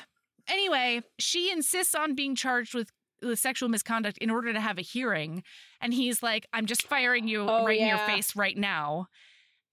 anyway, 0.48 1.02
she 1.18 1.50
insists 1.50 1.94
on 1.94 2.14
being 2.14 2.34
charged 2.34 2.74
with, 2.74 2.90
with 3.22 3.38
sexual 3.38 3.68
misconduct 3.68 4.18
in 4.18 4.30
order 4.30 4.52
to 4.52 4.60
have 4.60 4.78
a 4.78 4.82
hearing. 4.82 5.42
And 5.80 5.94
he's 5.94 6.22
like, 6.22 6.46
I'm 6.52 6.66
just 6.66 6.82
firing 6.86 7.28
you 7.28 7.42
Oh, 7.48 7.64
right 7.64 7.78
in 7.80 7.86
your 7.88 7.98
face 7.98 8.36
right 8.36 8.56
now. 8.56 9.06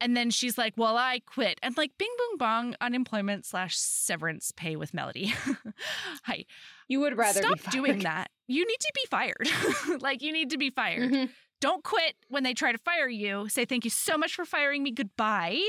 And 0.01 0.15
then 0.15 0.29
she's 0.29 0.57
like, 0.57 0.73
Well, 0.75 0.97
I 0.97 1.21
quit. 1.25 1.57
And 1.63 1.75
like, 1.77 1.91
bing, 1.97 2.13
boom, 2.17 2.37
bong, 2.37 2.75
unemployment 2.81 3.45
slash 3.45 3.77
severance 3.77 4.51
pay 4.55 4.75
with 4.75 4.93
Melody. 4.93 5.33
Hi. 6.23 6.45
You 6.87 6.99
would 6.99 7.17
rather 7.17 7.41
Stop 7.41 7.59
doing 7.71 7.99
that. 7.99 8.29
You 8.47 8.65
need 8.67 8.79
to 8.79 8.91
be 8.93 9.07
fired. 9.09 10.01
like, 10.01 10.21
you 10.21 10.31
need 10.33 10.49
to 10.51 10.57
be 10.57 10.69
fired. 10.69 11.11
Mhm. 11.11 11.29
Don't 11.61 11.83
quit 11.83 12.15
when 12.27 12.43
they 12.43 12.53
try 12.53 12.71
to 12.71 12.77
fire 12.79 13.07
you. 13.07 13.47
Say, 13.49 13.65
Thank 13.65 13.85
you 13.85 13.89
so 13.89 14.17
much 14.17 14.33
for 14.35 14.45
firing 14.45 14.83
me. 14.83 14.91
Goodbye. 14.91 15.59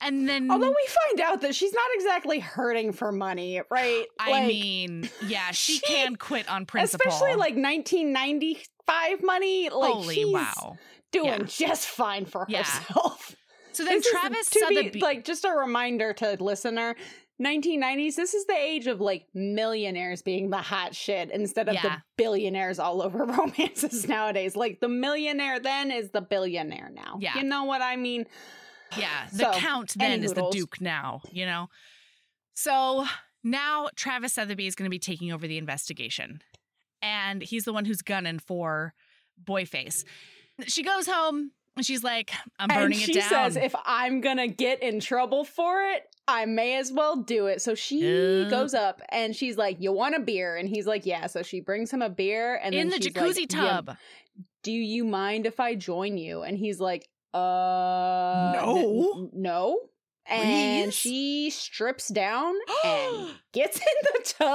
And 0.00 0.28
then. 0.28 0.50
Although 0.50 0.70
we 0.70 0.86
find 0.88 1.20
out 1.20 1.40
that 1.42 1.54
she's 1.54 1.72
not 1.72 1.84
exactly 1.94 2.38
hurting 2.40 2.92
for 2.92 3.12
money, 3.12 3.60
right? 3.70 4.06
I 4.18 4.30
Like, 4.30 4.46
mean, 4.48 5.08
yeah, 5.26 5.50
she, 5.52 5.74
she- 5.78 5.80
can 5.86 6.16
quit 6.16 6.48
on 6.50 6.66
principle. 6.66 7.06
especially 7.06 7.34
like 7.36 7.54
1995 7.54 9.22
money. 9.22 9.68
Like 9.70 9.92
Holy 9.92 10.14
she's 10.14 10.26
wow. 10.32 10.76
doing 11.12 11.28
Yeah. 11.28 11.44
just 11.44 11.86
fine 11.88 12.24
for 12.24 12.46
Yeah. 12.48 12.62
herself. 12.64 13.34
So 13.72 13.84
then 13.84 13.98
This 13.98 14.10
Travis 14.10 14.48
to 14.50 14.58
Sotheby. 14.60 14.90
be, 14.90 15.00
like 15.00 15.24
just 15.24 15.44
a 15.44 15.50
reminder 15.50 16.12
to 16.14 16.36
listener 16.40 16.96
1990s 17.42 18.14
this 18.14 18.32
is 18.32 18.46
the 18.46 18.56
age 18.56 18.86
of 18.86 19.00
like 19.00 19.26
millionaires 19.34 20.22
being 20.22 20.48
the 20.50 20.56
hot 20.56 20.94
shit 20.94 21.30
instead 21.30 21.68
of 21.68 21.74
the 21.82 21.92
billionaires 22.16 22.78
all 22.78 23.02
over 23.06 23.24
romances 23.26 24.08
nowadays 24.08 24.56
like 24.56 24.80
the 24.80 24.88
millionaire 24.88 25.60
then 25.60 25.90
is 25.90 26.10
the 26.10 26.22
billionaire 26.22 26.90
now 26.94 27.18
Yeah. 27.20 27.36
you 27.36 27.42
know 27.44 27.64
what 27.64 27.82
i 27.82 27.96
mean 27.96 28.26
yeah, 28.96 29.26
the 29.32 29.52
So, 29.52 29.58
count 29.58 29.94
then 29.98 30.22
is 30.22 30.32
the. 30.32 30.48
Duke 30.50 30.80
now, 30.80 31.20
you 31.32 31.44
know? 31.44 31.68
So 32.54 33.04
now 33.42 33.88
Travis 33.96 34.34
Sotheby 34.34 34.66
is 34.66 34.74
going 34.74 34.86
to 34.86 34.90
be 34.90 34.98
taking 34.98 35.32
over 35.32 35.46
the 35.46 35.58
investigation. 35.58 36.40
And 37.02 37.42
he's 37.42 37.64
the 37.64 37.72
one 37.72 37.84
who's 37.84 38.02
gunning 38.02 38.38
for 38.38 38.94
Boyface. 39.44 40.04
She 40.66 40.82
goes 40.82 41.06
home 41.06 41.50
and 41.76 41.84
she's 41.84 42.02
like, 42.02 42.30
I'm 42.58 42.70
and 42.70 42.80
burning 42.80 42.98
she 42.98 43.12
it 43.12 43.14
down. 43.16 43.22
She 43.24 43.28
says 43.28 43.56
if 43.56 43.74
i'm 43.84 44.20
gonna 44.20 44.48
get 44.48 44.82
in 44.82 45.00
trouble 45.00 45.44
for 45.44 45.82
it 45.82 46.04
i 46.28 46.44
may 46.44 46.76
as 46.76 46.92
well 46.92 47.16
do 47.16 47.46
it 47.46 47.62
so 47.62 47.74
she 47.74 48.02
Uh. 48.44 48.48
goes 48.48 48.74
up 48.74 49.00
and 49.10 49.34
she's 49.36 49.56
like 49.56 49.80
you 49.80 49.92
want 49.92 50.14
a 50.16 50.20
beer 50.20 50.56
and 50.56 50.68
he's 50.68 50.86
like 50.86 51.06
yeah 51.06 51.26
so 51.26 51.42
she 51.42 51.60
brings 51.60 51.90
him 51.90 52.02
a 52.02 52.08
beer 52.10 52.56
and 52.62 52.74
in 52.74 52.88
the 52.88 52.96
jacuzzi 52.98 53.40
like, 53.42 53.52
"Yeah, 53.52 53.70
tub. 53.70 53.96
do 54.62 54.72
you 54.72 55.04
mind 55.04 55.46
if 55.46 55.60
I 55.60 55.74
join 55.76 56.18
you? 56.18 56.42
And 56.42 56.58
he's 56.58 56.80
like, 56.80 57.08
uh, 57.34 57.38
No. 58.54 59.12
n- 59.16 59.30
no. 59.32 59.78
And 60.28 60.86
Please? 60.90 60.94
she 60.94 61.50
strips 61.50 62.08
down 62.08 62.54
and 62.84 63.28
gets 63.52 63.76
in 63.90 63.96
the 64.02 64.20
tub. 64.24 64.48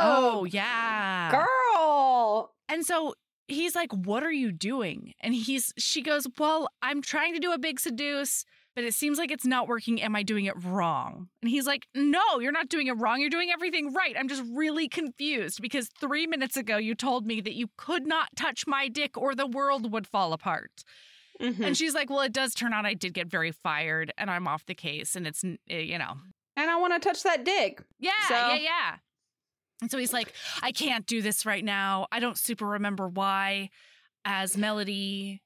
oh, 0.00 0.46
yeah. 0.50 1.30
girl. 1.30 2.54
And 2.70 2.86
so 2.86 3.14
he's 3.46 3.74
like, 3.74 3.92
"What 3.92 4.22
are 4.22 4.32
you 4.32 4.50
doing?" 4.50 5.12
And 5.20 5.34
he's 5.34 5.74
she 5.76 6.00
goes, 6.00 6.26
"Well, 6.38 6.68
I'm 6.80 7.02
trying 7.02 7.34
to 7.34 7.38
do 7.40 7.52
a 7.52 7.58
big 7.58 7.78
seduce, 7.80 8.46
but 8.74 8.84
it 8.84 8.94
seems 8.94 9.18
like 9.18 9.30
it's 9.30 9.44
not 9.46 9.68
working. 9.68 10.00
Am 10.02 10.14
I 10.16 10.22
doing 10.22 10.44
it 10.46 10.54
wrong?" 10.64 11.28
And 11.42 11.50
he's 11.50 11.66
like, 11.66 11.86
"No, 11.94 12.40
you're 12.40 12.52
not 12.52 12.68
doing 12.68 12.86
it 12.88 12.92
wrong. 12.98 13.20
You're 13.20 13.30
doing 13.30 13.50
everything 13.50 13.92
right. 13.92 14.14
I'm 14.18 14.28
just 14.28 14.42
really 14.52 14.88
confused 14.88 15.60
because 15.62 15.88
3 16.00 16.26
minutes 16.26 16.56
ago 16.56 16.76
you 16.76 16.94
told 16.94 17.26
me 17.26 17.40
that 17.40 17.54
you 17.54 17.68
could 17.76 18.06
not 18.06 18.34
touch 18.36 18.66
my 18.66 18.88
dick 18.88 19.16
or 19.16 19.34
the 19.34 19.46
world 19.46 19.92
would 19.92 20.06
fall 20.06 20.32
apart." 20.32 20.84
Mhm. 21.40 21.66
And 21.66 21.76
she's 21.76 21.94
like, 21.94 22.10
"Well, 22.10 22.20
it 22.20 22.32
does 22.32 22.54
turn 22.54 22.72
out 22.72 22.86
I 22.86 22.94
did 22.94 23.12
get 23.14 23.26
very 23.26 23.50
fired 23.50 24.12
and 24.16 24.30
I'm 24.30 24.46
off 24.46 24.64
the 24.66 24.74
case 24.74 25.16
and 25.16 25.26
it's, 25.26 25.42
eh, 25.44 25.78
you 25.80 25.98
know, 25.98 26.14
And 26.56 26.70
I 26.70 26.76
want 26.76 26.94
to 26.94 27.00
touch 27.08 27.24
that 27.24 27.44
dick. 27.44 27.82
yeah, 27.98 28.12
So- 28.28 28.34
yeah, 28.34 28.54
yeah. 28.54 28.96
And 29.82 29.90
so 29.90 29.98
he's 29.98 30.12
like, 30.12 30.32
I 30.62 30.70
can't 30.70 31.04
do 31.04 31.20
this 31.20 31.44
right 31.44 31.64
now. 31.64 32.06
I 32.12 32.20
don't 32.20 32.38
super 32.38 32.64
remember 32.66 33.08
why. 33.08 33.70
As 34.24 34.56
Melody, 34.56 35.42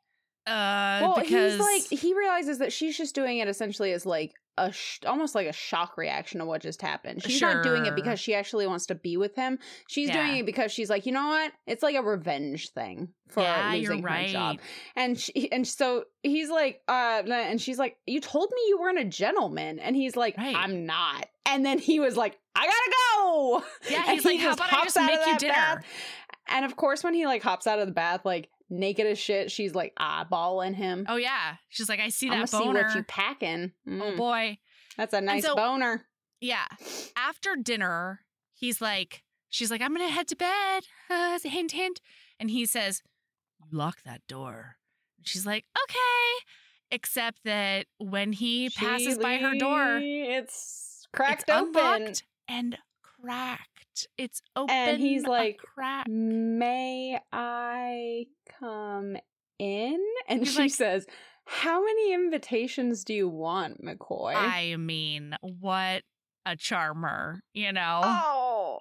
uh, 0.49 0.99
Well, 1.03 1.15
because 1.17 1.53
he's 1.53 1.61
like, 1.61 2.01
he 2.01 2.15
realizes 2.15 2.59
that 2.59 2.73
she's 2.73 2.97
just 2.97 3.15
doing 3.15 3.39
it 3.39 3.49
essentially 3.49 3.93
as 3.93 4.07
like 4.07 4.35
a 4.57 4.73
sh- 4.73 4.99
almost 5.07 5.35
like 5.35 5.47
a 5.47 5.53
shock 5.53 5.97
reaction 5.97 6.41
to 6.41 6.45
what 6.47 6.61
just 6.63 6.83
happened. 6.83 7.23
She's 7.23 7.41
not 7.41 7.63
doing 7.63 7.87
it 7.87 7.95
because 7.95 8.19
she 8.19 8.35
actually 8.35 8.67
wants 8.67 8.87
to 8.87 8.95
be 8.97 9.17
with 9.17 9.37
him. 9.37 9.59
She's 9.89 10.11
doing 10.11 10.39
it 10.39 10.47
because 10.47 10.73
she's 10.73 10.91
like, 10.91 11.07
you 11.07 11.13
know 11.13 11.29
what? 11.29 11.53
It's 11.67 11.83
like 11.83 11.95
a 11.95 12.03
revenge 12.03 12.71
thing 12.71 13.09
for 13.29 13.43
yeah, 13.43 13.71
losing 13.73 14.01
you're 14.01 14.09
her 14.09 14.27
job. 14.27 14.59
And 14.97 15.19
she, 15.19 15.51
and 15.53 15.67
so 15.67 16.05
he's 16.23 16.51
like, 16.51 16.81
uh, 16.89 17.23
and 17.27 17.61
she's 17.61 17.79
like, 17.79 17.99
you 18.07 18.21
told 18.21 18.51
me 18.53 18.61
you 18.69 18.81
weren't 18.81 18.99
a 18.99 19.05
gentleman, 19.05 19.79
and 19.79 19.95
he's 19.95 20.17
like, 20.17 20.37
Right. 20.37 20.57
I'm 20.57 20.87
not. 20.87 21.27
And 21.47 21.65
then 21.65 21.79
he 21.79 22.01
was 22.01 22.17
like, 22.17 22.37
I 22.57 22.67
gotta 22.67 22.93
go. 23.17 23.65
Yeah, 23.91 24.03
And 24.07 24.15
he's 24.17 24.25
like, 24.25 24.39
he 24.39 24.43
how 24.43 24.53
about 24.55 24.73
I 24.73 24.83
just 24.85 24.97
make 24.97 25.25
you 25.27 25.39
dinner? 25.39 25.53
bath. 25.55 25.85
And 26.49 26.65
of 26.65 26.77
course, 26.77 27.05
when 27.05 27.15
he 27.15 27.27
like 27.27 27.43
hops 27.43 27.67
out 27.67 27.79
of 27.79 27.87
the 27.87 27.93
bath, 27.93 28.25
like 28.25 28.49
naked 28.71 29.07
as 29.07 29.19
shit, 29.19 29.51
she's 29.51 29.75
like 29.75 29.93
eyeballing 29.99 30.75
him. 30.75 31.07
Oh 31.09 31.17
yeah, 31.17 31.57
she's 31.69 31.89
like, 31.89 32.01
I 32.01 32.09
see 32.09 32.29
I'm 32.31 32.41
that 32.41 32.49
see 32.51 32.59
boner. 32.59 32.83
what 32.83 32.95
you 32.95 33.03
packing. 33.05 33.73
oh 33.87 33.91
Mm, 33.91 34.17
boy, 34.17 34.59
that's 34.97 35.15
a 35.15 35.21
nice 35.21 35.45
so- 35.45 35.55
boner. 35.57 36.07
yeah. 36.41 36.67
After 37.17 37.57
dinner, 37.57 38.21
he's 38.55 38.81
like, 38.81 39.23
she's 39.51 39.71
like, 39.71 39.81
I'm 39.81 39.93
gonna 39.95 40.09
head 40.09 40.29
to 40.29 40.37
bed. 40.37 40.85
Uh, 41.11 41.39
hint, 41.45 41.73
hint. 41.73 42.01
And 42.41 42.51
he 42.51 42.67
says, 42.67 43.03
lock 43.73 44.03
that 44.05 44.21
door." 44.29 44.77
She's 45.23 45.45
like, 45.45 45.65
okay. 45.85 46.45
Except 46.91 47.43
that 47.45 47.87
when 47.99 48.33
he 48.33 48.71
passes 48.71 49.19
by 49.19 49.37
her 49.39 49.55
door, 49.59 49.99
it's 50.01 51.07
cracked 51.13 51.43
it's 51.49 51.51
open. 51.51 51.77
unlocked 51.77 52.23
and 52.49 52.79
cracked. 53.03 53.78
It's 54.17 54.41
open. 54.57 54.75
And 54.75 55.01
he's 55.01 55.25
like. 55.25 55.59
May 56.09 57.19
I 57.33 58.27
come 58.59 59.17
in? 59.59 59.99
And 60.29 60.41
He's 60.41 60.53
she 60.55 60.59
like- 60.63 60.71
says, 60.73 61.07
How 61.47 61.83
many 61.85 62.13
invitations 62.15 63.05
do 63.05 63.15
you 63.15 63.29
want, 63.29 63.83
McCoy? 63.85 64.35
I 64.35 64.77
mean, 64.77 65.35
what 65.41 66.03
a 66.47 66.57
charmer, 66.57 67.41
you 67.53 67.73
know? 67.73 68.01
oh. 68.05 68.79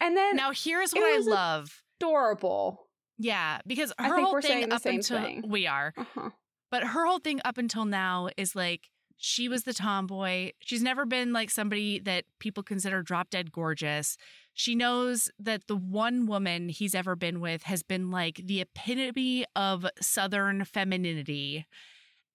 And 0.00 0.16
then 0.16 0.36
now 0.36 0.50
here's 0.52 0.92
what 0.92 1.02
I 1.02 1.18
love. 1.18 1.82
adorable. 2.00 2.80
Yeah, 3.18 3.58
because 3.66 3.92
her 3.98 4.20
whole 4.20 4.40
thing 4.40 4.72
up 4.72 4.84
until 4.84 5.22
thing. 5.22 5.44
we 5.48 5.66
are, 5.66 5.92
Uh-huh. 5.96 6.30
but 6.70 6.82
her 6.84 7.06
whole 7.06 7.20
thing 7.20 7.40
up 7.44 7.58
until 7.58 7.84
now 7.84 8.28
is 8.36 8.54
like 8.56 8.88
she 9.16 9.48
was 9.48 9.62
the 9.62 9.72
tomboy. 9.72 10.50
She's 10.60 10.82
never 10.82 11.06
been 11.06 11.32
like 11.32 11.48
somebody 11.50 12.00
that 12.00 12.24
people 12.40 12.62
consider 12.64 13.02
drop 13.02 13.30
dead 13.30 13.52
gorgeous. 13.52 14.16
She 14.54 14.74
knows 14.76 15.30
that 15.38 15.66
the 15.66 15.76
one 15.76 16.26
woman 16.26 16.68
he's 16.68 16.94
ever 16.94 17.16
been 17.16 17.40
with 17.40 17.64
has 17.64 17.82
been 17.82 18.10
like 18.10 18.36
the 18.44 18.60
epitome 18.60 19.44
of 19.56 19.84
southern 20.00 20.64
femininity. 20.64 21.66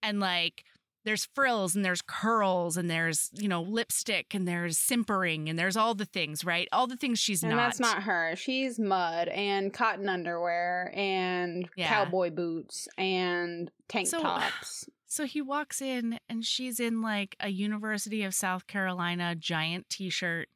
And 0.02 0.20
like 0.20 0.64
there's 1.06 1.24
frills 1.34 1.74
and 1.74 1.82
there's 1.82 2.02
curls 2.02 2.76
and 2.76 2.90
there's, 2.90 3.30
you 3.32 3.48
know, 3.48 3.62
lipstick 3.62 4.34
and 4.34 4.46
there's 4.46 4.76
simpering 4.76 5.48
and 5.48 5.58
there's 5.58 5.76
all 5.78 5.94
the 5.94 6.04
things, 6.04 6.44
right? 6.44 6.68
All 6.72 6.86
the 6.86 6.96
things 6.96 7.18
she's 7.18 7.42
And 7.42 7.52
not. 7.52 7.56
that's 7.56 7.80
not 7.80 8.02
her. 8.02 8.34
She's 8.36 8.78
mud 8.78 9.28
and 9.28 9.72
cotton 9.72 10.08
underwear 10.10 10.92
and 10.94 11.66
Yeah. 11.74 11.88
cowboy 11.88 12.30
boots 12.30 12.86
and 12.98 13.70
tank 13.88 14.08
So- 14.08 14.20
tops. 14.20 14.88
So 15.12 15.24
he 15.26 15.42
walks 15.42 15.82
in 15.82 16.20
and 16.28 16.44
she's 16.44 16.78
in 16.78 17.02
like 17.02 17.34
a 17.40 17.48
University 17.48 18.22
of 18.22 18.32
South 18.32 18.68
Carolina 18.68 19.34
giant 19.34 19.88
t 19.88 20.08
shirt 20.08 20.48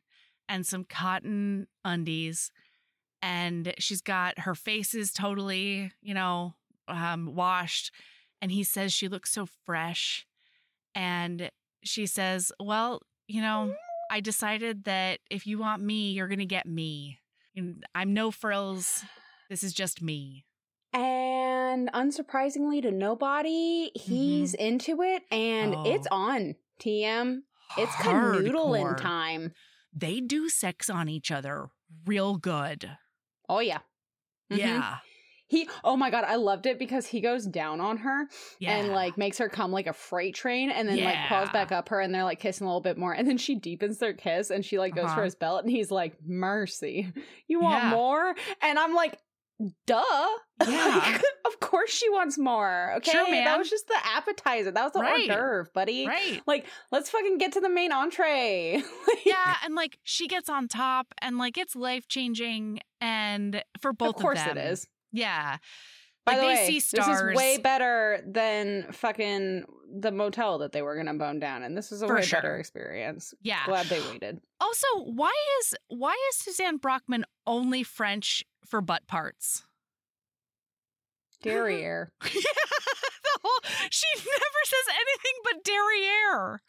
and 0.49 0.66
some 0.66 0.85
cotton 0.85 1.66
undies. 1.85 2.51
And 3.23 3.73
she's 3.79 4.03
got 4.03 4.41
her 4.41 4.55
face 4.55 4.95
is 4.95 5.12
totally, 5.12 5.93
you 6.03 6.15
know, 6.15 6.55
um, 6.89 7.35
washed. 7.35 7.91
And 8.43 8.53
he 8.53 8.65
says 8.65 8.93
she 8.93 9.09
looks 9.09 9.33
so 9.33 9.47
fresh. 9.65 10.27
And 10.95 11.51
she 11.83 12.07
says, 12.07 12.53
Well, 12.61 13.01
you 13.27 13.41
know, 13.41 13.75
I 14.11 14.21
decided 14.21 14.85
that 14.85 15.21
if 15.31 15.47
you 15.47 15.59
want 15.59 15.83
me, 15.83 16.12
you're 16.12 16.29
going 16.29 16.39
to 16.41 16.45
get 16.45 16.66
me. 16.66 17.19
I'm 17.95 18.12
no 18.12 18.31
frills. 18.31 19.05
This 19.49 19.62
is 19.62 19.73
just 19.73 20.03
me. 20.03 20.45
And 20.93 21.91
unsurprisingly 21.93 22.83
to 22.83 22.91
nobody, 22.91 23.91
he's 23.95 24.55
into 24.55 25.03
it 25.03 25.23
and 25.31 25.75
it's 25.87 26.07
Oh. 26.11 26.16
on. 26.16 26.55
TM. 26.81 27.43
It's 27.79 27.93
canoodling 27.95 28.97
time. 28.97 29.53
They 29.95 30.21
do 30.21 30.49
sex 30.49 30.91
on 30.91 31.09
each 31.09 31.31
other 31.31 31.69
real 32.07 32.37
good. 32.37 32.91
Oh 33.49 33.61
yeah. 33.61 33.79
Mhm. 34.53 34.59
Yeah. 34.59 34.97
He 35.47 35.69
oh 35.85 35.97
my 35.97 36.11
god, 36.11 36.25
I 36.25 36.37
loved 36.37 36.65
it 36.66 36.79
because 36.79 37.07
he 37.07 37.21
goes 37.21 37.47
down 37.47 37.79
on 37.81 37.99
her 37.99 38.27
Yeah. 38.59 38.77
and 38.79 38.89
like 38.93 39.19
makes 39.19 39.39
her 39.39 39.49
come 39.49 39.71
like 39.73 39.87
a 39.87 39.93
freight 39.93 40.35
train 40.35 40.71
and 40.71 40.89
then 40.89 41.05
like 41.05 41.29
crawls 41.29 41.51
back 41.51 41.71
up 41.71 41.91
her 41.91 42.01
and 42.01 42.15
they're 42.15 42.25
like 42.25 42.41
kissing 42.41 42.66
a 42.66 42.71
little 42.71 42.81
bit 42.81 42.97
more 42.97 43.12
and 43.12 43.29
then 43.29 43.37
she 43.37 43.55
deepens 43.55 43.99
their 43.99 44.15
kiss 44.15 44.51
and 44.51 44.65
she 44.65 44.79
like 44.79 44.95
goes 44.95 45.05
Uh-huh. 45.05 45.16
for 45.16 45.23
his 45.25 45.35
belt 45.35 45.62
and 45.62 45.71
he's 45.71 45.91
like, 45.91 46.16
Mercy. 46.27 47.12
You 47.47 47.61
want 47.61 47.85
Yeah. 47.85 47.91
more? 47.91 48.35
And 48.62 48.79
I'm 48.79 48.95
like, 48.95 49.19
duh. 49.86 50.02
Yeah. 50.68 51.18
Of 51.47 51.59
course 51.60 51.90
she 51.90 52.09
wants 52.10 52.39
more. 52.39 52.94
Okay. 52.98 53.10
Sure, 53.10 53.28
man. 53.31 53.44
That 53.44 53.59
was 53.59 53.68
just 53.68 53.89
the 53.89 53.97
appetizer. 54.05 54.70
That 54.70 54.85
was 54.85 54.93
the 54.93 55.01
Right. 55.01 55.28
hors 55.28 55.35
d'oeuvre, 55.36 55.66
buddy. 55.74 56.06
Right. 56.06 56.40
Like, 56.47 56.66
let's 56.93 57.10
fucking 57.10 57.39
get 57.39 57.52
to 57.52 57.60
the 57.60 57.68
main 57.68 57.90
entree. 57.93 58.82
Like, 59.09 59.26
Yeah, 59.26 59.56
and 59.64 59.74
like 59.74 59.98
she 60.05 60.28
gets 60.28 60.48
on 60.48 60.68
top 60.68 61.09
and 61.20 61.39
like 61.39 61.59
it's 61.59 61.74
life 61.74 62.06
changing 62.09 62.81
and 63.01 63.62
for 63.81 63.93
both 63.93 64.14
of 64.16 64.22
course 64.22 64.39
them. 64.43 64.56
it 64.56 64.64
is. 64.70 64.86
Yeah. 65.12 65.59
By 66.24 66.32
Like, 66.32 66.40
the 66.40 66.47
they 66.47 66.55
way, 66.55 66.66
see 66.81 66.97
this 66.97 67.06
is 67.09 67.22
way 67.36 67.59
better 67.59 68.22
than 68.26 68.90
fucking 68.93 69.64
the 70.01 70.10
motel 70.12 70.59
that 70.59 70.72
they 70.72 70.81
were 70.82 70.97
gonna 70.97 71.14
bone 71.14 71.39
down, 71.40 71.62
and 71.64 71.76
this 71.76 71.93
is 71.93 72.01
a 72.01 72.06
For 72.06 72.14
way 72.16 72.22
sure. 72.22 72.40
better 72.40 72.56
experience. 72.56 73.35
Yeah. 73.43 73.64
Glad 73.66 73.86
they 73.86 74.01
waited. 74.01 74.40
Also, 74.60 74.86
why 75.05 75.32
is 75.60 75.74
why 75.89 76.12
is 76.31 76.36
Suzanne 76.39 76.78
Brockmann 76.78 77.24
only 77.47 77.82
French 77.82 78.43
for 78.66 78.81
butt 78.81 79.07
parts? 79.07 79.65
Derriere. 81.43 82.11
yeah, 82.24 82.31
the 82.31 83.39
whole, 83.43 83.61
she 83.91 84.07
never 84.16 84.61
says 84.65 84.95
anything 84.95 85.41
but 85.45 85.65
derriere. 85.65 86.62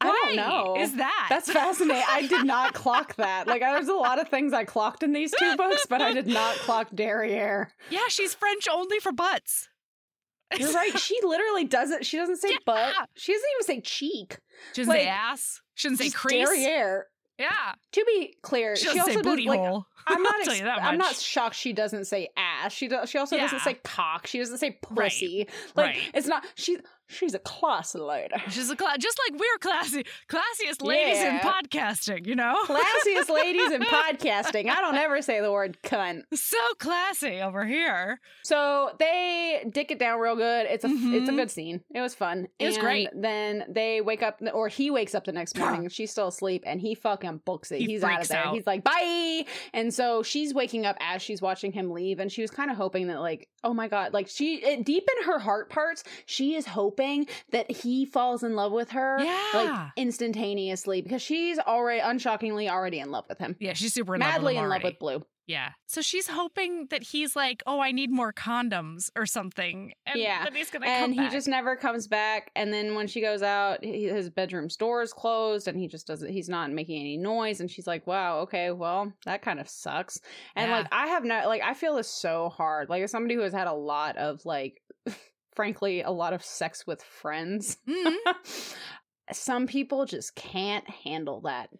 I 0.00 0.06
don't 0.06 0.28
Why 0.28 0.34
know. 0.36 0.76
Is 0.78 0.94
that 0.96 1.26
That's 1.30 1.50
fascinating. 1.50 2.02
I 2.06 2.26
did 2.26 2.44
not 2.44 2.74
clock 2.74 3.16
that. 3.16 3.46
Like, 3.46 3.60
there's 3.62 3.88
a 3.88 3.94
lot 3.94 4.20
of 4.20 4.28
things 4.28 4.52
I 4.52 4.64
clocked 4.64 5.02
in 5.02 5.12
these 5.14 5.32
two 5.38 5.56
books, 5.56 5.86
but 5.88 6.02
I 6.02 6.12
did 6.12 6.26
not 6.26 6.54
clock 6.56 6.88
derriere. 6.94 7.72
Yeah, 7.88 8.02
she's 8.08 8.34
French 8.34 8.68
only 8.70 8.98
for 8.98 9.12
butts. 9.12 9.68
You're 10.58 10.72
right. 10.72 10.96
She 10.98 11.18
literally 11.22 11.64
doesn't. 11.64 12.04
She 12.04 12.18
doesn't 12.18 12.36
say 12.36 12.50
Yeah. 12.52 12.58
butt. 12.66 13.08
She 13.16 13.32
doesn't 13.32 13.48
even 13.58 13.64
say 13.66 13.80
cheek. 13.80 14.38
She 14.74 14.82
doesn't 14.82 14.92
say 14.92 15.06
Like, 15.06 15.08
ass. 15.08 15.60
She 15.74 15.88
doesn't 15.88 16.04
say 16.04 16.10
crease. 16.10 16.46
derriere. 16.46 17.06
Yeah. 17.38 17.74
To 17.92 18.04
be 18.06 18.34
clear, 18.42 18.76
She 18.76 18.88
she, 18.88 18.98
also 18.98 19.14
does, 19.14 19.22
booty 19.22 19.46
like, 19.46 19.58
hole. 19.58 19.86
I'm 20.06 20.22
not. 20.22 20.34
I'll 20.34 20.42
tell 20.44 20.50
ex- 20.52 20.58
you 20.60 20.64
that 20.66 20.82
I'm 20.82 20.98
not 20.98 21.16
shocked 21.16 21.56
she 21.56 21.72
doesn't 21.72 22.06
say 22.06 22.28
ass. 22.36 22.72
She 22.72 22.88
does. 22.88 23.10
She 23.10 23.18
also 23.18 23.36
doesn't 23.36 23.60
say 23.60 23.74
cock. 23.84 24.26
She 24.26 24.38
doesn't 24.38 24.58
say 24.58 24.78
Right. 24.90 25.10
pussy. 25.10 25.46
Like 25.74 25.86
Right. 25.96 26.10
it's 26.14 26.26
not. 26.26 26.44
She 26.54 26.78
she's 27.08 27.34
a 27.34 27.38
class 27.38 27.94
lady. 27.94 28.34
She's 28.50 28.70
a 28.70 28.76
class, 28.76 28.96
just 28.98 29.18
like 29.30 29.38
we're 29.40 29.58
classy, 29.60 30.04
classiest 30.28 30.82
ladies 30.82 31.22
in 31.22 31.38
podcasting. 31.38 32.26
You 32.26 32.34
know, 32.36 32.56
Classiest 32.66 33.28
ladies 33.28 33.70
in 33.72 33.82
podcasting. 33.82 34.68
I 34.70 34.80
don't 34.80 34.96
ever 34.96 35.22
say 35.22 35.40
the 35.40 35.52
word 35.52 35.78
cunt. 35.82 36.22
so 36.34 36.58
classy 36.78 37.40
over 37.40 37.64
here. 37.64 38.20
So 38.44 38.90
they 38.98 39.64
dick 39.70 39.90
it 39.90 39.98
down 39.98 40.18
real 40.20 40.36
good. 40.36 40.66
It's 40.66 40.84
a 40.84 40.88
it's 40.88 41.28
a 41.28 41.32
Mhm. 41.32 41.36
good 41.36 41.50
scene. 41.50 41.80
It 41.94 42.00
was 42.00 42.14
fun. 42.14 42.48
It 42.58 42.66
was 42.66 42.76
And 42.76 42.84
great. 42.84 43.08
Then 43.14 43.64
they 43.68 44.00
wake 44.00 44.22
up, 44.22 44.40
or 44.52 44.68
he 44.68 44.90
wakes 44.90 45.14
up 45.14 45.24
the 45.24 45.32
next 45.32 45.56
morning, 45.58 45.80
and 45.82 45.92
she's 45.92 46.10
still 46.10 46.28
asleep, 46.28 46.62
and 46.66 46.80
he 46.80 46.94
fucking 46.94 47.42
books 47.44 47.70
it. 47.72 47.80
He 47.80 47.86
He's 47.86 48.02
out 48.04 48.22
of 48.22 48.28
there. 48.28 48.38
out. 48.46 48.54
He's 48.54 48.66
like, 48.66 48.84
bye. 48.84 49.44
And 49.72 49.92
so 49.92 50.22
she's 50.22 50.52
waking 50.54 50.86
up 50.86 50.96
as 51.00 51.22
she's 51.22 51.40
watching 51.42 51.72
him 51.72 51.90
leave, 51.90 52.18
and 52.18 52.30
she 52.30 52.42
was 52.42 52.50
kind 52.50 52.70
of 52.70 52.76
hoping 52.76 53.06
that, 53.08 53.20
like, 53.20 53.48
oh 53.64 53.74
my 53.74 53.88
god, 53.88 54.12
like 54.12 54.28
she 54.28 54.56
it, 54.56 54.84
deep 54.84 55.08
in 55.18 55.24
her 55.26 55.38
heart 55.38 55.70
parts, 55.70 56.04
she 56.24 56.54
is 56.54 56.66
hoping 56.66 56.95
that 56.96 57.70
he 57.70 58.04
falls 58.06 58.42
in 58.42 58.54
love 58.54 58.72
with 58.72 58.90
her, 58.90 59.18
Yeah. 59.22 59.46
like 59.54 59.90
instantaneously, 59.96 61.02
because 61.02 61.22
she's 61.22 61.58
already, 61.58 62.00
unshockingly, 62.00 62.68
already 62.68 62.98
in 62.98 63.10
love 63.10 63.24
with 63.28 63.38
him. 63.38 63.56
Yeah, 63.60 63.72
she's 63.74 63.94
super 63.94 64.14
in 64.14 64.20
Madly 64.20 64.54
love 64.54 64.64
in 64.64 64.68
with 64.70 64.76
him 64.76 64.82
love 64.82 64.82
with. 64.82 64.98
Blue. 64.98 65.26
Yeah, 65.48 65.68
so 65.86 66.00
she's 66.02 66.26
hoping 66.26 66.88
that 66.90 67.04
he's 67.04 67.36
like, 67.36 67.62
oh, 67.68 67.78
I 67.78 67.92
need 67.92 68.10
more 68.10 68.32
condoms 68.32 69.10
or 69.14 69.26
something, 69.26 69.92
and 70.04 70.18
Yeah. 70.20 70.42
that 70.42 70.56
he's 70.56 70.70
gonna 70.72 70.86
and 70.88 71.02
come 71.04 71.12
he 71.12 71.18
back. 71.20 71.30
just 71.30 71.46
never 71.46 71.76
comes 71.76 72.08
back 72.08 72.50
and 72.56 72.72
then 72.72 72.96
when 72.96 73.06
she 73.06 73.20
goes 73.20 73.42
out 73.42 73.84
he, 73.84 74.06
his 74.08 74.28
bedroom's 74.28 74.76
door 74.76 75.02
is 75.02 75.12
closed 75.12 75.68
and 75.68 75.78
he 75.78 75.86
just 75.86 76.04
doesn't 76.04 76.30
he's 76.32 76.48
not 76.48 76.72
making 76.72 76.98
any 76.98 77.16
noise 77.16 77.60
and 77.60 77.70
she's 77.70 77.86
like 77.86 78.04
wow 78.08 78.40
okay 78.40 78.72
well 78.72 79.12
that 79.24 79.40
kind 79.42 79.60
of 79.60 79.68
sucks 79.68 80.20
and 80.56 80.68
Yeah. 80.70 80.78
like 80.78 80.88
i 80.90 81.06
have 81.08 81.24
not 81.24 81.46
like 81.46 81.62
i 81.62 81.74
feel 81.74 81.94
this 81.94 82.08
so 82.08 82.48
hard 82.48 82.88
like 82.88 83.02
as 83.04 83.10
somebody 83.12 83.34
who 83.36 83.42
has 83.42 83.52
had 83.52 83.68
a 83.68 83.72
lot 83.72 84.16
of 84.16 84.44
like 84.44 84.80
frankly 85.56 86.02
a 86.02 86.10
lot 86.10 86.32
of 86.32 86.44
sex 86.44 86.86
with 86.86 87.02
friends 87.02 87.78
Mhm. 87.88 88.14
some 89.32 89.66
people 89.66 90.04
just 90.04 90.34
can't 90.36 90.88
handle 90.88 91.40
that 91.42 91.70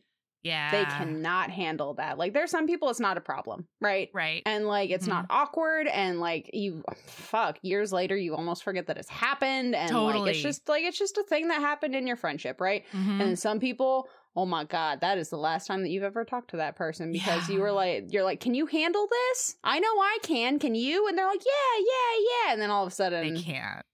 yeah, 0.42 0.70
they 0.70 0.84
cannot 0.84 1.50
handle 1.50 1.94
that 1.94 2.18
like 2.18 2.32
there's 2.32 2.52
some 2.52 2.68
people 2.68 2.88
it's 2.88 3.00
not 3.00 3.16
a 3.16 3.20
problem 3.20 3.66
right 3.80 4.10
right. 4.14 4.42
and 4.46 4.66
like 4.68 4.90
it's 4.90 5.08
not 5.08 5.24
Mm-hmm. 5.24 5.36
awkward 5.36 5.86
and 5.88 6.20
like 6.20 6.50
you 6.52 6.84
fuck 6.94 7.58
years 7.62 7.92
later 7.92 8.16
you 8.16 8.34
almost 8.36 8.62
forget 8.62 8.86
that 8.86 8.96
it's 8.96 9.08
happened 9.08 9.74
and 9.74 9.92
like 9.92 10.30
it's 10.30 10.42
just 10.42 10.68
like 10.68 10.84
it's 10.84 10.98
just 10.98 11.18
a 11.18 11.24
thing 11.24 11.48
that 11.48 11.60
happened 11.60 11.96
in 11.96 12.06
your 12.06 12.14
friendship 12.16 12.60
right 12.60 12.84
Mhm. 12.92 13.22
and 13.22 13.38
some 13.38 13.58
people 13.58 14.08
oh 14.36 14.46
my 14.46 14.64
god 14.64 15.00
that 15.00 15.18
is 15.18 15.30
the 15.30 15.36
last 15.38 15.66
time 15.66 15.82
that 15.82 15.88
you've 15.90 16.02
ever 16.04 16.24
talked 16.24 16.50
to 16.50 16.58
that 16.58 16.76
person 16.76 17.10
because 17.12 17.48
you 17.48 17.60
were 17.60 17.72
like 17.72 18.06
you're 18.12 18.24
like 18.24 18.40
can 18.40 18.54
you 18.54 18.66
handle 18.66 19.06
this? 19.10 19.56
I 19.64 19.78
know 19.78 19.88
i 19.88 20.18
can. 20.22 20.58
Can 20.58 20.74
you? 20.74 21.08
And 21.08 21.16
they're 21.16 21.26
like 21.26 21.44
yeah 21.44 21.80
yeah 21.84 22.24
yeah. 22.46 22.52
And 22.52 22.60
then 22.62 22.70
all 22.70 22.84
of 22.86 22.92
a 22.92 22.94
sudden 22.94 23.34
they 23.34 23.40
can't. 23.40 23.84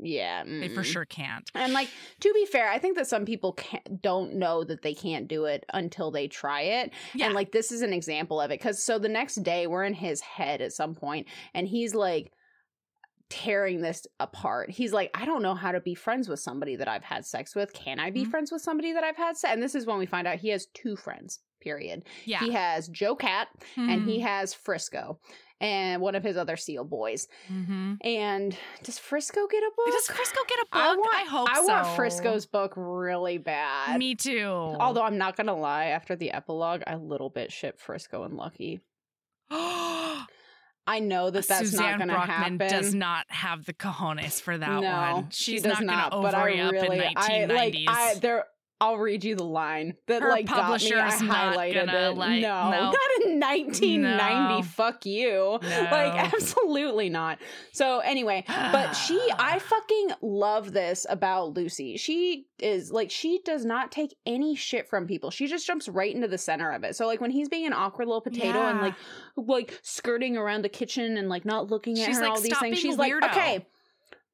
yeah 0.00 0.42
They 0.44 0.68
for 0.68 0.82
sure 0.82 1.04
can't. 1.04 1.48
and 1.54 1.72
like 1.72 1.88
to 2.20 2.32
be 2.32 2.44
fair 2.46 2.68
i 2.70 2.78
think 2.78 2.96
that 2.96 3.06
some 3.06 3.24
people 3.24 3.52
can't, 3.52 4.02
don't 4.02 4.34
know 4.34 4.64
that 4.64 4.82
they 4.82 4.94
can't 4.94 5.28
do 5.28 5.44
it 5.44 5.64
until 5.72 6.10
they 6.10 6.26
try 6.26 6.62
it. 6.62 6.92
Yeah, 7.14 7.26
and 7.26 7.34
like 7.34 7.52
this 7.52 7.70
is 7.70 7.82
an 7.82 7.92
example 7.92 8.40
of 8.40 8.50
it 8.50 8.58
because 8.58 8.82
so 8.82 8.98
the 8.98 9.08
next 9.08 9.36
day 9.42 9.66
we're 9.66 9.84
in 9.84 9.94
his 9.94 10.20
head 10.20 10.60
at 10.60 10.72
some 10.72 10.94
point 10.94 11.26
and 11.54 11.68
he's 11.68 11.94
like 11.94 12.32
tearing 13.32 13.80
this 13.80 14.06
apart. 14.20 14.70
He's 14.70 14.92
like, 14.92 15.10
I 15.14 15.24
don't 15.24 15.40
know 15.42 15.54
how 15.54 15.72
to 15.72 15.80
be 15.80 15.94
friends 15.94 16.28
with 16.28 16.38
somebody 16.38 16.76
that 16.76 16.86
I've 16.88 17.02
had 17.02 17.24
sex 17.24 17.54
with. 17.54 17.72
Can 17.72 17.98
I 17.98 18.10
be 18.10 18.24
Mhm. 18.26 18.30
friends 18.30 18.52
with 18.52 18.60
somebody 18.60 18.92
that 18.92 19.02
I've 19.04 19.16
had 19.16 19.38
sex? 19.38 19.52
And 19.54 19.62
this 19.62 19.74
is 19.74 19.86
when 19.86 19.96
we 19.98 20.04
find 20.06 20.26
out 20.28 20.38
he 20.38 20.50
has 20.50 20.66
two 20.74 20.96
friends, 20.96 21.40
period. 21.60 22.04
yeah. 22.26 22.40
He 22.40 22.50
has 22.52 22.88
Joe 22.88 23.16
Cat 23.16 23.48
and 23.76 24.02
he 24.08 24.18
Mhm. 24.18 24.22
has 24.22 24.52
Frisco 24.52 25.18
and 25.60 26.02
one 26.02 26.14
of 26.14 26.22
his 26.24 26.36
other 26.36 26.56
SEAL 26.56 26.84
boys. 26.84 27.26
Mhm. 27.48 27.96
And 28.04 28.54
does 28.82 28.98
Frisco 28.98 29.46
get 29.46 29.62
a 29.62 29.70
book? 29.76 29.86
Does 29.86 30.06
Frisco 30.08 30.40
get 30.48 30.58
a 30.58 30.66
book? 30.66 30.82
I 30.82 30.96
want, 30.96 31.28
hope 31.28 31.48
I 31.50 31.54
so. 31.54 31.66
want 31.68 31.86
Frisco's 31.96 32.44
book 32.46 32.74
really 32.76 33.38
bad. 33.38 33.98
Me 33.98 34.14
too. 34.14 34.44
Although 34.48 35.04
I'm 35.04 35.16
not 35.18 35.36
gonna 35.36 35.56
lie, 35.56 35.86
after 35.86 36.16
the 36.16 36.32
epilogue, 36.32 36.82
I 36.86 36.96
little 36.96 37.30
bit 37.30 37.50
ship 37.50 37.80
Frisco 37.80 38.24
and 38.24 38.36
Lucky. 38.36 38.80
I 40.86 40.98
know 40.98 41.30
that 41.30 41.46
that's 41.46 41.70
Suzanne 41.70 41.90
not 41.90 41.98
going 41.98 42.08
to 42.08 42.14
Brockmann 42.14 42.26
happen. 42.26 42.58
does 42.58 42.94
not 42.94 43.26
have 43.28 43.64
the 43.66 43.72
cojones 43.72 44.40
for 44.40 44.58
that 44.58 44.80
no, 44.80 44.90
one. 44.90 45.30
she 45.30 45.52
She's 45.52 45.62
does 45.62 45.80
not, 45.80 46.10
going 46.10 46.22
to 46.22 46.28
but 46.28 46.34
I 46.34 46.40
ovary 46.40 46.60
up 46.60 46.72
really, 46.72 46.98
in 46.98 47.12
I 47.16 47.30
1990s. 47.30 47.86
like, 47.86 47.96
I 47.96 48.14
there. 48.16 48.44
I'll 48.82 48.96
read 48.96 49.22
you 49.22 49.36
the 49.36 49.44
line 49.44 49.94
that 50.08 50.22
Her 50.22 50.30
like 50.30 50.46
got 50.46 50.82
me. 50.82 50.92
I 50.92 51.08
highlighted 51.10 51.86
gonna, 51.86 52.10
it. 52.10 52.16
like- 52.16 52.42
no, 52.42 52.70
no. 52.70 52.80
not 52.90 52.94
in 53.24 53.38
1990. 53.38 54.08
No. 54.56 54.62
Fuck 54.62 55.06
you. 55.06 55.60
No. 55.62 55.88
Like 55.92 56.34
absolutely 56.34 57.08
not. 57.08 57.38
So 57.70 58.00
anyway, 58.00 58.42
but 58.48 58.94
she, 58.94 59.20
I 59.38 59.60
fucking 59.60 60.08
love 60.20 60.72
this 60.72 61.06
about 61.08 61.54
Lucy. 61.54 61.96
She 61.96 62.46
is 62.58 62.90
like 62.90 63.12
she 63.12 63.40
does 63.44 63.64
not 63.64 63.92
take 63.92 64.16
any 64.26 64.56
shit 64.56 64.88
from 64.88 65.06
people. 65.06 65.30
She 65.30 65.46
just 65.46 65.64
jumps 65.64 65.88
right 65.88 66.12
into 66.12 66.26
the 66.26 66.38
center 66.38 66.72
of 66.72 66.82
it. 66.82 66.96
So 66.96 67.06
like 67.06 67.20
when 67.20 67.30
he's 67.30 67.48
being 67.48 67.66
an 67.66 67.72
awkward 67.72 68.06
little 68.08 68.20
potato 68.20 68.58
and 68.58 68.80
like 68.80 68.94
like 69.36 69.78
skirting 69.82 70.36
around 70.36 70.62
the 70.62 70.68
kitchen 70.68 71.18
and 71.18 71.28
like 71.28 71.44
not 71.44 71.70
looking 71.70 72.00
at 72.00 72.06
She's 72.06 72.16
her 72.16 72.22
like, 72.22 72.30
all 72.32 72.40
these 72.40 72.58
things. 72.58 72.80
She's 72.80 72.98
like, 72.98 73.12
okay. 73.26 73.64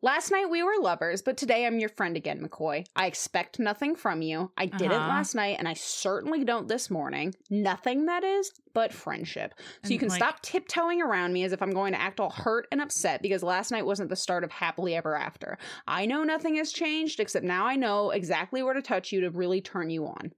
Last 0.00 0.30
night 0.30 0.48
we 0.48 0.62
were 0.62 0.78
lovers, 0.80 1.22
but 1.22 1.36
today 1.36 1.66
I'm 1.66 1.80
your 1.80 1.88
friend 1.88 2.16
again, 2.16 2.40
McCoy. 2.40 2.86
I 2.94 3.06
expect 3.06 3.58
nothing 3.58 3.96
from 3.96 4.22
you. 4.22 4.52
I 4.56 4.66
didn't 4.66 4.92
Uh-huh. 4.92 5.08
last 5.08 5.34
night, 5.34 5.56
and 5.58 5.66
I 5.66 5.74
certainly 5.74 6.44
don't 6.44 6.68
this 6.68 6.88
morning. 6.88 7.34
Nothing, 7.50 8.06
that 8.06 8.22
is, 8.22 8.52
but 8.74 8.92
friendship. 8.92 9.54
So 9.82 9.92
you 9.92 9.98
can 9.98 10.08
like- 10.08 10.18
stop 10.22 10.40
tiptoeing 10.40 11.02
around 11.02 11.32
me 11.32 11.42
as 11.42 11.52
if 11.52 11.60
I'm 11.60 11.72
going 11.72 11.94
to 11.94 12.00
act 12.00 12.20
all 12.20 12.30
hurt 12.30 12.68
and 12.70 12.80
upset 12.80 13.22
because 13.22 13.42
last 13.42 13.72
night 13.72 13.86
wasn't 13.86 14.08
the 14.08 14.14
start 14.14 14.44
of 14.44 14.52
happily 14.52 14.94
ever 14.94 15.16
after. 15.16 15.58
I 15.88 16.06
know 16.06 16.22
nothing 16.22 16.54
has 16.58 16.72
changed, 16.72 17.18
except 17.18 17.44
now 17.44 17.66
I 17.66 17.74
know 17.74 18.10
exactly 18.10 18.62
where 18.62 18.74
to 18.74 18.82
touch 18.82 19.10
you 19.10 19.22
to 19.22 19.30
really 19.30 19.60
turn 19.60 19.90
you 19.90 20.06
on. 20.06 20.30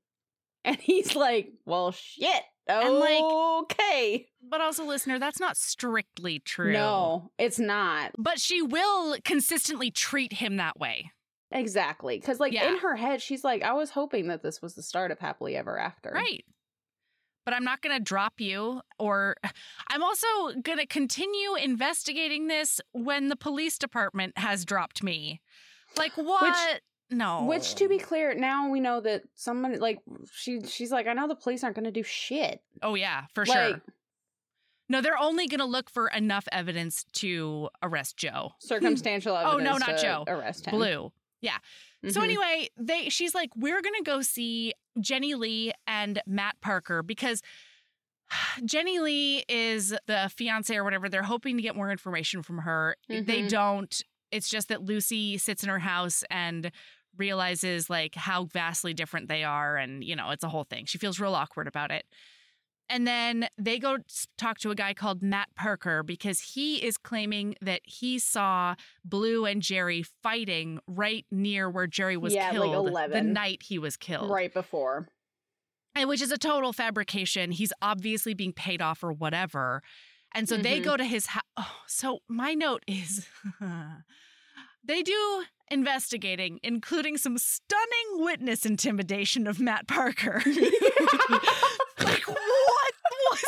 And 0.64 0.76
he's 0.78 1.14
like, 1.16 1.52
well, 1.66 1.90
shit. 1.92 2.42
And, 2.70 2.94
like, 2.98 3.22
Okay. 3.22 4.28
but 4.42 4.60
also, 4.60 4.84
listener, 4.84 5.18
that's 5.18 5.40
not 5.40 5.56
strictly 5.56 6.38
true. 6.38 6.72
No, 6.72 7.30
it's 7.38 7.58
not. 7.58 8.12
But 8.18 8.40
she 8.40 8.62
will 8.62 9.16
consistently 9.24 9.90
treat 9.90 10.34
him 10.34 10.56
that 10.56 10.78
way. 10.78 11.12
Exactly. 11.52 12.18
Because, 12.18 12.38
like, 12.40 12.52
Yeah. 12.52 12.68
in 12.70 12.78
her 12.78 12.96
head, 12.96 13.20
she's 13.20 13.42
like, 13.44 13.62
I 13.62 13.72
was 13.72 13.90
hoping 13.90 14.28
that 14.28 14.42
this 14.42 14.62
was 14.62 14.74
the 14.74 14.82
start 14.82 15.10
of 15.10 15.18
happily 15.18 15.56
ever 15.56 15.78
after. 15.78 16.10
Right. 16.10 16.44
But 17.44 17.54
I'm 17.54 17.64
not 17.64 17.80
going 17.80 17.96
to 17.96 18.02
drop 18.02 18.34
you, 18.40 18.82
or 18.98 19.36
I'm 19.88 20.02
also 20.02 20.26
going 20.62 20.78
to 20.78 20.86
continue 20.86 21.54
investigating 21.56 22.46
this 22.46 22.80
when 22.92 23.28
the 23.28 23.36
police 23.36 23.78
department 23.78 24.38
has 24.38 24.64
dropped 24.64 25.02
me. 25.02 25.40
Like, 25.96 26.12
what? 26.16 26.80
No. 27.10 27.44
Which, 27.44 27.74
to 27.76 27.88
be 27.88 27.98
clear, 27.98 28.34
now 28.34 28.68
we 28.70 28.80
know 28.80 29.00
that 29.00 29.22
someone, 29.34 29.78
like, 29.78 29.98
she, 30.32 30.60
she's 30.66 30.90
like, 30.92 31.06
I 31.06 31.12
know 31.12 31.26
the 31.28 31.34
police 31.34 31.62
aren't 31.64 31.76
going 31.76 31.84
to 31.84 31.90
do 31.90 32.02
shit. 32.02 32.62
Oh, 32.82 32.94
yeah, 32.94 33.24
for 33.34 33.44
Like- 33.46 33.68
sure. 33.74 33.82
No, 34.88 35.00
they're 35.00 35.18
only 35.18 35.46
going 35.46 35.60
to 35.60 35.66
look 35.66 35.88
for 35.88 36.08
enough 36.08 36.48
evidence 36.50 37.04
to 37.14 37.68
arrest 37.80 38.16
Joe. 38.16 38.52
Circumstantial 38.58 39.36
evidence. 39.36 39.60
Oh, 39.60 39.62
no, 39.64 39.76
not 39.78 39.96
to 39.98 40.02
Joe. 40.02 40.24
Arrest 40.26 40.66
him. 40.66 40.72
Blue. 40.74 41.12
Yeah. 41.40 41.58
So 42.08 42.20
Mhm. 42.20 42.24
anyway, 42.24 42.68
they 42.76 43.08
she's 43.08 43.34
like, 43.34 43.50
we're 43.56 43.80
gonna 43.82 44.02
go 44.04 44.20
see 44.20 44.74
Jenny 45.00 45.34
Lee 45.34 45.72
and 45.86 46.20
Matt 46.26 46.60
Parker 46.60 47.02
because 47.02 47.40
Jenny 48.64 48.98
Lee 49.00 49.44
is 49.48 49.94
the 50.06 50.30
fiance 50.34 50.74
or 50.76 50.82
whatever. 50.84 51.08
They're 51.08 51.22
hoping 51.22 51.56
to 51.56 51.62
get 51.62 51.76
more 51.76 51.90
information 51.90 52.42
from 52.42 52.58
her. 52.58 52.96
They 53.08 53.22
Mhm. 53.22 53.48
don't. 53.48 54.02
It's 54.30 54.48
just 54.48 54.68
that 54.68 54.82
Lucy 54.82 55.38
sits 55.38 55.62
in 55.62 55.68
her 55.68 55.78
house 55.80 56.24
and 56.30 56.70
realizes 57.16 57.90
like 57.90 58.14
how 58.14 58.44
vastly 58.44 58.94
different 58.94 59.28
they 59.28 59.44
are 59.44 59.76
and 59.76 60.02
you 60.04 60.16
know, 60.16 60.30
it's 60.30 60.44
a 60.44 60.48
whole 60.48 60.64
thing. 60.64 60.86
She 60.86 60.98
feels 60.98 61.18
real 61.20 61.34
awkward 61.34 61.66
about 61.68 61.90
it. 61.90 62.04
And 62.88 63.06
then 63.06 63.48
they 63.56 63.78
go 63.78 63.98
talk 64.36 64.58
to 64.60 64.72
a 64.72 64.74
guy 64.74 64.94
called 64.94 65.22
Matt 65.22 65.48
Parker 65.54 66.02
because 66.02 66.40
he 66.40 66.84
is 66.84 66.98
claiming 66.98 67.54
that 67.60 67.82
he 67.84 68.18
saw 68.18 68.74
Blue 69.04 69.44
and 69.44 69.62
Jerry 69.62 70.02
fighting 70.24 70.80
right 70.88 71.24
near 71.30 71.70
where 71.70 71.86
Jerry 71.86 72.16
was 72.16 72.34
Yeah, 72.34 72.50
like 72.50 72.70
killed 72.72 73.12
the 73.12 73.20
night 73.22 73.62
he 73.62 73.78
was 73.78 73.96
killed 73.96 74.28
Right 74.30 74.52
before. 74.52 75.06
and 75.94 76.08
which 76.08 76.20
is 76.20 76.32
a 76.32 76.38
total 76.38 76.72
fabrication. 76.72 77.52
He's 77.52 77.72
obviously 77.80 78.34
being 78.34 78.52
paid 78.52 78.82
off 78.82 79.04
or 79.04 79.12
whatever. 79.12 79.82
And 80.34 80.48
so 80.48 80.56
they 80.56 80.80
Mhm. 80.80 80.84
go 80.84 80.96
to 80.96 81.04
his 81.04 81.26
house. 81.26 81.42
Oh, 81.56 81.82
so 81.86 82.20
my 82.28 82.54
note 82.54 82.82
is 82.88 83.24
they 84.84 85.02
do 85.02 85.44
investigating, 85.70 86.58
including 86.62 87.16
some 87.16 87.38
stunning 87.38 88.24
witness 88.24 88.66
intimidation 88.66 89.46
of 89.46 89.60
Matt 89.60 89.86
Parker. 89.86 90.42
like, 90.46 92.26
what 92.26 92.94
was 93.30 93.44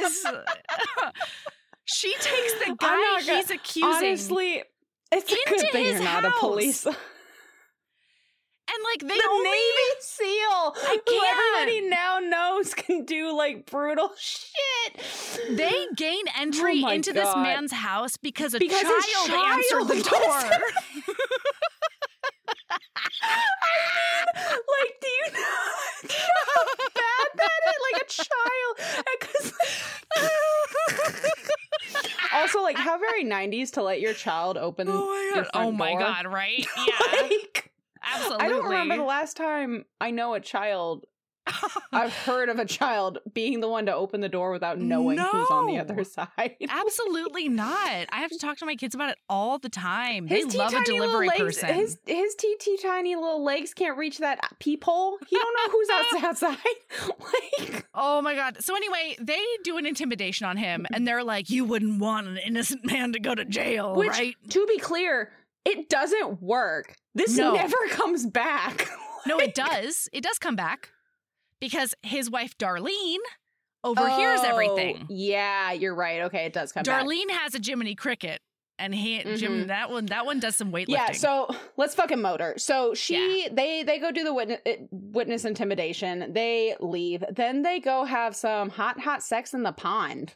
this? 0.00 0.26
she 1.84 2.12
takes 2.14 2.52
the 2.66 2.76
guy 2.78 3.20
gonna- 3.26 3.36
he's 3.36 3.50
accusing. 3.50 4.08
Honestly, 4.08 4.62
it's 5.12 5.32
a 5.32 5.36
good 5.48 5.70
thing 5.72 5.84
his 5.84 5.94
you're 5.94 6.04
not 6.04 6.24
a 6.24 6.30
house. 6.30 6.40
police. 6.40 6.86
Like 8.84 9.00
they 9.00 9.16
the 9.16 9.28
only 9.30 9.50
Navy 9.50 9.90
SEAL, 10.00 10.74
I 10.76 10.98
can't. 11.06 11.38
everybody 11.38 11.88
now 11.88 12.18
knows 12.18 12.74
can 12.74 13.04
do 13.04 13.36
like 13.36 13.66
brutal 13.70 14.12
shit. 14.18 15.56
They 15.56 15.86
gain 15.96 16.24
entry 16.38 16.82
Oh 16.84 16.90
into 16.90 17.12
this 17.12 17.34
man's 17.36 17.72
house 17.72 18.16
because 18.16 18.54
a 18.54 18.58
Because 18.58 18.82
child, 18.82 19.26
child 19.26 19.58
answered 19.58 19.88
the 19.88 20.02
door. 20.08 20.40
there. 20.50 20.60
like, 24.34 25.00
do 25.00 25.08
you 25.08 25.32
know 25.32 25.42
how 26.46 26.64
bad 26.94 27.28
that 27.36 27.60
is? 27.66 27.78
Like 27.92 28.02
a 28.02 28.06
child. 28.06 28.74
also, 32.34 32.62
like, 32.62 32.76
how 32.76 32.98
very 32.98 33.24
90s 33.24 33.70
to 33.72 33.82
let 33.82 34.00
your 34.00 34.14
child 34.14 34.56
open 34.56 34.88
oh 34.90 35.06
my 35.06 35.30
your 35.34 35.44
god! 35.44 35.50
Oh 35.54 35.72
my 35.72 35.90
door. 35.90 36.00
god! 36.00 36.26
Right? 36.26 36.66
Yeah, 36.76 37.22
like, 37.22 37.71
absolutely. 38.04 38.44
I 38.46 38.48
don't 38.48 38.64
remember 38.64 38.96
the 38.96 39.02
last 39.02 39.36
time 39.36 39.84
I 40.00 40.10
know 40.10 40.34
a 40.34 40.40
child. 40.40 41.04
I've 41.92 42.12
heard 42.14 42.48
of 42.48 42.60
a 42.60 42.64
child 42.64 43.18
being 43.34 43.58
the 43.58 43.68
one 43.68 43.86
to 43.86 43.94
open 43.94 44.20
the 44.20 44.28
door 44.28 44.52
without 44.52 44.78
knowing 44.78 45.18
who's 45.18 45.50
on 45.50 45.66
the 45.66 45.76
other 45.78 46.04
side. 46.04 46.54
Absolutely 46.68 47.48
not. 47.48 48.06
I 48.12 48.20
have 48.20 48.30
to 48.30 48.38
talk 48.38 48.58
to 48.58 48.66
my 48.66 48.76
kids 48.76 48.94
about 48.94 49.10
it 49.10 49.18
all 49.28 49.58
the 49.58 49.68
time. 49.68 50.28
His 50.28 50.46
they 50.46 50.58
love 50.58 50.72
a 50.72 50.84
delivery 50.84 51.26
legs, 51.26 51.40
person. 51.40 51.74
His 51.74 51.98
his 52.06 52.36
teeny 52.36 52.76
tiny 52.80 53.16
little 53.16 53.42
legs 53.42 53.74
can't 53.74 53.98
reach 53.98 54.18
that 54.18 54.38
peephole. 54.60 55.18
He 55.28 55.36
don't 55.36 55.56
know 55.66 55.72
who's 55.72 56.22
outside. 56.22 56.58
like 57.58 57.86
Oh 57.92 58.22
my 58.22 58.36
god. 58.36 58.58
So 58.62 58.76
anyway, 58.76 59.16
they 59.20 59.40
do 59.64 59.78
an 59.78 59.86
intimidation 59.86 60.46
on 60.46 60.56
him 60.56 60.86
and 60.94 61.08
they're 61.08 61.24
like, 61.24 61.50
You 61.50 61.64
wouldn't 61.64 61.98
want 62.00 62.28
an 62.28 62.38
innocent 62.38 62.84
man 62.84 63.14
to 63.14 63.18
go 63.18 63.34
to 63.34 63.44
jail, 63.44 63.96
Which- 63.96 64.10
right? 64.10 64.36
to 64.50 64.66
be 64.66 64.78
clear, 64.78 65.32
it 65.64 65.88
doesn't 65.88 66.40
work. 66.40 66.96
This 67.14 67.36
No. 67.36 67.54
never 67.54 67.76
comes 67.90 68.26
back. 68.26 68.88
No, 69.26 69.38
it 69.38 69.54
does. 69.56 70.08
It 70.12 70.22
does 70.22 70.38
come 70.38 70.56
back. 70.56 70.90
Because 71.60 71.94
his 72.02 72.28
wife 72.28 72.56
Darlene 72.58 73.18
overhears 73.84 74.40
Oh, 74.42 74.48
everything. 74.50 75.06
Yeah, 75.08 75.72
you're 75.72 75.94
right. 75.94 76.22
Okay, 76.22 76.44
it 76.46 76.52
does 76.52 76.72
come 76.72 76.82
back. 76.82 77.04
Darlene 77.04 77.30
has 77.30 77.54
a 77.54 77.60
Jiminy 77.64 77.94
Cricket, 77.94 78.40
and 78.80 78.92
he 78.94 79.22
Jim 79.36 79.64
Mhm. 79.64 79.66
that 79.68 79.90
one 79.90 80.06
that 80.06 80.26
one 80.26 80.40
does 80.40 80.56
some 80.56 80.72
weightlifting. 80.72 80.88
Yeah, 80.88 81.12
so 81.12 81.48
let's 81.76 81.94
fucking 81.94 82.20
motor. 82.20 82.54
So 82.58 82.94
she, 82.94 83.48
they, 83.52 83.84
they 83.84 83.98
go 84.00 84.10
do 84.10 84.24
the 84.24 84.34
witness, 84.34 84.60
witness 84.90 85.44
intimidation. 85.44 86.32
They 86.32 86.74
leave. 86.80 87.22
Then 87.30 87.62
they 87.62 87.78
go 87.78 88.04
have 88.04 88.34
some 88.34 88.70
hot, 88.70 88.98
hot 88.98 89.22
sex 89.22 89.54
in 89.54 89.62
the 89.62 89.72
pond. 89.72 90.34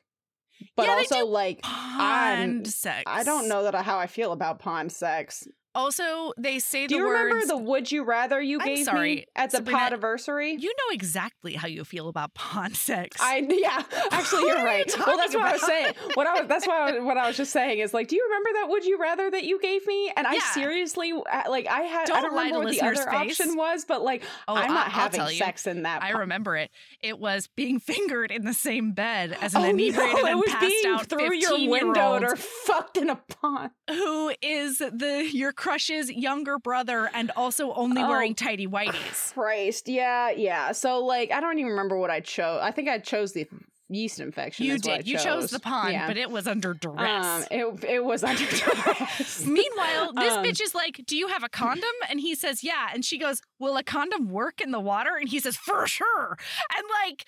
But 0.77 0.86
Yeah, 0.86 0.94
also, 0.94 1.27
like, 1.27 1.61
pond 1.62 2.66
sex. 2.69 3.03
I 3.07 3.24
don't 3.24 3.48
know 3.48 3.65
that 3.65 3.74
how 3.74 3.98
I 3.98 4.07
feel 4.07 4.32
about 4.32 4.59
pond 4.59 4.93
sex. 4.93 5.47
Also, 5.77 6.32
they 6.39 6.59
say 6.59 6.86
Do 6.86 6.94
the 6.94 6.98
you 7.03 7.09
remember 7.11 7.47
the 7.47 7.57
"Would 7.57 7.93
you 7.93 8.03
rather" 8.03 8.40
you 8.40 8.59
I'm 8.61 8.66
gave 8.66 8.85
sorry, 8.86 9.15
me 9.16 9.27
at 9.36 9.51
the 9.51 9.59
Sabrina, 9.59 9.78
podiversary? 9.98 10.59
you 10.61 10.69
know 10.70 10.93
exactly 10.94 11.53
how 11.55 11.69
you 11.69 11.85
feel 11.85 12.09
about 12.09 12.32
pond 12.35 12.74
sex. 12.77 13.16
I 13.20 13.47
yeah, 13.48 13.82
actually 14.11 14.44
you're 14.48 14.57
are 14.57 14.61
you 14.61 14.65
right. 14.65 14.94
well, 15.07 15.16
that's 15.19 15.35
talking 15.35 15.40
what 15.43 15.48
I 15.48 15.53
was 15.53 15.62
saying. 15.66 15.94
What 16.15 16.27
I 16.27 16.40
was 16.40 16.48
that's 16.48 16.66
why 16.66 16.90
I 16.97 16.98
what 17.01 17.19
I 17.19 17.27
was 17.28 17.36
just 17.36 17.53
saying 17.53 17.81
is 17.81 17.93
like, 17.93 18.09
do 18.09 18.16
you 18.16 18.24
remember 18.24 18.51
that 18.61 18.69
"Would 18.70 18.85
you 18.86 18.98
rather" 18.98 19.31
that 19.31 19.44
you 19.44 19.61
gave 19.61 19.86
me? 19.86 20.11
And 20.16 20.27
I 20.27 20.39
seriously 20.39 21.12
uh, 21.12 21.43
like 21.51 21.66
I 21.66 21.82
had 21.82 22.07
Don't 22.07 22.23
don't 22.23 22.31
remember 22.35 22.61
what 22.61 22.70
the 22.70 22.81
other 22.81 22.97
face. 23.11 23.39
option 23.40 23.57
was, 23.57 23.85
but 23.85 24.03
like 24.03 24.23
oh, 24.48 24.55
I'm 24.57 24.69
not 24.73 24.86
I'll 24.86 24.90
having 24.93 25.20
you. 25.27 25.35
sex 25.35 25.66
in 25.66 25.82
that. 25.82 26.03
I 26.03 26.12
po- 26.12 26.20
remember 26.20 26.57
it. 26.57 26.70
It 27.03 27.19
was 27.19 27.48
being 27.55 27.81
fingered 27.81 28.31
in 28.31 28.44
the 28.47 28.55
same 28.55 28.93
bed 28.93 29.36
as 29.43 29.55
an 29.55 29.61
Oh, 29.62 29.65
inebriated 29.69 30.24
no, 30.24 30.43
and 30.43 30.44
passed 30.44 30.86
out 30.86 31.07
through 31.07 31.35
your 31.35 31.69
window 31.69 32.23
or 32.23 32.35
fucked 32.36 32.97
in 32.97 33.11
a 33.11 33.16
pond. 33.16 33.70
who 33.90 34.32
is 34.40 34.78
the 34.78 35.28
your 35.32 35.53
crush's 35.66 36.10
younger 36.10 36.59
brother 36.59 37.10
and 37.12 37.30
also 37.36 37.72
only 37.74 38.02
Oh. 38.02 38.09
wearing 38.09 38.34
tidy 38.34 38.66
whities. 38.66 39.32
Christ, 39.34 39.88
yeah, 39.88 40.30
yeah. 40.30 40.72
So 40.72 41.05
like, 41.05 41.30
I 41.32 41.40
don't 41.40 41.59
even 41.59 41.70
remember 41.72 41.98
what 41.98 42.10
I 42.10 42.20
chose. 42.20 42.60
I 42.62 42.70
think 42.70 42.88
I 42.88 42.98
chose 42.98 43.32
the 43.32 43.47
yeast 43.88 44.18
infection. 44.20 44.66
You 44.66 44.74
is 44.74 44.82
what 44.82 44.93
I 44.94 44.97
did. 44.98 45.09
You 45.09 45.18
chose 45.18 45.51
the 45.51 45.60
pond, 45.60 45.93
Yeah. 45.93 46.06
but 46.06 46.16
it 46.16 46.30
was 46.30 46.47
under 46.47 46.74
duress. 46.74 47.26
Um, 47.26 47.44
it 47.51 47.84
it 47.84 48.05
was 48.05 48.22
under 48.24 48.44
duress. 48.60 49.44
Meanwhile, 49.44 50.12
this 50.14 50.32
Um, 50.34 50.44
bitch 50.44 50.60
is 50.60 50.74
like, 50.74 51.02
"Do 51.06 51.16
you 51.16 51.28
have 51.28 51.43
a 51.44 51.48
condom?" 51.48 51.90
And 52.09 52.18
he 52.20 52.34
says, 52.34 52.64
"Yeah." 52.64 52.88
And 52.93 53.05
she 53.05 53.16
goes, 53.18 53.43
"Will 53.59 53.76
a 53.76 53.82
condom 53.84 54.28
work 54.30 54.60
in 54.60 54.70
the 54.72 54.80
water?" 54.80 55.16
And 55.16 55.28
he 55.28 55.38
says, 55.40 55.56
"For 55.56 55.86
sure." 55.86 56.36
And 56.76 56.84
like, 57.05 57.24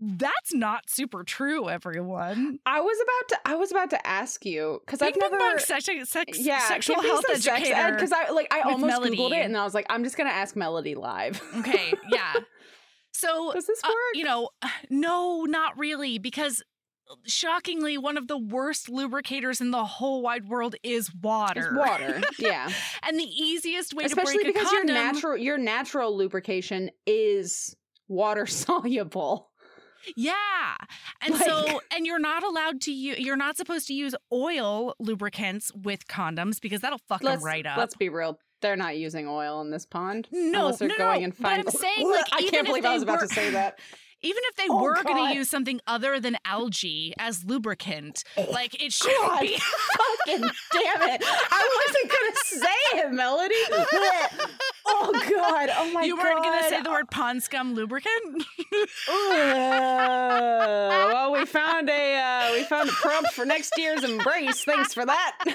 that's 0.00 0.52
not 0.52 0.90
super 0.90 1.24
true, 1.24 1.68
everyone. 1.68 2.58
I 2.66 2.80
was 2.80 2.98
about 3.02 3.28
to 3.28 3.52
I 3.52 3.54
was 3.56 3.70
about 3.70 3.90
to 3.90 4.06
ask 4.06 4.44
you 4.44 4.80
because 4.84 5.02
I've 5.02 5.16
never 5.16 5.58
sex, 5.58 5.88
sex, 6.04 6.38
yeah 6.38 6.66
sexual 6.66 7.00
health 7.00 7.24
some 7.26 7.40
sex 7.40 7.68
ed 7.68 7.72
educator. 7.72 7.94
because 7.94 8.12
I 8.12 8.30
like 8.30 8.52
I 8.52 8.62
almost 8.62 8.86
Melody. 8.86 9.16
googled 9.16 9.32
it 9.32 9.44
and 9.44 9.56
I 9.56 9.64
was 9.64 9.74
like 9.74 9.86
I'm 9.88 10.04
just 10.04 10.16
gonna 10.16 10.30
ask 10.30 10.56
Melody 10.56 10.94
live. 10.94 11.40
okay, 11.58 11.94
yeah. 12.10 12.34
So 13.16 13.52
Does 13.52 13.66
this 13.66 13.80
uh, 13.84 13.88
work? 13.88 13.94
you 14.14 14.24
know, 14.24 14.50
no, 14.90 15.44
not 15.44 15.78
really, 15.78 16.18
because 16.18 16.62
shockingly, 17.26 17.96
one 17.96 18.16
of 18.16 18.28
the 18.28 18.38
worst 18.38 18.88
lubricators 18.88 19.60
in 19.60 19.70
the 19.70 19.84
whole 19.84 20.22
wide 20.22 20.48
world 20.48 20.74
is 20.82 21.14
water. 21.14 21.68
It's 21.68 21.76
water, 21.76 22.20
yeah. 22.38 22.68
and 23.02 23.18
the 23.18 23.24
easiest 23.24 23.94
way 23.94 24.04
Especially 24.04 24.38
to 24.38 24.42
break 24.42 24.54
because 24.54 24.72
a 24.72 24.74
your 24.74 24.84
natural 24.84 25.36
your 25.36 25.58
natural 25.58 26.16
lubrication 26.16 26.90
is 27.06 27.76
water 28.08 28.46
soluble. 28.46 29.50
Yeah. 30.16 30.76
And 31.20 31.34
so 31.36 31.80
and 31.94 32.06
you're 32.06 32.18
not 32.18 32.42
allowed 32.42 32.80
to 32.82 32.92
use 32.92 33.18
you're 33.18 33.36
not 33.36 33.56
supposed 33.56 33.86
to 33.88 33.94
use 33.94 34.14
oil 34.32 34.94
lubricants 34.98 35.72
with 35.74 36.06
condoms 36.06 36.60
because 36.60 36.80
that'll 36.80 37.00
fuck 37.08 37.22
them 37.22 37.42
right 37.42 37.66
up. 37.66 37.78
let's 37.78 37.96
be 37.96 38.08
real. 38.08 38.38
They're 38.60 38.76
not 38.76 38.96
using 38.96 39.28
oil 39.28 39.60
in 39.60 39.70
this 39.70 39.84
pond. 39.84 40.26
No, 40.32 40.60
unless 40.60 40.78
they're 40.78 40.88
no, 40.88 40.96
going 40.96 41.20
no, 41.20 41.24
and 41.24 41.38
but. 41.38 41.52
I'm 41.52 41.68
saying, 41.68 42.10
like, 42.10 42.24
I 42.32 42.40
can't 42.40 42.54
if 42.54 42.66
believe 42.66 42.84
I 42.86 42.94
was 42.94 43.02
about 43.02 43.20
to 43.20 43.28
say 43.28 43.50
that. 43.50 43.78
Even 44.24 44.42
if 44.48 44.56
they 44.56 44.64
Oh, 44.70 44.80
were 44.82 44.94
going 45.02 45.28
to 45.30 45.34
use 45.36 45.50
something 45.50 45.80
other 45.86 46.18
than 46.18 46.36
algae 46.46 47.12
as 47.18 47.44
lubricant, 47.44 48.24
like 48.50 48.74
it 48.82 48.92
shouldn't 48.92 49.20
God, 49.28 49.40
be. 49.42 49.58
fucking 49.58 50.40
damn 50.72 51.02
it! 51.10 51.22
I 51.22 51.80
wasn't 51.86 52.10
gonna 52.10 52.36
say 52.44 52.98
it, 53.00 53.12
Melody. 53.12 53.54
oh 54.86 55.12
God! 55.12 55.68
Oh 55.76 55.90
my 55.92 56.00
god. 56.00 56.06
you 56.06 56.16
weren't 56.16 56.42
going 56.42 56.62
to 56.62 56.68
say 56.68 56.80
the 56.82 56.90
word 56.90 57.10
pond 57.10 57.42
scum 57.42 57.74
lubricant? 57.74 58.44
Uh, 58.72 58.86
well, 61.12 61.32
we 61.32 61.44
found 61.44 61.90
a 61.90 62.16
uh, 62.16 62.52
we 62.54 62.64
found 62.64 62.88
a 62.88 62.92
prompt 62.92 63.32
for 63.32 63.44
next 63.44 63.72
year's 63.76 64.02
embrace. 64.04 64.64
Thanks 64.64 64.94
for 64.94 65.04
that. 65.04 65.54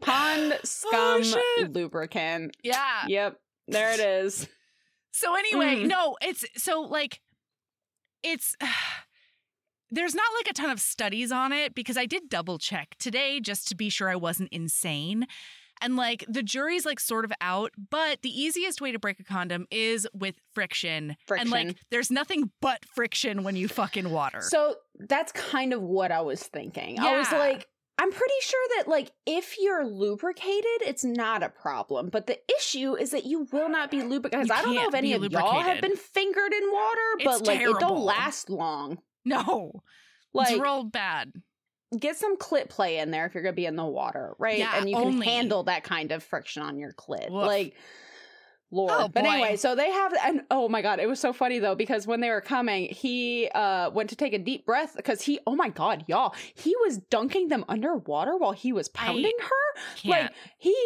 Pond 0.00 0.58
scum 0.64 1.22
shit. 1.24 1.72
lubricant. 1.72 2.56
yeah. 2.62 3.04
Yep, 3.08 3.40
there 3.68 3.92
it 3.92 4.00
is. 4.00 4.48
So 5.12 5.34
anyway, 5.36 5.84
Mm. 5.84 5.86
no, 5.88 6.16
it's 6.20 6.44
so 6.56 6.80
like 6.80 7.20
it's 8.22 8.56
there's 9.90 10.14
not 10.14 10.26
like 10.38 10.48
a 10.50 10.54
ton 10.54 10.70
of 10.70 10.80
studies 10.80 11.30
on 11.30 11.52
it 11.52 11.74
because 11.74 11.96
I 11.98 12.06
did 12.06 12.28
double 12.28 12.58
check 12.58 12.96
today 12.98 13.40
just 13.40 13.68
to 13.68 13.74
be 13.74 13.90
sure 13.90 14.08
I 14.08 14.16
wasn't 14.16 14.50
insane. 14.52 15.26
And 15.82 15.96
like 15.96 16.24
the 16.28 16.42
jury's 16.44 16.86
like 16.86 17.00
sort 17.00 17.24
of 17.24 17.32
out, 17.40 17.72
but 17.90 18.22
the 18.22 18.30
easiest 18.30 18.80
way 18.80 18.92
to 18.92 18.98
break 19.00 19.18
a 19.18 19.24
condom 19.24 19.66
is 19.70 20.06
with 20.14 20.36
friction. 20.54 21.16
And 21.28 21.50
like 21.50 21.76
there's 21.90 22.10
nothing 22.10 22.52
but 22.60 22.84
friction 22.94 23.42
when 23.42 23.56
you 23.56 23.66
fuck 23.68 23.96
in 23.96 24.10
water. 24.10 24.40
So 24.42 24.76
that's 25.08 25.32
kind 25.32 25.72
of 25.72 25.82
what 25.82 26.12
I 26.12 26.20
was 26.20 26.42
thinking. 26.44 27.00
I 27.00 27.18
was 27.18 27.30
like, 27.32 27.66
I'm 28.02 28.10
pretty 28.10 28.34
sure 28.40 28.68
that 28.78 28.88
like 28.88 29.12
if 29.26 29.54
you're 29.60 29.86
lubricated, 29.86 30.80
it's 30.80 31.04
not 31.04 31.44
a 31.44 31.48
problem. 31.48 32.08
But 32.10 32.26
the 32.26 32.36
issue 32.58 32.96
is 32.96 33.12
that 33.12 33.24
you 33.26 33.46
will 33.52 33.68
not 33.68 33.92
be 33.92 34.02
lubricated. 34.02 34.50
I 34.50 34.60
don't 34.60 34.74
know 34.74 34.88
if 34.88 34.94
any 34.94 35.12
of 35.12 35.22
y'all 35.30 35.60
have 35.60 35.80
been 35.80 35.94
fingered 35.94 36.52
in 36.52 36.72
water, 36.72 37.00
It's 37.20 37.24
but 37.38 37.46
like 37.46 37.60
it 37.60 37.78
don't 37.78 38.00
last 38.00 38.50
long. 38.50 38.98
No, 39.24 39.84
Like 40.34 40.50
it's 40.50 40.60
real 40.60 40.82
bad. 40.82 41.32
get 41.96 42.16
some 42.16 42.36
clit 42.38 42.68
play 42.68 42.98
in 42.98 43.12
there 43.12 43.24
if 43.26 43.34
you're 43.34 43.42
gonna 43.44 43.52
be 43.52 43.66
in 43.66 43.76
the 43.76 43.84
water, 43.84 44.34
right? 44.36 44.58
Yeah, 44.58 44.78
and 44.78 44.90
you 44.90 44.96
can 44.96 45.22
handle 45.22 45.62
that 45.64 45.84
kind 45.84 46.10
of 46.10 46.24
friction 46.24 46.64
on 46.64 46.80
your 46.80 46.92
clit. 46.94 47.30
Woof. 47.30 47.46
Like 47.46 47.76
Lord. 48.72 48.92
Oh, 48.92 49.08
but 49.08 49.22
boy. 49.22 49.30
anyway, 49.30 49.56
so 49.56 49.74
they 49.74 49.90
have 49.90 50.12
and 50.24 50.42
oh 50.50 50.68
my 50.68 50.82
god, 50.82 50.98
it 50.98 51.06
was 51.06 51.20
so 51.20 51.32
funny 51.32 51.58
though, 51.58 51.74
because 51.74 52.06
when 52.06 52.20
they 52.20 52.30
were 52.30 52.40
coming, 52.40 52.88
he 52.88 53.48
uh 53.54 53.90
went 53.90 54.10
to 54.10 54.16
take 54.16 54.32
a 54.32 54.38
deep 54.38 54.66
breath 54.66 54.94
because 54.96 55.22
he 55.22 55.38
oh 55.46 55.54
my 55.54 55.68
god, 55.68 56.04
y'all, 56.08 56.34
he 56.54 56.74
was 56.84 56.98
dunking 56.98 57.48
them 57.48 57.64
underwater 57.68 58.36
while 58.36 58.52
he 58.52 58.72
was 58.72 58.88
pounding 58.88 59.32
her. 59.40 59.80
Can't. 59.96 60.22
Like 60.24 60.32
he 60.58 60.76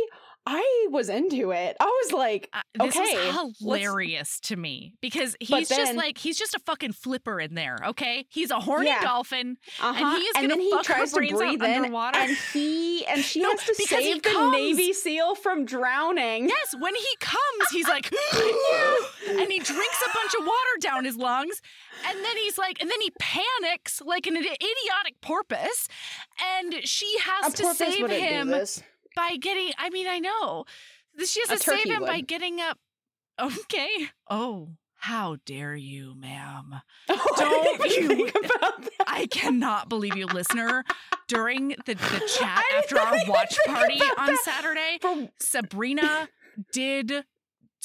I 0.49 0.87
was 0.91 1.09
into 1.09 1.51
it. 1.51 1.77
I 1.81 1.85
was 1.85 2.13
like, 2.13 2.49
Uh, 2.53 2.61
this 2.79 2.97
okay, 2.97 3.33
hilarious 3.59 4.39
to 4.45 4.57
me 4.57 4.95
because 5.01 5.37
he's 5.41 5.69
just 5.69 5.95
like 5.95 6.19
he's 6.19 6.39
just 6.39 6.55
a 6.55 6.61
fucking 6.61 6.93
flipper 6.93 7.41
in 7.41 7.55
there. 7.55 7.79
Okay, 7.89 8.27
he's 8.29 8.51
a 8.53 8.61
horny 8.61 8.87
Yeah. 8.87 9.01
dolphin. 9.03 9.57
uh-huh. 9.81 10.17
he 10.17 10.23
is 10.23 10.33
and 10.37 10.45
gonna 10.49 10.49
then 10.55 10.61
he 10.61 10.77
her 10.77 10.83
tries 10.85 11.13
to 11.13 11.17
breathe 11.19 11.41
in, 11.41 11.63
underwater. 11.63 12.19
and 12.19 12.37
he 12.53 13.05
and 13.07 13.23
she 13.25 13.41
No, 13.43 13.51
has 13.51 13.65
to 13.65 13.75
save 13.75 14.23
the. 14.23 14.51
Navy 14.53 14.93
SEAL 14.93 15.35
from 15.35 15.65
drowning. 15.65 16.49
Yes, 16.49 16.75
when 16.79 16.95
he 16.95 17.17
comes, 17.19 17.71
he's 17.73 17.89
like, 17.89 18.11
and 19.29 19.51
he 19.51 19.59
drinks 19.59 20.03
a 20.07 20.11
bunch 20.15 20.35
of 20.39 20.47
water 20.47 20.77
down 20.81 21.05
his 21.05 21.17
lungs, 21.17 21.61
and 22.09 22.19
then 22.25 22.37
he's 22.37 22.57
like, 22.57 22.81
and 22.81 22.91
then 22.91 23.01
he 23.01 23.11
panics 23.19 24.01
like 24.05 24.27
an 24.27 24.37
idiotic 24.37 25.21
porpoise, 25.21 25.89
and 26.59 26.87
she 26.87 27.13
has 27.21 27.53
A 27.53 27.57
to 27.57 27.75
save 27.75 28.09
him. 28.11 28.55
By 29.17 29.37
getting. 29.41 29.73
I 29.79 29.91
mean, 29.91 30.07
I 30.07 30.21
know 30.21 30.65
she 31.25 31.41
has 31.41 31.51
A 31.51 31.57
to 31.57 31.59
save 31.63 31.87
him 31.87 32.05
by 32.05 32.21
getting 32.21 32.61
up. 32.61 32.79
Okay. 33.41 33.89
Oh, 34.31 34.69
how 34.99 35.37
dare 35.45 35.75
you, 35.75 36.15
ma'am? 36.15 36.77
Oh, 37.09 37.35
I 37.37 37.41
Don't 37.41 37.91
you- 37.97 38.09
think 38.09 38.31
about 38.31 38.83
that. 38.83 38.91
I 39.09 39.27
cannot 39.27 39.89
believe 39.89 40.17
you, 40.17 40.27
listener. 40.27 40.85
During 41.29 41.71
the, 41.87 41.95
the 41.95 42.33
chat 42.39 42.63
after 42.79 42.99
our 43.01 43.17
watch 43.27 43.57
party 43.67 44.01
on. 44.19 44.37
Saturday, 44.45 44.99
For 45.01 45.29
Sabrina 45.41 46.29
did 46.73 47.25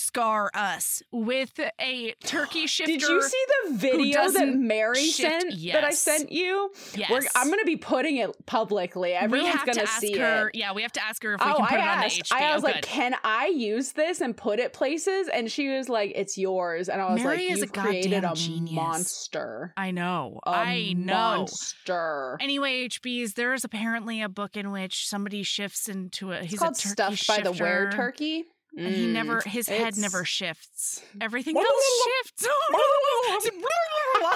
scar 0.01 0.49
us 0.53 1.01
with 1.11 1.59
a 1.79 2.13
turkey 2.23 2.67
shifter. 2.67 2.91
Did 2.91 3.01
you 3.01 3.21
see 3.21 3.45
the 3.65 3.73
video 3.77 4.29
that 4.31 4.55
Mary 4.55 5.05
shift? 5.05 5.43
sent 5.51 5.71
that 5.73 5.83
I 5.83 5.91
sent 5.91 6.31
you? 6.31 6.71
Yes. 6.95 7.09
We're, 7.11 7.21
I'm 7.35 7.47
going 7.47 7.59
to 7.59 7.65
be 7.65 7.77
putting 7.77 8.17
it 8.17 8.31
publicly. 8.45 9.13
Everyone's 9.13 9.63
going 9.63 9.77
to 9.77 9.87
see 9.87 10.17
her. 10.17 10.49
it. 10.49 10.55
Yeah, 10.55 10.73
we 10.73 10.81
have 10.81 10.91
to 10.93 11.03
ask 11.03 11.23
her 11.23 11.33
if 11.35 11.41
we 11.45 11.51
Oh, 11.51 11.55
can 11.57 11.65
put 11.67 11.79
I 11.79 11.83
it 11.83 11.87
on 11.87 11.99
the 11.99 12.05
asked. 12.05 12.31
HBO. 12.31 12.41
I 12.41 12.53
was 12.55 12.63
like, 12.63 12.75
Good. 12.75 12.83
"Can 12.85 13.15
I 13.23 13.47
use 13.47 13.91
this 13.93 14.21
and 14.21 14.35
put 14.35 14.59
it 14.59 14.73
places?" 14.73 15.27
And 15.27 15.51
she 15.51 15.69
was 15.69 15.89
like, 15.89 16.11
"It's 16.15 16.37
yours." 16.37 16.89
And 16.89 17.01
I 17.01 17.11
was 17.13 17.23
Mary 17.23 17.37
like, 17.47 17.51
is 17.51 17.57
a 17.57 17.61
"You've 17.61 17.71
created 17.73 18.11
goddamn 18.21 18.31
a 18.31 18.35
genius. 18.35 18.73
monster. 18.75 19.73
I 19.77 19.91
know. 19.91 20.39
A 20.45 20.49
I 20.49 20.93
know. 20.93 21.13
monster." 21.13 22.37
Anyway, 22.41 22.87
HBs, 22.87 23.33
there's 23.35 23.63
apparently 23.63 24.21
a 24.21 24.29
book 24.29 24.55
in 24.57 24.71
which 24.71 25.07
somebody 25.07 25.43
shifts 25.43 25.87
into 25.89 26.31
a. 26.31 26.37
It's 26.37 26.51
He's 26.51 26.59
called 26.59 26.75
a 26.75 26.79
turkey 26.79 27.15
"Stuffed 27.15 27.27
by 27.27 27.41
the 27.41 27.51
Were 27.51 27.91
shifter, 27.91 27.97
Turkey." 28.75 28.85
And 28.85 28.95
he 28.95 29.05
Mm. 29.07 29.11
never, 29.13 29.41
his 29.41 29.67
head 29.67 29.97
never 29.97 30.23
shifts. 30.25 31.01
Everything 31.19 31.57
else 31.57 32.03
shifts. 32.23 32.43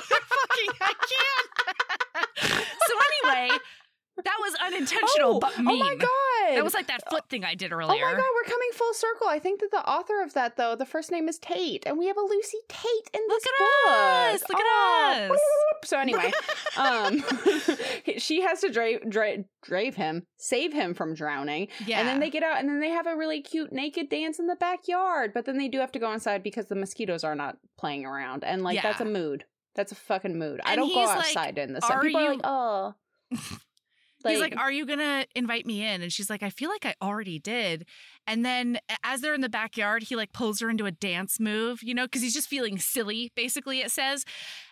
Fucking, 0.02 0.74
I 0.82 0.94
can't. 1.10 2.68
so 2.88 2.94
anyway, 3.26 3.58
that 4.24 4.38
was 4.40 4.56
unintentional, 4.66 5.36
Oh, 5.36 5.40
but 5.40 5.54
oh 5.60 5.62
my 5.78 5.96
god! 5.96 6.56
That 6.56 6.64
was 6.64 6.74
like 6.74 6.88
that 6.88 7.10
foot 7.10 7.28
thing 7.30 7.44
I 7.44 7.56
did 7.56 7.74
earlier. 7.74 8.04
Oh 8.06 8.12
my 8.12 8.12
god, 8.14 8.24
we're 8.36 8.50
coming 8.50 8.70
full 8.74 8.94
circle. 8.94 9.28
I 9.28 9.40
think 9.40 9.60
that 9.62 9.72
the 9.72 9.88
author 9.90 10.22
of 10.24 10.34
that 10.34 10.56
though, 10.58 10.76
the 10.76 10.86
first 10.86 11.12
name 11.12 11.28
is 11.28 11.38
Tate, 11.40 11.84
and 11.86 11.98
we 11.98 12.08
have 12.08 12.18
a 12.18 12.22
Lucy 12.22 12.60
Tate 12.70 13.10
in 13.14 13.22
Look 13.28 13.42
this 13.42 13.52
at 13.52 13.60
book. 13.60 13.96
us, 13.96 14.44
look 14.50 14.60
at 14.62 15.32
us. 15.32 15.40
So 15.86 16.00
anyway, 16.00 16.32
um, 16.78 17.24
she 18.18 18.42
has 18.42 18.62
to 18.62 18.70
drive, 18.72 19.00
drive 19.62 19.96
him, 19.96 20.24
save 20.38 20.72
him 20.74 20.94
from 20.94 21.14
drowning, 21.14 21.68
Yeah. 21.86 22.00
and 22.00 22.08
then 22.08 22.20
they 22.20 22.30
get 22.30 22.44
out, 22.44 22.60
and 22.60 22.70
then 22.70 22.80
they 22.80 22.90
have 22.90 23.08
a 23.08 23.16
really 23.16 23.42
cute 23.42 23.72
naked 23.74 24.10
dance 24.10 24.40
in 24.40 24.48
the 24.48 24.56
backyard. 24.56 25.32
But 25.34 25.46
then 25.46 25.58
they 25.58 25.68
do 25.68 25.80
have 25.80 25.92
to 25.94 26.00
go 26.00 26.12
inside 26.12 26.42
because 26.44 26.68
the 26.68 26.76
mosquitoes 26.76 27.24
are 27.24 27.36
not 27.36 27.58
playing 27.78 28.06
around, 28.06 28.44
and 28.44 28.64
like 28.64 28.82
that's 28.82 29.02
a 29.02 29.06
mood. 29.06 29.46
That's 29.76 29.92
a 29.92 29.96
fucking 29.96 30.40
mood. 30.40 30.62
I 30.64 30.78
don't 30.78 30.88
go 30.88 31.00
he's 31.02 31.10
like, 31.10 31.18
outside 31.18 31.58
in 31.58 31.74
the 31.74 31.82
sun. 31.82 31.92
"Are 31.92 32.02
People 32.02 32.22
are 32.22 32.30
like, 32.30 32.42
oh. 32.46 32.94
He's 34.32 34.42
like, 34.42 34.58
Are 34.58 34.72
you 34.72 34.86
going 34.86 35.00
to 35.00 35.26
invite 35.36 35.66
me 35.66 35.84
in? 35.86 36.02
And 36.02 36.12
she's 36.12 36.30
like, 36.30 36.44
I 36.44 36.50
feel 36.50 36.70
like 36.70 36.86
I 36.86 36.96
already 37.02 37.40
did. 37.40 37.86
And 38.28 38.46
then 38.46 38.80
as 39.04 39.22
they're 39.22 39.34
in 39.34 39.42
the 39.42 39.50
backyard, 39.50 40.04
he 40.04 40.16
like 40.16 40.34
pulls 40.34 40.60
her 40.60 40.70
into 40.70 40.86
a 40.86 40.92
dance 40.92 41.40
move, 41.40 41.84
you 41.84 41.94
know, 41.94 42.06
because 42.06 42.22
he's 42.22 42.34
just 42.34 42.48
feeling 42.50 42.80
silly, 42.80 43.32
basically, 43.36 43.80
it 43.82 43.92
says. 43.92 44.26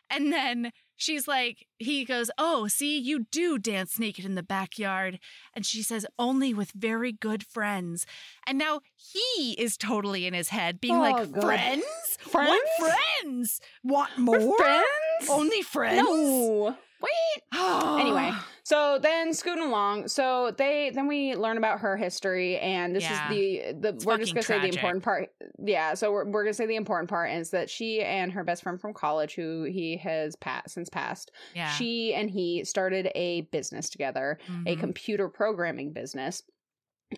And 0.10 0.32
then 0.34 0.72
she's 0.96 1.28
like, 1.28 1.66
He 1.78 2.04
goes, 2.06 2.30
Oh, 2.38 2.68
see, 2.68 3.00
you 3.00 3.26
do 3.32 3.58
dance 3.58 3.98
naked 4.00 4.26
in 4.26 4.36
the 4.36 4.44
backyard. 4.44 5.20
And 5.56 5.66
she 5.66 5.82
says, 5.82 6.06
Only 6.20 6.54
with 6.54 6.72
very 6.72 7.12
good 7.12 7.44
friends. 7.46 8.06
And 8.46 8.58
now 8.58 8.82
he 8.96 9.54
is 9.54 9.78
totally 9.78 10.26
in 10.28 10.34
his 10.34 10.50
head, 10.50 10.82
being 10.82 10.98
Oh, 10.98 11.00
like, 11.00 11.32
God. 11.32 11.42
Friends? 11.44 11.86
Friends? 12.20 12.60
What 12.80 12.94
friends? 13.22 13.62
Want 13.84 14.10
We're 14.18 14.40
more? 14.40 14.58
friends? 14.58 14.86
Only 15.30 15.62
friends? 15.62 16.02
No. 16.08 16.76
Wait. 17.02 17.60
Anyway, 18.00 18.32
so 18.64 18.98
then 19.00 19.34
scooting 19.34 19.64
along, 19.66 20.08
so 20.08 20.52
they 20.52 20.90
then 20.92 21.08
we 21.08 21.36
learn 21.36 21.58
about 21.58 21.80
her 21.82 21.98
history, 21.98 22.58
and 22.60 22.96
this 22.96 23.04
Yeah. 23.04 23.10
is 23.10 23.22
the 23.22 23.74
the 23.74 23.94
It's 23.96 24.06
we're 24.06 24.18
just 24.18 24.34
gonna 24.34 24.44
say 24.44 24.60
the 24.60 24.68
important 24.70 25.04
part. 25.04 25.30
Yeah, 25.60 25.94
so 25.96 26.12
we're 26.12 26.26
we're 26.30 26.44
gonna 26.44 26.54
say 26.54 26.66
the 26.66 26.76
important 26.78 27.10
part 27.10 27.32
is 27.32 27.52
that 27.52 27.70
she 27.70 28.02
and 28.02 28.32
her 28.32 28.44
best 28.44 28.64
friend 28.64 28.80
from 28.80 28.94
college, 28.94 29.36
who 29.36 29.64
he 29.64 29.98
has 29.98 30.36
passed 30.38 30.72
since 30.76 30.90
passed, 30.90 31.32
yeah. 31.54 31.66
she 31.66 32.14
and 32.14 32.30
he 32.30 32.64
started 32.64 33.12
a 33.16 33.42
business 33.52 33.90
together, 33.90 34.40
a 34.66 34.76
Mhm. 34.76 34.78
computer 34.78 35.28
programming 35.30 35.92
business. 35.94 36.44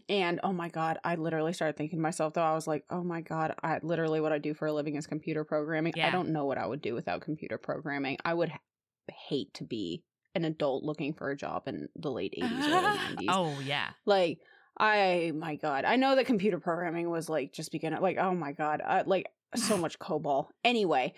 And 0.10 0.40
oh 0.44 0.54
my 0.54 0.70
god, 0.70 1.00
I 1.04 1.16
literally 1.16 1.54
started 1.54 1.78
thinking 1.78 2.00
to 2.00 2.04
myself 2.04 2.34
though, 2.34 2.44
I 2.44 2.54
was 2.54 2.68
like, 2.68 2.86
oh 2.90 3.04
my 3.04 3.22
god, 3.22 3.56
I 3.64 3.80
literally 3.84 4.22
what 4.22 4.34
I 4.34 4.40
do 4.40 4.54
for 4.54 4.68
a 4.68 4.74
living 4.74 4.96
is 4.96 5.08
computer 5.08 5.44
programming. 5.46 5.94
I 6.02 6.10
don't 6.12 6.30
know 6.32 6.46
what 6.46 6.58
I 6.58 6.66
would 6.68 6.82
do 6.82 6.94
without 6.96 7.22
computer 7.22 7.58
programming. 7.58 8.18
I 8.26 8.34
would 8.34 8.52
hate 9.10 9.54
to 9.56 9.64
be 9.64 10.04
an 10.36 10.46
adult 10.46 10.84
looking 10.84 11.14
for 11.14 11.30
a 11.32 11.36
job 11.38 11.64
in 11.68 11.88
the 11.96 12.12
late 12.12 12.34
80s, 12.40 12.62
early 12.68 12.98
90s. 12.98 13.26
oh, 13.30 13.60
yeah. 13.62 13.90
Like, 14.06 14.40
I, 14.78 15.32
my 15.36 15.56
God, 15.56 15.86
I 15.86 15.96
know 15.96 16.16
that 16.16 16.26
computer 16.26 16.60
programming 16.60 17.10
was 17.10 17.30
like 17.30 17.54
just 17.54 17.72
beginning, 17.72 18.02
like, 18.02 18.18
oh 18.18 18.36
my 18.36 18.52
God, 18.52 18.82
uh, 18.86 19.04
like 19.06 19.28
so 19.56 19.78
much 19.86 19.98
COBOL. 20.00 20.48
Anyway, 20.64 21.14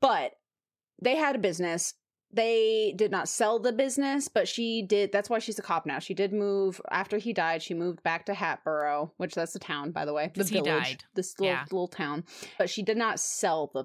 but 0.00 0.32
they 1.00 1.16
had 1.16 1.34
a 1.34 1.38
business. 1.38 1.94
They 2.30 2.92
did 2.94 3.10
not 3.10 3.26
sell 3.26 3.58
the 3.58 3.72
business, 3.72 4.28
but 4.28 4.46
she 4.46 4.82
did. 4.82 5.12
That's 5.12 5.30
why 5.30 5.38
she's 5.38 5.58
a 5.58 5.62
cop 5.62 5.86
now. 5.86 5.98
She 5.98 6.12
did 6.12 6.34
move 6.34 6.78
after 6.90 7.16
he 7.16 7.32
died. 7.32 7.62
She 7.62 7.72
moved 7.72 8.02
back 8.02 8.26
to 8.26 8.34
Hatboro, 8.34 9.14
which 9.16 9.34
that's 9.34 9.54
the 9.54 9.58
town, 9.58 9.92
by 9.92 10.04
the 10.04 10.12
way, 10.12 10.30
the 10.34 10.44
village, 10.44 10.66
died. 10.66 11.04
this 11.14 11.38
little 11.40 11.54
Yeah. 11.54 11.62
little 11.72 11.88
town. 11.88 12.24
But 12.58 12.68
she 12.68 12.82
did 12.82 12.98
not 12.98 13.18
sell 13.18 13.70
the 13.72 13.84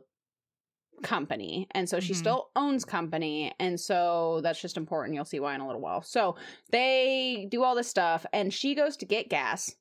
company 1.02 1.68
and 1.72 1.90
so 1.90 2.00
she 2.00 2.14
Mhm. 2.14 2.20
still 2.20 2.50
owns 2.56 2.86
company 2.86 3.54
and 3.60 3.80
so 3.80 4.40
that's 4.44 4.62
just 4.62 4.78
important 4.78 5.16
you'll 5.16 5.26
see 5.26 5.40
why 5.40 5.54
in 5.56 5.62
a 5.62 5.66
little 5.66 5.82
while 5.82 6.02
so 6.02 6.36
they 6.72 7.48
do 7.52 7.64
all 7.64 7.76
this 7.76 7.88
stuff 7.90 8.26
and 8.34 8.54
she 8.54 8.76
goes 8.76 8.96
to 8.98 9.06
get 9.06 9.30
gas 9.30 9.76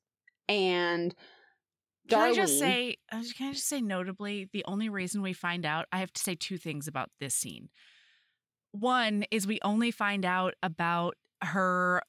and 0.49 1.15
Can 2.09 2.19
I 2.19 2.33
just 2.33 2.57
say, 2.57 2.97
uh, 3.11 3.23
can 3.37 3.49
I 3.49 3.53
just 3.53 3.67
say 3.67 3.81
notably, 3.81 4.49
the 4.51 4.65
only 4.65 4.89
reason 4.89 5.21
we 5.21 5.33
find 5.33 5.65
out, 5.65 5.85
I 5.91 5.99
have 5.99 6.11
to 6.13 6.21
say 6.21 6.35
two 6.35 6.57
things 6.57 6.87
about 6.87 7.09
this 7.19 7.33
scene. 7.33 7.69
One 8.71 9.23
is 9.31 9.45
we 9.47 9.59
only 9.63 9.91
find 9.91 10.25
out 10.25 10.55
about 10.63 11.15
her 11.43 12.01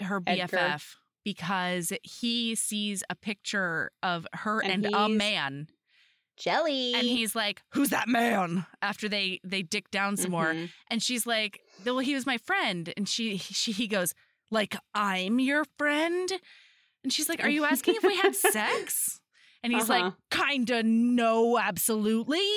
her 0.00 0.20
Edgar. 0.26 0.76
BFF 0.76 0.96
because 1.24 1.92
he 2.02 2.54
sees 2.54 3.04
a 3.10 3.14
picture 3.14 3.90
of 4.02 4.26
her 4.32 4.60
And 4.60 4.86
and, 4.86 4.94
a 4.94 5.08
man 5.08 5.68
jelly. 6.36 6.94
and 6.94 7.06
he's 7.06 7.34
like 7.34 7.62
who's 7.74 7.90
that 7.90 8.08
man? 8.08 8.66
after 8.80 9.08
they 9.08 9.40
they 9.44 9.62
dick 9.62 9.90
down 9.90 10.16
some 10.16 10.30
more. 10.30 10.54
Mhm. 10.54 10.70
and 10.90 11.02
she's 11.02 11.26
like 11.26 11.60
well 11.84 11.98
he 11.98 12.14
was 12.14 12.26
my 12.26 12.38
friend. 12.38 12.92
And 12.96 13.08
she 13.08 13.38
she 13.38 13.72
he 13.72 13.86
goes 13.86 14.14
like 14.50 14.76
i'm 14.94 15.38
your 15.40 15.64
friend? 15.78 16.30
And 17.04 17.12
she's 17.12 17.28
like 17.28 17.42
are 17.44 17.48
you 17.50 17.64
asking 17.64 17.94
if 17.96 18.02
we 18.02 18.16
had 18.16 18.34
sex? 18.58 19.20
And 19.64 19.72
he's 19.72 19.88
like 19.88 20.04
Uh-huh. 20.04 20.16
kinda 20.48 20.82
no 20.82 21.58
absolutely. 21.58 22.48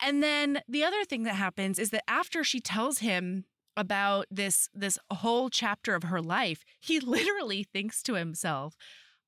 And 0.00 0.22
then 0.22 0.62
the 0.68 0.84
other 0.84 1.04
thing 1.04 1.24
that 1.24 1.34
happens 1.34 1.78
is 1.78 1.90
that 1.90 2.04
after 2.08 2.44
she 2.44 2.60
tells 2.60 2.98
him 2.98 3.44
about 3.76 4.26
this 4.30 4.68
this 4.74 4.98
whole 5.12 5.50
chapter 5.50 5.94
of 5.94 6.04
her 6.04 6.22
life 6.22 6.64
he 6.80 6.98
literally 7.16 7.62
thinks 7.64 8.02
to 8.04 8.14
himself 8.14 8.74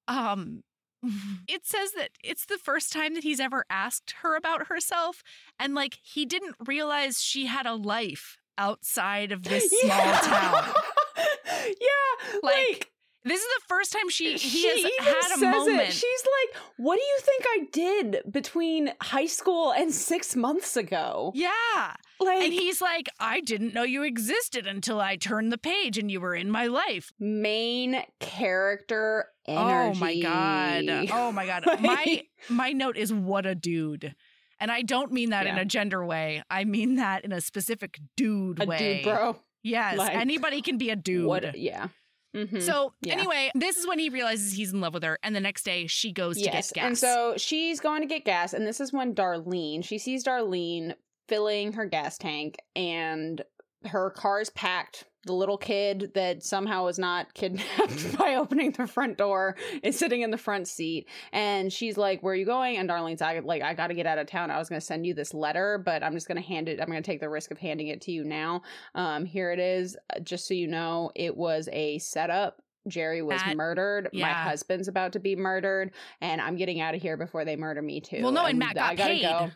um 0.07 0.63
it 1.49 1.65
says 1.67 1.93
that 1.93 2.11
it's 2.25 2.47
the 2.47 2.59
first 2.59 2.93
time 2.93 3.15
that 3.15 3.23
he's 3.23 3.41
ever 3.41 3.65
asked 3.71 4.15
her 4.23 4.37
about 4.37 4.67
herself 4.69 5.23
and 5.59 5.75
like 5.75 5.99
he 6.03 6.25
didn't 6.27 6.57
realize 6.67 7.21
she 7.23 7.47
had 7.47 7.67
a 7.67 7.75
life 7.75 8.37
outside 8.57 9.31
of 9.33 9.45
this 9.45 9.71
small 9.81 9.97
Yeah. 9.97 10.21
town 10.21 10.73
yeah, 11.47 12.39
Like, 12.43 12.55
like, 12.55 12.91
This 13.25 13.41
is 13.41 13.47
the 13.47 13.63
first 13.69 13.93
time 13.93 14.09
she 14.09 14.33
he 14.33 14.39
she 14.39 14.67
has 15.01 15.07
had 15.07 15.37
a 15.37 15.39
says 15.39 15.41
moment. 15.41 15.81
It. 15.89 15.93
She's 15.93 16.23
like, 16.25 16.63
"What 16.79 16.97
do 16.97 17.03
you 17.03 17.19
think 17.21 17.45
I 17.47 17.59
did 17.73 18.33
between 18.33 18.93
high 19.03 19.27
school 19.27 19.73
and 19.73 19.93
six 19.93 20.35
months 20.37 20.77
ago?" 20.77 21.33
yeah. 21.35 21.95
Like, 22.21 22.43
And 22.43 22.53
he's 22.53 22.81
like, 22.81 23.09
I 23.21 23.41
didn't 23.41 23.75
know 23.75 23.85
you 23.85 24.03
existed 24.03 24.67
until 24.67 25.01
I 25.01 25.15
turned 25.15 25.53
the 25.53 25.59
page 25.59 25.99
and 25.99 26.11
you 26.11 26.21
were 26.21 26.35
in 26.35 26.51
my 26.51 26.67
life. 26.67 27.13
main 27.21 28.03
character 28.19 29.27
oh 29.47 29.55
energy. 29.69 29.99
Oh 29.99 30.01
my 30.01 30.21
god. 30.21 31.09
Oh 31.13 31.33
my 31.39 31.47
god. 31.47 31.67
Like- 31.67 31.81
my 31.81 32.23
my 32.49 32.73
note 32.73 32.97
is 32.97 33.13
what 33.13 33.47
a 33.47 33.55
dude. 33.55 34.15
And 34.61 34.73
I 34.73 34.83
don't 34.83 35.13
mean 35.13 35.31
that 35.31 35.47
in 35.47 35.57
a 35.57 35.65
gender 35.65 36.05
way. 36.05 36.43
I 36.51 36.65
mean 36.65 36.97
that 36.97 37.25
in 37.25 37.31
a 37.31 37.41
specific 37.41 38.01
dude 38.17 38.61
a 38.61 38.67
way. 38.67 38.79
dude, 38.79 39.05
bro. 39.05 39.37
Yes, 39.63 39.99
Like, 39.99 40.15
anybody 40.17 40.63
can 40.63 40.79
be 40.79 40.91
a 40.91 40.97
dude. 40.97 41.27
What? 41.27 41.57
Yeah. 41.59 41.89
Mhm. 42.35 42.63
So 42.63 42.93
Yeah. 43.01 43.15
anyway, 43.15 43.51
this 43.55 43.77
is 43.79 43.87
when 43.87 43.99
he 43.99 44.09
realizes 44.11 44.53
he's 44.53 44.73
in 44.73 44.81
love 44.81 44.95
with 44.95 45.03
her, 45.03 45.19
and 45.23 45.35
the 45.35 45.41
next 45.41 45.63
day 45.65 45.87
she 45.87 46.13
goes 46.13 46.37
to 46.39 46.45
get 46.45 46.53
gas. 46.53 46.73
and 46.77 46.99
so 46.99 47.35
she's 47.37 47.81
going 47.81 48.03
to 48.03 48.07
get 48.07 48.25
gas, 48.25 48.53
and 48.53 48.67
this 48.67 48.81
is 48.81 48.93
when 48.93 49.15
Darlene 49.15 49.83
she 49.85 49.99
sees 49.99 50.25
Darlene 50.25 50.95
filling 51.29 51.73
her 51.73 51.85
gas 51.87 52.19
tank, 52.19 52.57
and 52.77 53.43
her 53.87 54.11
car 54.11 54.41
is 54.41 54.51
packed. 54.51 55.05
The 55.29 55.35
little 55.35 55.59
kid 55.59 56.13
that 56.15 56.43
somehow 56.43 56.85
was 56.87 56.99
not 56.99 57.33
kidnapped 57.41 58.19
by 58.19 58.35
opening 58.37 58.73
the 58.73 58.87
front 58.87 59.19
door 59.19 59.57
is 59.83 59.99
sitting 59.99 60.23
in 60.23 60.31
the 60.31 60.39
front 60.39 60.67
seat, 60.69 61.07
and 61.33 61.71
she's 61.73 61.97
like, 61.99 62.23
"Where 62.23 62.33
are 62.33 62.37
you 62.37 62.47
going?" 62.47 62.79
And 62.79 62.89
Darlene's 62.89 63.21
like, 63.21 63.45
"Like 63.45 63.63
I 63.63 63.75
got 63.75 63.89
to 63.89 63.95
get 63.95 64.07
out 64.07 64.19
of 64.19 64.27
town. 64.27 64.51
I 64.51 64.59
was 64.59 64.69
going 64.71 64.81
to 64.81 64.85
send 64.87 65.07
you 65.07 65.13
this 65.15 65.35
letter, 65.35 65.81
but 65.85 66.03
I'm 66.03 66.15
just 66.15 66.27
going 66.29 66.41
to 66.41 66.47
hand 66.49 66.69
it. 66.69 66.81
I'm 66.81 66.87
going 66.89 67.03
to 67.03 67.07
take 67.07 67.21
the 67.21 67.29
risk 67.29 67.51
of 67.51 67.59
handing 67.59 67.89
it 67.89 68.01
to 68.03 68.11
you 68.11 68.25
now. 68.25 68.63
Um, 68.95 69.25
here 69.27 69.53
it 69.53 69.59
is. 69.59 69.97
Uh, 70.15 70.21
Just 70.21 70.49
so 70.49 70.55
you 70.55 70.67
know, 70.67 71.13
it 71.15 71.37
was 71.37 71.69
a 71.73 71.99
setup." 71.99 72.63
Jerry 72.89 73.21
was 73.21 73.39
That- 73.43 73.55
murdered. 73.57 74.09
My 74.15 74.33
husband's 74.33 74.89
about 74.89 75.13
to 75.13 75.21
be 75.21 75.37
murdered, 75.37 75.93
and 76.23 76.41
I'm 76.41 76.57
getting 76.57 76.81
out 76.81 76.95
of 76.95 77.03
here 77.03 77.19
before 77.19 77.45
they 77.45 77.55
murder 77.55 77.83
me 77.83 78.01
too. 78.01 78.23
well, 78.23 78.33
no, 78.33 78.47
and 78.47 78.59
Matt 78.59 78.79
I 78.79 78.95
got 78.95 78.97
gotta 78.97 79.13
paid. 79.15 79.23
go. 79.23 79.51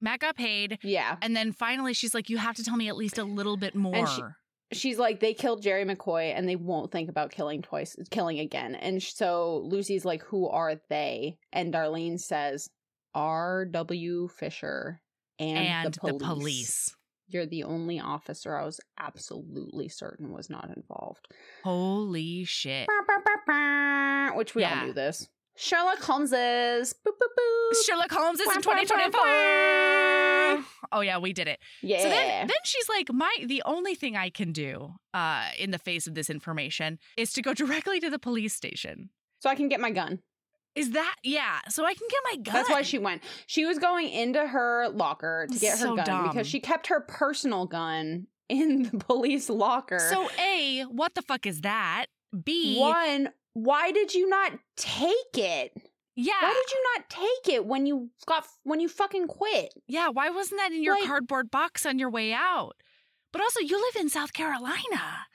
Matt 0.00 0.20
got 0.20 0.36
paid, 0.36 0.78
Yeah, 0.84 1.16
and 1.20 1.34
then 1.34 1.50
finally 1.52 1.94
she's 1.94 2.14
like, 2.14 2.30
"You 2.30 2.38
have 2.38 2.54
to 2.56 2.62
tell 2.62 2.76
me 2.76 2.88
at 2.88 2.96
least 2.96 3.18
a 3.18 3.24
little 3.24 3.56
bit 3.56 3.74
more." 3.74 4.36
She- 4.72 4.78
she's 4.78 4.98
like, 4.98 5.20
they 5.20 5.34
killed 5.34 5.62
Jerry 5.62 5.84
McCoy, 5.84 6.32
and 6.36 6.48
they 6.48 6.56
won't 6.56 6.90
think 6.92 7.08
about 7.08 7.30
killing 7.30 7.62
twice, 7.62 7.96
killing 8.10 8.38
again. 8.40 8.74
And 8.74 9.02
so 9.02 9.62
Lucy's 9.64 10.04
like, 10.04 10.22
who 10.22 10.48
are 10.48 10.76
they? 10.88 11.38
And 11.52 11.72
Darlene 11.72 12.18
says, 12.20 12.68
R. 13.14 13.64
W. 13.66 14.28
Fisher 14.28 15.00
and, 15.38 15.58
and 15.58 15.94
the, 16.02 16.18
police. 16.18 16.94
You're 17.28 17.46
the 17.46 17.64
only 17.64 17.98
officer 17.98 18.56
I 18.56 18.64
was 18.64 18.78
absolutely 18.98 19.88
certain 19.88 20.32
was 20.32 20.48
not 20.48 20.70
involved. 20.76 21.26
Holy 21.64 22.44
shit! 22.44 22.86
Which 24.34 24.54
we 24.54 24.62
Yeah. 24.62 24.80
all 24.80 24.86
do 24.86 24.92
this. 24.92 25.28
Sherlock 25.56 25.98
Holmes's. 26.02 26.92
Boop, 26.94 27.12
boop, 27.12 27.32
boop. 27.38 27.86
Sherlock 27.86 28.10
Holmes 28.12 28.40
is 28.40 28.46
in 28.46 28.62
Wah, 28.64 28.72
wah, 28.74 28.74
wah, 28.74 28.80
2024. 28.82 30.64
Oh 30.92 31.00
yeah, 31.00 31.18
we 31.18 31.32
did 31.32 31.48
it. 31.48 31.58
Yeah. 31.82 32.02
So 32.02 32.08
then, 32.08 32.46
then 32.46 32.56
she's 32.64 32.88
like, 32.88 33.12
my 33.12 33.34
the 33.44 33.62
only 33.64 33.94
thing 33.94 34.16
I 34.16 34.30
can 34.30 34.52
do, 34.52 34.94
uh, 35.14 35.48
in 35.58 35.70
the 35.70 35.78
face 35.78 36.06
of 36.06 36.14
this 36.14 36.30
information, 36.30 36.98
is 37.16 37.32
to 37.34 37.42
go 37.42 37.54
directly 37.54 38.00
to 38.00 38.10
the 38.10 38.18
police 38.18 38.54
station. 38.54 39.10
so 39.40 39.50
I 39.50 39.54
can 39.54 39.68
get 39.68 39.80
my 39.80 39.90
gun. 39.90 40.20
Is 40.74 40.90
that 40.90 41.16
yeah? 41.22 41.60
So 41.70 41.84
I 41.86 41.94
can 41.94 42.06
get 42.10 42.20
my 42.30 42.36
gun. 42.42 42.54
That's 42.54 42.70
why 42.70 42.82
she 42.82 42.98
went. 42.98 43.22
She 43.46 43.64
was 43.64 43.78
going 43.78 44.08
into 44.10 44.46
her 44.46 44.88
locker 44.90 45.46
to 45.50 45.58
get 45.58 45.72
her 45.78 45.86
So 45.86 45.96
gun 45.96 46.04
dumb. 46.04 46.28
because 46.28 46.46
she 46.46 46.60
kept 46.60 46.88
her 46.88 47.00
personal 47.00 47.66
gun 47.66 48.26
in 48.48 48.84
the 48.84 48.98
police 48.98 49.48
locker. 49.48 49.98
So 49.98 50.28
a 50.38 50.82
what 50.90 51.14
the 51.14 51.22
fuck 51.22 51.46
is 51.46 51.62
that? 51.62 52.06
B 52.44 52.78
one, 52.78 53.30
why 53.54 53.92
did 53.92 54.14
you 54.14 54.28
not 54.28 54.52
take 54.76 55.34
it? 55.36 55.72
yeah 56.18 56.32
Why 56.40 56.52
did 56.54 56.70
you 56.72 56.84
not 56.94 57.10
take 57.10 57.54
it 57.54 57.66
when 57.66 57.84
you 57.86 58.10
got 58.26 58.46
when 58.64 58.80
you 58.80 58.88
fucking 58.88 59.26
quit? 59.28 59.72
yeah. 59.86 60.08
Why 60.08 60.30
wasn't 60.30 60.60
that 60.60 60.72
in 60.72 60.82
your 60.82 60.94
Like- 60.94 61.04
cardboard 61.06 61.50
box 61.50 61.84
on 61.86 61.98
your 61.98 62.10
way 62.10 62.32
out? 62.32 62.72
But 63.32 63.42
also, 63.42 63.60
you 63.60 63.76
live 63.78 63.96
in 64.00 64.08
South 64.08 64.32
Carolina. 64.32 65.26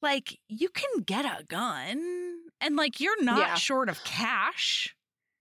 Like 0.00 0.38
you 0.48 0.68
can 0.68 1.02
get 1.04 1.24
a 1.24 1.42
gun, 1.44 2.36
and 2.60 2.76
like 2.76 3.00
you're 3.00 3.22
not 3.22 3.38
Yeah. 3.38 3.54
short 3.56 3.88
of 3.88 4.02
cash, 4.04 4.94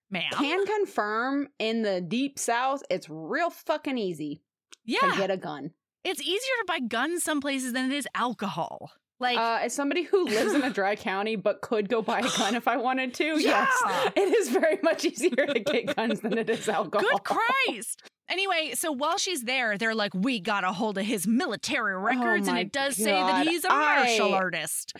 Man. 0.09 0.31
Can 0.31 0.65
confirm 0.65 1.49
in 1.59 1.83
the 1.83 2.01
deep 2.01 2.39
south, 2.39 2.81
it's 2.89 3.07
real 3.09 3.49
fucking 3.51 3.97
easy 3.99 4.41
yeah, 4.83 4.99
to 5.11 5.17
get 5.17 5.29
a 5.29 5.37
gun. 5.37 5.73
it's 6.03 6.21
easier 6.21 6.55
to 6.61 6.65
buy 6.65 6.79
guns 6.79 7.23
some 7.23 7.39
places 7.41 7.73
than 7.73 7.91
it 7.91 7.95
is 7.95 8.07
alcohol. 8.15 8.93
Like 9.19 9.37
uh, 9.37 9.59
as 9.63 9.73
somebody 9.73 10.03
who 10.03 10.25
lives 10.25 10.53
in 10.53 10.63
a 10.63 10.69
dry 10.69 10.95
county 11.11 11.35
but 11.35 11.61
could 11.61 11.89
go 11.89 12.01
buy 12.01 12.19
a 12.19 12.37
gun 12.37 12.53
if 12.55 12.67
I 12.67 12.77
wanted 12.77 13.13
to, 13.15 13.23
Yeah. 13.41 13.67
yes, 13.83 14.11
it 14.15 14.35
is 14.35 14.49
very 14.49 14.77
much 14.83 15.05
easier 15.05 15.45
to 15.47 15.59
get 15.59 15.95
guns 15.95 16.19
than 16.19 16.37
it 16.37 16.49
is 16.49 16.69
alcohol. 16.69 17.07
Good 17.09 17.23
Christ. 17.23 18.03
Anyway, 18.29 18.73
so 18.75 18.91
while 18.91 19.17
she's 19.17 19.43
there, 19.43 19.77
they're 19.77 19.95
like, 19.95 20.13
we 20.13 20.39
got 20.39 20.63
a 20.63 20.71
hold 20.73 20.97
of 20.97 21.05
his 21.05 21.25
military 21.25 21.97
records, 21.97 22.47
and 22.47 22.49
Oh 22.49 22.53
my 22.53 22.59
it 22.61 22.71
does 22.71 22.95
say 22.97 23.05
that 23.05 23.47
he's 23.47 23.63
a 23.63 23.69
martial 23.69 24.33
I- 24.35 24.37
artist. 24.37 24.93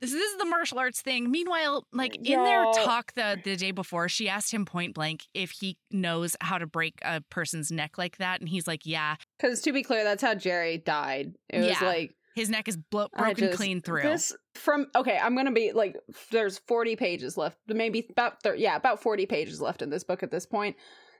This, 0.00 0.12
this 0.12 0.32
is 0.32 0.38
the 0.38 0.46
martial 0.46 0.78
arts 0.78 1.02
thing. 1.02 1.30
Meanwhile, 1.30 1.84
like 1.92 2.16
in 2.16 2.42
their 2.42 2.64
talk 2.72 3.12
the, 3.14 3.38
the 3.44 3.54
day 3.56 3.70
before, 3.70 4.08
she 4.08 4.30
asked 4.30 4.50
him 4.50 4.64
point 4.64 4.94
blank 4.94 5.24
if 5.34 5.50
he 5.50 5.76
knows 5.90 6.36
how 6.40 6.56
to 6.56 6.66
break 6.66 6.94
a 7.02 7.20
person's 7.28 7.70
neck 7.70 7.98
like 7.98 8.16
that. 8.16 8.40
And 8.40 8.48
he's 8.48 8.66
like, 8.66 8.86
yeah, 8.86 9.16
Because 9.38 9.60
to 9.62 9.72
be 9.72 9.82
clear, 9.82 10.02
that's 10.02 10.22
how 10.22 10.34
Jerry 10.34 10.78
died. 10.78 11.34
It 11.50 11.58
was 11.58 11.66
Yeah. 11.80 11.86
like 11.86 12.14
his 12.34 12.48
neck 12.50 12.68
is 12.68 12.76
blo- 12.76 13.08
broken 13.16 13.46
just- 13.46 13.56
clean 13.56 13.80
through. 13.80 14.02
This 14.02 14.32
from 14.54 14.86
okay, 14.94 15.18
I'm 15.18 15.34
gonna 15.36 15.52
be 15.52 15.72
like, 15.72 15.96
there's 16.30 16.58
40 16.66 16.96
pages 16.96 17.36
left, 17.36 17.58
maybe 17.66 18.06
about 18.10 18.42
thir- 18.42 18.54
yeah, 18.54 18.76
about 18.76 19.02
40 19.02 19.26
pages 19.26 19.60
left 19.60 19.82
in 19.82 19.90
this 19.90 20.04
book 20.04 20.22
at 20.22 20.30
this 20.30 20.46
point. 20.46 20.76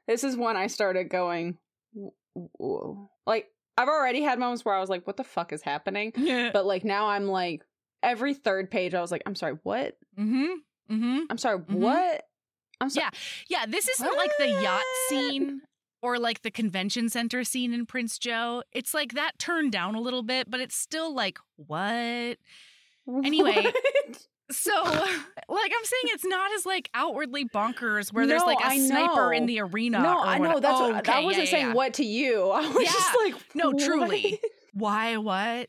This 0.06 0.24
is 0.24 0.36
when 0.36 0.56
I 0.56 0.66
started 0.66 1.08
going, 1.10 1.58
w- 1.94 2.12
w- 2.58 3.08
like 3.26 3.46
I've 3.76 3.88
already 3.88 4.22
had 4.22 4.38
moments 4.38 4.64
where 4.64 4.74
I 4.74 4.80
was 4.80 4.90
like, 4.90 5.06
what 5.06 5.16
the 5.16 5.24
fuck 5.24 5.52
is 5.52 5.62
happening? 5.62 6.12
But 6.52 6.66
like 6.66 6.84
now 6.84 7.08
I'm 7.08 7.26
like, 7.28 7.62
every 8.02 8.34
third 8.34 8.70
page, 8.70 8.94
I 8.94 9.00
was 9.00 9.10
like, 9.12 9.22
I'm 9.26 9.34
sorry, 9.34 9.56
what? 9.62 9.96
mm-hmm. 10.18 10.46
Mm-hmm. 10.90 11.18
I'm 11.30 11.38
sorry, 11.38 11.58
Mhm. 11.60 11.74
what? 11.74 12.24
I'm 12.80 12.90
sorry. 12.90 13.04
Yeah, 13.48 13.60
Yeah. 13.60 13.66
this 13.66 13.88
isn't 13.88 14.16
like 14.16 14.32
the 14.38 14.48
yacht 14.48 14.82
scene 15.08 15.60
or 16.02 16.18
like 16.18 16.42
the 16.42 16.50
convention 16.50 17.08
center 17.08 17.44
scene 17.44 17.72
in 17.72 17.86
Prince 17.86 18.18
Joe. 18.18 18.62
It's 18.72 18.94
like 18.94 19.12
that 19.14 19.38
turned 19.38 19.72
down 19.72 19.94
a 19.94 20.00
little 20.00 20.22
bit, 20.22 20.50
but 20.50 20.60
it's 20.60 20.76
still 20.76 21.14
like, 21.14 21.38
what? 21.56 22.36
Anyway, 23.24 23.66
So, 24.52 24.72
like 24.84 24.92
I'm 25.72 25.84
saying, 25.84 26.02
it's 26.06 26.24
not 26.24 26.52
as 26.54 26.66
like 26.66 26.90
outwardly 26.92 27.44
bonkers 27.44 28.12
where 28.12 28.26
there's 28.26 28.42
like 28.42 28.58
a 28.60 28.66
I 28.66 28.78
sniper 28.78 29.32
in 29.32 29.46
the 29.46 29.60
arena. 29.60 30.00
no, 30.02 30.20
I 30.20 30.38
know 30.38 30.58
that's 30.58 30.76
Oh, 30.80 30.88
what 30.90 31.08
I 31.08 31.12
okay, 31.18 31.24
wasn't 31.24 31.44
yeah, 31.46 31.50
saying 31.50 31.66
yeah. 31.68 31.72
what 31.74 31.94
to 31.94 32.04
you. 32.04 32.50
I 32.54 32.68
was 32.68 32.84
just 32.88 33.16
like, 33.24 33.34
No, 33.54 33.70
what? 33.70 33.78
truly. 33.80 34.40
Why? 34.74 35.16
What? 35.18 35.68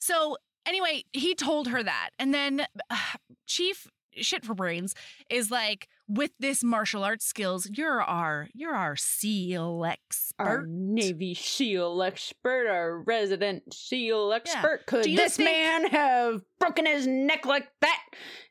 So 0.00 0.36
anyway, 0.66 1.04
he 1.12 1.34
told 1.34 1.68
her 1.68 1.82
that, 1.82 2.10
and 2.18 2.34
then 2.34 2.66
uh, 2.90 2.96
Chief 3.46 3.86
shit 4.12 4.44
for 4.44 4.54
brains 4.54 4.94
is 5.30 5.50
like, 5.50 5.88
with 6.12 6.32
this 6.40 6.64
martial 6.64 7.04
arts 7.04 7.24
skills, 7.24 7.68
you're 7.72 8.02
our 8.02 8.48
you're 8.54 8.74
our 8.74 8.96
SEAL 8.96 9.84
expert. 9.86 10.42
Our 10.44 10.64
Navy 10.66 11.34
SEAL 11.34 12.02
expert, 12.02 12.66
our 12.68 12.98
resident 13.02 13.72
SEAL 13.72 14.32
expert. 14.32 14.86
Could 14.86 15.04
Do 15.04 15.14
this 15.16 15.36
think- 15.36 15.50
man 15.50 15.86
have 15.90 16.42
broken 16.58 16.86
his 16.86 17.06
neck 17.06 17.46
like 17.46 17.68
that? 17.80 18.02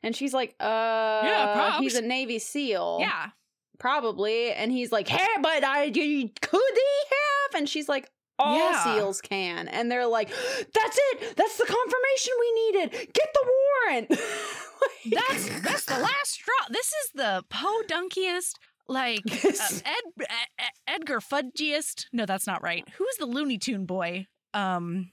And 0.02 0.16
she's 0.16 0.32
like, 0.32 0.54
uh, 0.60 1.20
Yeah, 1.24 1.78
he's 1.80 1.96
a 1.96 2.02
Navy 2.02 2.38
SEAL. 2.38 2.98
yeah, 3.00 3.26
probably. 3.78 4.52
And 4.52 4.70
he's 4.72 4.92
like, 4.92 5.08
hey, 5.08 5.26
but 5.42 5.64
I 5.64 5.84
you- 5.84 6.30
could 6.40 6.60
he 6.74 7.04
have? 7.10 7.58
And 7.60 7.68
she's 7.68 7.88
like, 7.88 8.08
all 8.40 8.56
Yeah. 8.58 8.84
SEAls 8.84 9.22
can. 9.22 9.68
And 9.68 9.90
they're 9.90 10.06
like, 10.06 10.28
that's 10.30 10.98
it. 11.12 11.36
That's 11.36 11.56
the 11.56 11.64
confirmation 11.66 12.32
we 12.40 12.52
needed. 12.64 13.12
Get 13.12 13.28
the 13.34 13.52
warrant. 13.86 14.10
Like- 14.80 15.12
that's 15.14 15.60
that's 15.60 15.84
the 15.84 15.98
last 15.98 16.30
straw. 16.30 16.54
This 16.70 16.86
is 16.86 17.10
the 17.14 17.44
Poe 17.50 17.82
Dunkiest. 17.86 18.52
Like 18.88 19.20
uh, 19.44 19.48
Ed, 19.84 20.24
Ed, 20.58 20.70
Edgar 20.88 21.20
Fudgiest. 21.20 22.06
No, 22.14 22.24
that's 22.24 22.46
not 22.46 22.62
right. 22.62 22.88
Who's 22.96 23.16
the 23.18 23.26
Looney 23.26 23.58
Tune 23.58 23.84
boy? 23.84 24.26
Um, 24.54 25.12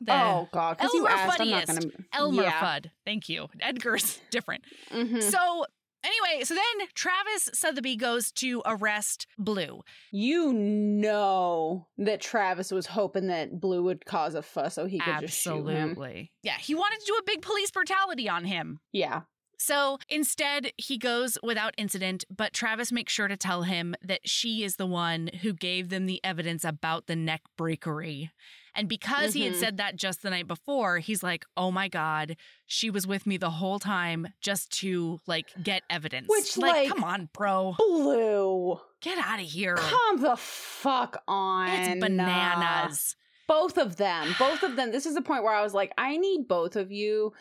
the 0.00 0.14
oh 0.14 0.48
God! 0.50 0.78
Because 0.78 0.94
you 0.94 1.06
Elmer 1.06 1.10
asked, 1.20 1.40
I'm 1.42 1.50
not 1.50 1.66
gonna. 1.66 1.80
Elmer 2.14 2.42
yeah. 2.42 2.60
Fudd. 2.60 2.90
Thank 3.04 3.28
you. 3.28 3.48
Edgar's 3.60 4.18
different. 4.30 4.64
Mhm. 4.90 5.22
So 5.22 5.66
anyway, 6.04 6.44
so 6.44 6.54
then 6.54 6.86
Travis 6.94 7.50
Sotheby 7.52 7.96
goes 7.96 8.32
to 8.32 8.62
arrest 8.66 9.26
Blue. 9.38 9.82
You 10.10 10.52
know 10.52 11.86
that 11.98 12.20
Travis 12.20 12.70
was 12.70 12.86
hoping 12.86 13.28
that 13.28 13.60
Blue 13.60 13.82
would 13.84 14.04
cause 14.04 14.34
a 14.34 14.42
fuss 14.42 14.74
so 14.74 14.86
he 14.86 14.98
could 14.98 15.20
just 15.20 15.38
shoot 15.38 15.66
him. 15.66 15.68
Absolutely. 15.68 16.32
Yeah, 16.42 16.58
he 16.58 16.74
wanted 16.74 17.00
to 17.00 17.06
do 17.06 17.14
a 17.14 17.24
big 17.24 17.42
police 17.42 17.70
brutality 17.70 18.28
on 18.28 18.44
him. 18.44 18.80
Yeah. 18.92 19.22
So 19.58 19.98
instead, 20.08 20.72
he 20.76 20.98
goes 20.98 21.38
without 21.40 21.74
incident, 21.78 22.24
but 22.28 22.52
Travis 22.52 22.90
makes 22.90 23.12
sure 23.12 23.28
to 23.28 23.36
tell 23.36 23.62
him 23.62 23.94
that 24.02 24.28
she 24.28 24.64
is 24.64 24.74
the 24.74 24.86
one 24.86 25.30
who 25.42 25.52
gave 25.52 25.88
them 25.88 26.06
the 26.06 26.20
evidence 26.24 26.64
about 26.64 27.06
the 27.06 27.14
neck 27.14 27.42
breakery. 27.56 28.30
And 28.74 28.88
because 28.88 29.34
he 29.34 29.42
had 29.44 29.52
Mhm. 29.54 29.60
said 29.60 29.76
that 29.76 29.96
just 29.96 30.22
the 30.22 30.30
night 30.30 30.46
before, 30.48 30.98
he's 30.98 31.22
like, 31.22 31.44
oh 31.56 31.70
my 31.70 31.88
God, 31.88 32.36
she 32.66 32.88
was 32.90 33.06
with 33.06 33.26
me 33.26 33.36
the 33.36 33.50
whole 33.50 33.78
time 33.78 34.28
just 34.40 34.70
to 34.80 35.20
like 35.26 35.46
get 35.62 35.82
evidence. 35.90 36.26
Which, 36.28 36.56
like, 36.56 36.72
like- 36.72 36.88
come 36.88 37.04
on, 37.04 37.28
bro. 37.34 37.74
Blue. 37.78 38.80
Get 39.00 39.18
out 39.18 39.40
of 39.40 39.46
here. 39.46 39.74
Come 39.76 40.20
the 40.22 40.36
fuck 40.36 41.22
on. 41.28 41.68
It's 41.68 42.00
bananas. 42.00 43.16
Both 43.48 43.76
of 43.76 43.96
them. 43.96 44.34
Both 44.38 44.62
of 44.62 44.76
them. 44.76 44.92
This 44.92 45.04
is 45.04 45.14
the 45.14 45.22
point 45.22 45.42
where 45.44 45.52
I 45.54 45.62
was 45.62 45.74
like, 45.74 45.92
I 45.98 46.16
need 46.16 46.48
both 46.48 46.76
of 46.76 46.90
you 46.92 47.32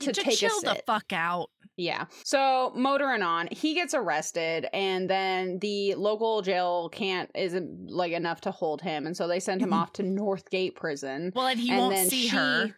to 0.00 0.12
Just 0.12 0.26
take 0.26 0.38
chill 0.38 0.60
the 0.62 0.80
fuck 0.86 1.12
out. 1.12 1.50
Yeah. 1.78 2.06
So 2.24 2.72
motoring 2.74 3.22
on, 3.22 3.48
he 3.50 3.74
gets 3.74 3.92
arrested, 3.92 4.66
and 4.72 5.10
then 5.10 5.58
the 5.60 5.94
local 5.96 6.40
jail 6.40 6.88
can't 6.88 7.30
isn't 7.34 7.90
like 7.90 8.12
enough 8.12 8.40
to 8.42 8.50
hold 8.50 8.80
him, 8.80 9.06
and 9.06 9.14
so 9.16 9.28
they 9.28 9.40
send 9.40 9.60
him 9.60 9.70
Mhm. 9.70 9.74
off 9.74 9.92
to 9.94 10.02
Northgate 10.02 10.74
Prison. 10.74 11.32
Well, 11.34 11.48
and 11.48 11.60
he 11.60 11.70
and 11.70 11.78
won't 11.78 11.94
then 11.94 12.08
see 12.08 12.28
she, 12.28 12.36
her. 12.36 12.74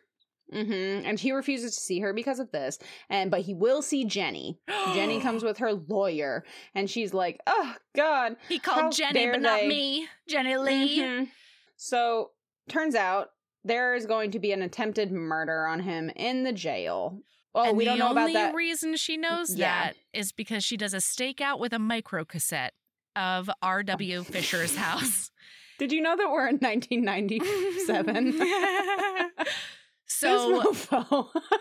hmm 0.53 0.73
and 0.73 1.21
he 1.21 1.31
refuses 1.31 1.75
to 1.77 1.81
see 1.81 2.01
her 2.01 2.13
because 2.13 2.41
of 2.41 2.51
this. 2.51 2.79
And 3.09 3.31
but 3.31 3.43
he 3.43 3.55
will 3.55 3.83
see 3.83 4.05
Jenny. 4.05 4.59
Jenny 4.95 5.21
comes 5.21 5.45
with 5.45 5.59
her 5.59 5.75
lawyer, 5.75 6.45
and 6.75 6.91
she's 6.91 7.15
like, 7.15 7.39
"Oh 7.47 7.75
God, 7.95 8.37
He 8.49 8.59
called 8.59 8.93
Jenny, 8.95 9.27
but 9.31 9.43
not 9.43 9.65
me. 9.67 10.09
Jenny 10.29 10.57
Lee. 10.57 10.99
Mhm. 10.99 11.29
So 11.77 12.31
turns 12.69 12.95
out 12.97 13.29
there 13.65 13.95
is 13.95 14.07
going 14.07 14.31
to 14.33 14.39
be 14.39 14.53
an 14.53 14.63
attempted 14.63 15.13
murder 15.13 15.67
on 15.67 15.81
him 15.81 16.11
in 16.17 16.45
the 16.45 16.53
jail. 16.53 17.21
Oh, 17.55 17.65
and 17.65 17.77
we 17.77 17.85
the 17.85 17.91
don't 17.91 17.99
know 17.99 18.09
only 18.11 18.33
about 18.33 18.33
that. 18.35 18.51
The 18.53 18.57
reason 18.57 18.97
she 18.97 19.17
knows 19.17 19.55
Yeah. 19.55 19.67
that 19.87 19.97
is 20.13 20.33
because 20.33 20.65
she 20.65 20.77
does 20.77 20.95
a 20.95 20.99
stakeout 20.99 21.59
with 21.59 21.73
a 21.73 21.79
micro 21.79 22.25
cassette 22.25 22.75
of 23.17 23.51
R.W. 23.63 24.25
Fisher's 24.25 24.77
house. 24.77 25.31
Did 25.79 25.93
you 25.93 26.01
know 26.01 26.17
that 26.17 26.31
we're 26.31 26.49
in 26.49 26.59
1997? 26.59 28.41
so 30.07 30.63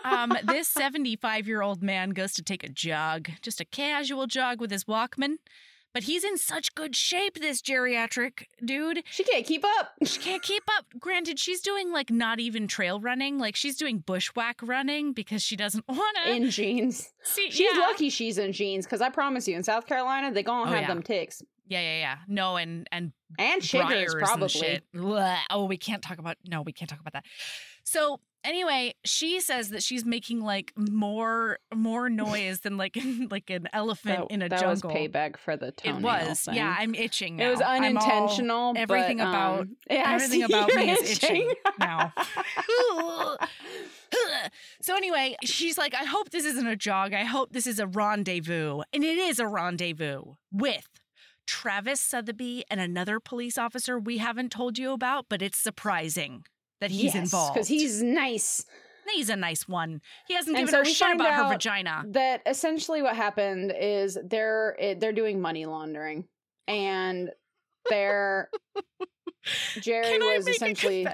um, 0.04 0.36
this 0.44 0.68
75 0.68 1.46
year 1.46 1.62
old 1.62 1.82
man 1.82 2.10
goes 2.10 2.32
to 2.34 2.42
take 2.42 2.64
a 2.64 2.68
jog, 2.68 3.30
just 3.42 3.60
a 3.60 3.64
casual 3.64 4.26
jog 4.26 4.60
with 4.60 4.70
his 4.70 4.84
Walkman. 4.84 5.36
But 5.98 6.04
he's 6.04 6.22
in 6.22 6.38
such 6.38 6.76
good 6.76 6.94
shape, 6.94 7.40
this 7.40 7.60
geriatric 7.60 8.44
dude. 8.64 9.02
she 9.10 9.24
can't 9.24 9.44
keep 9.44 9.64
up. 9.80 9.94
She 10.04 10.20
can't 10.20 10.40
keep 10.44 10.62
up. 10.76 10.84
Granted, 11.00 11.40
she's 11.40 11.60
doing 11.60 11.90
like 11.90 12.08
not 12.08 12.38
even 12.38 12.68
trail 12.68 13.00
running. 13.00 13.36
Like 13.40 13.56
she's 13.56 13.76
doing 13.76 13.98
bushwhack 13.98 14.60
running 14.62 15.12
because 15.12 15.42
she 15.42 15.56
doesn't 15.56 15.84
want 15.88 16.16
to 16.24 16.30
In 16.32 16.50
jeans. 16.50 17.10
see. 17.24 17.50
She's 17.50 17.68
yeah. 17.74 17.80
lucky 17.80 18.10
she's 18.10 18.38
in 18.38 18.52
jeans 18.52 18.86
because 18.86 19.00
I 19.00 19.08
promise 19.10 19.48
you, 19.48 19.56
in 19.56 19.64
South 19.64 19.86
Carolina, 19.88 20.30
they 20.30 20.44
gonna 20.44 20.70
Oh, 20.70 20.72
have 20.72 20.82
yeah. 20.82 20.86
them 20.86 21.02
ticks 21.02 21.42
Yeah, 21.66 21.80
yeah, 21.80 21.98
yeah. 21.98 22.16
No, 22.28 22.56
and 22.58 22.86
and 22.92 23.10
and 23.36 23.60
chiggers 23.60 24.12
and 24.12 24.22
probably. 24.22 24.48
shit. 24.50 24.84
Oh, 25.50 25.64
we 25.64 25.78
can't 25.78 26.00
talk 26.00 26.18
about. 26.20 26.36
No, 26.48 26.62
we 26.62 26.70
can't 26.72 26.88
talk 26.88 27.00
about 27.00 27.14
that. 27.14 27.24
So 27.82 28.20
anyway, 28.44 28.94
she 29.04 29.40
says 29.40 29.70
that 29.70 29.82
she's 29.82 30.04
making 30.04 30.40
like 30.42 30.72
more 30.76 31.58
more 31.74 32.08
noise 32.08 32.60
than 32.60 32.76
like 32.76 32.96
like 33.30 33.50
an 33.50 33.68
elephant 33.72 34.28
That, 34.28 34.34
in 34.34 34.42
a 34.42 34.48
that 34.48 34.60
jungle. 34.60 34.90
was 34.90 34.96
payback 34.98 35.36
for 35.36 35.56
the 35.56 35.72
It 35.84 35.94
was. 35.96 36.40
thing. 36.42 36.54
Yeah, 36.54 36.74
I'm 36.78 36.94
itching. 36.94 37.36
Now. 37.36 37.48
It 37.48 37.50
was 37.50 37.60
I'm 37.60 37.96
all- 37.96 38.02
unintentional. 38.04 38.74
but, 38.74 38.80
everything 38.80 39.20
about- 39.20 39.60
um, 39.60 39.76
yeah, 39.90 40.12
everything 40.14 40.42
about 40.44 40.68
me 40.74 40.90
is 40.90 41.10
itching 41.10 41.52
now. 41.78 42.12
so 44.80 44.96
anyway, 44.96 45.36
she's 45.44 45.76
like, 45.78 45.94
I 45.94 46.04
hope 46.04 46.30
this 46.30 46.44
isn't 46.44 46.66
a 46.66 46.76
jog. 46.76 47.12
I 47.12 47.24
hope 47.24 47.52
this 47.52 47.66
is 47.66 47.78
a 47.78 47.86
rendezvous. 47.86 48.80
And 48.92 49.04
it 49.04 49.18
is 49.18 49.38
a 49.38 49.46
rendezvous 49.46 50.22
with 50.52 50.88
Travis 51.46 52.00
Sotheby 52.00 52.64
and 52.70 52.80
another 52.80 53.20
police 53.20 53.58
officer 53.58 53.98
we 53.98 54.18
haven't 54.18 54.50
told 54.52 54.78
you 54.78 54.92
about, 54.92 55.26
but 55.28 55.42
it's 55.42 55.58
surprising 55.58 56.44
that 56.80 56.90
he's 56.90 57.14
involved. 57.14 57.54
because 57.54 57.68
he's 57.68 58.02
nice. 58.02 58.64
he's 59.14 59.28
a 59.28 59.36
nice 59.36 59.68
one. 59.68 60.00
He 60.26 60.34
hasn't 60.34 60.56
And 60.56 60.66
given 60.66 60.84
so 60.84 60.88
her 60.88 60.94
shit 60.94 61.14
about 61.14 61.34
her 61.34 61.48
vagina. 61.48 62.04
That 62.08 62.42
essentially 62.46 63.02
what 63.02 63.16
happened 63.16 63.72
is 63.78 64.18
they're 64.24 64.76
they're 64.98 65.12
doing 65.12 65.40
money 65.40 65.66
laundering, 65.66 66.24
and 66.66 67.30
they're 67.88 68.50
Jerry 69.80 70.04
Can 70.04 70.22
I 70.22 70.36
was 70.36 70.48
essentially 70.48 71.02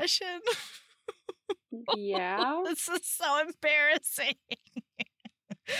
yeah. 1.96 2.62
this 2.64 2.88
is 2.88 3.00
so 3.04 3.40
embarrassing. 3.40 4.34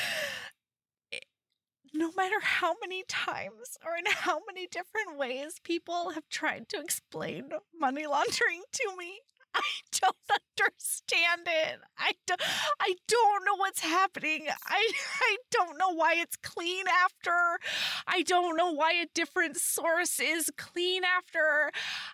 no 1.94 2.10
matter 2.16 2.40
how 2.42 2.74
many 2.80 3.04
times 3.08 3.78
or 3.84 3.96
in 3.96 4.04
how 4.08 4.40
many 4.46 4.66
different 4.66 5.16
ways 5.16 5.54
people 5.62 6.10
have 6.10 6.28
tried 6.28 6.68
to 6.68 6.80
explain 6.80 7.50
money 7.78 8.06
laundering 8.06 8.62
to 8.72 8.96
me, 8.98 9.20
I 9.54 9.62
don't 10.00 10.16
understand 10.30 11.46
it. 11.46 11.78
I 11.98 12.12
don't, 12.26 12.40
I 12.80 12.94
don't 13.08 13.44
know 13.44 13.56
what's 13.56 13.80
happening. 13.80 14.46
I, 14.66 14.90
I 15.20 15.36
don't 15.50 15.78
know 15.78 15.94
why 15.94 16.14
it's 16.16 16.36
clean 16.36 16.86
after. 16.88 17.58
I 18.06 18.22
don't 18.22 18.56
know 18.56 18.72
why 18.72 18.92
a 18.92 19.06
different 19.14 19.56
source 19.56 20.20
is 20.20 20.50
clean 20.56 21.02
after. 21.04 21.70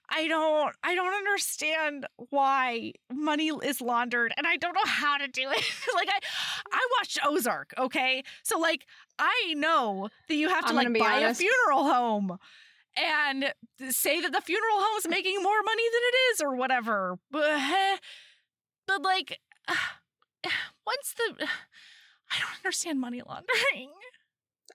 I 0.08 0.28
don't 0.28 0.74
I 0.82 0.94
don't 0.94 1.14
understand 1.14 2.06
why 2.16 2.92
money 3.12 3.48
is 3.48 3.80
laundered 3.80 4.32
and 4.36 4.46
I 4.46 4.56
don't 4.56 4.74
know 4.74 4.80
how 4.84 5.18
to 5.18 5.28
do 5.28 5.42
it. 5.50 5.64
like 5.94 6.08
I 6.08 6.18
I 6.72 6.88
watched 6.98 7.18
Ozark, 7.24 7.74
okay? 7.78 8.22
So 8.42 8.58
like 8.58 8.86
I 9.18 9.54
know 9.54 10.08
that 10.28 10.34
you 10.34 10.48
have 10.48 10.66
to 10.66 10.72
like 10.72 10.92
buy 10.98 11.22
honest. 11.24 11.40
a 11.40 11.44
funeral 11.44 11.84
home 11.84 12.38
and 12.96 13.52
say 13.90 14.20
that 14.20 14.32
the 14.32 14.40
funeral 14.40 14.76
home 14.78 14.98
is 14.98 15.08
making 15.08 15.42
more 15.42 15.62
money 15.64 15.82
than 15.92 16.02
it 16.02 16.16
is 16.32 16.40
or 16.40 16.56
whatever. 16.56 17.18
But, 17.30 18.00
like 19.02 19.38
what's 20.84 21.14
the 21.14 21.46
I 22.32 22.38
don't 22.38 22.56
understand 22.58 23.00
money 23.00 23.22
laundering. 23.26 23.90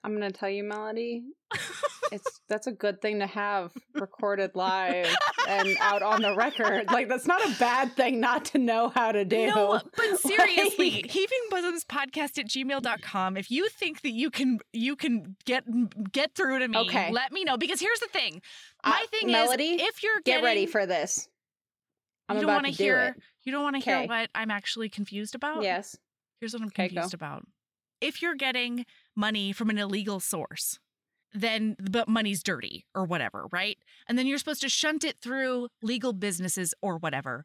I'm 0.04 0.12
gonna 0.12 0.30
tell 0.30 0.50
you, 0.50 0.64
Melody. 0.64 1.22
It's 2.12 2.40
that's 2.48 2.68
a 2.68 2.72
good 2.72 3.02
thing 3.02 3.18
to 3.18 3.26
have 3.26 3.72
recorded 3.94 4.52
live 4.54 5.12
and 5.48 5.76
out 5.80 6.02
on 6.02 6.22
the 6.22 6.36
record. 6.36 6.86
Like 6.92 7.08
that's 7.08 7.26
not 7.26 7.44
a 7.44 7.52
bad 7.58 7.96
thing 7.96 8.20
not 8.20 8.44
to 8.46 8.58
know 8.58 8.90
how 8.90 9.10
to 9.10 9.24
do. 9.24 9.48
No, 9.48 9.80
but 9.96 10.16
seriously, 10.20 10.90
Like- 10.92 11.10
heaving 11.10 11.38
bosoms 11.50 11.84
podcast 11.84 12.38
at 12.38 12.46
gmail.com. 12.46 13.36
If 13.36 13.50
you 13.50 13.68
think 13.70 14.02
that 14.02 14.12
you 14.12 14.30
can 14.30 14.60
you 14.72 14.94
can 14.94 15.34
get 15.46 15.64
get 16.12 16.36
through 16.36 16.60
to 16.60 16.68
me, 16.68 16.78
Okay. 16.78 17.10
let 17.10 17.32
me 17.32 17.42
know. 17.42 17.56
Because 17.56 17.80
here's 17.80 17.98
the 17.98 18.06
thing. 18.08 18.40
Uh, 18.84 18.90
My 18.90 19.06
thing 19.10 19.32
Melody, 19.32 19.70
is 19.70 19.82
if 19.82 20.04
you're 20.04 20.20
Get 20.24 20.44
ready 20.44 20.66
for 20.66 20.86
this. 20.86 21.28
I'm 22.28 22.36
you 22.36 22.42
don't 22.42 22.52
wanna 22.54 22.70
to 22.70 22.76
do 22.76 22.84
hear 22.84 23.16
you 23.42 23.50
don't 23.50 23.64
want 23.64 23.74
to 23.74 23.82
hear 23.82 24.06
what 24.06 24.30
I'm 24.32 24.52
actually 24.52 24.90
confused 24.90 25.34
about? 25.34 25.64
Yes. 25.64 25.96
Here's 26.40 26.52
what 26.52 26.62
I'm 26.62 26.68
Okay, 26.68 26.86
confused 26.88 27.14
about. 27.14 27.42
If 28.00 28.22
you're 28.22 28.36
getting 28.36 28.86
money 29.16 29.52
from 29.52 29.70
an 29.70 29.78
illegal 29.78 30.20
source, 30.20 30.78
then 31.32 31.76
but 31.90 32.08
money's 32.08 32.42
dirty 32.42 32.84
or 32.94 33.04
whatever, 33.04 33.46
right? 33.50 33.78
And 34.08 34.18
then 34.18 34.26
you're 34.26 34.38
supposed 34.38 34.62
to 34.62 34.68
shunt 34.68 35.04
it 35.04 35.20
through 35.20 35.68
legal 35.82 36.12
businesses 36.12 36.74
or 36.82 36.98
whatever. 36.98 37.44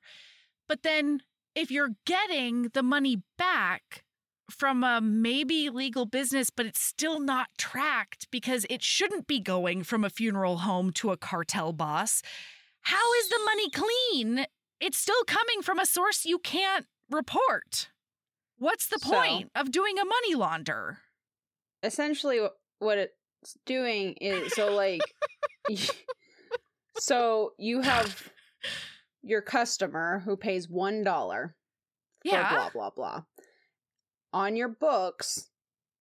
But 0.68 0.84
then 0.84 1.22
if 1.56 1.72
you're 1.72 1.95
getting 2.06 2.69
the 2.73 2.84
money 2.84 3.23
back 3.38 4.03
from 4.49 4.84
a 4.84 4.99
maybe 5.02 5.69
legal 5.69 6.06
business, 6.06 6.49
but 6.49 6.65
it's 6.65 6.81
still 6.81 7.19
not 7.19 7.48
tracked 7.57 8.27
because 8.31 8.65
it 8.69 8.84
shouldn't 8.84 9.27
be 9.27 9.39
going 9.39 9.84
from 9.84 10.03
a 10.03 10.10
funeral 10.10 10.57
home 10.60 10.91
to 10.91 11.11
a 11.11 11.18
cartel 11.18 11.72
boss, 11.73 12.22
how 12.81 13.14
is 13.22 13.30
the 13.30 13.39
money 13.45 13.69
clean? 13.69 14.45
It's 14.80 14.98
still 14.98 15.23
coming 15.26 15.61
from 15.61 15.80
a 15.80 15.85
source 15.85 16.26
you 16.26 16.39
can't 16.39 16.85
report. 17.10 17.89
What's 18.57 18.88
the 18.88 18.99
So- 18.99 19.10
point 19.11 19.52
of 19.56 19.72
doing 19.72 19.98
a 19.98 20.06
money 20.06 20.35
launder? 20.35 20.99
Essentially 21.83 22.39
what 22.79 22.97
it's 22.97 23.57
doing 23.65 24.13
is 24.21 24.53
so 24.53 24.73
like 24.73 25.01
so 26.97 27.53
you 27.57 27.81
have 27.81 28.29
your 29.23 29.41
customer 29.41 30.19
who 30.25 30.35
pays 30.35 30.69
one 30.69 31.03
dollar 31.03 31.55
Yeah. 32.23 32.49
blah 32.53 32.69
blah 32.69 32.89
blah 32.91 33.23
on 34.33 34.55
your 34.55 34.69
books 34.69 35.49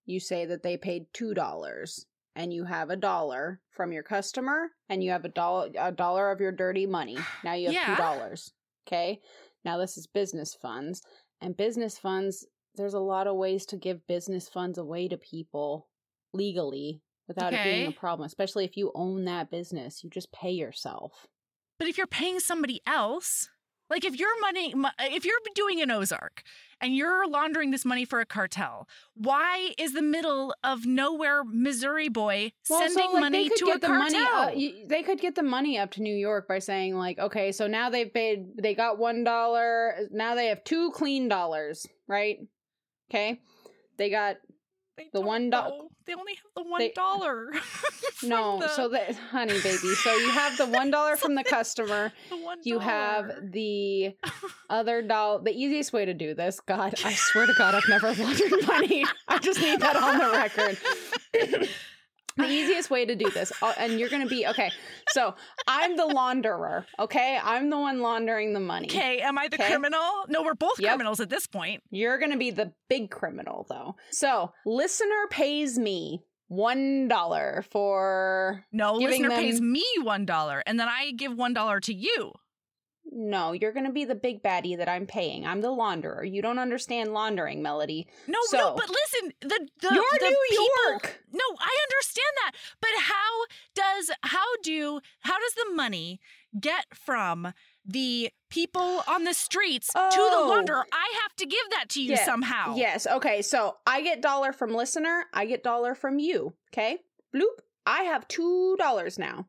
you 0.05 0.19
say 0.19 0.45
that 0.45 0.63
they 0.63 0.77
paid 0.77 1.05
two 1.13 1.33
dollars 1.33 2.05
and 2.35 2.53
you 2.53 2.63
have 2.63 2.89
a 2.89 2.95
dollar 2.95 3.61
from 3.71 3.91
your 3.91 4.03
customer 4.03 4.69
and 4.89 5.03
you 5.03 5.11
have 5.11 5.25
a 5.25 5.29
dollar 5.29 5.69
a 5.77 5.91
dollar 5.91 6.31
of 6.31 6.39
your 6.39 6.51
dirty 6.51 6.85
money 6.85 7.17
now 7.43 7.53
you 7.53 7.67
have 7.67 7.73
Yeah. 7.75 7.95
two 7.95 8.01
dollars 8.01 8.51
okay 8.87 9.19
now 9.65 9.77
this 9.77 9.97
is 9.97 10.07
business 10.07 10.53
funds 10.53 11.01
and 11.41 11.55
business 11.57 11.97
funds 11.97 12.45
there's 12.75 12.93
a 12.93 12.99
lot 12.99 13.27
of 13.27 13.35
ways 13.35 13.65
to 13.67 13.75
give 13.77 14.07
business 14.07 14.47
funds 14.49 14.77
away 14.77 15.07
to 15.07 15.17
people 15.17 15.87
legally 16.33 17.01
without 17.27 17.53
it 17.53 17.63
being 17.63 17.87
a 17.87 17.91
problem 17.91 18.25
especially 18.25 18.65
if 18.65 18.77
you 18.77 18.91
own 18.95 19.25
that 19.25 19.49
business 19.51 20.03
you 20.03 20.09
just 20.09 20.31
pay 20.31 20.51
yourself 20.51 21.27
But 21.79 21.87
if 21.87 21.97
you're 21.97 22.07
paying 22.07 22.39
somebody 22.39 22.81
else, 22.85 23.49
Like 23.89 24.05
if 24.05 24.17
you're 24.17 24.39
money, 24.39 24.73
if 24.99 25.25
you're 25.25 25.37
doing 25.53 25.81
an 25.81 25.91
Ozark 25.91 26.43
and 26.79 26.95
you're 26.95 27.27
laundering 27.27 27.71
this 27.71 27.83
money 27.83 28.05
for 28.05 28.21
a 28.21 28.25
cartel, 28.25 28.87
why 29.15 29.73
is 29.77 29.91
the 29.91 30.01
middle 30.01 30.53
of 30.63 30.85
nowhere 30.85 31.43
Missouri 31.43 32.07
boy 32.07 32.53
sending 32.63 33.19
money 33.19 33.49
to 33.49 33.65
a 33.71 33.79
the 33.79 33.87
cartel? 33.87 34.45
money. 34.45 34.83
Uh, 34.83 34.87
they 34.87 35.03
could 35.03 35.19
get 35.19 35.35
the 35.35 35.43
money 35.43 35.77
up 35.77 35.91
to 35.91 36.01
New 36.01 36.15
York 36.15 36.47
by 36.47 36.59
saying 36.59 36.95
like, 36.95 37.19
okay, 37.19 37.51
so 37.51 37.67
now 37.67 37.89
they've 37.89 38.13
paid. 38.13 38.55
They 38.61 38.75
got 38.75 38.97
one 38.97 39.25
dollar. 39.25 40.07
Now 40.11 40.35
they 40.35 40.47
have 40.47 40.63
two 40.63 40.91
clean 40.91 41.27
dollars, 41.27 41.85
right? 42.07 42.37
Okay, 43.11 43.41
they 43.97 44.09
got 44.09 44.37
They 44.95 45.09
the 45.11 45.19
one 45.19 45.49
do- 45.49 45.89
They 46.05 46.13
only 46.13 46.35
have 46.35 46.51
the 46.55 46.63
one 46.63 46.79
no. 48.23 48.59
the, 48.61 48.69
So 48.69 48.87
that, 48.87 49.15
honey, 49.15 49.59
baby. 49.61 49.95
So 49.95 50.15
you 50.15 50.29
have 50.31 50.57
the 50.57 50.65
one 50.67 50.91
dollar 50.91 51.17
from 51.17 51.35
the 51.35 51.43
customer. 51.43 52.13
the 52.29 52.37
one 52.37 52.59
You 52.63 52.79
have 52.79 53.51
the 53.51 54.15
other 54.69 55.01
dollar. 55.01 55.43
The 55.43 55.51
easiest 55.51 55.91
way 55.91 56.05
to 56.05 56.13
do 56.13 56.33
this, 56.33 56.61
God, 56.61 56.93
I 57.03 57.13
swear 57.13 57.47
to 57.47 57.53
God, 57.57 57.75
I've 57.75 57.89
never 57.89 58.13
laundered 58.13 58.65
money. 58.65 59.03
I 59.27 59.39
just 59.39 59.59
need 59.59 59.81
that 59.81 59.97
on 59.97 60.17
the 60.17 60.31
record. 60.31 61.69
The 62.37 62.47
easiest 62.47 62.89
way 62.89 63.05
to 63.05 63.15
do 63.15 63.29
this, 63.31 63.51
uh, 63.61 63.73
and 63.77 63.99
you're 63.99 64.09
going 64.09 64.23
to 64.23 64.29
be 64.29 64.47
okay. 64.47 64.71
So 65.09 65.35
I'm 65.67 65.95
the 65.97 66.03
launderer, 66.07 66.85
okay? 66.99 67.39
I'm 67.43 67.69
the 67.69 67.77
one 67.77 68.01
laundering 68.01 68.53
the 68.53 68.59
money. 68.59 68.87
Okay, 68.87 69.19
am 69.19 69.37
I 69.37 69.47
the 69.47 69.57
'Kay. 69.57 69.67
criminal? 69.69 70.25
No, 70.29 70.43
we're 70.43 70.53
both 70.53 70.79
Yep. 70.79 70.89
criminals 70.89 71.19
at 71.19 71.29
this 71.29 71.47
point. 71.47 71.83
You're 71.91 72.17
going 72.17 72.31
to 72.31 72.37
be 72.37 72.51
the 72.51 72.73
big 72.89 73.11
criminal, 73.11 73.65
though. 73.69 73.95
So 74.11 74.53
listener 74.65 75.27
pays 75.29 75.77
me 75.77 76.23
one 76.47 77.07
dollar 77.07 77.63
for. 77.71 78.65
No, 78.71 78.95
listener 78.95 79.29
pays 79.29 79.61
me 79.61 79.85
one 80.01 80.25
dollar, 80.25 80.63
and 80.65 80.79
then 80.79 80.87
I 80.89 81.11
give 81.11 81.35
one 81.37 81.53
dollar 81.53 81.79
to 81.81 81.93
you. 81.93 82.33
No, 83.13 83.51
you're 83.51 83.73
going 83.73 83.85
to 83.85 83.91
be 83.91 84.05
the 84.05 84.15
big 84.15 84.41
baddie 84.41 84.77
that 84.77 84.87
I'm 84.87 85.05
paying. 85.05 85.45
I'm 85.45 85.59
the 85.59 85.67
launderer. 85.67 86.23
You 86.29 86.41
don't 86.41 86.59
understand 86.59 87.13
laundering, 87.13 87.61
Melody. 87.61 88.07
No, 88.25 88.39
So- 88.45 88.57
no, 88.57 88.73
but 88.75 88.89
listen, 88.89 89.33
the 89.41 89.67
the 89.81 89.93
You're 89.93 90.03
the 90.19 90.29
New 90.29 90.47
people- 90.49 90.65
York. 90.87 91.23
No, 91.33 91.43
I 91.59 91.77
understand 91.89 92.33
that, 92.43 92.51
but 92.79 92.89
how 92.99 93.45
does 93.75 94.11
how 94.23 94.45
do 94.63 95.01
how 95.21 95.37
does 95.39 95.53
the 95.55 95.73
money 95.75 96.21
get 96.59 96.85
from 96.93 97.53
the 97.85 98.29
people 98.49 99.03
on 99.07 99.23
the 99.25 99.33
streets 99.33 99.87
to 99.87 99.99
the 99.99 100.17
Oh. 100.21 100.49
launderer? 100.49 100.83
I 100.93 101.13
have 101.23 101.35
to 101.37 101.45
give 101.45 101.69
that 101.71 101.89
to 101.89 102.01
you 102.01 102.11
Yeah, 102.11 102.23
somehow. 102.25 102.75
Yes. 102.75 103.05
Okay. 103.07 103.41
So 103.41 103.77
I 103.85 104.01
get 104.01 104.21
dollar 104.21 104.53
from 104.53 104.73
listener. 104.73 105.25
I 105.33 105.45
get 105.45 105.63
dollar 105.63 105.95
from 105.95 106.17
you. 106.19 106.53
Okay. 106.73 106.99
Bloop. 107.35 107.59
I 107.85 108.03
have 108.03 108.27
two 108.29 108.77
dollars 108.77 109.19
now. 109.19 109.47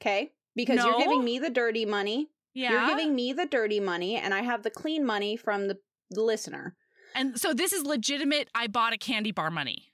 Okay. 0.00 0.32
Because 0.54 0.84
you're 0.84 0.98
giving 0.98 1.24
me 1.24 1.38
the 1.40 1.50
dirty 1.50 1.84
money. 1.84 2.28
Yeah. 2.54 2.70
You're 2.72 2.96
giving 2.96 3.14
me 3.14 3.32
the 3.32 3.46
dirty 3.46 3.80
money, 3.80 4.16
and 4.16 4.32
I 4.34 4.42
have 4.42 4.62
the 4.62 4.70
clean 4.70 5.04
money 5.04 5.36
from 5.36 5.68
the, 5.68 5.78
the 6.10 6.22
listener. 6.22 6.76
and 7.14 7.38
so 7.38 7.52
this 7.54 7.72
is 7.72 7.84
legitimate. 7.84 8.48
I 8.54 8.66
bought 8.66 8.92
a 8.92 8.98
candy 8.98 9.32
bar 9.32 9.50
money 9.50 9.92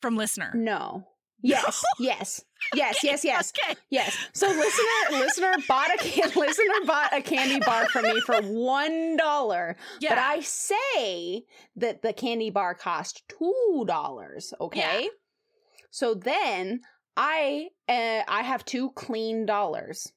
from 0.00 0.16
listener. 0.16 0.52
No. 0.54 1.08
Yes. 1.46 1.84
Yes. 1.98 2.42
Yes. 2.74 3.04
Yes. 3.04 3.22
Yes. 3.22 3.52
Okay. 3.58 3.78
Yes. 3.90 4.16
So 4.32 4.46
listener, 4.46 5.18
listener 5.20 5.52
bought 5.68 5.92
a 5.92 5.98
can, 5.98 6.30
listener 6.36 6.86
bought 6.86 7.12
a 7.12 7.20
candy 7.20 7.60
bar 7.60 7.86
from 7.90 8.04
me 8.04 8.18
for 8.20 8.36
one 8.40 9.18
dollar. 9.18 9.76
Yeah. 10.00 10.14
But 10.14 10.18
I 10.20 10.40
say 10.40 11.42
that 11.76 12.00
the 12.00 12.14
candy 12.14 12.48
bar 12.48 12.74
cost 12.74 13.24
two 13.28 13.84
dollars. 13.86 14.54
Okay. 14.58 15.10
So 15.90 16.14
then 16.14 16.80
I 17.14 17.68
uh, 17.90 18.22
I 18.26 18.40
have 18.42 18.64
two 18.64 18.92
clean 18.92 19.44
dollars. 19.44 20.10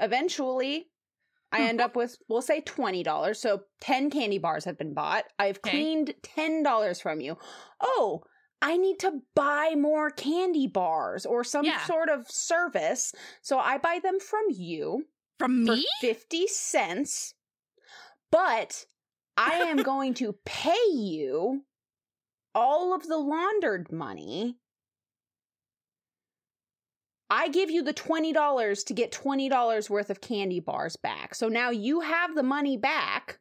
Eventually, 0.00 0.86
I 1.52 1.62
end 1.62 1.80
up 1.80 1.94
with 1.96 2.16
we'll 2.28 2.42
say 2.42 2.60
twenty 2.60 3.02
dollars. 3.02 3.40
So 3.40 3.62
ten 3.80 4.10
candy 4.10 4.38
bars 4.38 4.64
have 4.64 4.78
been 4.78 4.94
bought. 4.94 5.24
I've 5.38 5.58
Okay. 5.58 5.70
cleaned 5.70 6.14
ten 6.22 6.62
dollars 6.62 7.00
from 7.00 7.20
you. 7.20 7.36
Oh. 7.80 8.22
I 8.62 8.76
need 8.76 8.98
to 8.98 9.22
buy 9.34 9.74
more 9.74 10.10
candy 10.10 10.66
bars 10.66 11.24
or 11.24 11.44
some 11.44 11.64
Yeah. 11.64 11.82
sort 11.86 12.10
of 12.10 12.30
service. 12.30 13.14
So 13.40 13.58
I 13.58 13.78
buy 13.78 14.00
them 14.02 14.20
from 14.20 14.42
you 14.50 15.06
from 15.38 15.64
for 15.64 15.76
me? 15.76 15.86
50 16.02 16.46
cents, 16.46 17.32
but 18.30 18.84
I 19.38 19.54
am 19.54 19.78
going 19.82 20.12
to 20.14 20.34
pay 20.44 20.76
you 20.92 21.64
all 22.54 22.92
of 22.94 23.06
the 23.06 23.16
laundered 23.16 23.90
money. 23.90 24.58
I 27.30 27.48
give 27.48 27.70
you 27.70 27.82
the 27.82 27.94
$20 27.94 28.84
to 28.84 28.94
get 28.94 29.12
$20 29.12 29.90
worth 29.90 30.10
of 30.10 30.20
candy 30.20 30.60
bars 30.60 30.96
back. 30.96 31.34
So 31.34 31.48
now 31.48 31.70
you 31.70 32.00
have 32.00 32.34
the 32.34 32.42
money 32.42 32.76
back 32.76 33.39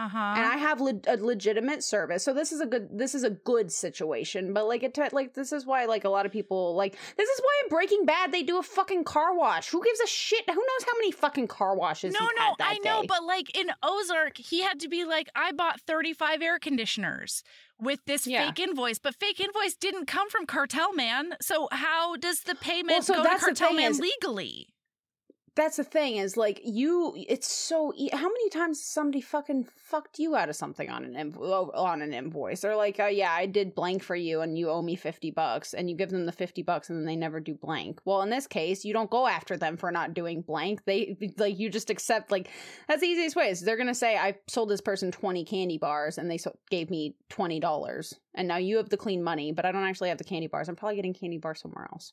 Uh 0.00 0.08
huh. 0.08 0.34
and 0.36 0.46
I 0.46 0.56
have 0.56 0.80
le- 0.80 1.00
a 1.06 1.16
legitimate 1.16 1.82
service. 1.84 2.24
So 2.24 2.32
this 2.32 2.52
is 2.52 2.60
a 2.60 2.66
good 2.66 2.88
this 2.96 3.14
is 3.14 3.22
a 3.22 3.30
good 3.30 3.70
situation, 3.70 4.52
but 4.54 4.66
like 4.66 4.82
it 4.82 4.94
t- 4.94 5.02
like 5.12 5.34
this 5.34 5.52
is 5.52 5.66
why 5.66 5.84
like 5.84 6.04
a 6.04 6.08
lot 6.08 6.24
of 6.26 6.32
people 6.32 6.74
like 6.74 6.96
this 7.16 7.28
is 7.28 7.40
why 7.40 7.60
in 7.64 7.68
Breaking 7.68 8.06
Bad 8.06 8.32
they 8.32 8.42
do 8.42 8.58
a 8.58 8.62
fucking 8.62 9.04
car 9.04 9.34
wash. 9.36 9.68
Who 9.70 9.82
gives 9.84 10.00
a 10.00 10.06
shit? 10.06 10.44
Who 10.48 10.54
knows 10.54 10.84
how 10.86 10.92
many 10.98 11.12
fucking 11.12 11.48
car 11.48 11.76
washes? 11.76 12.14
no, 12.18 12.20
no, 12.24 12.42
had 12.42 12.54
that 12.58 12.74
I 12.76 12.78
know, 12.84 13.04
but 13.06 13.24
like 13.24 13.56
in 13.58 13.70
Ozark, 13.82 14.38
he 14.38 14.62
had 14.62 14.80
to 14.80 14.88
be 14.88 15.04
like, 15.04 15.28
I 15.36 15.52
bought 15.52 15.80
35 15.82 16.40
air 16.42 16.58
conditioners 16.58 17.42
with 17.80 18.00
this 18.06 18.26
Yeah. 18.26 18.46
fake 18.46 18.60
invoice, 18.60 18.98
but 18.98 19.14
fake 19.14 19.40
invoice 19.40 19.74
didn't 19.74 20.06
come 20.06 20.28
from 20.30 20.46
Cartel 20.46 20.92
Man. 20.94 21.32
So 21.40 21.68
how 21.72 22.16
does 22.16 22.40
the 22.40 22.54
payment 22.54 23.04
so 23.04 23.14
go 23.14 23.22
to 23.24 23.38
Cartel 23.38 23.72
Man 23.74 23.90
is- 23.92 24.00
legally? 24.00 24.68
That's 25.60 25.76
the 25.76 25.84
thing 25.84 26.16
is 26.16 26.36
like 26.36 26.60
you. 26.64 27.14
It's 27.28 27.46
so 27.46 27.92
how 28.12 28.28
many 28.28 28.48
times 28.48 28.82
somebody 28.82 29.20
fucking 29.20 29.64
fucked 29.76 30.18
you 30.18 30.34
out 30.34 30.48
of 30.48 30.56
something 30.56 30.88
on 30.88 31.04
an 31.04 31.34
on 31.36 32.02
an 32.02 32.14
invoice? 32.14 32.60
They're 32.60 32.76
like, 32.76 32.98
oh 32.98 33.06
yeah, 33.06 33.30
I 33.32 33.46
did 33.46 33.74
blank 33.74 34.02
for 34.02 34.16
you, 34.16 34.40
and 34.40 34.58
you 34.58 34.70
owe 34.70 34.82
me 34.82 34.96
fifty 34.96 35.30
bucks, 35.30 35.74
and 35.74 35.90
you 35.90 35.96
give 35.96 36.10
them 36.10 36.26
the 36.26 36.32
fifty 36.32 36.62
bucks, 36.62 36.88
and 36.88 36.98
then 36.98 37.04
they 37.04 37.16
never 37.16 37.40
do 37.40 37.54
blank. 37.54 38.00
Well, 38.04 38.22
in 38.22 38.30
this 38.30 38.46
case, 38.46 38.84
you 38.84 38.92
don't 38.92 39.10
go 39.10 39.26
after 39.26 39.56
them 39.56 39.76
for 39.76 39.90
not 39.90 40.14
doing 40.14 40.40
blank. 40.40 40.84
They 40.84 41.16
like 41.36 41.58
you 41.58 41.68
just 41.68 41.90
accept 41.90 42.30
like 42.30 42.48
that's 42.88 43.02
the 43.02 43.08
easiest 43.08 43.36
way. 43.36 43.50
Is 43.50 43.60
they're 43.60 43.76
gonna 43.76 43.94
say 43.94 44.16
I 44.16 44.36
sold 44.48 44.70
this 44.70 44.80
person 44.80 45.12
twenty 45.12 45.44
candy 45.44 45.78
bars, 45.78 46.18
and 46.18 46.30
they 46.30 46.38
so- 46.38 46.56
gave 46.70 46.90
me 46.90 47.16
twenty 47.28 47.60
dollars, 47.60 48.14
and 48.34 48.48
now 48.48 48.56
you 48.56 48.78
have 48.78 48.88
the 48.88 48.96
clean 48.96 49.22
money, 49.22 49.52
but 49.52 49.64
I 49.66 49.72
don't 49.72 49.84
actually 49.84 50.08
have 50.08 50.18
the 50.18 50.24
candy 50.24 50.46
bars. 50.46 50.68
I'm 50.68 50.76
probably 50.76 50.96
getting 50.96 51.14
candy 51.14 51.38
bars 51.38 51.60
somewhere 51.60 51.88
else. 51.92 52.12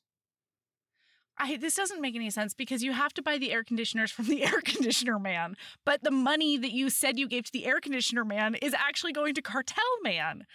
I, 1.40 1.58
this 1.58 1.76
doesn't 1.76 2.02
make 2.02 2.16
any 2.16 2.30
sense 2.30 2.54
because 2.54 2.84
you 2.84 2.94
have 2.94 3.14
to 3.14 3.22
buy 3.22 3.38
the 3.38 3.52
air 3.52 3.64
conditioners 3.64 4.12
from 4.12 4.26
the 4.26 4.44
air 4.46 4.62
conditioner 4.64 5.20
man, 5.20 5.56
but 5.86 6.04
the 6.04 6.12
money 6.12 6.58
that 6.58 6.72
you 6.72 6.90
said 6.90 7.18
you 7.20 7.28
gave 7.28 7.46
to 7.46 7.52
the 7.52 7.66
air 7.66 7.80
conditioner 7.80 8.26
man 8.26 8.56
is 8.56 8.74
actually 8.74 9.14
going 9.14 9.34
to 9.36 9.42
Cartel 9.42 9.84
Man. 10.04 10.46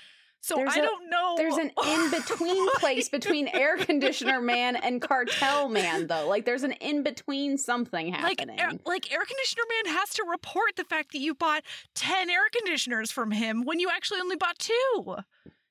So 0.44 0.56
There's 0.56 0.74
I 0.74 0.80
a- 0.80 0.82
don't 0.82 1.08
know. 1.08 1.34
There's 1.36 1.56
an 1.56 1.70
in 1.86 2.10
between 2.10 2.68
place 2.80 3.08
between 3.08 3.46
air 3.46 3.76
conditioner 3.76 4.40
man 4.42 4.74
and 4.74 5.00
cartel 5.00 5.68
man, 5.68 6.08
though. 6.08 6.26
Like 6.28 6.44
there's 6.46 6.64
an 6.64 6.72
in 6.72 7.04
between 7.04 7.56
something 7.56 8.10
like 8.10 8.40
happening. 8.40 8.58
air, 8.58 8.72
like 8.84 9.12
air 9.12 9.24
conditioner 9.24 9.62
man 9.84 9.94
has 9.96 10.10
to 10.14 10.24
report 10.28 10.74
the 10.76 10.82
fact 10.82 11.12
that 11.12 11.20
you 11.20 11.34
bought 11.36 11.62
10 11.94 12.28
air 12.28 12.40
conditioners 12.52 13.12
from 13.12 13.30
him 13.30 13.62
when 13.64 13.78
you 13.78 13.88
actually 13.88 14.20
only 14.20 14.34
bought 14.34 14.58
two 14.58 15.16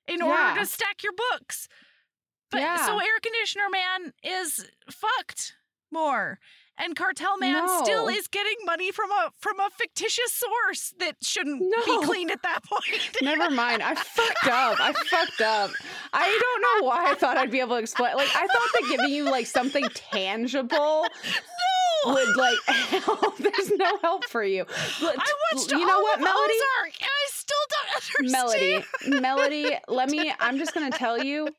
in 0.07 0.21
order 0.21 0.59
to 0.59 0.65
stack 0.65 1.03
your 1.03 1.13
books. 1.31 1.67
But 2.51 2.61
Yeah. 2.61 2.85
so 2.85 2.99
air 2.99 3.19
conditioner 3.21 3.69
man 3.71 4.13
is 4.23 4.69
fucked 4.89 5.53
more. 5.91 6.39
And 6.77 6.95
cartel 6.95 7.37
man 7.37 7.67
still 7.83 8.07
is 8.07 8.27
getting 8.27 8.55
money 8.65 8.91
from 8.91 9.11
a 9.11 9.31
from 9.37 9.59
a 9.59 9.69
fictitious 9.77 10.31
source 10.33 10.93
that 10.99 11.17
shouldn't 11.21 11.61
No. 11.61 11.85
be 11.85 12.05
clean 12.05 12.31
at 12.31 12.41
that 12.41 12.63
point. 12.65 13.11
Never 13.21 13.51
mind. 13.51 13.83
I 13.83 13.93
fucked 13.93 14.47
up. 14.47 14.79
I 14.79 14.91
fucked 14.93 15.41
up. 15.41 15.69
I 16.11 16.39
don't 16.41 16.61
know 16.81 16.87
why 16.87 17.11
I 17.11 17.13
thought 17.13 17.37
I'd 17.37 17.51
be 17.51 17.59
able 17.59 17.75
to 17.75 17.81
explain. 17.81 18.15
Like 18.15 18.29
I 18.35 18.47
thought 18.47 18.69
that 18.73 18.87
giving 18.89 19.09
you 19.11 19.25
like 19.25 19.45
something 19.45 19.83
tangible 19.93 21.05
no. 22.05 22.13
would 22.13 22.35
like 22.37 22.57
help. 22.67 23.37
There's 23.37 23.71
no 23.71 23.97
help 23.99 24.25
for 24.25 24.43
you. 24.43 24.65
Look, 25.01 25.15
I 25.19 25.33
watched 25.53 25.71
You 25.71 25.85
know 25.85 25.97
all 25.97 26.01
what, 26.03 26.17
of 26.17 26.23
Melody? 26.23 26.53
Ozark, 26.79 26.93
and 27.01 27.09
I 27.09 27.29
still 27.29 27.57
don't 27.69 28.31
understand. 28.31 28.85
Melody, 29.11 29.21
Melody, 29.21 29.77
let 29.87 30.09
me, 30.09 30.33
I'm 30.39 30.57
just 30.57 30.73
going 30.73 30.89
to 30.91 30.97
tell 30.97 31.21
you 31.23 31.49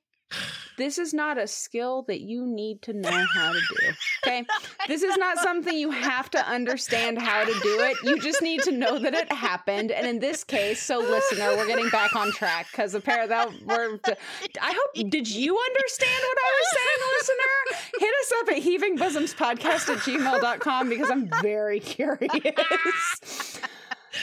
this 0.77 0.99
is 0.99 1.13
not 1.13 1.39
a 1.39 1.47
skill 1.47 2.03
that 2.03 2.21
you 2.21 2.47
need 2.47 2.83
to 2.83 2.93
know 2.93 3.11
how 3.35 3.53
to 3.53 3.59
do. 3.59 3.93
Okay. 4.25 4.45
This 4.89 5.03
is 5.03 5.17
not 5.17 5.39
something 5.39 5.77
you 5.77 5.91
have 5.91 6.31
to 6.31 6.49
understand 6.49 7.19
how 7.19 7.45
to 7.45 7.53
do 7.63 7.81
it. 7.81 7.97
You 8.05 8.21
just 8.21 8.43
need 8.43 8.63
to 8.63 8.73
know 8.73 8.99
that 8.99 9.15
it 9.15 9.31
happened. 9.33 9.91
And 9.91 10.07
in 10.07 10.19
this 10.19 10.45
case, 10.45 10.83
so 10.83 10.99
listener, 10.99 11.57
we're 11.57 11.67
getting 11.67 11.89
back 11.91 12.15
on 12.15 12.33
track 12.33 12.67
because 12.71 12.95
apparently 12.95 13.29
that 13.29 13.49
we're, 13.65 13.99
I 14.61 14.73
hope, 14.77 15.11
did 15.11 15.29
you 15.29 15.59
understand 15.59 16.21
what 16.29 16.39
I 16.39 16.53
was 16.59 16.69
saying, 16.75 17.01
listener? 17.19 17.99
Hit 17.99 18.15
us 18.21 18.33
up 18.41 18.49
at 18.49 18.63
heavingbosoms 18.63 19.35
podcast 19.35 19.89
at 19.93 19.99
gmail.com 19.99 20.89
because 20.89 21.11
I'm 21.11 21.31
very 21.41 21.81
curious. 21.93 23.61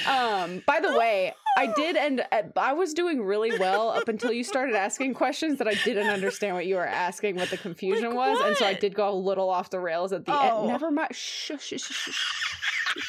Um, 0.08 0.62
by 0.68 0.80
the 0.80 0.98
way, 0.98 1.34
I 1.58 1.68
did 1.76 1.96
and 1.96 2.26
I 2.56 2.74
was 2.74 2.94
doing 2.94 3.22
really 3.24 3.58
well 3.58 3.90
up 3.90 4.08
until 4.08 4.32
you 4.32 4.44
started 4.44 4.76
asking 4.76 5.14
questions 5.16 5.58
that 5.58 5.68
I 5.68 5.74
didn't 5.84 6.08
understand 6.08 6.56
what 6.56 6.66
you 6.66 6.76
were 6.76 6.88
asking, 6.88 7.36
what 7.36 7.50
the 7.50 7.58
confusion 7.58 8.10
Like 8.16 8.16
was, 8.16 8.40
and 8.46 8.56
so 8.58 8.66
I 8.66 8.74
did 8.76 8.94
go 8.94 9.10
a 9.10 9.14
little 9.14 9.50
off 9.50 9.70
the 9.70 9.80
rails 9.80 10.14
at 10.14 10.26
the 10.26 10.32
Oh. 10.34 10.60
end. 10.60 10.68
Never 10.68 10.92
mind. 10.92 11.14
Shh, 11.16 11.52
shh, 11.60 11.74
shh, 11.78 11.82
shh, 11.82 12.12
shh. 12.12 13.06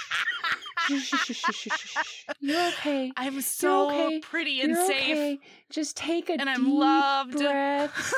You're 2.41 2.69
okay. 2.69 3.13
I'm 3.17 3.41
so 3.41 3.89
okay. 3.91 4.21
pretty 4.21 4.61
and 4.61 4.71
You're 4.71 4.87
safe. 4.87 5.11
okay. 5.17 5.39
Just 5.71 5.97
take 5.97 6.29
a 6.31 6.33
And 6.33 6.49
I'm 6.49 6.65
deep 6.65 6.75
loved. 6.75 7.39
breath. 7.39 8.15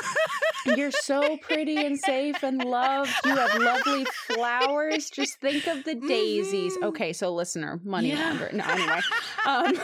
You're 0.77 0.91
so 0.91 1.37
pretty 1.37 1.77
and 1.85 1.99
safe 1.99 2.41
and 2.43 2.63
loved. 2.63 3.11
You 3.25 3.35
have 3.35 3.55
lovely 3.59 4.05
flowers. 4.27 5.09
Just 5.09 5.39
think 5.39 5.67
of 5.67 5.83
the 5.83 5.95
daisies. 5.95 6.77
Mhm. 6.77 6.83
Okay, 6.87 7.13
so 7.13 7.33
listener, 7.33 7.79
money 7.83 8.09
Yeah. 8.09 8.29
laundering. 8.29 8.57
No, 8.57 8.65
anyway. 8.67 8.99
Um, 9.45 9.75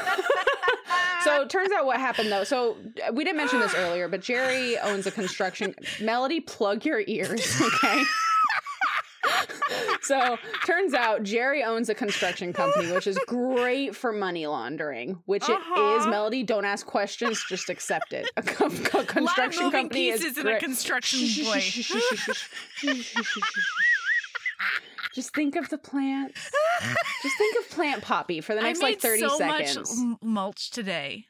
so 1.25 1.41
it 1.41 1.49
turns 1.49 1.71
out 1.73 1.85
what 1.85 1.97
happened 1.99 2.31
though. 2.31 2.45
So 2.45 2.77
uh, 3.05 3.11
we 3.11 3.25
didn't 3.25 3.35
mention 3.37 3.59
this 3.59 3.75
earlier, 3.75 4.07
but 4.07 4.21
Jerry 4.21 4.77
owns 4.79 5.05
a 5.05 5.11
construction. 5.11 5.75
Melody, 5.99 6.39
plug 6.39 6.85
your 6.85 7.01
ears, 7.07 7.61
okay? 7.61 8.03
So 10.01 10.37
turns 10.65 10.93
out 10.93 11.23
Jerry 11.23 11.63
owns 11.63 11.89
a 11.89 11.95
construction 11.95 12.53
company, 12.53 12.91
which 12.91 13.07
is 13.07 13.19
great 13.27 13.95
for 13.95 14.11
money 14.11 14.47
laundering. 14.47 15.21
Which 15.25 15.47
it 15.47 15.53
is. 15.53 15.57
Uh-huh. 15.59 16.09
Melody, 16.09 16.43
don't 16.43 16.65
ask 16.65 16.85
questions, 16.85 17.43
just 17.47 17.69
accept 17.69 18.13
it. 18.13 18.29
A, 18.37 18.41
co- 18.41 18.69
co- 18.69 19.03
construction 19.05 19.65
of 19.65 19.71
company 19.71 20.07
is 20.07 20.37
in 20.37 20.47
a 20.47 20.59
construction 20.59 21.19
place. 21.45 21.91
Just 25.15 25.33
think 25.33 25.55
of 25.55 25.69
the 25.69 25.77
plant. 25.77 26.33
Just 26.35 27.37
think 27.37 27.59
of 27.59 27.69
plant 27.71 28.03
poppy 28.03 28.41
for 28.41 28.55
the 28.55 28.61
next 28.61 28.81
like 28.81 29.01
30 29.01 29.21
so 29.21 29.37
seconds. 29.37 29.97
much 29.97 30.17
mulch 30.21 30.69
today. 30.69 31.25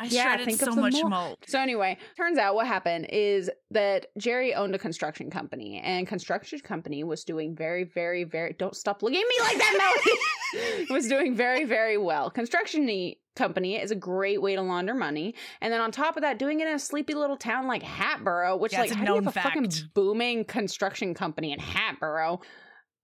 I 0.00 0.04
Yeah, 0.06 0.22
shredded 0.24 0.46
think 0.46 0.58
so 0.60 0.74
much 0.74 0.94
mul- 0.94 1.10
mulch. 1.10 1.38
So 1.46 1.60
anyway, 1.60 1.98
turns 2.16 2.38
out 2.38 2.54
what 2.54 2.66
happened 2.66 3.06
is 3.10 3.50
that 3.70 4.06
Jerry 4.16 4.54
owned 4.54 4.74
a 4.74 4.78
construction 4.78 5.30
company, 5.30 5.78
and 5.78 6.06
construction 6.06 6.58
company 6.60 7.04
was 7.04 7.24
doing 7.24 7.54
very, 7.54 7.84
very, 7.84 8.24
very. 8.24 8.54
Don't 8.58 8.74
stop 8.74 9.02
looking 9.02 9.20
at 9.20 9.28
me 9.28 9.40
like 9.40 9.58
that, 9.58 9.76
Melody. 9.78 10.20
was 10.90 11.06
doing 11.06 11.34
very, 11.36 11.64
very 11.64 11.96
well. 11.98 12.30
Construction 12.30 13.14
company 13.36 13.76
is 13.76 13.90
a 13.90 13.94
great 13.94 14.42
way 14.42 14.56
to 14.56 14.62
launder 14.62 14.94
money, 14.94 15.34
and 15.60 15.72
then 15.72 15.80
on 15.80 15.92
top 15.92 16.16
of 16.16 16.22
that, 16.22 16.38
doing 16.38 16.60
it 16.60 16.66
in 16.68 16.74
a 16.74 16.78
sleepy 16.78 17.14
little 17.14 17.36
town 17.36 17.66
like 17.66 17.82
Hatboro, 17.82 18.56
which 18.56 18.72
Yeah, 18.72 18.80
like 18.80 18.90
how 18.90 19.04
do 19.04 19.10
you 19.10 19.14
have 19.14 19.24
known 19.24 19.28
a 19.28 19.32
fucking 19.32 19.70
booming 19.94 20.44
construction 20.44 21.14
company 21.14 21.52
in 21.52 21.58
Hatboro? 21.58 22.40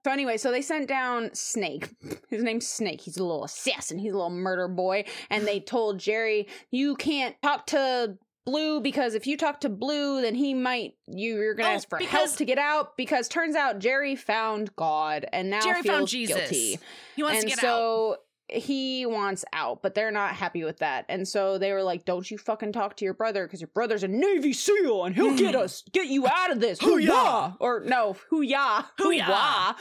So 0.07 0.13
anyway, 0.13 0.37
so 0.37 0.53
they 0.53 0.63
sent 0.63 0.87
down 0.87 1.31
Snake. 1.35 1.89
His 2.29 2.45
name's 2.45 2.69
Snake. 2.69 3.01
He's 3.01 3.17
a 3.17 3.25
little 3.25 3.43
assassin. 3.43 3.99
He's 3.99 4.13
a 4.13 4.17
little 4.17 4.31
murder 4.31 4.69
boy. 4.69 5.05
And 5.31 5.45
they 5.45 5.59
told 5.59 5.99
Jerry, 5.99 6.47
"You 6.71 6.95
can't 6.95 7.35
talk 7.43 7.67
to 7.67 8.17
Blue 8.45 8.81
because 8.81 9.15
if 9.17 9.27
you 9.27 9.37
talk 9.37 9.59
to 9.63 9.69
Blue, 9.69 10.21
then 10.23 10.37
he 10.37 10.55
might 10.55 10.95
you 11.09 11.35
you're 11.35 11.55
gonna 11.55 11.71
Oh, 11.71 11.73
ask 11.73 11.89
for 11.89 11.99
because- 11.99 12.13
help 12.13 12.37
to 12.37 12.45
get 12.45 12.57
out." 12.59 12.97
Because 12.97 13.27
turns 13.27 13.57
out 13.57 13.81
Jerry 13.81 14.15
found 14.15 14.77
God 14.77 15.27
and 15.33 15.51
now 15.51 15.61
Jerry 15.61 15.83
feels 15.83 15.97
found 15.97 16.07
Jesus. 16.07 16.37
guilty. 16.37 16.79
He 17.17 17.25
wants 17.25 17.43
and 17.43 17.51
to 17.51 17.57
get 17.57 17.65
out. 17.65 18.19
He 18.49 19.05
wants 19.07 19.45
out, 19.53 19.83
but 19.83 19.95
they're 19.95 20.11
not 20.13 20.35
happy 20.35 20.63
with 20.63 20.79
that. 20.79 21.05
And 21.09 21.27
so 21.27 21.59
they 21.59 21.73
were 21.73 21.83
like, 21.83 22.05
"Don't 22.05 22.31
you 22.31 22.39
fucking 22.39 22.73
talk 22.73 22.97
to 22.97 23.05
your 23.05 23.15
brother 23.15 23.45
because 23.47 23.61
your 23.61 23.71
brother's 23.75 24.03
a 24.05 24.09
Navy 24.09 24.53
SEAL 24.53 25.05
and 25.05 25.15
he'll 25.17 25.37
get 25.37 25.55
Hmm. 25.55 25.63
us, 25.63 25.83
get 25.93 26.07
you 26.07 26.27
out 26.29 26.51
of 26.53 26.61
this." 26.61 26.79
Hoo-yah! 26.81 27.51
Hoo-yah! 27.51 27.53
Or 27.61 27.81
no, 27.81 28.17
hoo-yah, 28.31 28.85
Hoo-yah! 28.99 29.75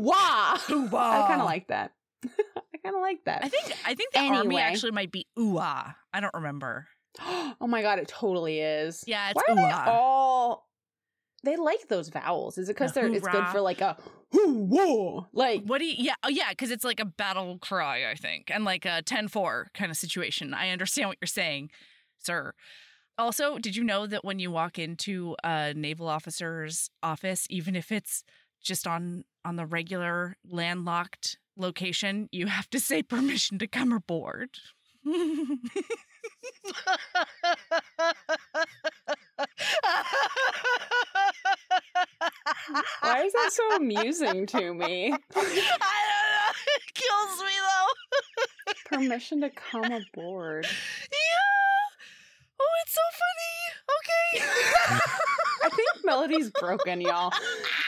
What? 0.00 0.60
Hoo-wah. 0.66 1.24
I 1.24 1.26
kind 1.28 1.40
of 1.40 1.46
like 1.46 1.68
that. 1.68 1.92
I 2.26 2.78
kind 2.82 2.94
of 2.96 3.00
like 3.02 3.24
that. 3.24 3.44
I 3.44 3.48
think 3.48 3.72
I 3.84 3.94
think 3.94 4.12
the 4.12 4.20
army 4.20 4.58
actually 4.58 4.92
might 4.92 5.12
be 5.12 5.26
ooh-ah. 5.38 5.94
I 6.12 6.20
don't 6.20 6.34
remember. 6.34 6.86
oh 7.20 7.66
my 7.66 7.82
god, 7.82 7.98
it 7.98 8.08
totally 8.08 8.60
is. 8.60 9.04
Yeah, 9.06 9.30
it's 9.30 9.36
Why 9.36 9.42
are 9.52 9.56
they 9.56 9.62
ooh-ah. 9.62 9.90
all? 9.90 10.66
They 11.42 11.56
like 11.56 11.88
those 11.88 12.08
vowels. 12.08 12.58
Is 12.58 12.68
it 12.68 12.74
because 12.74 12.92
The 12.92 13.00
they're? 13.00 13.12
It's 13.12 13.26
good 13.26 13.46
for 13.48 13.60
like 13.60 13.80
a 13.80 13.96
hoo 14.32 15.26
like 15.32 15.64
What 15.64 15.78
do 15.78 15.86
you, 15.86 15.94
yeah, 15.98 16.14
oh 16.22 16.28
yeah, 16.28 16.50
because 16.50 16.70
it's 16.70 16.84
like 16.84 17.00
a 17.00 17.04
battle 17.04 17.58
cry, 17.58 18.10
I 18.10 18.14
think, 18.14 18.50
and 18.50 18.64
like 18.64 18.84
a 18.84 19.02
10-4 19.02 19.66
kind 19.74 19.90
of 19.90 19.96
situation. 19.96 20.52
I 20.54 20.70
understand 20.70 21.08
what 21.08 21.18
you're 21.20 21.26
saying, 21.26 21.70
sir. 22.18 22.52
Also, 23.16 23.58
did 23.58 23.76
you 23.76 23.84
know 23.84 24.06
that 24.06 24.24
when 24.24 24.38
you 24.38 24.50
walk 24.50 24.78
into 24.78 25.36
a 25.44 25.74
naval 25.74 26.08
officer's 26.08 26.90
office, 27.02 27.46
even 27.50 27.76
if 27.76 27.92
it's 27.92 28.24
just 28.62 28.86
on 28.86 29.24
on 29.44 29.56
the 29.56 29.66
regular 29.66 30.36
landlocked 30.48 31.38
location, 31.56 32.28
you 32.32 32.46
have 32.46 32.68
to 32.70 32.80
say 32.80 33.02
permission 33.02 33.58
to 33.58 33.66
come 33.66 33.92
aboard? 33.92 34.50
Why 43.00 43.24
is 43.24 43.32
that 43.32 43.50
so 43.52 43.76
amusing 43.76 44.46
to 44.46 44.74
me? 44.74 45.12
I 45.34 45.42
don't 45.42 45.54
know. 45.54 46.52
It 46.76 46.82
kills 46.94 47.38
me 47.40 47.54
though. 47.66 48.96
Permission 48.96 49.40
to 49.42 49.50
come 49.70 49.84
aboard. 49.84 50.66
Yeah. 50.66 51.88
Oh, 52.60 52.74
it's 52.84 52.94
so 52.94 53.00
funny. 53.20 54.94
Okay. 54.94 55.00
I 55.62 55.68
think 55.68 55.88
Melody's 56.04 56.50
broken, 56.50 57.00
y'all. 57.00 57.32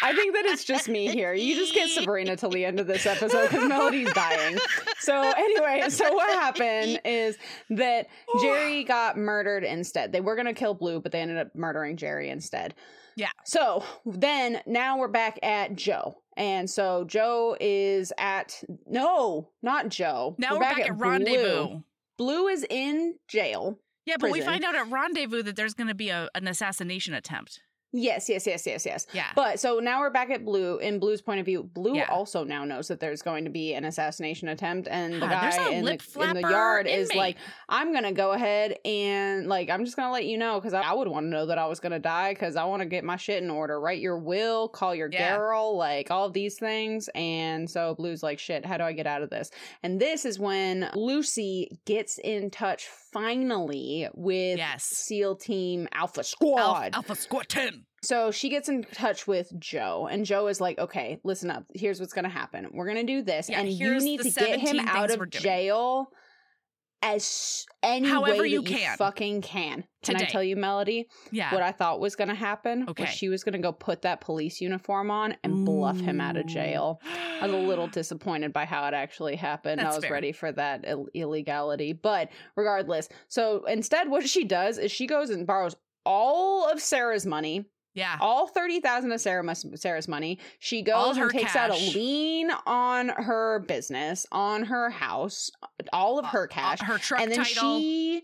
I 0.02 0.14
think 0.14 0.34
that 0.34 0.44
it's 0.46 0.64
just 0.64 0.88
me 0.88 1.08
here. 1.08 1.32
You 1.32 1.54
just 1.56 1.74
get 1.74 1.88
Sabrina 1.88 2.36
till 2.36 2.50
the 2.50 2.64
end 2.64 2.80
of 2.80 2.86
this 2.86 3.06
episode 3.06 3.48
because 3.50 3.68
Melody's 3.68 4.12
dying. 4.12 4.58
So 4.98 5.20
anyway, 5.20 5.88
so 5.88 6.12
what 6.12 6.30
happened 6.30 7.00
is 7.04 7.36
that 7.70 8.08
Jerry 8.40 8.84
got 8.84 9.16
murdered 9.16 9.64
instead. 9.64 10.12
They 10.12 10.20
were 10.20 10.36
gonna 10.36 10.54
kill 10.54 10.74
Blue, 10.74 11.00
but 11.00 11.12
they 11.12 11.20
ended 11.20 11.38
up 11.38 11.54
murdering 11.54 11.96
Jerry 11.96 12.30
instead. 12.30 12.74
Yeah. 13.16 13.30
So 13.44 13.84
then 14.06 14.60
now 14.66 14.98
we're 14.98 15.08
back 15.08 15.38
at 15.42 15.74
Joe. 15.76 16.16
And 16.36 16.68
so 16.68 17.04
Joe 17.04 17.56
is 17.60 18.12
at 18.16 18.62
no, 18.86 19.50
not 19.62 19.88
Joe. 19.88 20.34
Now 20.38 20.54
we're, 20.54 20.60
back, 20.60 20.78
at, 20.78 20.96
rendezvous. 20.96 21.66
Blue. 21.66 21.84
Blue 22.16 22.48
is 22.48 22.64
in 22.68 23.14
jail. 23.28 23.78
Yeah, 24.06 24.16
but 24.18 24.30
we 24.30 24.40
find 24.40 24.64
out 24.64 24.74
at 24.74 24.90
rendezvous 24.90 25.42
that 25.44 25.56
there's 25.56 25.74
going 25.74 25.88
to 25.88 25.94
be 25.94 26.08
a, 26.10 26.28
an 26.34 26.48
assassination 26.48 27.14
attempt. 27.14 27.60
Yes, 27.94 28.26
yes, 28.30 28.46
yes, 28.46 28.66
yes, 28.66 28.86
yes. 28.86 29.06
Yeah. 29.12 29.26
But 29.36 29.60
so 29.60 29.78
now 29.78 30.00
we're 30.00 30.08
back 30.08 30.30
at 30.30 30.46
Blue. 30.46 30.78
In 30.78 30.98
Blue's 30.98 31.20
point 31.20 31.40
of 31.40 31.44
view, 31.44 31.62
Blue 31.62 31.94
Yeah. 31.94 32.06
also 32.10 32.42
now 32.42 32.64
knows 32.64 32.88
that 32.88 33.00
there's 33.00 33.20
going 33.20 33.44
to 33.44 33.50
be 33.50 33.74
an 33.74 33.84
assassination 33.84 34.48
attempt, 34.48 34.88
and 34.90 35.20
the 35.20 35.26
Ah, 35.26 35.28
guy 35.28 35.70
in 35.72 35.84
the, 35.84 35.98
in 36.22 36.32
the 36.32 36.40
yard 36.40 36.86
is 36.86 37.14
like, 37.14 37.36
"I'm 37.68 37.92
gonna 37.92 38.14
go 38.14 38.32
ahead 38.32 38.78
and 38.86 39.46
like, 39.46 39.68
I'm 39.68 39.84
just 39.84 39.94
gonna 39.94 40.10
let 40.10 40.24
you 40.24 40.38
know 40.38 40.58
because 40.58 40.72
I, 40.72 40.80
I 40.80 40.94
would 40.94 41.06
want 41.06 41.24
to 41.26 41.28
know 41.28 41.44
that 41.44 41.58
I 41.58 41.66
was 41.66 41.80
gonna 41.80 41.98
die 41.98 42.32
because 42.32 42.56
I 42.56 42.64
want 42.64 42.80
to 42.80 42.86
get 42.86 43.04
my 43.04 43.16
shit 43.16 43.42
in 43.42 43.50
order. 43.50 43.78
Write 43.78 44.00
your 44.00 44.16
will, 44.18 44.68
call 44.68 44.94
your 44.94 45.10
Yeah. 45.12 45.36
girl, 45.36 45.76
like 45.76 46.10
all 46.10 46.24
of 46.24 46.32
these 46.32 46.56
things." 46.58 47.10
And 47.14 47.68
so 47.68 47.94
Blue's 47.94 48.22
like, 48.22 48.38
"Shit, 48.38 48.64
how 48.64 48.78
do 48.78 48.84
I 48.84 48.94
get 48.94 49.06
out 49.06 49.20
of 49.20 49.28
this?" 49.28 49.50
And 49.82 50.00
this 50.00 50.24
is 50.24 50.38
when 50.38 50.88
Lucy 50.94 51.78
gets 51.84 52.16
in 52.16 52.48
touch 52.50 52.86
finally 53.12 54.08
with 54.14 54.58
Yes. 54.58 54.84
SEAL 54.84 55.36
Team 55.36 55.88
Alpha 55.92 56.20
Alpha, 56.20 56.24
Squad. 56.24 56.90
Alpha 56.94 57.14
Squad 57.16 57.48
10. 57.48 57.84
So 58.02 58.30
she 58.32 58.48
gets 58.48 58.68
in 58.68 58.82
touch 58.82 59.28
with 59.28 59.52
Joe, 59.60 60.08
and 60.10 60.24
Joe 60.26 60.48
is 60.48 60.60
like, 60.60 60.78
"Okay, 60.78 61.20
listen 61.22 61.50
up. 61.50 61.64
Here's 61.72 62.00
what's 62.00 62.12
going 62.12 62.24
to 62.24 62.28
happen. 62.30 62.68
We're 62.72 62.86
going 62.86 63.06
to 63.06 63.12
do 63.12 63.22
this, 63.22 63.48
Yeah, 63.48 63.60
and 63.60 63.68
you 63.72 64.00
need 64.00 64.20
to 64.22 64.30
get 64.30 64.58
him 64.58 64.80
out 64.80 65.10
of 65.12 65.18
doing." 65.18 65.30
jail 65.30 66.10
as 67.02 67.66
any 67.82 68.08
However 68.08 68.42
way 68.42 68.48
you 68.48 68.60
you 68.60 68.62
can. 68.62 68.96
fucking 68.96 69.42
can." 69.42 69.84
Can 70.04 70.16
I 70.16 70.24
tell 70.24 70.42
you, 70.42 70.56
Melody, 70.56 71.08
Yeah. 71.30 71.52
what 71.54 71.62
I 71.62 71.70
thought 71.70 72.00
was 72.00 72.16
going 72.16 72.28
to 72.28 72.34
happen? 72.34 72.86
Okay. 72.88 73.04
Was 73.04 73.10
she 73.10 73.28
was 73.28 73.44
going 73.44 73.52
to 73.52 73.58
go 73.60 73.70
put 73.72 74.02
that 74.02 74.20
police 74.20 74.60
uniform 74.60 75.10
on 75.12 75.36
and 75.44 75.64
bluff 75.64 76.00
him 76.00 76.20
out 76.20 76.36
of 76.36 76.46
jail. 76.46 77.00
I 77.40 77.46
was 77.46 77.52
a 77.52 77.56
little 77.56 77.86
disappointed 78.00 78.52
by 78.52 78.64
how 78.64 78.84
it 78.88 78.94
actually 78.94 79.36
happened. 79.36 79.78
That's 79.80 79.92
I 79.92 79.96
was 79.96 80.04
fair. 80.04 80.12
ready 80.12 80.32
for 80.32 80.50
that 80.52 80.84
Ill- 80.88 81.06
illegality. 81.14 81.92
But 81.92 82.30
regardless, 82.56 83.08
so 83.28 83.64
instead, 83.66 84.08
what 84.10 84.28
she 84.28 84.42
does 84.44 84.78
is 84.78 84.90
she 84.90 85.06
goes 85.06 85.30
and 85.30 85.46
borrows 85.46 85.76
all 86.04 86.68
of 86.68 86.80
Sarah's 86.80 87.24
money, 87.24 87.64
Yeah. 87.94 88.16
all 88.20 88.46
30,000 88.48 89.12
of 89.12 89.20
Sarah 89.20 89.54
Sarah's 89.54 90.08
money. 90.08 90.38
She 90.58 90.82
goes 90.82 91.16
and 91.18 91.30
takes 91.30 91.54
out 91.54 91.70
a 91.70 91.74
lien 91.74 92.50
on 92.66 93.08
her 93.10 93.60
business, 93.68 94.26
on 94.32 94.64
her 94.64 94.88
house, 94.90 95.50
all 95.92 96.18
of 96.18 96.26
her 96.26 96.44
Uh, 96.44 96.46
cash. 96.54 96.80
her 96.80 96.98
truck 96.98 97.20
and 97.20 97.30
then 97.30 97.38
title. 97.44 97.78
she 97.78 98.22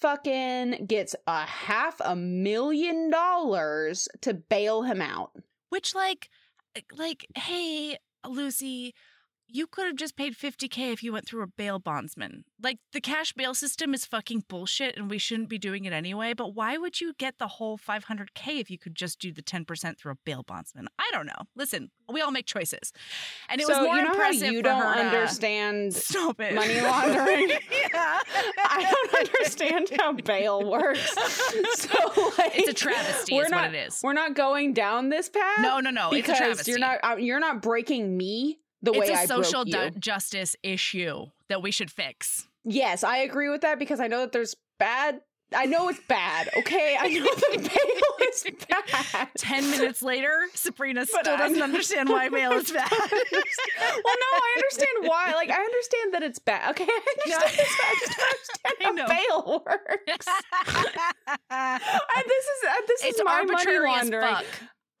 fucking 0.00 0.86
gets 0.86 1.14
a 1.26 1.44
half 1.44 2.00
a 2.04 2.14
million 2.16 3.10
dollars 3.10 4.08
to 4.22 4.34
bail 4.34 4.82
him 4.82 5.00
out. 5.00 5.32
Which, 5.70 5.94
like, 5.94 6.28
like, 6.92 7.26
hey, 7.36 7.98
Lucy, 8.26 8.94
you 9.48 9.66
could 9.66 9.86
have 9.86 9.96
just 9.96 10.16
paid 10.16 10.34
50K 10.36 10.92
if 10.92 11.02
you 11.02 11.12
went 11.12 11.26
through 11.26 11.42
a 11.42 11.46
bail 11.46 11.78
bondsman. 11.78 12.44
Like, 12.62 12.78
the 12.92 13.00
cash 13.00 13.32
bail 13.32 13.54
system 13.54 13.94
is 13.94 14.04
fucking 14.04 14.44
bullshit 14.48 14.96
and 14.96 15.08
we 15.10 15.18
shouldn't 15.18 15.48
be 15.48 15.58
doing 15.58 15.84
it 15.84 15.92
anyway. 15.92 16.32
But 16.34 16.54
why 16.54 16.76
would 16.76 17.00
you 17.00 17.14
get 17.18 17.38
the 17.38 17.46
whole 17.46 17.78
500K 17.78 18.60
if 18.60 18.70
you 18.70 18.78
could 18.78 18.94
just 18.94 19.18
do 19.20 19.32
the 19.32 19.42
10% 19.42 19.98
through 19.98 20.12
a 20.12 20.16
bail 20.24 20.42
bondsman? 20.42 20.88
I 20.98 21.08
don't 21.12 21.26
know. 21.26 21.44
Listen, 21.54 21.90
we 22.12 22.20
all 22.20 22.30
make 22.30 22.46
choices. 22.46 22.92
And 23.48 23.60
it 23.60 23.66
so 23.66 23.78
was 23.78 23.86
more 23.86 23.96
you 23.96 24.02
know 24.02 24.10
impressive 24.12 24.52
you 24.52 24.62
don't 24.62 24.80
her 24.80 24.86
understand 24.86 25.94
Stop 25.94 26.40
it. 26.40 26.54
money 26.54 26.80
laundering. 26.80 27.50
yeah. 27.50 28.20
I 28.58 28.90
don't 28.90 29.14
understand 29.38 29.90
how 29.98 30.12
bail 30.12 30.68
works. 30.68 31.14
So 31.74 32.32
like, 32.38 32.52
It's 32.56 32.68
a 32.68 32.72
travesty, 32.74 33.34
We're 33.34 33.44
is 33.44 33.50
not, 33.50 33.66
what 33.66 33.74
it 33.74 33.86
is. 33.88 34.00
We're 34.02 34.12
not 34.12 34.34
going 34.34 34.72
down 34.74 35.08
this 35.08 35.28
path. 35.28 35.60
No, 35.60 35.80
no, 35.80 35.90
no. 35.90 36.10
It's 36.10 36.12
a 36.12 36.16
because 36.22 36.38
travesty. 36.38 36.70
you're 36.70 36.80
not 36.80 36.98
uh, 37.02 37.16
you're 37.16 37.40
not 37.40 37.62
breaking 37.62 38.16
me 38.16 38.58
the 38.84 38.92
it's 38.92 39.00
way 39.00 39.14
a 39.14 39.18
I 39.18 39.26
social 39.26 39.64
broke 39.64 39.68
you. 39.84 39.90
du- 39.90 39.98
justice 39.98 40.56
issue 40.62 41.26
that 41.48 41.62
we 41.62 41.70
should 41.70 41.90
fix. 41.90 42.46
yes, 42.64 43.02
I 43.04 43.18
agree 43.18 43.48
with 43.48 43.62
that 43.62 43.78
because 43.78 44.00
I 44.00 44.06
know 44.06 44.20
that 44.20 44.32
there's 44.32 44.54
bad. 44.78 45.20
I 45.54 45.66
know 45.66 45.88
it's 45.88 46.00
bad. 46.08 46.48
Okay, 46.58 46.96
I 46.98 47.08
know 47.08 47.24
the 47.26 47.58
bail 47.68 48.28
is 48.28 48.44
bad. 48.68 49.28
10 49.38 49.70
minutes 49.70 50.02
later, 50.02 50.32
Sabrina 50.54 51.06
still 51.06 51.22
doesn't 51.22 51.62
understand 51.62 52.08
why 52.08 52.28
bail 52.28 52.52
is 52.52 52.72
bad. 52.72 52.90
well, 52.90 53.10
no, 53.10 54.30
I 54.32 54.52
understand 54.56 54.90
why. 55.02 55.32
Like, 55.34 55.50
I 55.50 55.60
understand 55.62 56.14
that 56.14 56.22
it's 56.24 56.38
bad. 56.40 56.70
Okay, 56.70 56.86
I 56.88 57.00
understand 57.26 57.56
bad. 57.56 57.66
I 57.84 57.94
just 58.00 58.16
don't 58.16 58.82
understand 58.88 58.98
how 58.98 59.06
bail 59.06 59.62
works. 59.64 60.26
And 61.50 62.24
this 62.26 62.44
is 62.44 62.64
uh, 62.68 62.72
this 62.88 63.04
it's 63.04 63.18
is 63.18 63.24
my 63.24 63.32
arbitrary 63.32 63.86
money 63.86 64.00
as 64.00 64.10
laundering. 64.10 64.34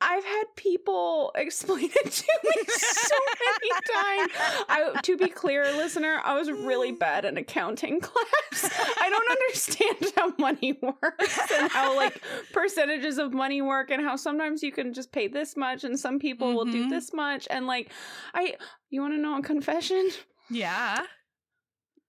I've 0.06 0.24
had 0.24 0.44
people 0.56 1.32
explain 1.36 1.90
it 1.90 2.12
to 2.12 2.24
me 2.44 2.64
so 2.68 3.16
many 3.44 3.70
times. 3.94 4.32
I, 4.68 5.00
to 5.02 5.16
be 5.16 5.28
clear, 5.28 5.64
listener, 5.72 6.20
I 6.22 6.34
was 6.38 6.50
really 6.50 6.92
bad 6.92 7.24
in 7.24 7.36
accounting 7.38 8.00
class. 8.02 8.70
I 9.00 9.08
don't 9.08 9.30
understand 9.30 10.12
how 10.16 10.32
money 10.38 10.78
works 10.82 11.38
and 11.58 11.70
how 11.70 11.96
like 11.96 12.20
percentages 12.52 13.18
of 13.18 13.32
money 13.32 13.62
work 13.62 13.90
and 13.90 14.02
how 14.02 14.16
sometimes 14.16 14.62
you 14.62 14.72
can 14.72 14.92
just 14.92 15.10
pay 15.12 15.26
this 15.28 15.56
much 15.56 15.84
and 15.84 15.98
some 15.98 16.18
people 16.18 16.54
will 16.54 16.64
do 16.66 16.86
Mhm. 16.86 16.90
this 16.90 17.12
much 17.14 17.46
and 17.50 17.66
like 17.66 17.90
I 18.34 18.56
you 18.90 19.00
want 19.00 19.14
to 19.14 19.18
know 19.18 19.38
a 19.38 19.42
confession? 19.42 20.10
Yeah. 20.50 21.04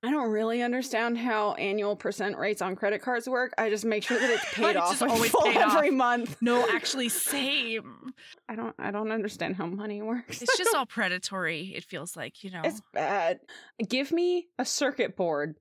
I 0.06 0.12
don't 0.12 0.30
really 0.30 0.62
understand 0.62 1.18
how 1.18 1.54
annual 1.54 1.96
percent 1.96 2.38
rates 2.38 2.62
on 2.62 2.76
credit 2.76 3.02
cards 3.02 3.28
work. 3.28 3.54
I 3.58 3.70
just 3.70 3.86
make 3.86 4.04
sure 4.04 4.20
that 4.20 4.30
it's 4.30 4.46
paid 4.54 4.76
off 4.76 5.02
always 5.02 5.34
paid 5.44 5.58
off. 5.58 5.76
every 5.76 5.90
month. 5.90 6.38
No, 6.42 6.68
actually, 6.74 7.10
same. 7.10 8.14
I 8.48 8.56
don't 8.56 8.76
I 8.78 8.92
don't 8.92 9.12
understand 9.12 9.56
how 9.56 9.66
money 9.66 10.02
works. 10.04 10.44
It's 10.44 10.58
just 10.58 10.76
all 10.76 10.86
predatory. 10.86 11.74
It 11.76 11.84
feels 11.84 12.16
like 12.16 12.44
you 12.44 12.52
know. 12.52 12.62
It's 12.64 12.82
bad. 12.94 13.40
Give 13.90 14.12
me 14.12 14.48
a 14.60 14.66
circuit 14.66 15.16
board. 15.16 15.56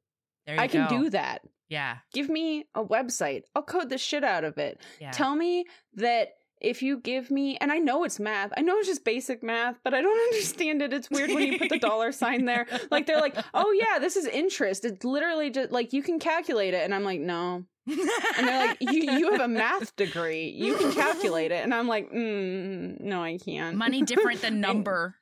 there 0.46 0.56
you 0.56 0.60
I 0.60 0.68
can 0.68 0.88
do 0.88 1.08
that. 1.10 1.40
Yeah. 1.70 1.96
Give 2.12 2.28
me 2.28 2.66
a 2.74 2.84
website. 2.84 3.44
I'll 3.54 3.62
code 3.62 3.88
the 3.88 3.98
shit 3.98 4.24
out 4.24 4.44
of 4.44 4.58
it. 4.58 4.80
Yeah. 5.00 5.10
Tell 5.12 5.34
me 5.34 5.64
that 5.94 6.34
if 6.60 6.82
you 6.82 6.98
give 6.98 7.31
me, 7.31 7.56
and 7.59 7.70
I 7.70 7.78
know 7.78 8.05
it's 8.05 8.18
math, 8.18 8.52
I 8.56 8.62
know 8.62 8.76
it's 8.78 8.89
just 8.89 9.05
basic 9.05 9.43
math, 9.43 9.78
but 9.85 9.94
I 9.94 10.01
don't 10.01 10.18
understand 10.32 10.82
it. 10.82 10.93
It's 10.93 11.10
weird 11.10 11.31
when 11.31 11.52
you 11.52 11.59
put 11.59 11.68
the 11.68 11.78
dollar 11.78 12.12
sign 12.12 12.44
there. 12.44 12.66
Like 12.90 13.06
they're 13.06 13.20
like, 13.20 13.36
oh 13.55 13.72
yeah, 13.72 13.98
this 13.98 14.14
is 14.16 14.26
interest. 14.26 14.85
It's 14.85 15.05
literally 15.05 15.51
just 15.51 15.72
like 15.72 15.93
you 15.93 16.02
can 16.02 16.18
calculate 16.18 16.74
it. 16.74 16.85
And 16.85 16.94
I'm 16.94 17.02
like, 17.02 17.20
no. 17.20 17.64
And 17.86 18.48
they're 18.48 18.66
like, 18.68 18.76
you, 18.81 19.10
you 19.12 19.32
have 19.32 19.40
a 19.40 19.48
math 19.48 19.94
degree. 19.97 20.48
You 20.48 20.76
can 20.76 20.93
calculate 20.93 21.51
it. 21.51 21.64
And 21.64 21.74
I'm 21.74 21.89
like, 21.89 22.10
mm, 22.12 23.01
no, 23.01 23.22
I 23.22 23.39
can't. 23.39 23.76
money 23.76 24.02
different 24.02 24.43
than 24.43 24.60
number. 24.68 25.16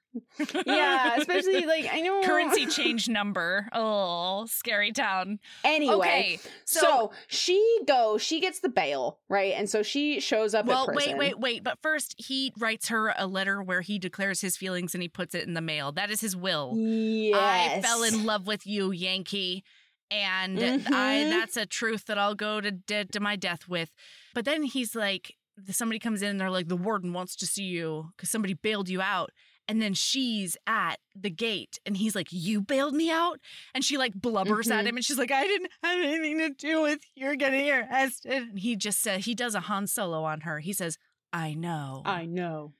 Yeah, 0.66 1.16
especially 1.16 1.64
like, 1.66 1.88
I 1.92 2.00
know. 2.00 2.22
currency 2.22 2.66
change 2.66 3.08
number. 3.08 3.68
Oh, 3.72 4.46
scary 4.46 4.92
town. 4.92 5.38
Anyway, 5.64 5.94
Okay, 5.96 6.38
so, 6.64 6.80
so- 6.80 7.12
she 7.28 7.78
goes, 7.86 8.22
she 8.22 8.40
gets 8.40 8.60
the 8.60 8.68
bail, 8.68 9.18
right? 9.28 9.54
And 9.56 9.68
so 9.68 9.82
she 9.82 10.20
shows 10.20 10.54
up 10.54 10.66
Well, 10.66 10.88
wait, 10.92 11.16
wait, 11.16 11.38
wait. 11.38 11.64
But 11.64 11.78
first, 11.82 12.14
he 12.18 12.52
writes 12.58 12.88
her 12.88 13.14
a 13.16 13.26
letter 13.26 13.62
where 13.62 13.80
he 13.80 13.98
declares 13.98 14.40
his 14.40 14.56
feelings 14.56 14.94
and 14.94 15.02
he 15.02 15.08
puts 15.08 15.34
it 15.34 15.46
in 15.46 15.54
the 15.54 15.60
mail. 15.60 15.92
That 15.92 16.10
is 16.10 16.20
his 16.20 16.36
will. 16.36 16.74
Yes. 16.76 17.84
I 17.84 17.86
fell 17.86 18.02
in 18.02 18.24
love 18.24 18.46
with 18.46 18.66
you, 18.66 18.90
Yankee. 18.92 19.64
And 20.10 20.58
I 20.58 21.24
Mhm. 21.24 21.30
that's 21.30 21.56
a 21.56 21.64
truth 21.64 22.04
that 22.06 22.18
I'll 22.18 22.34
go 22.34 22.60
to 22.60 22.70
de- 22.70 23.06
to 23.06 23.20
my 23.20 23.34
death 23.36 23.66
with. 23.66 23.90
But 24.34 24.44
then 24.44 24.62
he's 24.64 24.94
like, 24.94 25.36
somebody 25.70 25.98
comes 25.98 26.20
in 26.20 26.28
and 26.28 26.40
they're 26.40 26.50
like, 26.50 26.68
the 26.68 26.76
warden 26.76 27.12
wants 27.14 27.34
to 27.36 27.46
see 27.46 27.64
you 27.64 28.10
because 28.16 28.28
somebody 28.28 28.52
bailed 28.54 28.88
you 28.90 29.00
out. 29.00 29.30
And 29.68 29.80
then 29.80 29.94
she's 29.94 30.56
at 30.66 30.96
the 31.14 31.30
gate 31.30 31.78
and 31.86 31.96
he's 31.96 32.14
like, 32.16 32.28
You 32.30 32.60
bailed 32.60 32.94
me 32.94 33.10
out? 33.10 33.38
And 33.74 33.84
she 33.84 33.96
like 33.96 34.12
blubbers 34.14 34.70
at 34.70 34.84
Mhm. 34.84 34.88
him 34.88 34.96
and 34.96 35.04
she's 35.04 35.18
like, 35.18 35.30
I 35.30 35.46
didn't 35.46 35.70
have 35.82 35.98
anything 36.00 36.38
to 36.38 36.50
do 36.50 36.82
with 36.82 37.00
you're 37.14 37.36
getting 37.36 37.70
arrested. 37.70 38.32
And 38.32 38.58
he 38.58 38.76
just 38.76 39.00
said, 39.00 39.20
He 39.20 39.34
does 39.34 39.54
a 39.54 39.60
Han 39.60 39.86
Solo 39.86 40.24
on 40.24 40.40
her. 40.42 40.58
He 40.60 40.72
says, 40.72 40.98
I 41.32 41.54
know. 41.54 42.02
I 42.04 42.26
know. 42.26 42.72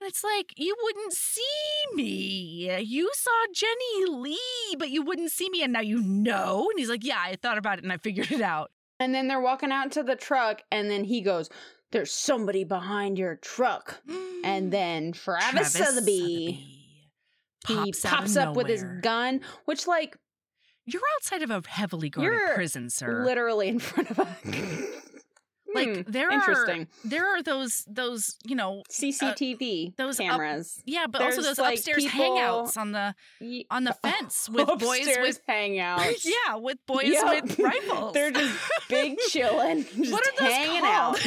And 0.00 0.08
it's 0.08 0.24
like, 0.24 0.52
you 0.58 0.74
wouldn't 0.82 1.12
see 1.14 1.94
me. 1.94 2.82
You 2.82 3.10
saw 3.14 3.30
Jenny 3.54 4.06
Lee, 4.10 4.76
but 4.78 4.90
you 4.90 5.02
wouldn't 5.02 5.30
see 5.30 5.48
me. 5.50 5.62
And 5.62 5.72
now 5.72 5.80
you 5.80 6.00
know. 6.02 6.68
And 6.70 6.78
he's 6.78 6.88
like, 6.90 7.04
Yeah, 7.04 7.20
I 7.20 7.36
thought 7.36 7.58
about 7.58 7.78
it 7.78 7.84
and 7.84 7.92
I 7.92 7.96
figured 7.98 8.30
it 8.32 8.42
out. 8.42 8.70
And 9.00 9.14
then 9.14 9.26
they're 9.28 9.40
walking 9.40 9.72
out 9.72 9.90
to 9.92 10.04
the 10.04 10.14
truck, 10.14 10.62
and 10.70 10.88
then 10.88 11.02
he 11.02 11.20
goes, 11.20 11.50
There's 11.94 12.12
somebody 12.12 12.64
behind 12.64 13.18
your 13.18 13.36
truck. 13.36 14.00
And 14.42 14.70
then 14.72 15.12
Travis, 15.12 15.72
Sotheby, 15.72 16.60
he 17.68 17.74
pops, 17.76 18.00
pops 18.02 18.36
up 18.36 18.56
with 18.56 18.66
his 18.66 18.84
gun, 19.00 19.40
which, 19.64 19.86
like, 19.86 20.16
You're 20.86 21.00
outside 21.16 21.42
of 21.42 21.50
a 21.52 21.62
heavily 21.66 22.10
guarded 22.10 22.54
prison, 22.56 22.90
sir. 22.90 23.24
literally 23.24 23.68
in 23.68 23.78
front 23.78 24.10
of 24.10 24.18
us. 24.18 24.28
like 25.74 25.88
Hmm, 25.88 26.02
there 26.12 26.30
interesting. 26.30 26.82
are 26.82 26.86
there 27.04 27.26
are 27.36 27.42
those 27.42 27.82
those 27.88 28.36
you 28.44 28.54
know 28.54 28.84
CCTV 28.92 29.96
those 29.96 30.20
up- 30.20 30.26
cameras. 30.26 30.80
yeah, 30.84 31.06
but 31.08 31.20
also 31.20 31.42
those 31.42 31.58
like, 31.58 31.78
upstairs 31.78 32.04
people- 32.04 32.20
hangouts 32.36 32.76
on 32.76 32.92
the 32.92 33.12
on 33.72 33.82
the 33.82 33.92
fence 34.02 34.48
with 34.48 34.68
boys 34.78 35.06
with 35.20 35.40
hangouts. 35.48 36.24
yeah 36.48 36.54
with 36.56 36.78
boys 36.86 37.06
Yep. 37.06 37.42
with 37.44 37.58
rifles. 37.58 38.12
They're 38.14 38.30
just 38.30 38.54
big 38.88 39.18
chilling, 39.30 39.84
just 39.84 40.12
what 40.12 40.24
are 40.28 40.32
those 40.44 40.52
hanging 40.52 40.82
called? 40.82 41.16
out. 41.16 41.26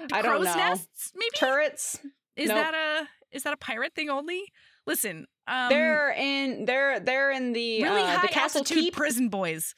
Like 0.00 0.12
I 0.12 0.22
don't 0.22 0.30
crow's 0.42 0.44
know. 0.46 0.54
nests, 0.56 1.12
maybe. 1.14 1.30
Turrets. 1.36 1.98
Is 2.36 2.48
Nope. 2.48 2.58
that 2.58 2.74
a 2.74 3.08
is 3.36 3.42
that 3.44 3.52
a 3.52 3.56
pirate 3.56 3.94
thing 3.94 4.10
only? 4.10 4.42
Listen, 4.86 5.26
um, 5.46 5.68
they're 5.68 6.10
in. 6.12 6.64
They're 6.64 6.98
they're 7.00 7.30
in 7.30 7.52
the 7.52 7.82
really 7.82 8.02
uh, 8.02 8.06
high 8.06 8.22
the 8.22 8.28
castle 8.32 8.64
keep. 8.64 8.94
prison 8.94 9.28
boys 9.28 9.74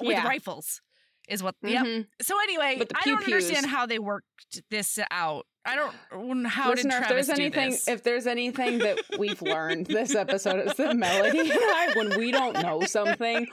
with 0.00 0.10
Yeah. 0.10 0.26
rifles. 0.26 0.80
Is 1.28 1.42
what? 1.42 1.54
Yep. 1.62 1.84
Mhm. 1.84 2.06
So 2.22 2.40
anyway, 2.40 2.80
I 2.94 3.04
don't 3.04 3.24
understand 3.24 3.66
how 3.66 3.86
they 3.86 3.98
worked 3.98 4.62
this 4.70 4.98
out. 5.10 5.46
I 5.66 5.74
don't 5.74 6.44
how 6.44 6.74
did 6.74 6.86
if 6.86 6.90
Travis 6.92 7.08
there's 7.08 7.26
do 7.26 7.32
anything, 7.42 7.70
this? 7.70 7.88
if 7.88 8.02
there's 8.04 8.26
anything 8.28 8.78
that 8.78 8.98
we've 9.18 9.42
learned 9.42 9.86
this 9.86 10.14
episode 10.14 10.64
is 10.68 10.74
that 10.76 10.96
Melody 10.96 11.40
and 11.40 11.50
I, 11.52 11.92
when 11.96 12.16
we 12.16 12.30
don't 12.30 12.62
know 12.62 12.82
something, 12.82 13.48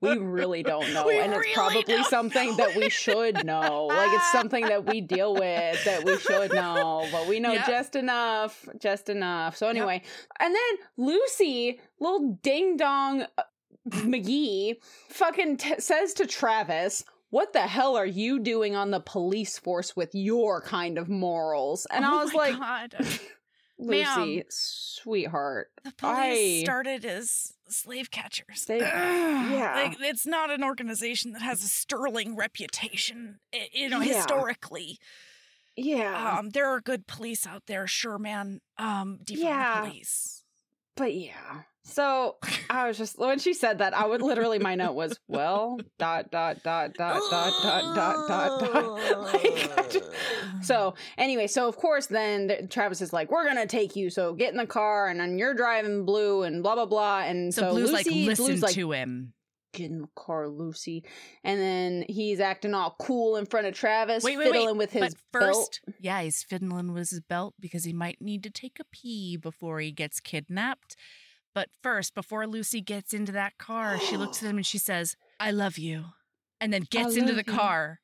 we 0.00 0.16
really 0.16 0.62
don't 0.62 0.90
know, 0.94 1.06
We 1.06 1.18
and 1.20 1.34
it's 1.34 1.52
probably 1.52 2.02
something 2.04 2.50
know 2.50 2.56
that 2.56 2.74
we 2.74 2.88
should 2.88 3.44
know. 3.44 3.86
Like 3.86 4.12
it's 4.14 4.32
something 4.32 4.64
that 4.66 4.86
we 4.86 5.02
deal 5.02 5.34
with 5.34 5.84
that 5.84 6.04
we 6.04 6.16
should 6.18 6.52
know, 6.54 7.06
but 7.12 7.28
we 7.28 7.38
know 7.38 7.52
Yep. 7.52 7.66
just 7.66 7.96
enough, 7.96 8.66
just 8.80 9.10
enough. 9.10 9.56
So 9.58 9.68
anyway, 9.68 10.00
and 10.40 10.54
then 10.54 10.86
Lucy, 10.96 11.78
little 12.00 12.38
ding 12.42 12.78
dong 12.78 13.26
uh, 13.36 13.42
McGee, 13.90 14.76
fucking 15.10 15.58
t- 15.58 15.80
says 15.80 16.14
to 16.14 16.26
Travis. 16.26 17.04
What 17.32 17.54
the 17.54 17.62
hell 17.62 17.96
are 17.96 18.04
you 18.06 18.38
doing 18.40 18.76
on 18.76 18.90
the 18.90 19.00
police 19.00 19.58
force 19.58 19.96
with 19.96 20.10
your 20.14 20.60
kind 20.60 20.98
of 20.98 21.08
morals? 21.08 21.86
And 21.90 22.04
Oh 22.04 22.20
I 22.20 22.22
was 22.24 22.34
like, 22.34 22.58
God. 22.58 22.94
Lucy, 23.78 24.04
Ma'am. 24.04 24.42
sweetheart. 24.50 25.70
The 25.82 25.92
police 25.96 26.60
I- 26.60 26.64
started 26.64 27.04
as 27.06 27.54
slave 27.68 28.10
catchers. 28.10 28.66
They- 28.66 28.80
yeah. 28.80 29.72
Like, 29.74 29.96
it's 30.00 30.26
not 30.26 30.50
an 30.50 30.62
organization 30.62 31.32
that 31.32 31.40
has 31.40 31.64
a 31.64 31.68
sterling 31.68 32.36
reputation, 32.36 33.40
you 33.72 33.88
know, 33.88 34.00
Yeah. 34.00 34.12
historically. 34.16 34.98
Yeah. 35.74 36.36
Um, 36.38 36.50
there 36.50 36.66
are 36.68 36.82
good 36.82 37.06
police 37.06 37.46
out 37.46 37.62
there, 37.66 37.86
sure, 37.86 38.18
man. 38.18 38.60
Um, 38.76 39.20
defund 39.24 39.38
Yeah. 39.38 39.80
police. 39.80 40.44
but 40.96 41.14
yeah. 41.14 41.62
So 41.84 42.36
I 42.70 42.86
was 42.86 42.96
just 42.96 43.18
when 43.18 43.38
she 43.40 43.54
said 43.54 43.78
that, 43.78 43.92
I 43.92 44.06
would 44.06 44.22
literally 44.22 44.58
my 44.60 44.76
note 44.76 44.92
was 44.92 45.18
well 45.28 45.80
dot 45.98 46.30
dot 46.30 46.62
dot 46.62 46.94
dot 46.94 47.20
dot 47.28 47.52
dot 47.62 47.94
dot 47.94 48.28
dot 48.28 48.60
dot. 48.72 49.22
Like, 49.32 49.90
just- 49.90 50.10
so 50.62 50.94
anyway, 51.18 51.46
so 51.48 51.66
of 51.68 51.76
course 51.76 52.06
then 52.06 52.46
the- 52.46 52.66
Travis 52.68 53.00
is 53.00 53.12
like, 53.12 53.30
"We're 53.32 53.44
gonna 53.46 53.66
take 53.66 53.96
you. 53.96 54.10
So 54.10 54.32
get 54.34 54.52
in 54.52 54.56
the 54.58 54.66
car, 54.66 55.08
and 55.08 55.18
then 55.18 55.38
you're 55.38 55.54
driving 55.54 56.04
Blue, 56.04 56.44
and 56.44 56.62
blah 56.62 56.74
blah 56.76 56.86
blah." 56.86 57.20
And 57.22 57.52
So, 57.52 57.62
so, 57.62 57.70
Blue's 57.72 57.92
like, 57.92 58.06
Lucy, 58.06 58.26
listen 58.26 58.44
Blue's 58.46 58.62
like, 58.62 58.74
to 58.74 58.92
him. 58.92 59.32
"Get 59.74 59.90
in 59.90 60.02
the 60.02 60.08
car, 60.14 60.48
Lucy." 60.48 61.04
And 61.42 61.60
then 61.60 62.04
he's 62.08 62.38
acting 62.40 62.74
all 62.74 62.94
cool 63.00 63.36
in 63.36 63.46
front 63.46 63.66
of 63.66 63.74
Travis, 63.74 64.22
Wait, 64.22 64.36
wait, 64.38 64.46
wait. 64.46 64.52
fiddling 64.52 64.78
with 64.78 64.92
his 64.92 65.14
but 65.32 65.40
belt. 65.40 65.54
first, 65.56 65.80
yeah, 66.00 66.22
he's 66.22 66.42
fiddling 66.44 66.92
with 66.92 67.10
his 67.10 67.20
belt 67.20 67.54
because 67.58 67.84
he 67.84 67.92
might 67.92 68.18
need 68.20 68.42
to 68.44 68.50
take 68.50 68.78
a 68.80 68.84
pee 68.92 69.36
before 69.36 69.80
he 69.80 69.90
gets 69.90 70.20
kidnapped. 70.20 70.94
But 71.54 71.68
first, 71.82 72.14
before 72.14 72.46
Lucy 72.46 72.80
gets 72.80 73.12
into 73.12 73.32
that 73.32 73.58
car, 73.58 73.98
she 73.98 74.16
looks 74.16 74.42
at 74.42 74.48
him 74.48 74.56
and 74.56 74.66
she 74.66 74.78
says, 74.78 75.16
I 75.38 75.50
love 75.50 75.78
you. 75.78 76.04
And 76.60 76.72
then 76.72 76.86
gets 76.90 77.16
into 77.16 77.32
the 77.32 77.44
you. 77.46 77.52
car. 77.52 78.00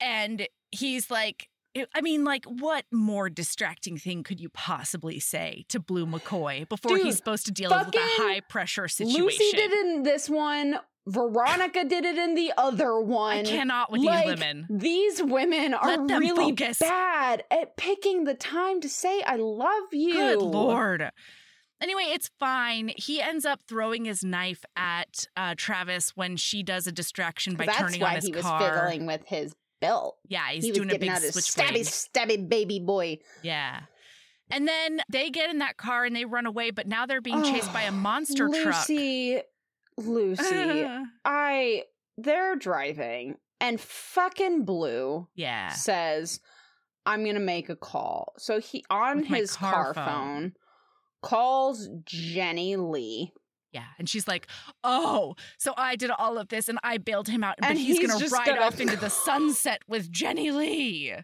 And 0.00 0.46
he's 0.70 1.10
like, 1.10 1.48
I 1.94 2.00
mean, 2.02 2.24
like, 2.24 2.44
what 2.44 2.84
more 2.92 3.30
distracting 3.30 3.96
thing 3.96 4.24
could 4.24 4.40
you 4.40 4.50
possibly 4.50 5.18
say 5.20 5.64
to 5.68 5.80
Blue 5.80 6.04
McCoy 6.04 6.68
before 6.68 6.96
Dude, 6.96 7.06
he's 7.06 7.16
supposed 7.16 7.46
to 7.46 7.52
deal 7.52 7.70
with 7.70 7.94
a 7.94 7.98
high 7.98 8.40
pressure 8.40 8.88
situation? 8.88 9.22
Lucy 9.22 9.50
did 9.52 9.72
it 9.72 9.86
in 9.86 10.02
this 10.02 10.28
one. 10.28 10.80
Veronica 11.06 11.84
did 11.84 12.04
it 12.04 12.16
in 12.18 12.34
the 12.34 12.52
other 12.58 13.00
one. 13.00 13.38
I 13.38 13.42
cannot 13.42 13.90
with 13.90 14.02
Like, 14.02 14.26
these 14.26 14.34
women. 14.34 14.66
These 14.70 15.22
women 15.22 15.74
are 15.74 16.00
really 16.06 16.50
focus. 16.50 16.78
bad 16.78 17.42
at 17.50 17.76
picking 17.76 18.24
the 18.24 18.34
time 18.34 18.80
to 18.82 18.88
say 18.88 19.22
"I 19.22 19.36
love 19.36 19.92
you." 19.92 20.14
Good 20.14 20.42
lord. 20.42 21.10
Anyway, 21.82 22.04
it's 22.04 22.30
fine. 22.38 22.92
He 22.96 23.20
ends 23.20 23.44
up 23.44 23.60
throwing 23.66 24.04
his 24.04 24.22
knife 24.22 24.64
at 24.76 25.26
uh, 25.36 25.54
Travis 25.56 26.12
when 26.14 26.36
she 26.36 26.62
does 26.62 26.86
a 26.86 26.92
distraction 26.92 27.56
by 27.56 27.66
That's 27.66 27.78
turning 27.78 28.02
on 28.02 28.14
his 28.14 28.30
car. 28.30 28.32
That's 28.32 28.44
why 28.44 28.58
he 28.58 28.64
was 28.64 28.70
fiddling 28.70 29.06
with 29.06 29.26
his 29.26 29.54
belt. 29.80 30.16
Yeah, 30.28 30.48
he's 30.50 30.64
he 30.64 30.70
was 30.70 30.78
doing 30.78 30.88
a 30.90 30.92
getting 30.92 31.08
big 31.08 31.16
out 31.16 31.22
his 31.22 31.34
stabby, 31.36 31.80
stabby 31.80 32.48
baby 32.48 32.78
boy. 32.78 33.18
Yeah. 33.42 33.80
And 34.50 34.68
then 34.68 35.00
they 35.10 35.30
get 35.30 35.50
in 35.50 35.58
that 35.58 35.76
car 35.76 36.04
and 36.04 36.14
they 36.14 36.24
run 36.24 36.46
away, 36.46 36.70
but 36.70 36.86
now 36.86 37.06
they're 37.06 37.20
being 37.20 37.42
chased 37.42 37.72
by 37.72 37.82
a 37.82 37.92
monster 37.92 38.48
truck. 38.48 38.88
Lucy, 38.88 39.40
Lucy, 39.96 40.86
I 41.24 41.84
they're 42.18 42.56
driving 42.56 43.36
and 43.60 43.80
fucking 43.80 44.64
Blue 44.64 45.26
yeah. 45.34 45.70
says, 45.70 46.40
"I'm 47.06 47.24
gonna 47.24 47.40
make 47.40 47.70
a 47.70 47.76
call." 47.76 48.34
So 48.36 48.60
he 48.60 48.84
on 48.90 49.18
With 49.18 49.28
his 49.28 49.56
car 49.56 49.94
car, 49.94 49.94
phone. 49.94 50.04
phone. 50.04 50.52
Calls 51.22 51.88
Jenny 52.04 52.76
Lee, 52.76 53.32
Yeah. 53.72 53.84
And 53.98 54.08
she's 54.08 54.28
like, 54.28 54.46
oh, 54.84 55.34
so 55.58 55.72
I 55.76 55.96
did 55.96 56.10
all 56.10 56.36
of 56.38 56.48
this 56.48 56.68
and 56.68 56.78
I 56.82 56.98
bailed 56.98 57.28
him 57.28 57.42
out, 57.42 57.56
but 57.58 57.70
And 57.70 57.78
he's, 57.78 57.98
he's 57.98 58.06
going 58.08 58.20
to 58.20 58.28
ride 58.28 58.46
gonna- 58.46 58.60
off 58.60 58.80
into 58.80 58.96
the 58.96 59.08
sunset 59.10 59.80
with 59.88 60.10
Jenny 60.10 60.50
Lee. 60.50 61.14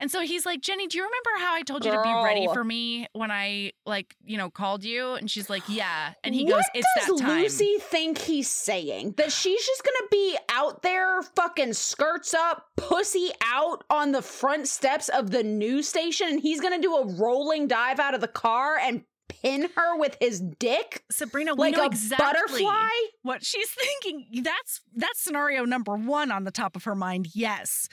And 0.00 0.10
so 0.10 0.20
he's 0.20 0.46
like, 0.46 0.60
Jenny, 0.60 0.86
do 0.86 0.96
you 0.96 1.04
remember 1.04 1.44
how 1.44 1.54
I 1.54 1.62
told 1.62 1.84
you 1.84 1.90
to 1.90 2.02
be 2.02 2.12
ready 2.12 2.46
for 2.52 2.62
me 2.62 3.08
when 3.14 3.30
I, 3.30 3.72
like, 3.84 4.14
you 4.24 4.38
know, 4.38 4.48
called 4.48 4.84
you? 4.84 5.14
And 5.14 5.30
she's 5.30 5.50
like, 5.50 5.64
yeah. 5.68 6.12
And 6.22 6.34
he 6.34 6.44
what 6.44 6.52
goes, 6.52 6.64
it's 6.74 6.86
does 6.96 7.18
that 7.18 7.26
time. 7.26 7.42
Lucy 7.42 7.76
think 7.80 8.18
he's 8.18 8.48
saying? 8.48 9.14
That 9.16 9.32
she's 9.32 9.64
just 9.66 9.82
gonna 9.84 10.08
be 10.10 10.38
out 10.48 10.82
there, 10.82 11.22
fucking 11.22 11.72
skirts 11.72 12.32
up, 12.32 12.66
pussy 12.76 13.30
out 13.44 13.82
on 13.90 14.12
the 14.12 14.22
front 14.22 14.68
steps 14.68 15.08
of 15.08 15.30
the 15.32 15.42
news 15.42 15.88
station, 15.88 16.28
and 16.28 16.40
he's 16.40 16.60
gonna 16.60 16.80
do 16.80 16.94
a 16.94 17.06
rolling 17.14 17.66
dive 17.66 17.98
out 17.98 18.14
of 18.14 18.20
the 18.20 18.28
car 18.28 18.78
and 18.78 19.02
pin 19.28 19.68
her 19.76 19.96
with 19.98 20.16
his 20.20 20.40
dick 20.40 21.04
Sabrina, 21.10 21.54
we 21.54 21.60
like 21.60 21.74
know 21.74 21.82
a 21.82 21.86
exactly 21.86 22.24
butterfly? 22.62 22.88
what 23.22 23.44
she's 23.44 23.68
thinking. 23.70 24.42
That's 24.42 24.80
that's 24.94 25.20
scenario 25.20 25.64
number 25.64 25.96
one 25.96 26.30
on 26.30 26.44
the 26.44 26.50
top 26.50 26.76
of 26.76 26.84
her 26.84 26.94
mind. 26.94 27.28
Yes. 27.34 27.88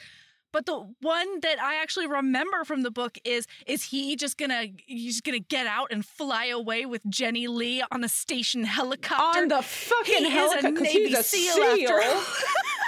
But 0.56 0.68
the 0.68 0.90
one 1.02 1.41
that 1.41 1.61
I 1.61 1.82
actually 1.82 2.07
remember 2.07 2.64
from 2.64 2.84
the 2.84 2.90
book 2.90 3.18
is 3.26 3.45
is 3.68 3.84
he 3.84 4.15
just 4.15 4.38
gonna 4.38 4.68
he's 4.86 5.19
gonna 5.19 5.40
get 5.40 5.68
out 5.68 5.91
and 5.91 6.06
fly 6.06 6.45
away 6.45 6.86
with 6.86 7.02
Jenny 7.10 7.49
Lee 7.49 7.84
on 7.91 8.06
a 8.06 8.07
station 8.07 8.64
helicopter? 8.64 9.41
On 9.41 9.49
the 9.49 9.61
fucking 9.61 10.23
He 10.23 10.38
a 10.38 10.72
Navy 10.72 11.10
he's 11.10 11.19
a 11.19 11.23
SEAL 11.23 11.56
seal. 11.56 11.99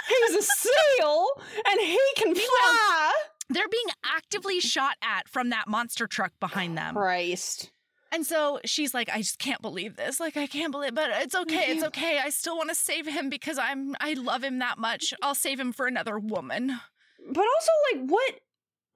he's 0.08 0.34
a 0.36 0.42
seal, 0.42 1.26
and 1.70 1.78
he 1.78 2.00
can 2.16 2.34
fly. 2.34 3.12
They're 3.50 3.68
being 3.68 3.88
actively 4.02 4.60
shot 4.60 4.94
at 5.02 5.28
from 5.28 5.50
that 5.50 5.68
monster 5.68 6.06
truck 6.06 6.32
behind 6.40 6.78
them. 6.78 6.94
Christ. 6.94 7.70
And 8.10 8.24
so 8.24 8.60
she's 8.64 8.94
like, 8.94 9.10
I 9.10 9.18
just 9.18 9.38
can't 9.38 9.60
believe 9.60 9.96
this. 9.96 10.18
Like, 10.18 10.38
I 10.38 10.46
can't 10.46 10.72
believe, 10.72 10.94
but 10.94 11.10
it's 11.16 11.34
okay. 11.34 11.66
It's 11.72 11.84
okay. 11.88 12.18
I 12.24 12.30
still 12.30 12.56
want 12.56 12.70
to 12.70 12.74
save 12.74 13.06
him 13.06 13.28
because 13.28 13.58
I'm, 13.58 13.94
I 14.00 14.14
love 14.14 14.42
him 14.42 14.58
that 14.60 14.78
much. 14.78 15.12
I'll 15.20 15.34
save 15.34 15.60
him 15.60 15.72
for 15.72 15.86
another 15.86 16.18
woman. 16.18 16.80
But 17.28 17.44
also, 17.44 17.72
like, 17.92 18.10
what 18.10 18.40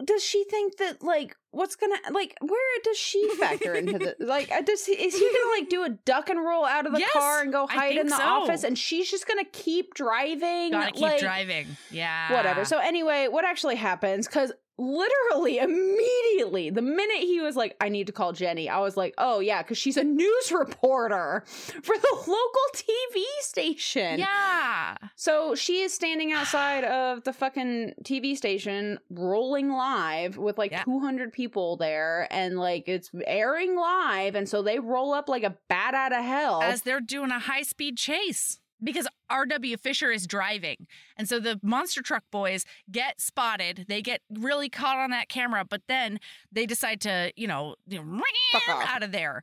does 0.05 0.25
she 0.25 0.45
think 0.45 0.79
that, 0.79 1.03
like, 1.03 1.37
what's 1.51 1.77
gonna, 1.77 1.97
like, 2.11 2.37
where 2.41 2.81
does 2.83 2.97
she 2.97 3.29
factor 3.37 3.75
into 3.75 3.99
the, 3.99 4.17
like, 4.25 4.51
uh, 4.51 4.63
does 4.63 4.85
he, 4.85 4.93
is 4.93 5.15
he 5.15 5.25
gonna, 5.25 5.61
like, 5.61 5.69
do 5.69 5.85
a 5.85 5.91
duck 5.91 6.29
and 6.29 6.41
roll 6.41 6.65
out 6.65 6.87
of 6.87 6.93
the 6.93 6.99
Yes, 6.99 7.13
car 7.13 7.41
and 7.41 7.53
go 7.53 7.67
hide 7.67 7.97
in 7.97 8.09
the 8.09 8.17
so. 8.17 8.23
office 8.23 8.65
and 8.65 8.77
she's 8.77 9.11
just 9.11 9.29
gonna 9.29 9.45
keep 9.45 9.95
driving? 9.95 10.73
Gotta 10.73 10.93
keep 10.93 11.03
like, 11.03 11.21
driving. 11.21 11.67
Yeah. 11.91 12.33
Whatever. 12.33 12.65
So, 12.65 12.79
anyway, 12.79 13.29
what 13.29 13.45
actually 13.45 13.77
happens, 13.77 14.27
because 14.27 14.53
literally 14.79 15.59
immediately, 15.59 16.71
the 16.71 16.83
minute 16.83 17.19
he 17.19 17.41
was 17.41 17.57
like, 17.57 17.77
I 17.81 17.89
need 17.89 18.07
to 18.07 18.13
call 18.13 18.33
Jenny, 18.33 18.69
I 18.69 18.79
was 18.81 18.97
like, 18.97 19.15
oh, 19.19 19.41
yeah, 19.41 19.63
because 19.63 19.79
she's 19.79 19.97
a 19.97 20.05
news 20.05 20.51
reporter 20.53 21.45
for 21.47 21.97
the 21.97 22.17
local 22.27 22.63
TV 22.75 23.23
station. 23.41 24.19
yeah. 24.19 24.97
So 25.17 25.55
she 25.55 25.83
is 25.83 25.93
standing 25.93 26.33
outside 26.33 26.85
of 26.85 27.25
the 27.25 27.33
fucking 27.33 27.95
TV 28.05 28.37
station, 28.37 28.99
rolling 29.11 29.71
live 29.71 30.37
with 30.39 30.59
like 30.59 30.73
Yeah. 30.73 30.85
200 30.85 31.33
people 31.33 31.77
there, 31.77 32.27
and 32.31 32.59
like 32.59 32.89
it's 32.89 33.11
airing 33.27 33.77
live. 33.77 34.35
And 34.35 34.49
so 34.49 34.63
they 34.63 34.79
roll 34.79 35.13
up 35.13 35.29
like 35.29 35.43
a 35.45 35.57
bat 35.69 35.95
out 35.95 36.13
of 36.13 36.25
hell. 36.25 36.63
As 36.63 36.83
they're 36.83 37.01
doing 37.01 37.31
a 37.31 37.39
high 37.39 37.63
speed 37.63 37.97
chase. 37.99 38.59
Because 38.83 39.07
R.W. 39.31 39.77
Fisher 39.77 40.11
is 40.11 40.27
driving. 40.27 40.87
And 41.17 41.29
so 41.29 41.39
the 41.39 41.61
monster 41.63 42.03
truck 42.03 42.25
boys 42.31 42.65
get 42.91 43.21
spotted. 43.21 43.87
They 43.89 44.03
get 44.03 44.23
really 44.31 44.69
caught 44.69 44.97
on 44.99 45.11
that 45.11 45.29
camera, 45.29 45.65
but 45.65 45.83
then 45.89 46.19
they 46.51 46.67
decide 46.67 47.01
to, 47.03 47.33
you 47.37 47.47
know, 47.47 47.77
you 47.87 48.03
know, 48.05 48.23
Fuck 48.53 48.69
off. 48.69 48.89
out 48.89 49.03
of 49.03 49.13
there. 49.13 49.43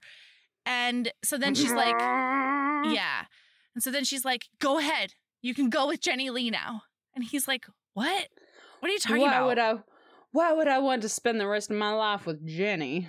And 0.65 1.11
so 1.23 1.37
then 1.37 1.55
she's 1.55 1.71
like, 1.73 1.95
Yeah. 1.99 3.25
And 3.75 3.83
so 3.83 3.91
then 3.91 4.03
she's 4.03 4.25
like, 4.25 4.47
go 4.59 4.77
ahead. 4.79 5.13
You 5.41 5.53
can 5.53 5.69
go 5.69 5.87
with 5.87 6.01
Jenny 6.01 6.29
Lee 6.29 6.49
now. 6.49 6.83
And 7.15 7.23
he's 7.23 7.47
like, 7.47 7.65
what? 7.93 8.27
What 8.79 8.89
are 8.89 8.93
you 8.93 8.99
talking 8.99 9.21
why 9.21 9.27
about? 9.29 9.47
would 9.47 9.59
I? 9.59 9.73
Why 10.31 10.53
would 10.53 10.67
I 10.67 10.79
want 10.79 11.01
to 11.03 11.09
spend 11.09 11.39
the 11.39 11.47
rest 11.47 11.71
of 11.71 11.77
my 11.77 11.91
life 11.91 12.25
with 12.25 12.45
Jenny? 12.47 13.07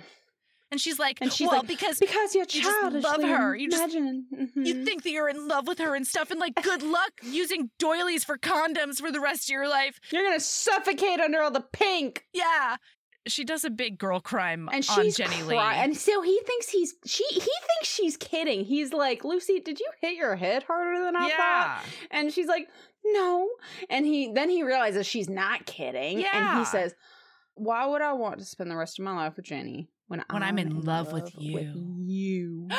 And 0.71 0.79
she's 0.79 0.97
like, 0.97 1.19
And 1.21 1.31
she's 1.31 1.47
well, 1.47 1.59
like, 1.59 1.67
because 1.67 1.99
Because 1.99 2.33
you're 2.33 2.45
you 2.49 2.61
just 2.63 2.93
love 3.03 3.21
her. 3.21 3.55
You 3.55 3.69
just- 3.69 3.83
imagine- 3.93 4.25
you 4.31 4.73
mm-hmm. 4.73 4.83
think 4.85 5.03
that 5.03 5.11
you're 5.11 5.29
in 5.29 5.47
love 5.47 5.67
with 5.67 5.79
her 5.79 5.95
and 5.95 6.07
stuff. 6.07 6.31
And 6.31 6.39
like, 6.39 6.55
good 6.63 6.81
luck 6.81 7.11
using 7.21 7.69
doilies 7.77 8.23
for 8.23 8.37
condoms 8.37 8.99
for 8.99 9.11
the 9.11 9.19
rest 9.19 9.49
of 9.49 9.53
your 9.53 9.67
life. 9.67 9.99
you're 10.11 10.23
gonna 10.23 10.39
suffocate 10.39 11.19
under 11.19 11.41
all 11.41 11.51
the 11.51 11.65
pink. 11.73 12.25
Yeah. 12.33 12.77
She 13.27 13.43
does 13.43 13.63
a 13.63 13.69
big 13.69 13.99
girl 13.99 14.19
crime 14.19 14.67
and 14.71 14.83
on 14.89 15.03
she's 15.03 15.17
Jenny 15.17 15.41
cry- 15.43 15.73
Lee. 15.75 15.83
and 15.83 15.95
so 15.95 16.23
he 16.23 16.39
thinks 16.47 16.69
he's 16.69 16.95
she 17.05 17.23
he 17.29 17.39
thinks 17.39 17.83
she's 17.83 18.17
kidding. 18.17 18.65
He's 18.65 18.93
like, 18.93 19.23
Lucy, 19.23 19.59
did 19.59 19.79
you 19.79 19.85
hit 20.01 20.15
your 20.15 20.35
head 20.35 20.63
harder 20.63 21.03
than 21.05 21.15
I 21.15 21.29
thought? 21.29 21.83
And 22.09 22.33
she's 22.33 22.47
like, 22.47 22.67
no. 23.05 23.47
And 23.89 24.05
he 24.05 24.31
then 24.33 24.49
he 24.49 24.63
realizes 24.63 25.05
she's 25.05 25.29
not 25.29 25.65
kidding. 25.67 26.25
And 26.25 26.59
he 26.59 26.65
says, 26.65 26.95
Why 27.55 27.85
would 27.85 28.01
I 28.01 28.13
want 28.13 28.39
to 28.39 28.45
spend 28.45 28.71
the 28.71 28.75
rest 28.75 28.97
of 28.97 29.05
my 29.05 29.15
life 29.15 29.35
with 29.35 29.45
Jenny 29.45 29.87
when, 30.11 30.23
When 30.29 30.43
I'm 30.43 30.59
in 30.59 30.81
love 30.81 31.11
with 31.13 31.31
you?" 31.39 31.73
you. 32.05 32.67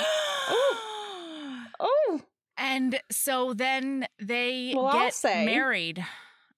Oh, 1.81 2.21
And 2.57 3.01
so 3.11 3.55
then 3.55 4.07
they 4.21 4.73
Well, 4.77 4.93
get 4.93 5.19
married. 5.25 6.05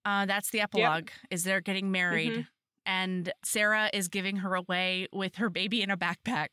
Uh, 0.05 0.27
that's 0.27 0.51
the 0.51 0.61
epilogue. 0.61 1.09
Is 1.31 1.45
they're 1.45 1.63
getting 1.63 1.91
married, 1.91 2.33
Mhm. 2.33 2.47
and 2.85 3.33
Sarah 3.43 3.89
is 3.93 4.09
giving 4.09 4.37
her 4.39 4.55
away 4.55 5.07
with 5.13 5.37
her 5.37 5.49
baby 5.49 5.81
in 5.83 5.91
a 5.91 5.97
backpack, 5.97 6.49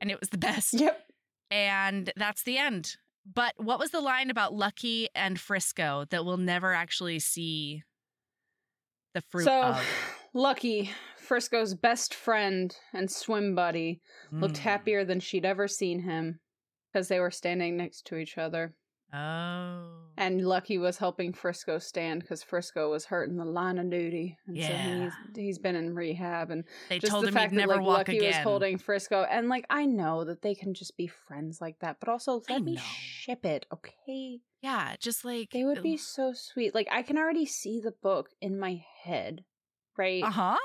and 0.00 0.10
it 0.10 0.18
was 0.18 0.30
the 0.30 0.38
best. 0.38 0.72
yep. 0.74 1.06
And 1.50 2.10
that's 2.16 2.42
the 2.44 2.56
end. 2.58 2.96
But 3.26 3.52
what 3.56 3.78
was 3.78 3.90
the 3.90 4.00
line 4.00 4.30
about 4.30 4.54
Lucky 4.54 5.08
and 5.14 5.38
Frisco 5.38 6.06
that 6.10 6.24
we'll 6.24 6.36
never 6.38 6.72
actually 6.72 7.18
see 7.18 7.82
the 9.14 9.20
fruit 9.20 9.44
So 9.44 9.62
of? 9.62 9.84
Lucky, 10.32 10.90
Frisco's 11.26 11.74
best 11.74 12.14
friend 12.14 12.74
and 12.92 13.10
swim 13.10 13.54
buddy, 13.54 14.00
looked 14.30 14.56
Mm. 14.56 14.58
happier 14.70 15.04
than 15.04 15.20
she'd 15.20 15.44
ever 15.44 15.66
seen 15.68 16.00
him 16.00 16.40
because 16.92 17.08
they 17.08 17.18
were 17.20 17.30
standing 17.30 17.76
next 17.76 18.06
to 18.06 18.16
each 18.16 18.38
other. 18.38 18.74
Oh. 19.12 19.88
And 20.16 20.46
Lucky 20.46 20.78
was 20.78 20.98
helping 20.98 21.32
Frisco 21.32 21.78
stand 21.78 22.22
because 22.22 22.42
Frisco 22.42 22.90
was 22.90 23.04
hurt 23.06 23.28
in 23.28 23.36
the 23.36 23.44
line 23.44 23.78
of 23.78 23.90
duty, 23.90 24.38
and 24.46 24.56
so 24.56 24.70
Yeah. 24.70 25.04
he's 25.04 25.14
he's 25.36 25.58
been 25.58 25.76
in 25.76 25.94
rehab. 25.94 26.50
And 26.50 26.64
They 26.88 26.98
just 26.98 27.10
told 27.10 27.24
the 27.24 27.28
him 27.28 27.34
fact 27.34 27.52
he'd 27.52 27.58
never 27.58 27.74
that 27.74 27.78
like 27.80 27.86
walk 27.86 27.98
Lucky 28.08 28.18
again. 28.18 28.28
was 28.28 28.36
holding 28.38 28.78
Frisco, 28.78 29.24
and 29.24 29.48
like 29.48 29.66
I 29.68 29.84
know 29.84 30.24
that 30.24 30.40
they 30.42 30.54
can 30.54 30.72
just 30.74 30.96
be 30.96 31.06
friends 31.06 31.60
like 31.60 31.78
that, 31.80 31.98
but 32.00 32.08
also 32.08 32.40
I 32.48 32.54
let 32.54 32.62
me 32.62 32.74
know. 32.74 32.80
ship 32.80 33.44
it, 33.44 33.66
okay? 33.72 34.40
yeah, 34.62 34.96
just 34.98 35.24
like 35.24 35.50
They 35.50 35.64
would 35.64 35.82
be 35.82 35.96
so 35.98 36.32
sweet. 36.32 36.74
Like 36.74 36.88
I 36.90 37.02
can 37.02 37.18
already 37.18 37.46
see 37.46 37.80
the 37.80 37.92
book 37.92 38.30
in 38.40 38.58
my 38.58 38.82
head, 39.02 39.44
right? 39.98 40.22
Uh 40.24 40.30
huh. 40.30 40.58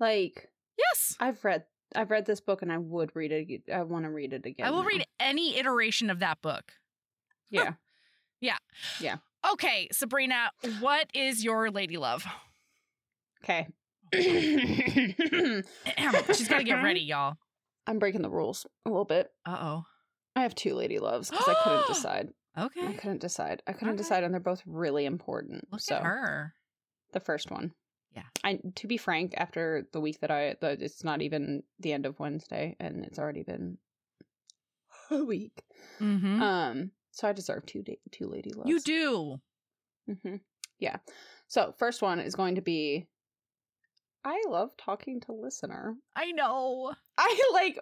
Like 0.00 0.48
Yes. 0.78 1.16
I've 1.20 1.44
read 1.44 1.64
I've 1.94 2.10
read 2.10 2.24
this 2.26 2.40
book 2.40 2.62
and 2.62 2.72
I 2.72 2.78
would 2.78 3.10
read 3.14 3.32
it. 3.32 3.62
I 3.72 3.82
want 3.82 4.04
to 4.04 4.10
read 4.10 4.32
it 4.32 4.46
again. 4.46 4.66
I 4.66 4.70
will 4.70 4.82
now. 4.82 4.88
read 4.88 5.04
any 5.18 5.58
iteration 5.58 6.08
of 6.10 6.20
that 6.20 6.40
book. 6.42 6.72
Yeah. 7.50 7.72
Yeah. 8.42 8.56
Yeah. 9.02 9.16
Okay, 9.52 9.88
Sabrina, 9.92 10.50
what 10.80 11.08
is 11.12 11.44
your 11.44 11.70
lady 11.70 11.98
love? 11.98 12.24
Okay. 13.44 13.68
She's 14.14 15.14
got 16.48 16.58
to 16.58 16.64
get 16.64 16.82
ready, 16.82 17.00
y'all. 17.00 17.34
I'm 17.86 17.98
breaking 17.98 18.22
the 18.22 18.30
rules 18.30 18.66
a 18.86 18.88
little 18.88 19.04
bit. 19.04 19.30
Uh 19.44 19.58
oh. 19.60 19.84
I 20.36 20.42
have 20.42 20.54
two 20.54 20.74
lady 20.74 20.98
loves 20.98 21.28
because 21.30 21.48
I 21.48 21.54
couldn't 21.64 21.86
decide. 21.88 22.28
Okay. 22.56 22.86
I 22.86 22.92
couldn't 22.94 23.20
decide. 23.20 23.62
I 23.66 23.72
couldn't 23.72 23.90
Okay. 23.90 23.98
decide, 23.98 24.24
and 24.24 24.32
they're 24.32 24.40
both 24.40 24.62
really 24.64 25.04
important. 25.04 25.68
Look 25.70 25.82
so 25.82 25.96
at 25.96 26.02
her. 26.02 26.54
the 27.12 27.20
first 27.20 27.50
one. 27.50 27.72
Yeah. 28.14 28.22
I 28.42 28.58
to 28.76 28.86
be 28.86 28.96
frank, 28.96 29.34
after 29.36 29.86
the 29.92 30.00
week 30.00 30.20
that 30.20 30.30
I 30.30 30.56
the, 30.60 30.70
it's 30.80 31.04
not 31.04 31.22
even 31.22 31.62
the 31.78 31.92
end 31.92 32.06
of 32.06 32.18
Wednesday 32.18 32.76
and 32.80 33.04
it's 33.04 33.18
already 33.18 33.42
been 33.42 33.78
a 35.10 35.24
week. 35.24 35.62
Mm-hmm. 36.00 36.42
Um 36.42 36.90
so 37.12 37.28
I 37.28 37.32
deserve 37.32 37.66
two 37.66 37.82
da- 37.82 37.98
two 38.10 38.26
lady 38.26 38.52
loves. 38.52 38.68
you 38.68 38.80
do. 38.80 39.40
hmm 40.06 40.36
Yeah. 40.78 40.96
So 41.48 41.74
first 41.78 42.02
one 42.02 42.20
is 42.20 42.34
going 42.34 42.54
to 42.56 42.62
be 42.62 43.06
I 44.24 44.42
love 44.48 44.76
talking 44.76 45.20
to 45.22 45.32
listener. 45.32 45.96
I 46.14 46.32
know. 46.32 46.92
I 47.18 47.50
like 47.52 47.78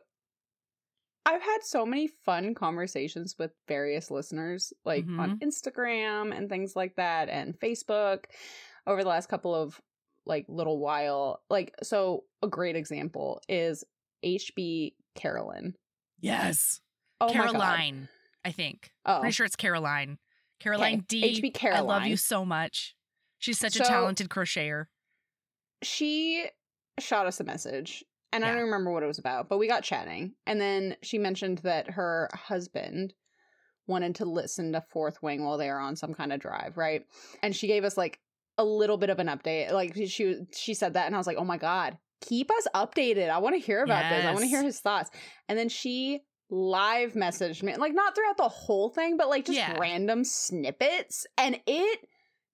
I've 1.26 1.42
had 1.42 1.58
so 1.62 1.84
many 1.84 2.08
fun 2.24 2.54
conversations 2.54 3.36
with 3.38 3.50
various 3.66 4.10
listeners, 4.10 4.72
like 4.86 5.04
on 5.18 5.38
Instagram 5.40 6.34
and 6.34 6.48
things 6.48 6.74
like 6.74 6.96
that, 6.96 7.28
and 7.28 7.58
Facebook 7.60 8.24
over 8.86 9.02
the 9.02 9.10
last 9.10 9.28
couple 9.28 9.54
of 9.54 9.78
like 10.28 10.44
little 10.48 10.78
while. 10.78 11.42
Like, 11.50 11.74
so 11.82 12.24
a 12.42 12.48
great 12.48 12.76
example 12.76 13.40
is 13.48 13.84
HB 14.24 14.94
Carolyn. 15.14 15.74
Yes. 16.20 16.80
Oh. 17.20 17.28
Caroline, 17.28 18.08
I 18.44 18.52
think. 18.52 18.90
Oh, 19.04 19.20
Pretty 19.20 19.32
sure 19.32 19.46
it's 19.46 19.56
Caroline. 19.56 20.18
Caroline 20.60 21.04
D. 21.08 21.40
HB 21.40 21.54
Caroline. 21.54 21.80
I 21.80 21.84
love 21.84 22.06
you 22.06 22.16
so 22.16 22.44
much. 22.44 22.94
She's 23.38 23.58
such 23.58 23.76
a 23.76 23.80
talented 23.80 24.28
crocheter. 24.28 24.86
she 25.82 26.46
shot 26.98 27.26
us 27.26 27.38
a 27.38 27.44
message 27.44 28.04
and 28.32 28.44
I 28.44 28.48
don't 28.52 28.64
remember 28.64 28.92
what 28.92 29.02
it 29.02 29.06
was 29.06 29.18
about, 29.18 29.48
but 29.48 29.58
we 29.58 29.68
got 29.68 29.82
chatting. 29.84 30.32
And 30.46 30.60
then 30.60 30.96
she 31.02 31.16
mentioned 31.18 31.58
that 31.58 31.90
her 31.90 32.28
husband 32.34 33.14
wanted 33.86 34.16
to 34.16 34.26
listen 34.26 34.72
to 34.72 34.84
Fourth 34.90 35.22
Wing 35.22 35.44
while 35.44 35.56
they 35.56 35.68
were 35.68 35.78
on 35.78 35.96
some 35.96 36.12
kind 36.12 36.32
of 36.32 36.40
drive, 36.40 36.76
right? 36.76 37.06
And 37.42 37.56
she 37.56 37.66
gave 37.66 37.84
us 37.84 37.96
like 37.96 38.18
a 38.58 38.64
little 38.64 38.98
bit 38.98 39.08
of 39.10 39.18
an 39.18 39.28
update. 39.28 39.72
Like 39.72 39.94
she 39.94 40.36
she 40.52 40.74
said 40.74 40.94
that 40.94 41.06
and 41.06 41.14
I 41.14 41.18
was 41.18 41.26
like, 41.26 41.38
"Oh 41.38 41.44
my 41.44 41.56
god, 41.56 41.96
keep 42.20 42.50
us 42.50 42.66
updated. 42.74 43.30
I 43.30 43.38
want 43.38 43.54
to 43.54 43.60
hear 43.60 43.84
about 43.84 44.10
this. 44.10 44.24
I 44.24 44.32
want 44.32 44.42
to 44.42 44.48
hear 44.48 44.62
his 44.62 44.80
thoughts." 44.80 45.10
And 45.48 45.58
then 45.58 45.68
she 45.68 46.20
live 46.50 47.12
messaged 47.12 47.62
me, 47.62 47.76
like 47.76 47.94
not 47.94 48.14
throughout 48.14 48.36
the 48.36 48.48
whole 48.48 48.88
thing, 48.90 49.16
but 49.16 49.28
like 49.28 49.44
just 49.46 49.58
Yeah. 49.58 49.76
random 49.78 50.24
snippets 50.24 51.26
and 51.36 51.60
it 51.66 52.00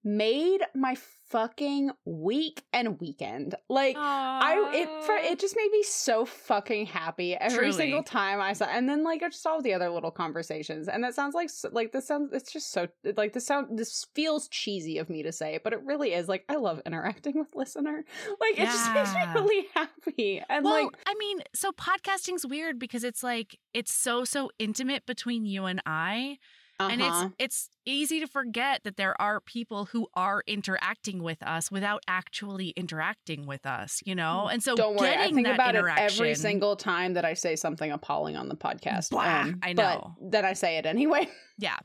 made 0.05 0.61
my 0.75 0.95
fucking 1.29 1.89
week 2.05 2.63
and 2.71 2.99
weekend. 3.01 3.55
Like 3.67 3.97
I 3.97 4.71
it 4.73 5.03
for 5.03 5.15
it 5.15 5.39
just 5.39 5.55
made 5.57 5.71
me 5.71 5.81
so 5.83 6.25
fucking 6.25 6.85
happy 6.85 7.33
every 7.35 7.57
Truly. 7.57 7.71
single 7.71 8.03
time 8.03 8.39
I 8.39 8.53
saw, 8.53 8.65
and 8.65 8.87
then 8.87 9.03
like 9.03 9.23
I 9.23 9.29
just 9.29 9.45
all 9.45 9.61
the 9.61 9.73
other 9.73 9.89
little 9.89 10.11
conversations, 10.11 10.87
and 10.87 11.03
that 11.03 11.15
sounds 11.15 11.33
like 11.33 11.49
like 11.71 11.91
this 11.91 12.07
sounds 12.07 12.31
it's 12.33 12.53
just 12.53 12.71
so 12.71 12.87
like 13.17 13.33
this 13.33 13.47
sound 13.47 13.77
this 13.77 14.05
feels 14.13 14.47
cheesy 14.49 14.99
of 14.99 15.09
me 15.09 15.23
to 15.23 15.31
say, 15.31 15.59
but 15.63 15.73
it 15.73 15.81
really 15.83 16.13
is. 16.13 16.29
Like 16.29 16.45
I 16.47 16.55
love 16.55 16.81
interacting 16.85 17.33
with 17.39 17.55
listener, 17.55 18.05
like 18.39 18.59
it 18.59 18.65
just 18.65 18.93
makes 18.93 19.13
me 19.13 19.21
really 19.33 19.67
happy, 19.73 20.43
and 20.47 20.63
well, 20.63 20.85
like 20.85 20.95
I 21.07 21.15
mean, 21.17 21.39
so 21.53 21.71
podcasting's 21.71 22.45
weird 22.45 22.77
because 22.77 23.03
it's 23.03 23.23
like 23.23 23.57
it's 23.73 23.93
so 23.93 24.23
so 24.23 24.51
intimate 24.59 25.05
between 25.07 25.45
you 25.45 25.65
and 25.65 25.81
I, 25.85 26.37
and 26.79 27.01
uh-huh. 27.01 27.29
it's 27.39 27.67
it's 27.67 27.69
easy 27.85 28.19
to 28.19 28.27
forget 28.27 28.83
that 28.83 28.97
there 28.97 29.19
are 29.21 29.39
people 29.39 29.85
who 29.85 30.07
are 30.13 30.43
interacting 30.47 31.21
with 31.23 31.41
us 31.43 31.71
without 31.71 32.01
actually 32.07 32.69
interacting 32.69 33.45
with 33.45 33.65
us, 33.65 34.01
you 34.05 34.15
know. 34.15 34.47
And 34.47 34.61
so 34.63 34.75
don't 34.75 34.95
worry, 34.97 35.15
I 35.15 35.31
think 35.31 35.47
about 35.47 35.75
it 35.75 35.85
every 35.97 36.35
single 36.35 36.75
time 36.75 37.13
that 37.13 37.25
I 37.25 37.33
say 37.33 37.55
something 37.55 37.91
appalling 37.91 38.35
on 38.35 38.49
the 38.49 38.55
podcast. 38.55 39.11
um, 39.13 39.51
Blah, 39.51 39.53
I 39.63 39.73
know. 39.73 40.15
but 40.19 40.31
then 40.31 40.45
I 40.45 40.53
say 40.53 40.77
it 40.77 40.85
anyway. 40.85 41.27
Yeah. 41.57 41.77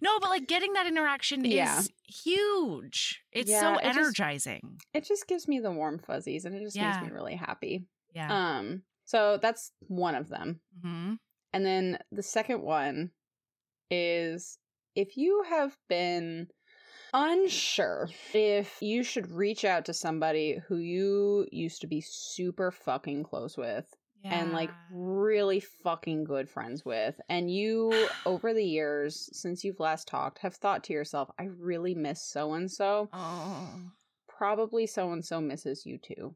No, 0.00 0.20
but 0.20 0.30
like 0.30 0.46
getting 0.46 0.74
that 0.74 0.86
interaction 0.86 1.44
Yeah. 1.44 1.80
is 1.80 1.90
huge. 2.06 3.20
It's 3.32 3.50
Yeah, 3.50 3.60
so 3.60 3.78
it 3.78 3.84
just- 3.84 3.98
energizing. 3.98 4.78
It 4.94 5.04
just 5.04 5.26
gives 5.26 5.48
me 5.48 5.58
the 5.58 5.72
warm 5.72 5.98
fuzzies, 5.98 6.44
and 6.44 6.54
it 6.54 6.62
just 6.62 6.76
Yeah. 6.76 6.92
makes 7.00 7.06
me 7.06 7.12
really 7.12 7.34
happy. 7.34 7.86
yeah. 8.14 8.58
Um, 8.58 8.82
so 9.04 9.38
that's 9.40 9.72
one 9.80 10.14
of 10.14 10.28
them. 10.28 10.60
hmm 10.82 11.14
And 11.52 11.64
then 11.66 11.98
the 12.12 12.22
second 12.22 12.62
one 12.62 13.10
is 13.90 14.58
if 14.94 15.16
you 15.16 15.44
have 15.48 15.76
been 15.88 16.48
unsure 17.14 18.08
if 18.34 18.76
you 18.82 19.02
should 19.02 19.30
reach 19.30 19.64
out 19.64 19.86
to 19.86 19.94
somebody 19.94 20.60
who 20.68 20.76
you 20.76 21.46
used 21.50 21.80
to 21.80 21.86
be 21.86 22.02
super 22.02 22.70
fucking 22.70 23.22
close 23.24 23.56
with 23.56 23.86
and 24.24 24.52
like 24.52 24.70
really 24.92 25.60
fucking 25.60 26.24
good 26.24 26.50
friends 26.50 26.84
with, 26.84 27.18
and 27.30 27.50
you 27.50 28.08
over 28.26 28.52
the 28.52 28.64
years 28.64 29.30
since 29.32 29.64
you've 29.64 29.80
last 29.80 30.06
talked 30.06 30.40
have 30.40 30.54
thought 30.54 30.84
to 30.84 30.92
yourself, 30.92 31.30
I 31.38 31.44
really 31.44 31.94
miss 31.94 32.22
so 32.22 32.52
and 32.52 32.70
so. 32.70 33.08
Oh. 33.12 33.70
Probably 34.28 34.86
so 34.86 35.12
and 35.12 35.24
so 35.24 35.40
misses 35.40 35.86
you 35.86 35.98
too. 35.98 36.34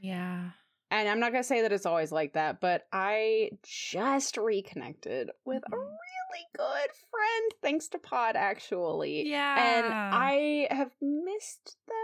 Yeah. 0.00 0.50
And 0.90 1.08
I'm 1.08 1.20
not 1.20 1.32
going 1.32 1.42
to 1.42 1.48
say 1.48 1.62
that 1.62 1.72
it's 1.72 1.86
always 1.86 2.12
like 2.12 2.34
that, 2.34 2.60
but 2.60 2.82
I 2.92 3.52
just 3.62 4.36
reconnected 4.36 5.30
with 5.46 5.62
a 5.72 5.76
Mhm. 5.76 5.96
Really 6.32 6.46
good 6.56 6.90
friend 7.10 7.52
thanks 7.62 7.88
to 7.88 7.98
Pod, 7.98 8.36
actually. 8.36 9.28
Yeah. 9.28 9.76
And 9.84 9.92
I 9.94 10.68
have 10.70 10.92
missed 11.00 11.76
them 11.86 11.96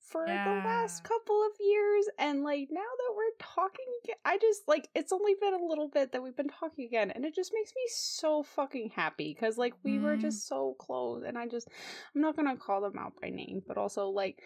for 0.00 0.26
the 0.26 0.32
last 0.64 1.04
couple 1.04 1.40
of 1.44 1.52
years. 1.60 2.06
And 2.18 2.42
like 2.42 2.68
now 2.72 2.80
that 2.80 3.14
we're 3.16 3.36
talking 3.38 3.84
again, 4.04 4.16
I 4.24 4.38
just 4.38 4.62
like 4.66 4.88
it's 4.94 5.12
only 5.12 5.34
been 5.40 5.54
a 5.54 5.64
little 5.64 5.88
bit 5.88 6.10
that 6.12 6.22
we've 6.22 6.36
been 6.36 6.48
talking 6.48 6.84
again. 6.84 7.12
And 7.12 7.24
it 7.24 7.34
just 7.34 7.52
makes 7.54 7.70
me 7.76 7.82
so 7.88 8.42
fucking 8.42 8.90
happy 8.96 9.32
because 9.32 9.56
like 9.56 9.74
we 9.84 9.98
were 10.00 10.16
Mhm. 10.16 10.20
just 10.22 10.48
so 10.48 10.74
close. 10.80 11.22
And 11.24 11.38
I 11.38 11.46
just, 11.46 11.68
I'm 12.14 12.20
not 12.22 12.34
going 12.36 12.48
to 12.48 12.56
call 12.60 12.80
them 12.80 12.98
out 12.98 13.12
by 13.22 13.28
name, 13.30 13.62
but 13.68 13.78
also 13.78 14.08
like, 14.08 14.42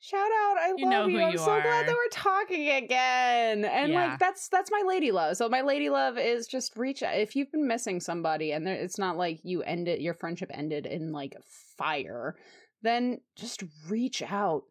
Shout 0.00 0.20
out! 0.20 0.56
I 0.58 0.74
You 0.76 0.90
love 0.90 1.08
you. 1.10 1.20
I'm 1.20 1.32
you 1.32 1.38
so 1.38 1.44
glad 1.46 1.86
that 1.86 1.94
we're 1.94 2.08
talking 2.10 2.68
again. 2.70 3.64
And 3.64 3.92
Yeah. 3.92 4.10
like 4.10 4.18
that's 4.18 4.48
that's 4.48 4.70
my 4.70 4.82
lady 4.86 5.10
love. 5.12 5.36
So 5.38 5.48
my 5.48 5.62
lady 5.62 5.88
love 5.88 6.18
is 6.18 6.46
just 6.46 6.76
reach 6.76 7.02
out 7.02 7.16
if 7.16 7.34
you've 7.34 7.50
been 7.50 7.66
missing 7.66 8.00
somebody, 8.00 8.52
and 8.52 8.66
there, 8.66 8.74
it's 8.74 8.98
not 8.98 9.16
like 9.16 9.40
you 9.44 9.62
ended 9.62 10.02
your 10.02 10.14
friendship 10.14 10.50
ended 10.52 10.84
in 10.86 11.10
like 11.12 11.34
fire. 11.78 12.36
Then 12.82 13.20
just 13.34 13.62
reach 13.88 14.22
out. 14.22 14.64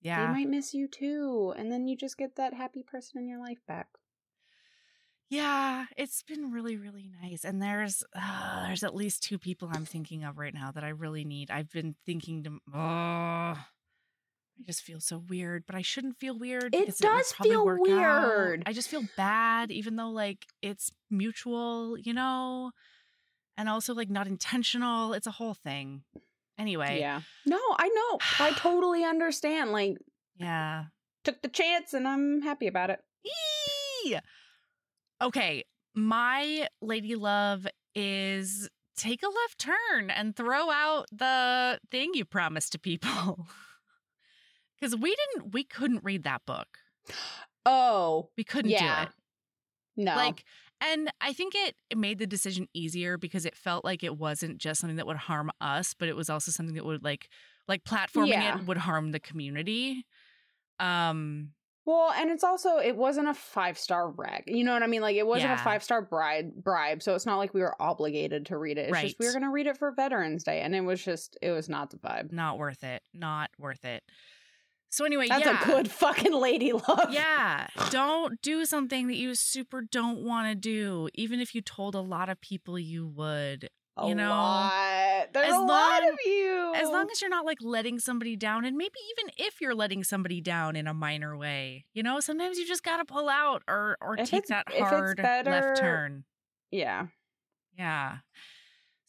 Yeah. 0.00 0.26
They 0.26 0.32
might 0.32 0.48
miss 0.48 0.74
you 0.74 0.88
too, 0.88 1.54
and 1.56 1.70
then 1.70 1.86
you 1.86 1.96
just 1.96 2.18
get 2.18 2.34
that 2.34 2.52
happy 2.52 2.82
person 2.82 3.20
in 3.20 3.28
your 3.28 3.38
life 3.38 3.60
back. 3.68 3.86
Yeah, 5.30 5.86
it's 5.96 6.22
been 6.24 6.50
really, 6.50 6.76
really 6.76 7.08
nice. 7.22 7.44
And 7.44 7.62
there's 7.62 8.02
uh, 8.14 8.66
there's 8.66 8.82
at 8.82 8.94
least 8.94 9.22
two 9.22 9.38
people 9.38 9.70
I'm 9.72 9.86
thinking 9.86 10.24
of 10.24 10.36
right 10.36 10.52
now 10.52 10.72
that 10.72 10.84
I 10.84 10.88
really 10.88 11.24
need. 11.24 11.50
I've 11.50 11.70
been 11.70 11.94
thinking 12.04 12.42
to. 12.42 12.58
Oh, 12.74 13.64
I 14.62 14.64
just 14.64 14.82
feel 14.82 15.00
so 15.00 15.18
weird, 15.28 15.64
but 15.66 15.74
I 15.74 15.82
shouldn't 15.82 16.18
feel 16.18 16.38
weird. 16.38 16.72
It 16.72 16.96
does 16.98 17.32
probably 17.32 17.50
feel 17.50 17.64
work 17.64 17.80
out. 17.88 18.28
weird. 18.28 18.62
I 18.64 18.72
just 18.72 18.88
feel 18.88 19.02
bad, 19.16 19.72
even 19.72 19.96
though 19.96 20.10
like 20.10 20.46
it's 20.62 20.92
mutual, 21.10 21.98
you 21.98 22.14
know, 22.14 22.70
and 23.56 23.68
also 23.68 23.92
like 23.92 24.08
not 24.08 24.28
intentional. 24.28 25.14
It's 25.14 25.26
a 25.26 25.32
whole 25.32 25.54
thing. 25.54 26.02
Anyway, 26.58 27.00
Yeah. 27.00 27.22
No, 27.44 27.58
I 27.76 27.88
know. 27.88 28.18
I 28.38 28.52
totally 28.56 29.04
understand. 29.04 29.72
Like 29.72 29.96
yeah. 30.36 30.84
took 31.24 31.42
the 31.42 31.48
chance, 31.48 31.92
and 31.92 32.06
I'm 32.06 32.42
happy 32.42 32.68
about 32.68 32.90
it. 32.90 33.00
Eee! 34.04 34.18
Okay, 35.20 35.64
my 35.94 36.68
lady 36.80 37.16
love 37.16 37.66
is 37.96 38.68
take 38.96 39.24
a 39.24 39.26
left 39.26 39.58
turn 39.58 40.10
and 40.10 40.36
throw 40.36 40.70
out 40.70 41.06
the 41.10 41.80
thing 41.90 42.12
you 42.14 42.24
promised 42.24 42.72
to 42.72 42.78
people. 42.78 43.48
Cuz 44.82 44.96
we 44.96 45.14
didn't 45.14 45.52
we 45.52 45.64
couldn't 45.64 46.02
read 46.04 46.24
that 46.24 46.42
book. 46.46 46.66
Oh 47.64 48.30
We 48.36 48.44
couldn't 48.44 48.70
Yeah. 48.72 49.04
do 49.04 49.10
it. 49.10 49.14
no! 50.06 50.16
Like 50.16 50.44
and 50.80 51.12
I 51.20 51.32
think 51.32 51.54
it, 51.54 51.76
it 51.90 51.96
made 51.98 52.18
the 52.18 52.26
decision 52.26 52.66
easier 52.74 53.16
because 53.16 53.46
it 53.46 53.54
felt 53.54 53.84
like 53.84 54.02
it 54.02 54.18
wasn't 54.18 54.58
just 54.58 54.80
something 54.80 54.96
that 54.96 55.06
would 55.06 55.16
harm 55.16 55.52
us, 55.60 55.94
but 55.94 56.08
it 56.08 56.16
was 56.16 56.28
also 56.28 56.50
something 56.50 56.74
that 56.74 56.84
would 56.84 57.04
like 57.04 57.28
like 57.68 57.84
platforming 57.84 58.28
Yeah. 58.30 58.58
it 58.58 58.66
would 58.66 58.78
harm 58.78 59.12
the 59.12 59.20
community. 59.20 60.04
Um 60.80 61.52
Well, 61.84 62.10
and 62.12 62.30
it's 62.30 62.42
also 62.44 62.78
it 62.78 62.96
wasn't 62.96 63.28
a 63.28 63.34
five 63.34 63.78
star 63.78 64.10
rag. 64.10 64.44
You 64.48 64.64
know 64.64 64.72
what 64.72 64.82
I 64.82 64.88
mean? 64.88 65.02
Like 65.02 65.16
it 65.16 65.26
wasn't 65.26 65.50
Yeah. 65.50 65.60
a 65.60 65.64
five 65.64 65.84
star 65.84 66.02
bribe 66.02 66.52
bribe, 66.64 67.00
so 67.02 67.14
it's 67.14 67.26
not 67.26 67.36
like 67.38 67.54
we 67.54 67.60
were 67.60 67.80
obligated 67.80 68.46
to 68.46 68.58
read 68.58 68.78
it. 68.78 68.88
It's 68.90 69.00
just 69.02 69.18
we 69.20 69.26
were 69.26 69.32
gonna 69.32 69.50
read 69.52 69.68
it 69.68 69.78
for 69.78 69.92
Veterans 69.92 70.42
Day, 70.42 70.60
and 70.62 70.74
it 70.74 70.80
was 70.80 71.04
just 71.04 71.36
it 71.42 71.52
was 71.52 71.68
not 71.68 71.90
the 71.90 71.98
vibe. 71.98 72.32
not 72.32 72.58
worth 72.58 72.82
it. 72.82 73.02
Not 73.14 73.50
worth 73.58 73.84
it. 73.84 74.02
So 74.92 75.06
anyway, 75.06 75.26
That's 75.28 75.46
yeah. 75.46 75.62
a 75.62 75.64
good 75.66 75.90
fucking 75.90 76.34
lady 76.34 76.72
love. 76.88 77.08
Yeah, 77.10 77.66
don't 77.90 78.40
do 78.42 78.66
something 78.66 79.06
that 79.08 79.16
you 79.16 79.34
super 79.34 79.80
don't 79.80 80.18
want 80.22 80.48
to 80.48 80.54
do, 80.54 81.08
even 81.14 81.40
if 81.40 81.54
you 81.54 81.62
told 81.62 81.94
a 81.94 82.00
lot 82.00 82.28
of 82.28 82.38
people 82.42 82.78
you 82.78 83.06
would. 83.08 83.70
a 83.96 84.06
you 84.08 84.14
know, 84.14 84.28
lot. 84.28 85.28
There's 85.32 85.48
as 85.48 85.54
a 85.54 85.60
lot 85.60 86.02
long- 86.02 86.12
of 86.12 86.18
you. 86.26 86.72
As 86.76 86.88
long 86.88 87.08
as 87.10 87.20
you're 87.22 87.30
not 87.30 87.46
like 87.46 87.58
letting 87.62 87.98
somebody 88.00 88.36
down, 88.36 88.66
and 88.66 88.76
maybe 88.76 88.96
even 89.18 89.32
if 89.38 89.60
you're 89.62 89.74
letting 89.74 90.04
somebody 90.04 90.40
down 90.42 90.76
in 90.76 90.86
a 90.86 90.92
minor 90.94 91.36
way, 91.38 91.86
you 91.94 92.02
know, 92.02 92.20
sometimes 92.20 92.58
you 92.58 92.66
just 92.66 92.82
got 92.82 92.98
to 92.98 93.04
pull 93.06 93.30
out 93.30 93.62
or 93.66 93.96
or 94.00 94.16
If 94.18 94.28
take 94.30 94.46
that 94.48 94.66
hard 94.78 95.16
better- 95.16 95.50
left 95.50 95.80
turn. 95.80 96.24
yeah, 96.70 97.06
Yeah. 97.78 98.18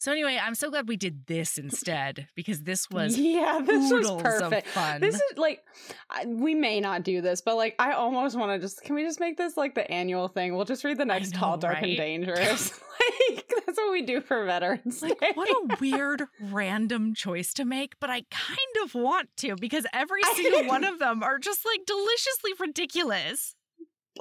So 0.04 0.12
anyway, 0.12 0.38
I'm 0.38 0.54
so 0.54 0.68
glad 0.68 0.86
we 0.86 0.98
did 0.98 1.26
this 1.28 1.56
instead 1.56 2.28
because 2.34 2.64
this 2.64 2.90
was 2.90 3.16
yeah, 3.16 3.62
this 3.64 3.90
was 3.90 4.20
perfect. 4.20 4.68
fun. 4.68 5.00
This 5.00 5.14
is 5.14 5.38
like 5.38 5.64
I, 6.10 6.26
we 6.26 6.54
may 6.54 6.78
not 6.78 7.04
do 7.04 7.22
this, 7.22 7.40
but 7.40 7.56
like 7.56 7.74
I 7.78 7.92
almost 7.92 8.36
want 8.36 8.52
to 8.52 8.58
just 8.58 8.82
can 8.82 8.96
we 8.96 9.02
just 9.02 9.18
make 9.18 9.38
this 9.38 9.56
like 9.56 9.74
the 9.74 9.90
annual 9.90 10.28
thing? 10.28 10.54
We'll 10.54 10.66
just 10.66 10.84
read 10.84 10.98
the 10.98 11.06
next 11.06 11.32
know, 11.32 11.40
Tall, 11.40 11.56
Dark, 11.56 11.78
and? 11.80 11.96
Dangerous. 11.96 12.78
like 13.30 13.50
that's 13.64 13.78
what 13.78 13.92
we 13.92 14.02
do 14.02 14.20
for 14.20 14.44
Veterans 14.44 15.00
like 15.00 15.18
Day. 15.18 15.30
what 15.32 15.48
a 15.48 15.76
weird 15.80 16.24
random 16.38 17.14
choice 17.14 17.54
to 17.54 17.64
make, 17.64 17.98
but 17.98 18.10
I 18.10 18.24
kind 18.30 18.84
of 18.84 18.94
want 18.94 19.30
to 19.38 19.56
because 19.56 19.86
every 19.94 20.22
single 20.34 20.66
one 20.66 20.84
of 20.84 20.98
them 20.98 21.22
are 21.22 21.38
just 21.38 21.64
like 21.64 21.86
deliciously 21.86 22.52
ridiculous. 22.60 23.54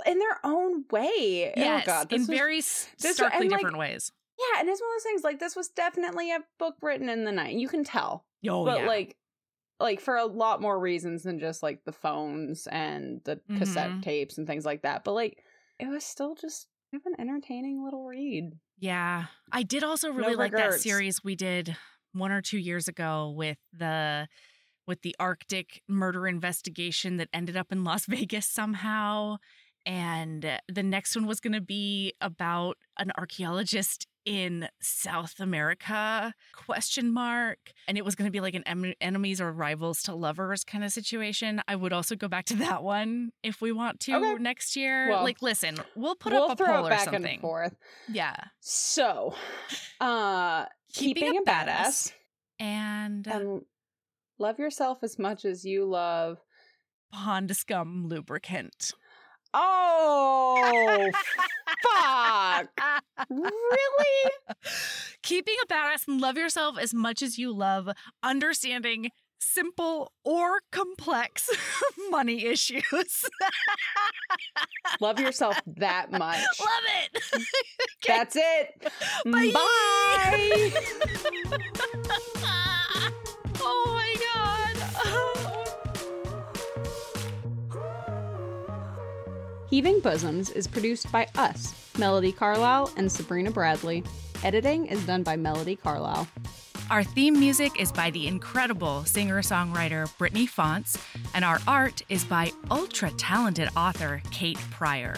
in 0.05 0.19
their 0.19 0.39
own 0.45 0.85
way. 0.91 1.51
Oh, 1.57 1.59
yes, 1.59 1.83
oh 1.83 1.85
God, 1.85 2.13
in 2.13 2.21
was- 2.21 2.27
very 2.29 2.61
starkly 2.61 3.25
and, 3.33 3.51
like, 3.51 3.59
different 3.59 3.77
ways. 3.79 4.13
Yeah, 4.39 4.59
and 4.59 4.69
it's 4.69 4.81
one 4.81 4.89
of 4.89 4.95
those 4.97 5.03
things 5.03 5.23
like 5.23 5.39
this 5.39 5.55
was 5.55 5.69
definitely 5.69 6.31
a 6.31 6.39
book 6.59 6.75
written 6.81 7.09
in 7.09 7.23
the 7.25 7.31
night. 7.31 7.55
You 7.55 7.67
can 7.67 7.83
tell, 7.83 8.25
Oh 8.47 8.65
but 8.65 8.79
yeah. 8.81 8.87
like. 8.87 9.17
Like 9.79 9.99
for 9.99 10.15
a 10.15 10.25
lot 10.25 10.61
more 10.61 10.79
reasons 10.79 11.23
than 11.23 11.39
just 11.39 11.61
like 11.61 11.83
the 11.83 11.91
phones 11.91 12.67
and 12.67 13.19
the 13.25 13.41
cassette 13.57 13.89
Mhm. 13.89 14.03
tapes 14.03 14.37
and 14.37 14.47
things 14.47 14.63
like 14.65 14.83
that. 14.83 15.03
But 15.03 15.13
like 15.13 15.43
it 15.77 15.87
was 15.87 16.05
still 16.05 16.35
just 16.35 16.67
kind 16.91 17.01
of 17.05 17.11
an 17.11 17.19
entertaining 17.19 17.83
little 17.83 18.05
read. 18.05 18.51
Yeah. 18.77 19.25
I 19.51 19.63
did 19.63 19.83
also 19.83 20.11
really 20.11 20.35
like 20.35 20.53
that 20.53 20.75
series 20.75 21.21
we 21.23 21.35
did 21.35 21.75
one 22.13 22.31
or 22.31 22.41
two 22.41 22.59
years 22.59 22.87
ago 22.87 23.33
with 23.35 23.57
the 23.73 24.27
with 24.87 25.01
the 25.01 25.15
Arctic 25.19 25.81
murder 25.89 26.27
investigation 26.27 27.17
that 27.17 27.27
ended 27.33 27.57
up 27.57 27.71
in 27.71 27.83
Las 27.83 28.05
Vegas 28.07 28.45
somehow. 28.45 29.37
And 29.85 30.59
the 30.71 30.83
next 30.83 31.13
one 31.15 31.25
was 31.25 31.41
going 31.41 31.53
to 31.53 31.61
be 31.61 32.13
about 32.21 32.77
an 32.97 33.11
archaeologist 33.17 34.07
in 34.25 34.67
South 34.81 35.39
America 35.39 36.33
question 36.53 37.11
mark 37.11 37.57
and 37.87 37.97
it 37.97 38.05
was 38.05 38.15
going 38.15 38.27
to 38.27 38.31
be 38.31 38.39
like 38.39 38.53
an 38.53 38.63
em- 38.65 38.93
enemies 39.01 39.41
or 39.41 39.51
rivals 39.51 40.01
to 40.03 40.15
lovers 40.15 40.63
kind 40.63 40.83
of 40.83 40.91
situation. 40.93 41.61
I 41.67 41.75
would 41.75 41.91
also 41.93 42.15
go 42.15 42.27
back 42.27 42.45
to 42.45 42.55
that 42.57 42.83
one 42.83 43.31
if 43.43 43.61
we 43.61 43.71
want 43.71 43.99
to 44.01 44.13
Okay. 44.15 44.41
next 44.41 44.75
year. 44.75 45.09
Well, 45.09 45.23
like 45.23 45.41
listen, 45.41 45.75
we'll 45.95 46.15
put 46.15 46.33
we'll 46.33 46.43
up 46.43 46.51
a 46.51 46.55
throw 46.63 46.73
poll 46.77 46.87
or 46.87 46.89
back 46.89 47.05
something. 47.05 47.25
and 47.25 47.41
forth. 47.41 47.75
Yeah. 48.11 48.35
So, 48.61 49.35
uh, 49.99 50.65
keeping, 50.93 51.37
a 51.37 51.41
badass, 51.41 52.13
and 52.59 53.27
and 53.27 53.61
love 54.39 54.59
yourself 54.59 54.99
as 55.03 55.19
much 55.19 55.45
as 55.45 55.65
you 55.65 55.85
love. 55.85 56.37
pond 57.11 57.55
scum 57.55 58.07
lubricant. 58.07 58.91
Oh, 59.53 61.09
fuck! 61.83 62.67
Really? 63.29 64.31
Keeping 65.21 65.55
a 65.63 65.67
badass 65.71 66.07
and 66.07 66.19
love 66.19 66.37
yourself 66.37 66.77
as 66.79 66.93
much 66.93 67.21
as 67.21 67.37
you 67.37 67.53
love 67.53 67.89
understanding 68.23 69.09
simple 69.39 70.11
or 70.23 70.61
complex 70.71 71.49
money 72.09 72.45
issues. 72.45 73.25
Love 74.99 75.19
yourself 75.19 75.59
that 75.77 76.11
much. 76.11 76.39
love 76.59 77.13
it. 77.13 77.21
That's 78.07 78.35
it. 78.37 78.91
Bye. 79.25 79.51
Bye. 79.53 80.71
Heaving 89.73 90.01
Bosoms 90.01 90.51
is 90.51 90.67
produced 90.67 91.11
by 91.11 91.27
us, 91.35 91.73
Melody 91.97 92.31
Carlisle 92.31 92.91
and 92.95 93.11
Sabrina 93.11 93.49
Bradley. 93.49 94.03
Editing 94.43 94.85
is 94.85 95.03
done 95.07 95.23
by 95.23 95.35
Melody 95.35 95.75
Carlisle. 95.75 96.27
Our 96.91 97.03
theme 97.03 97.39
music 97.39 97.81
is 97.81 97.91
by 97.91 98.11
the 98.11 98.27
incredible 98.27 99.03
singer 99.05 99.41
songwriter 99.41 100.15
Brittany 100.19 100.45
Fonts, 100.45 100.95
and 101.33 101.43
our 101.43 101.59
art 101.67 102.03
is 102.07 102.23
by 102.23 102.51
ultra 102.69 103.09
talented 103.17 103.69
author 103.75 104.21
Kate 104.29 104.59
Pryor. 104.69 105.15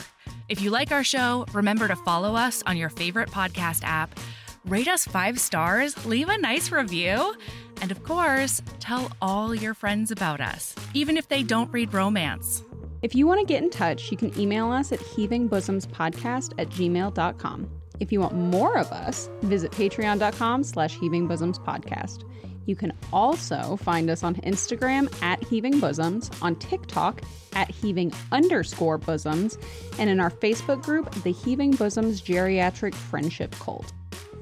If 0.48 0.62
you 0.62 0.70
like 0.70 0.94
our 0.94 1.04
show, 1.04 1.46
remember 1.52 1.90
to 1.90 1.96
follow 1.98 2.34
us 2.34 2.64
on 2.66 2.78
your 2.78 2.88
favorite 2.88 3.32
podcast 3.32 3.84
app, 3.84 4.18
rate 4.64 4.88
us 4.88 5.04
five 5.04 5.38
stars, 5.38 6.06
leave 6.06 6.30
a 6.30 6.38
nice 6.38 6.72
review, 6.72 7.36
and 7.82 7.92
of 7.92 8.06
course, 8.06 8.62
tell 8.80 9.12
all 9.22 9.54
your 9.54 9.74
friends 9.74 10.12
about 10.12 10.40
us, 10.40 10.74
even 10.94 11.18
if 11.18 11.28
they 11.28 11.44
don't 11.44 11.74
read 11.74 11.94
romance. 11.94 12.64
If 13.06 13.14
you 13.14 13.28
want 13.28 13.40
to 13.40 13.46
get 13.46 13.62
in 13.62 13.70
touch, 13.70 14.10
you 14.10 14.18
can 14.18 14.36
email 14.40 14.72
us 14.72 14.92
at 14.92 15.00
heavingbosoms.podcast 15.00 16.54
at 16.58 16.70
gmail.com. 16.70 17.70
If 18.00 18.12
you 18.12 18.20
want 18.20 18.34
more 18.34 18.80
of 18.80 18.92
us, 18.92 19.30
visit 19.44 19.72
patreon.com 19.74 20.64
slash 20.64 20.98
heavingbosomspodcast. 20.98 22.24
You 22.66 22.76
can 22.76 22.94
also 23.14 23.78
find 23.78 24.10
us 24.10 24.24
on 24.24 24.34
Instagram 24.38 25.16
at 25.22 25.44
Heaving 25.44 25.80
Bosoms, 25.80 26.32
on 26.42 26.56
TikTok 26.56 27.22
at 27.54 27.70
Heaving 27.70 28.12
underscore 28.32 28.98
bosoms, 28.98 29.60
and 30.00 30.10
in 30.10 30.20
our 30.20 30.32
Facebook 30.32 30.82
group, 30.82 31.14
the 31.22 31.32
Heaving 31.32 31.74
Bosoms 31.74 32.24
Geriatric 32.24 32.96
Friendship 32.96 33.52
Cult. 33.60 33.94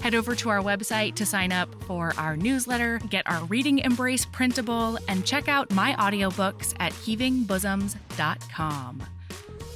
Head 0.03 0.13
over 0.15 0.35
to 0.35 0.49
our 0.49 0.59
website 0.59 1.15
to 1.15 1.25
sign 1.25 1.53
up 1.53 1.73
for 1.85 2.11
our 2.17 2.35
newsletter, 2.35 2.99
get 3.09 3.25
our 3.25 3.45
Reading 3.45 3.80
Embrace 3.80 4.25
printable, 4.25 4.99
and 5.07 5.25
check 5.25 5.47
out 5.47 5.71
my 5.71 5.95
audiobooks 5.95 6.73
at 6.81 6.91
heavingbosoms.com. 6.91 9.03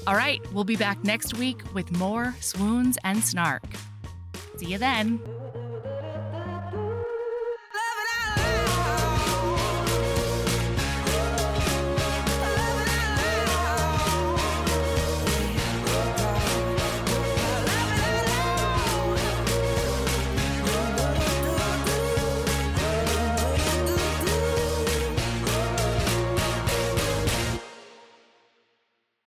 All 0.05 0.15
right, 0.15 0.41
we'll 0.51 0.65
be 0.65 0.75
back 0.75 1.01
next 1.05 1.37
week 1.37 1.61
with 1.73 1.97
more 1.97 2.35
swoons 2.41 2.97
and 3.05 3.23
snark. 3.23 3.63
See 4.57 4.65
you 4.65 4.77
then. 4.77 5.21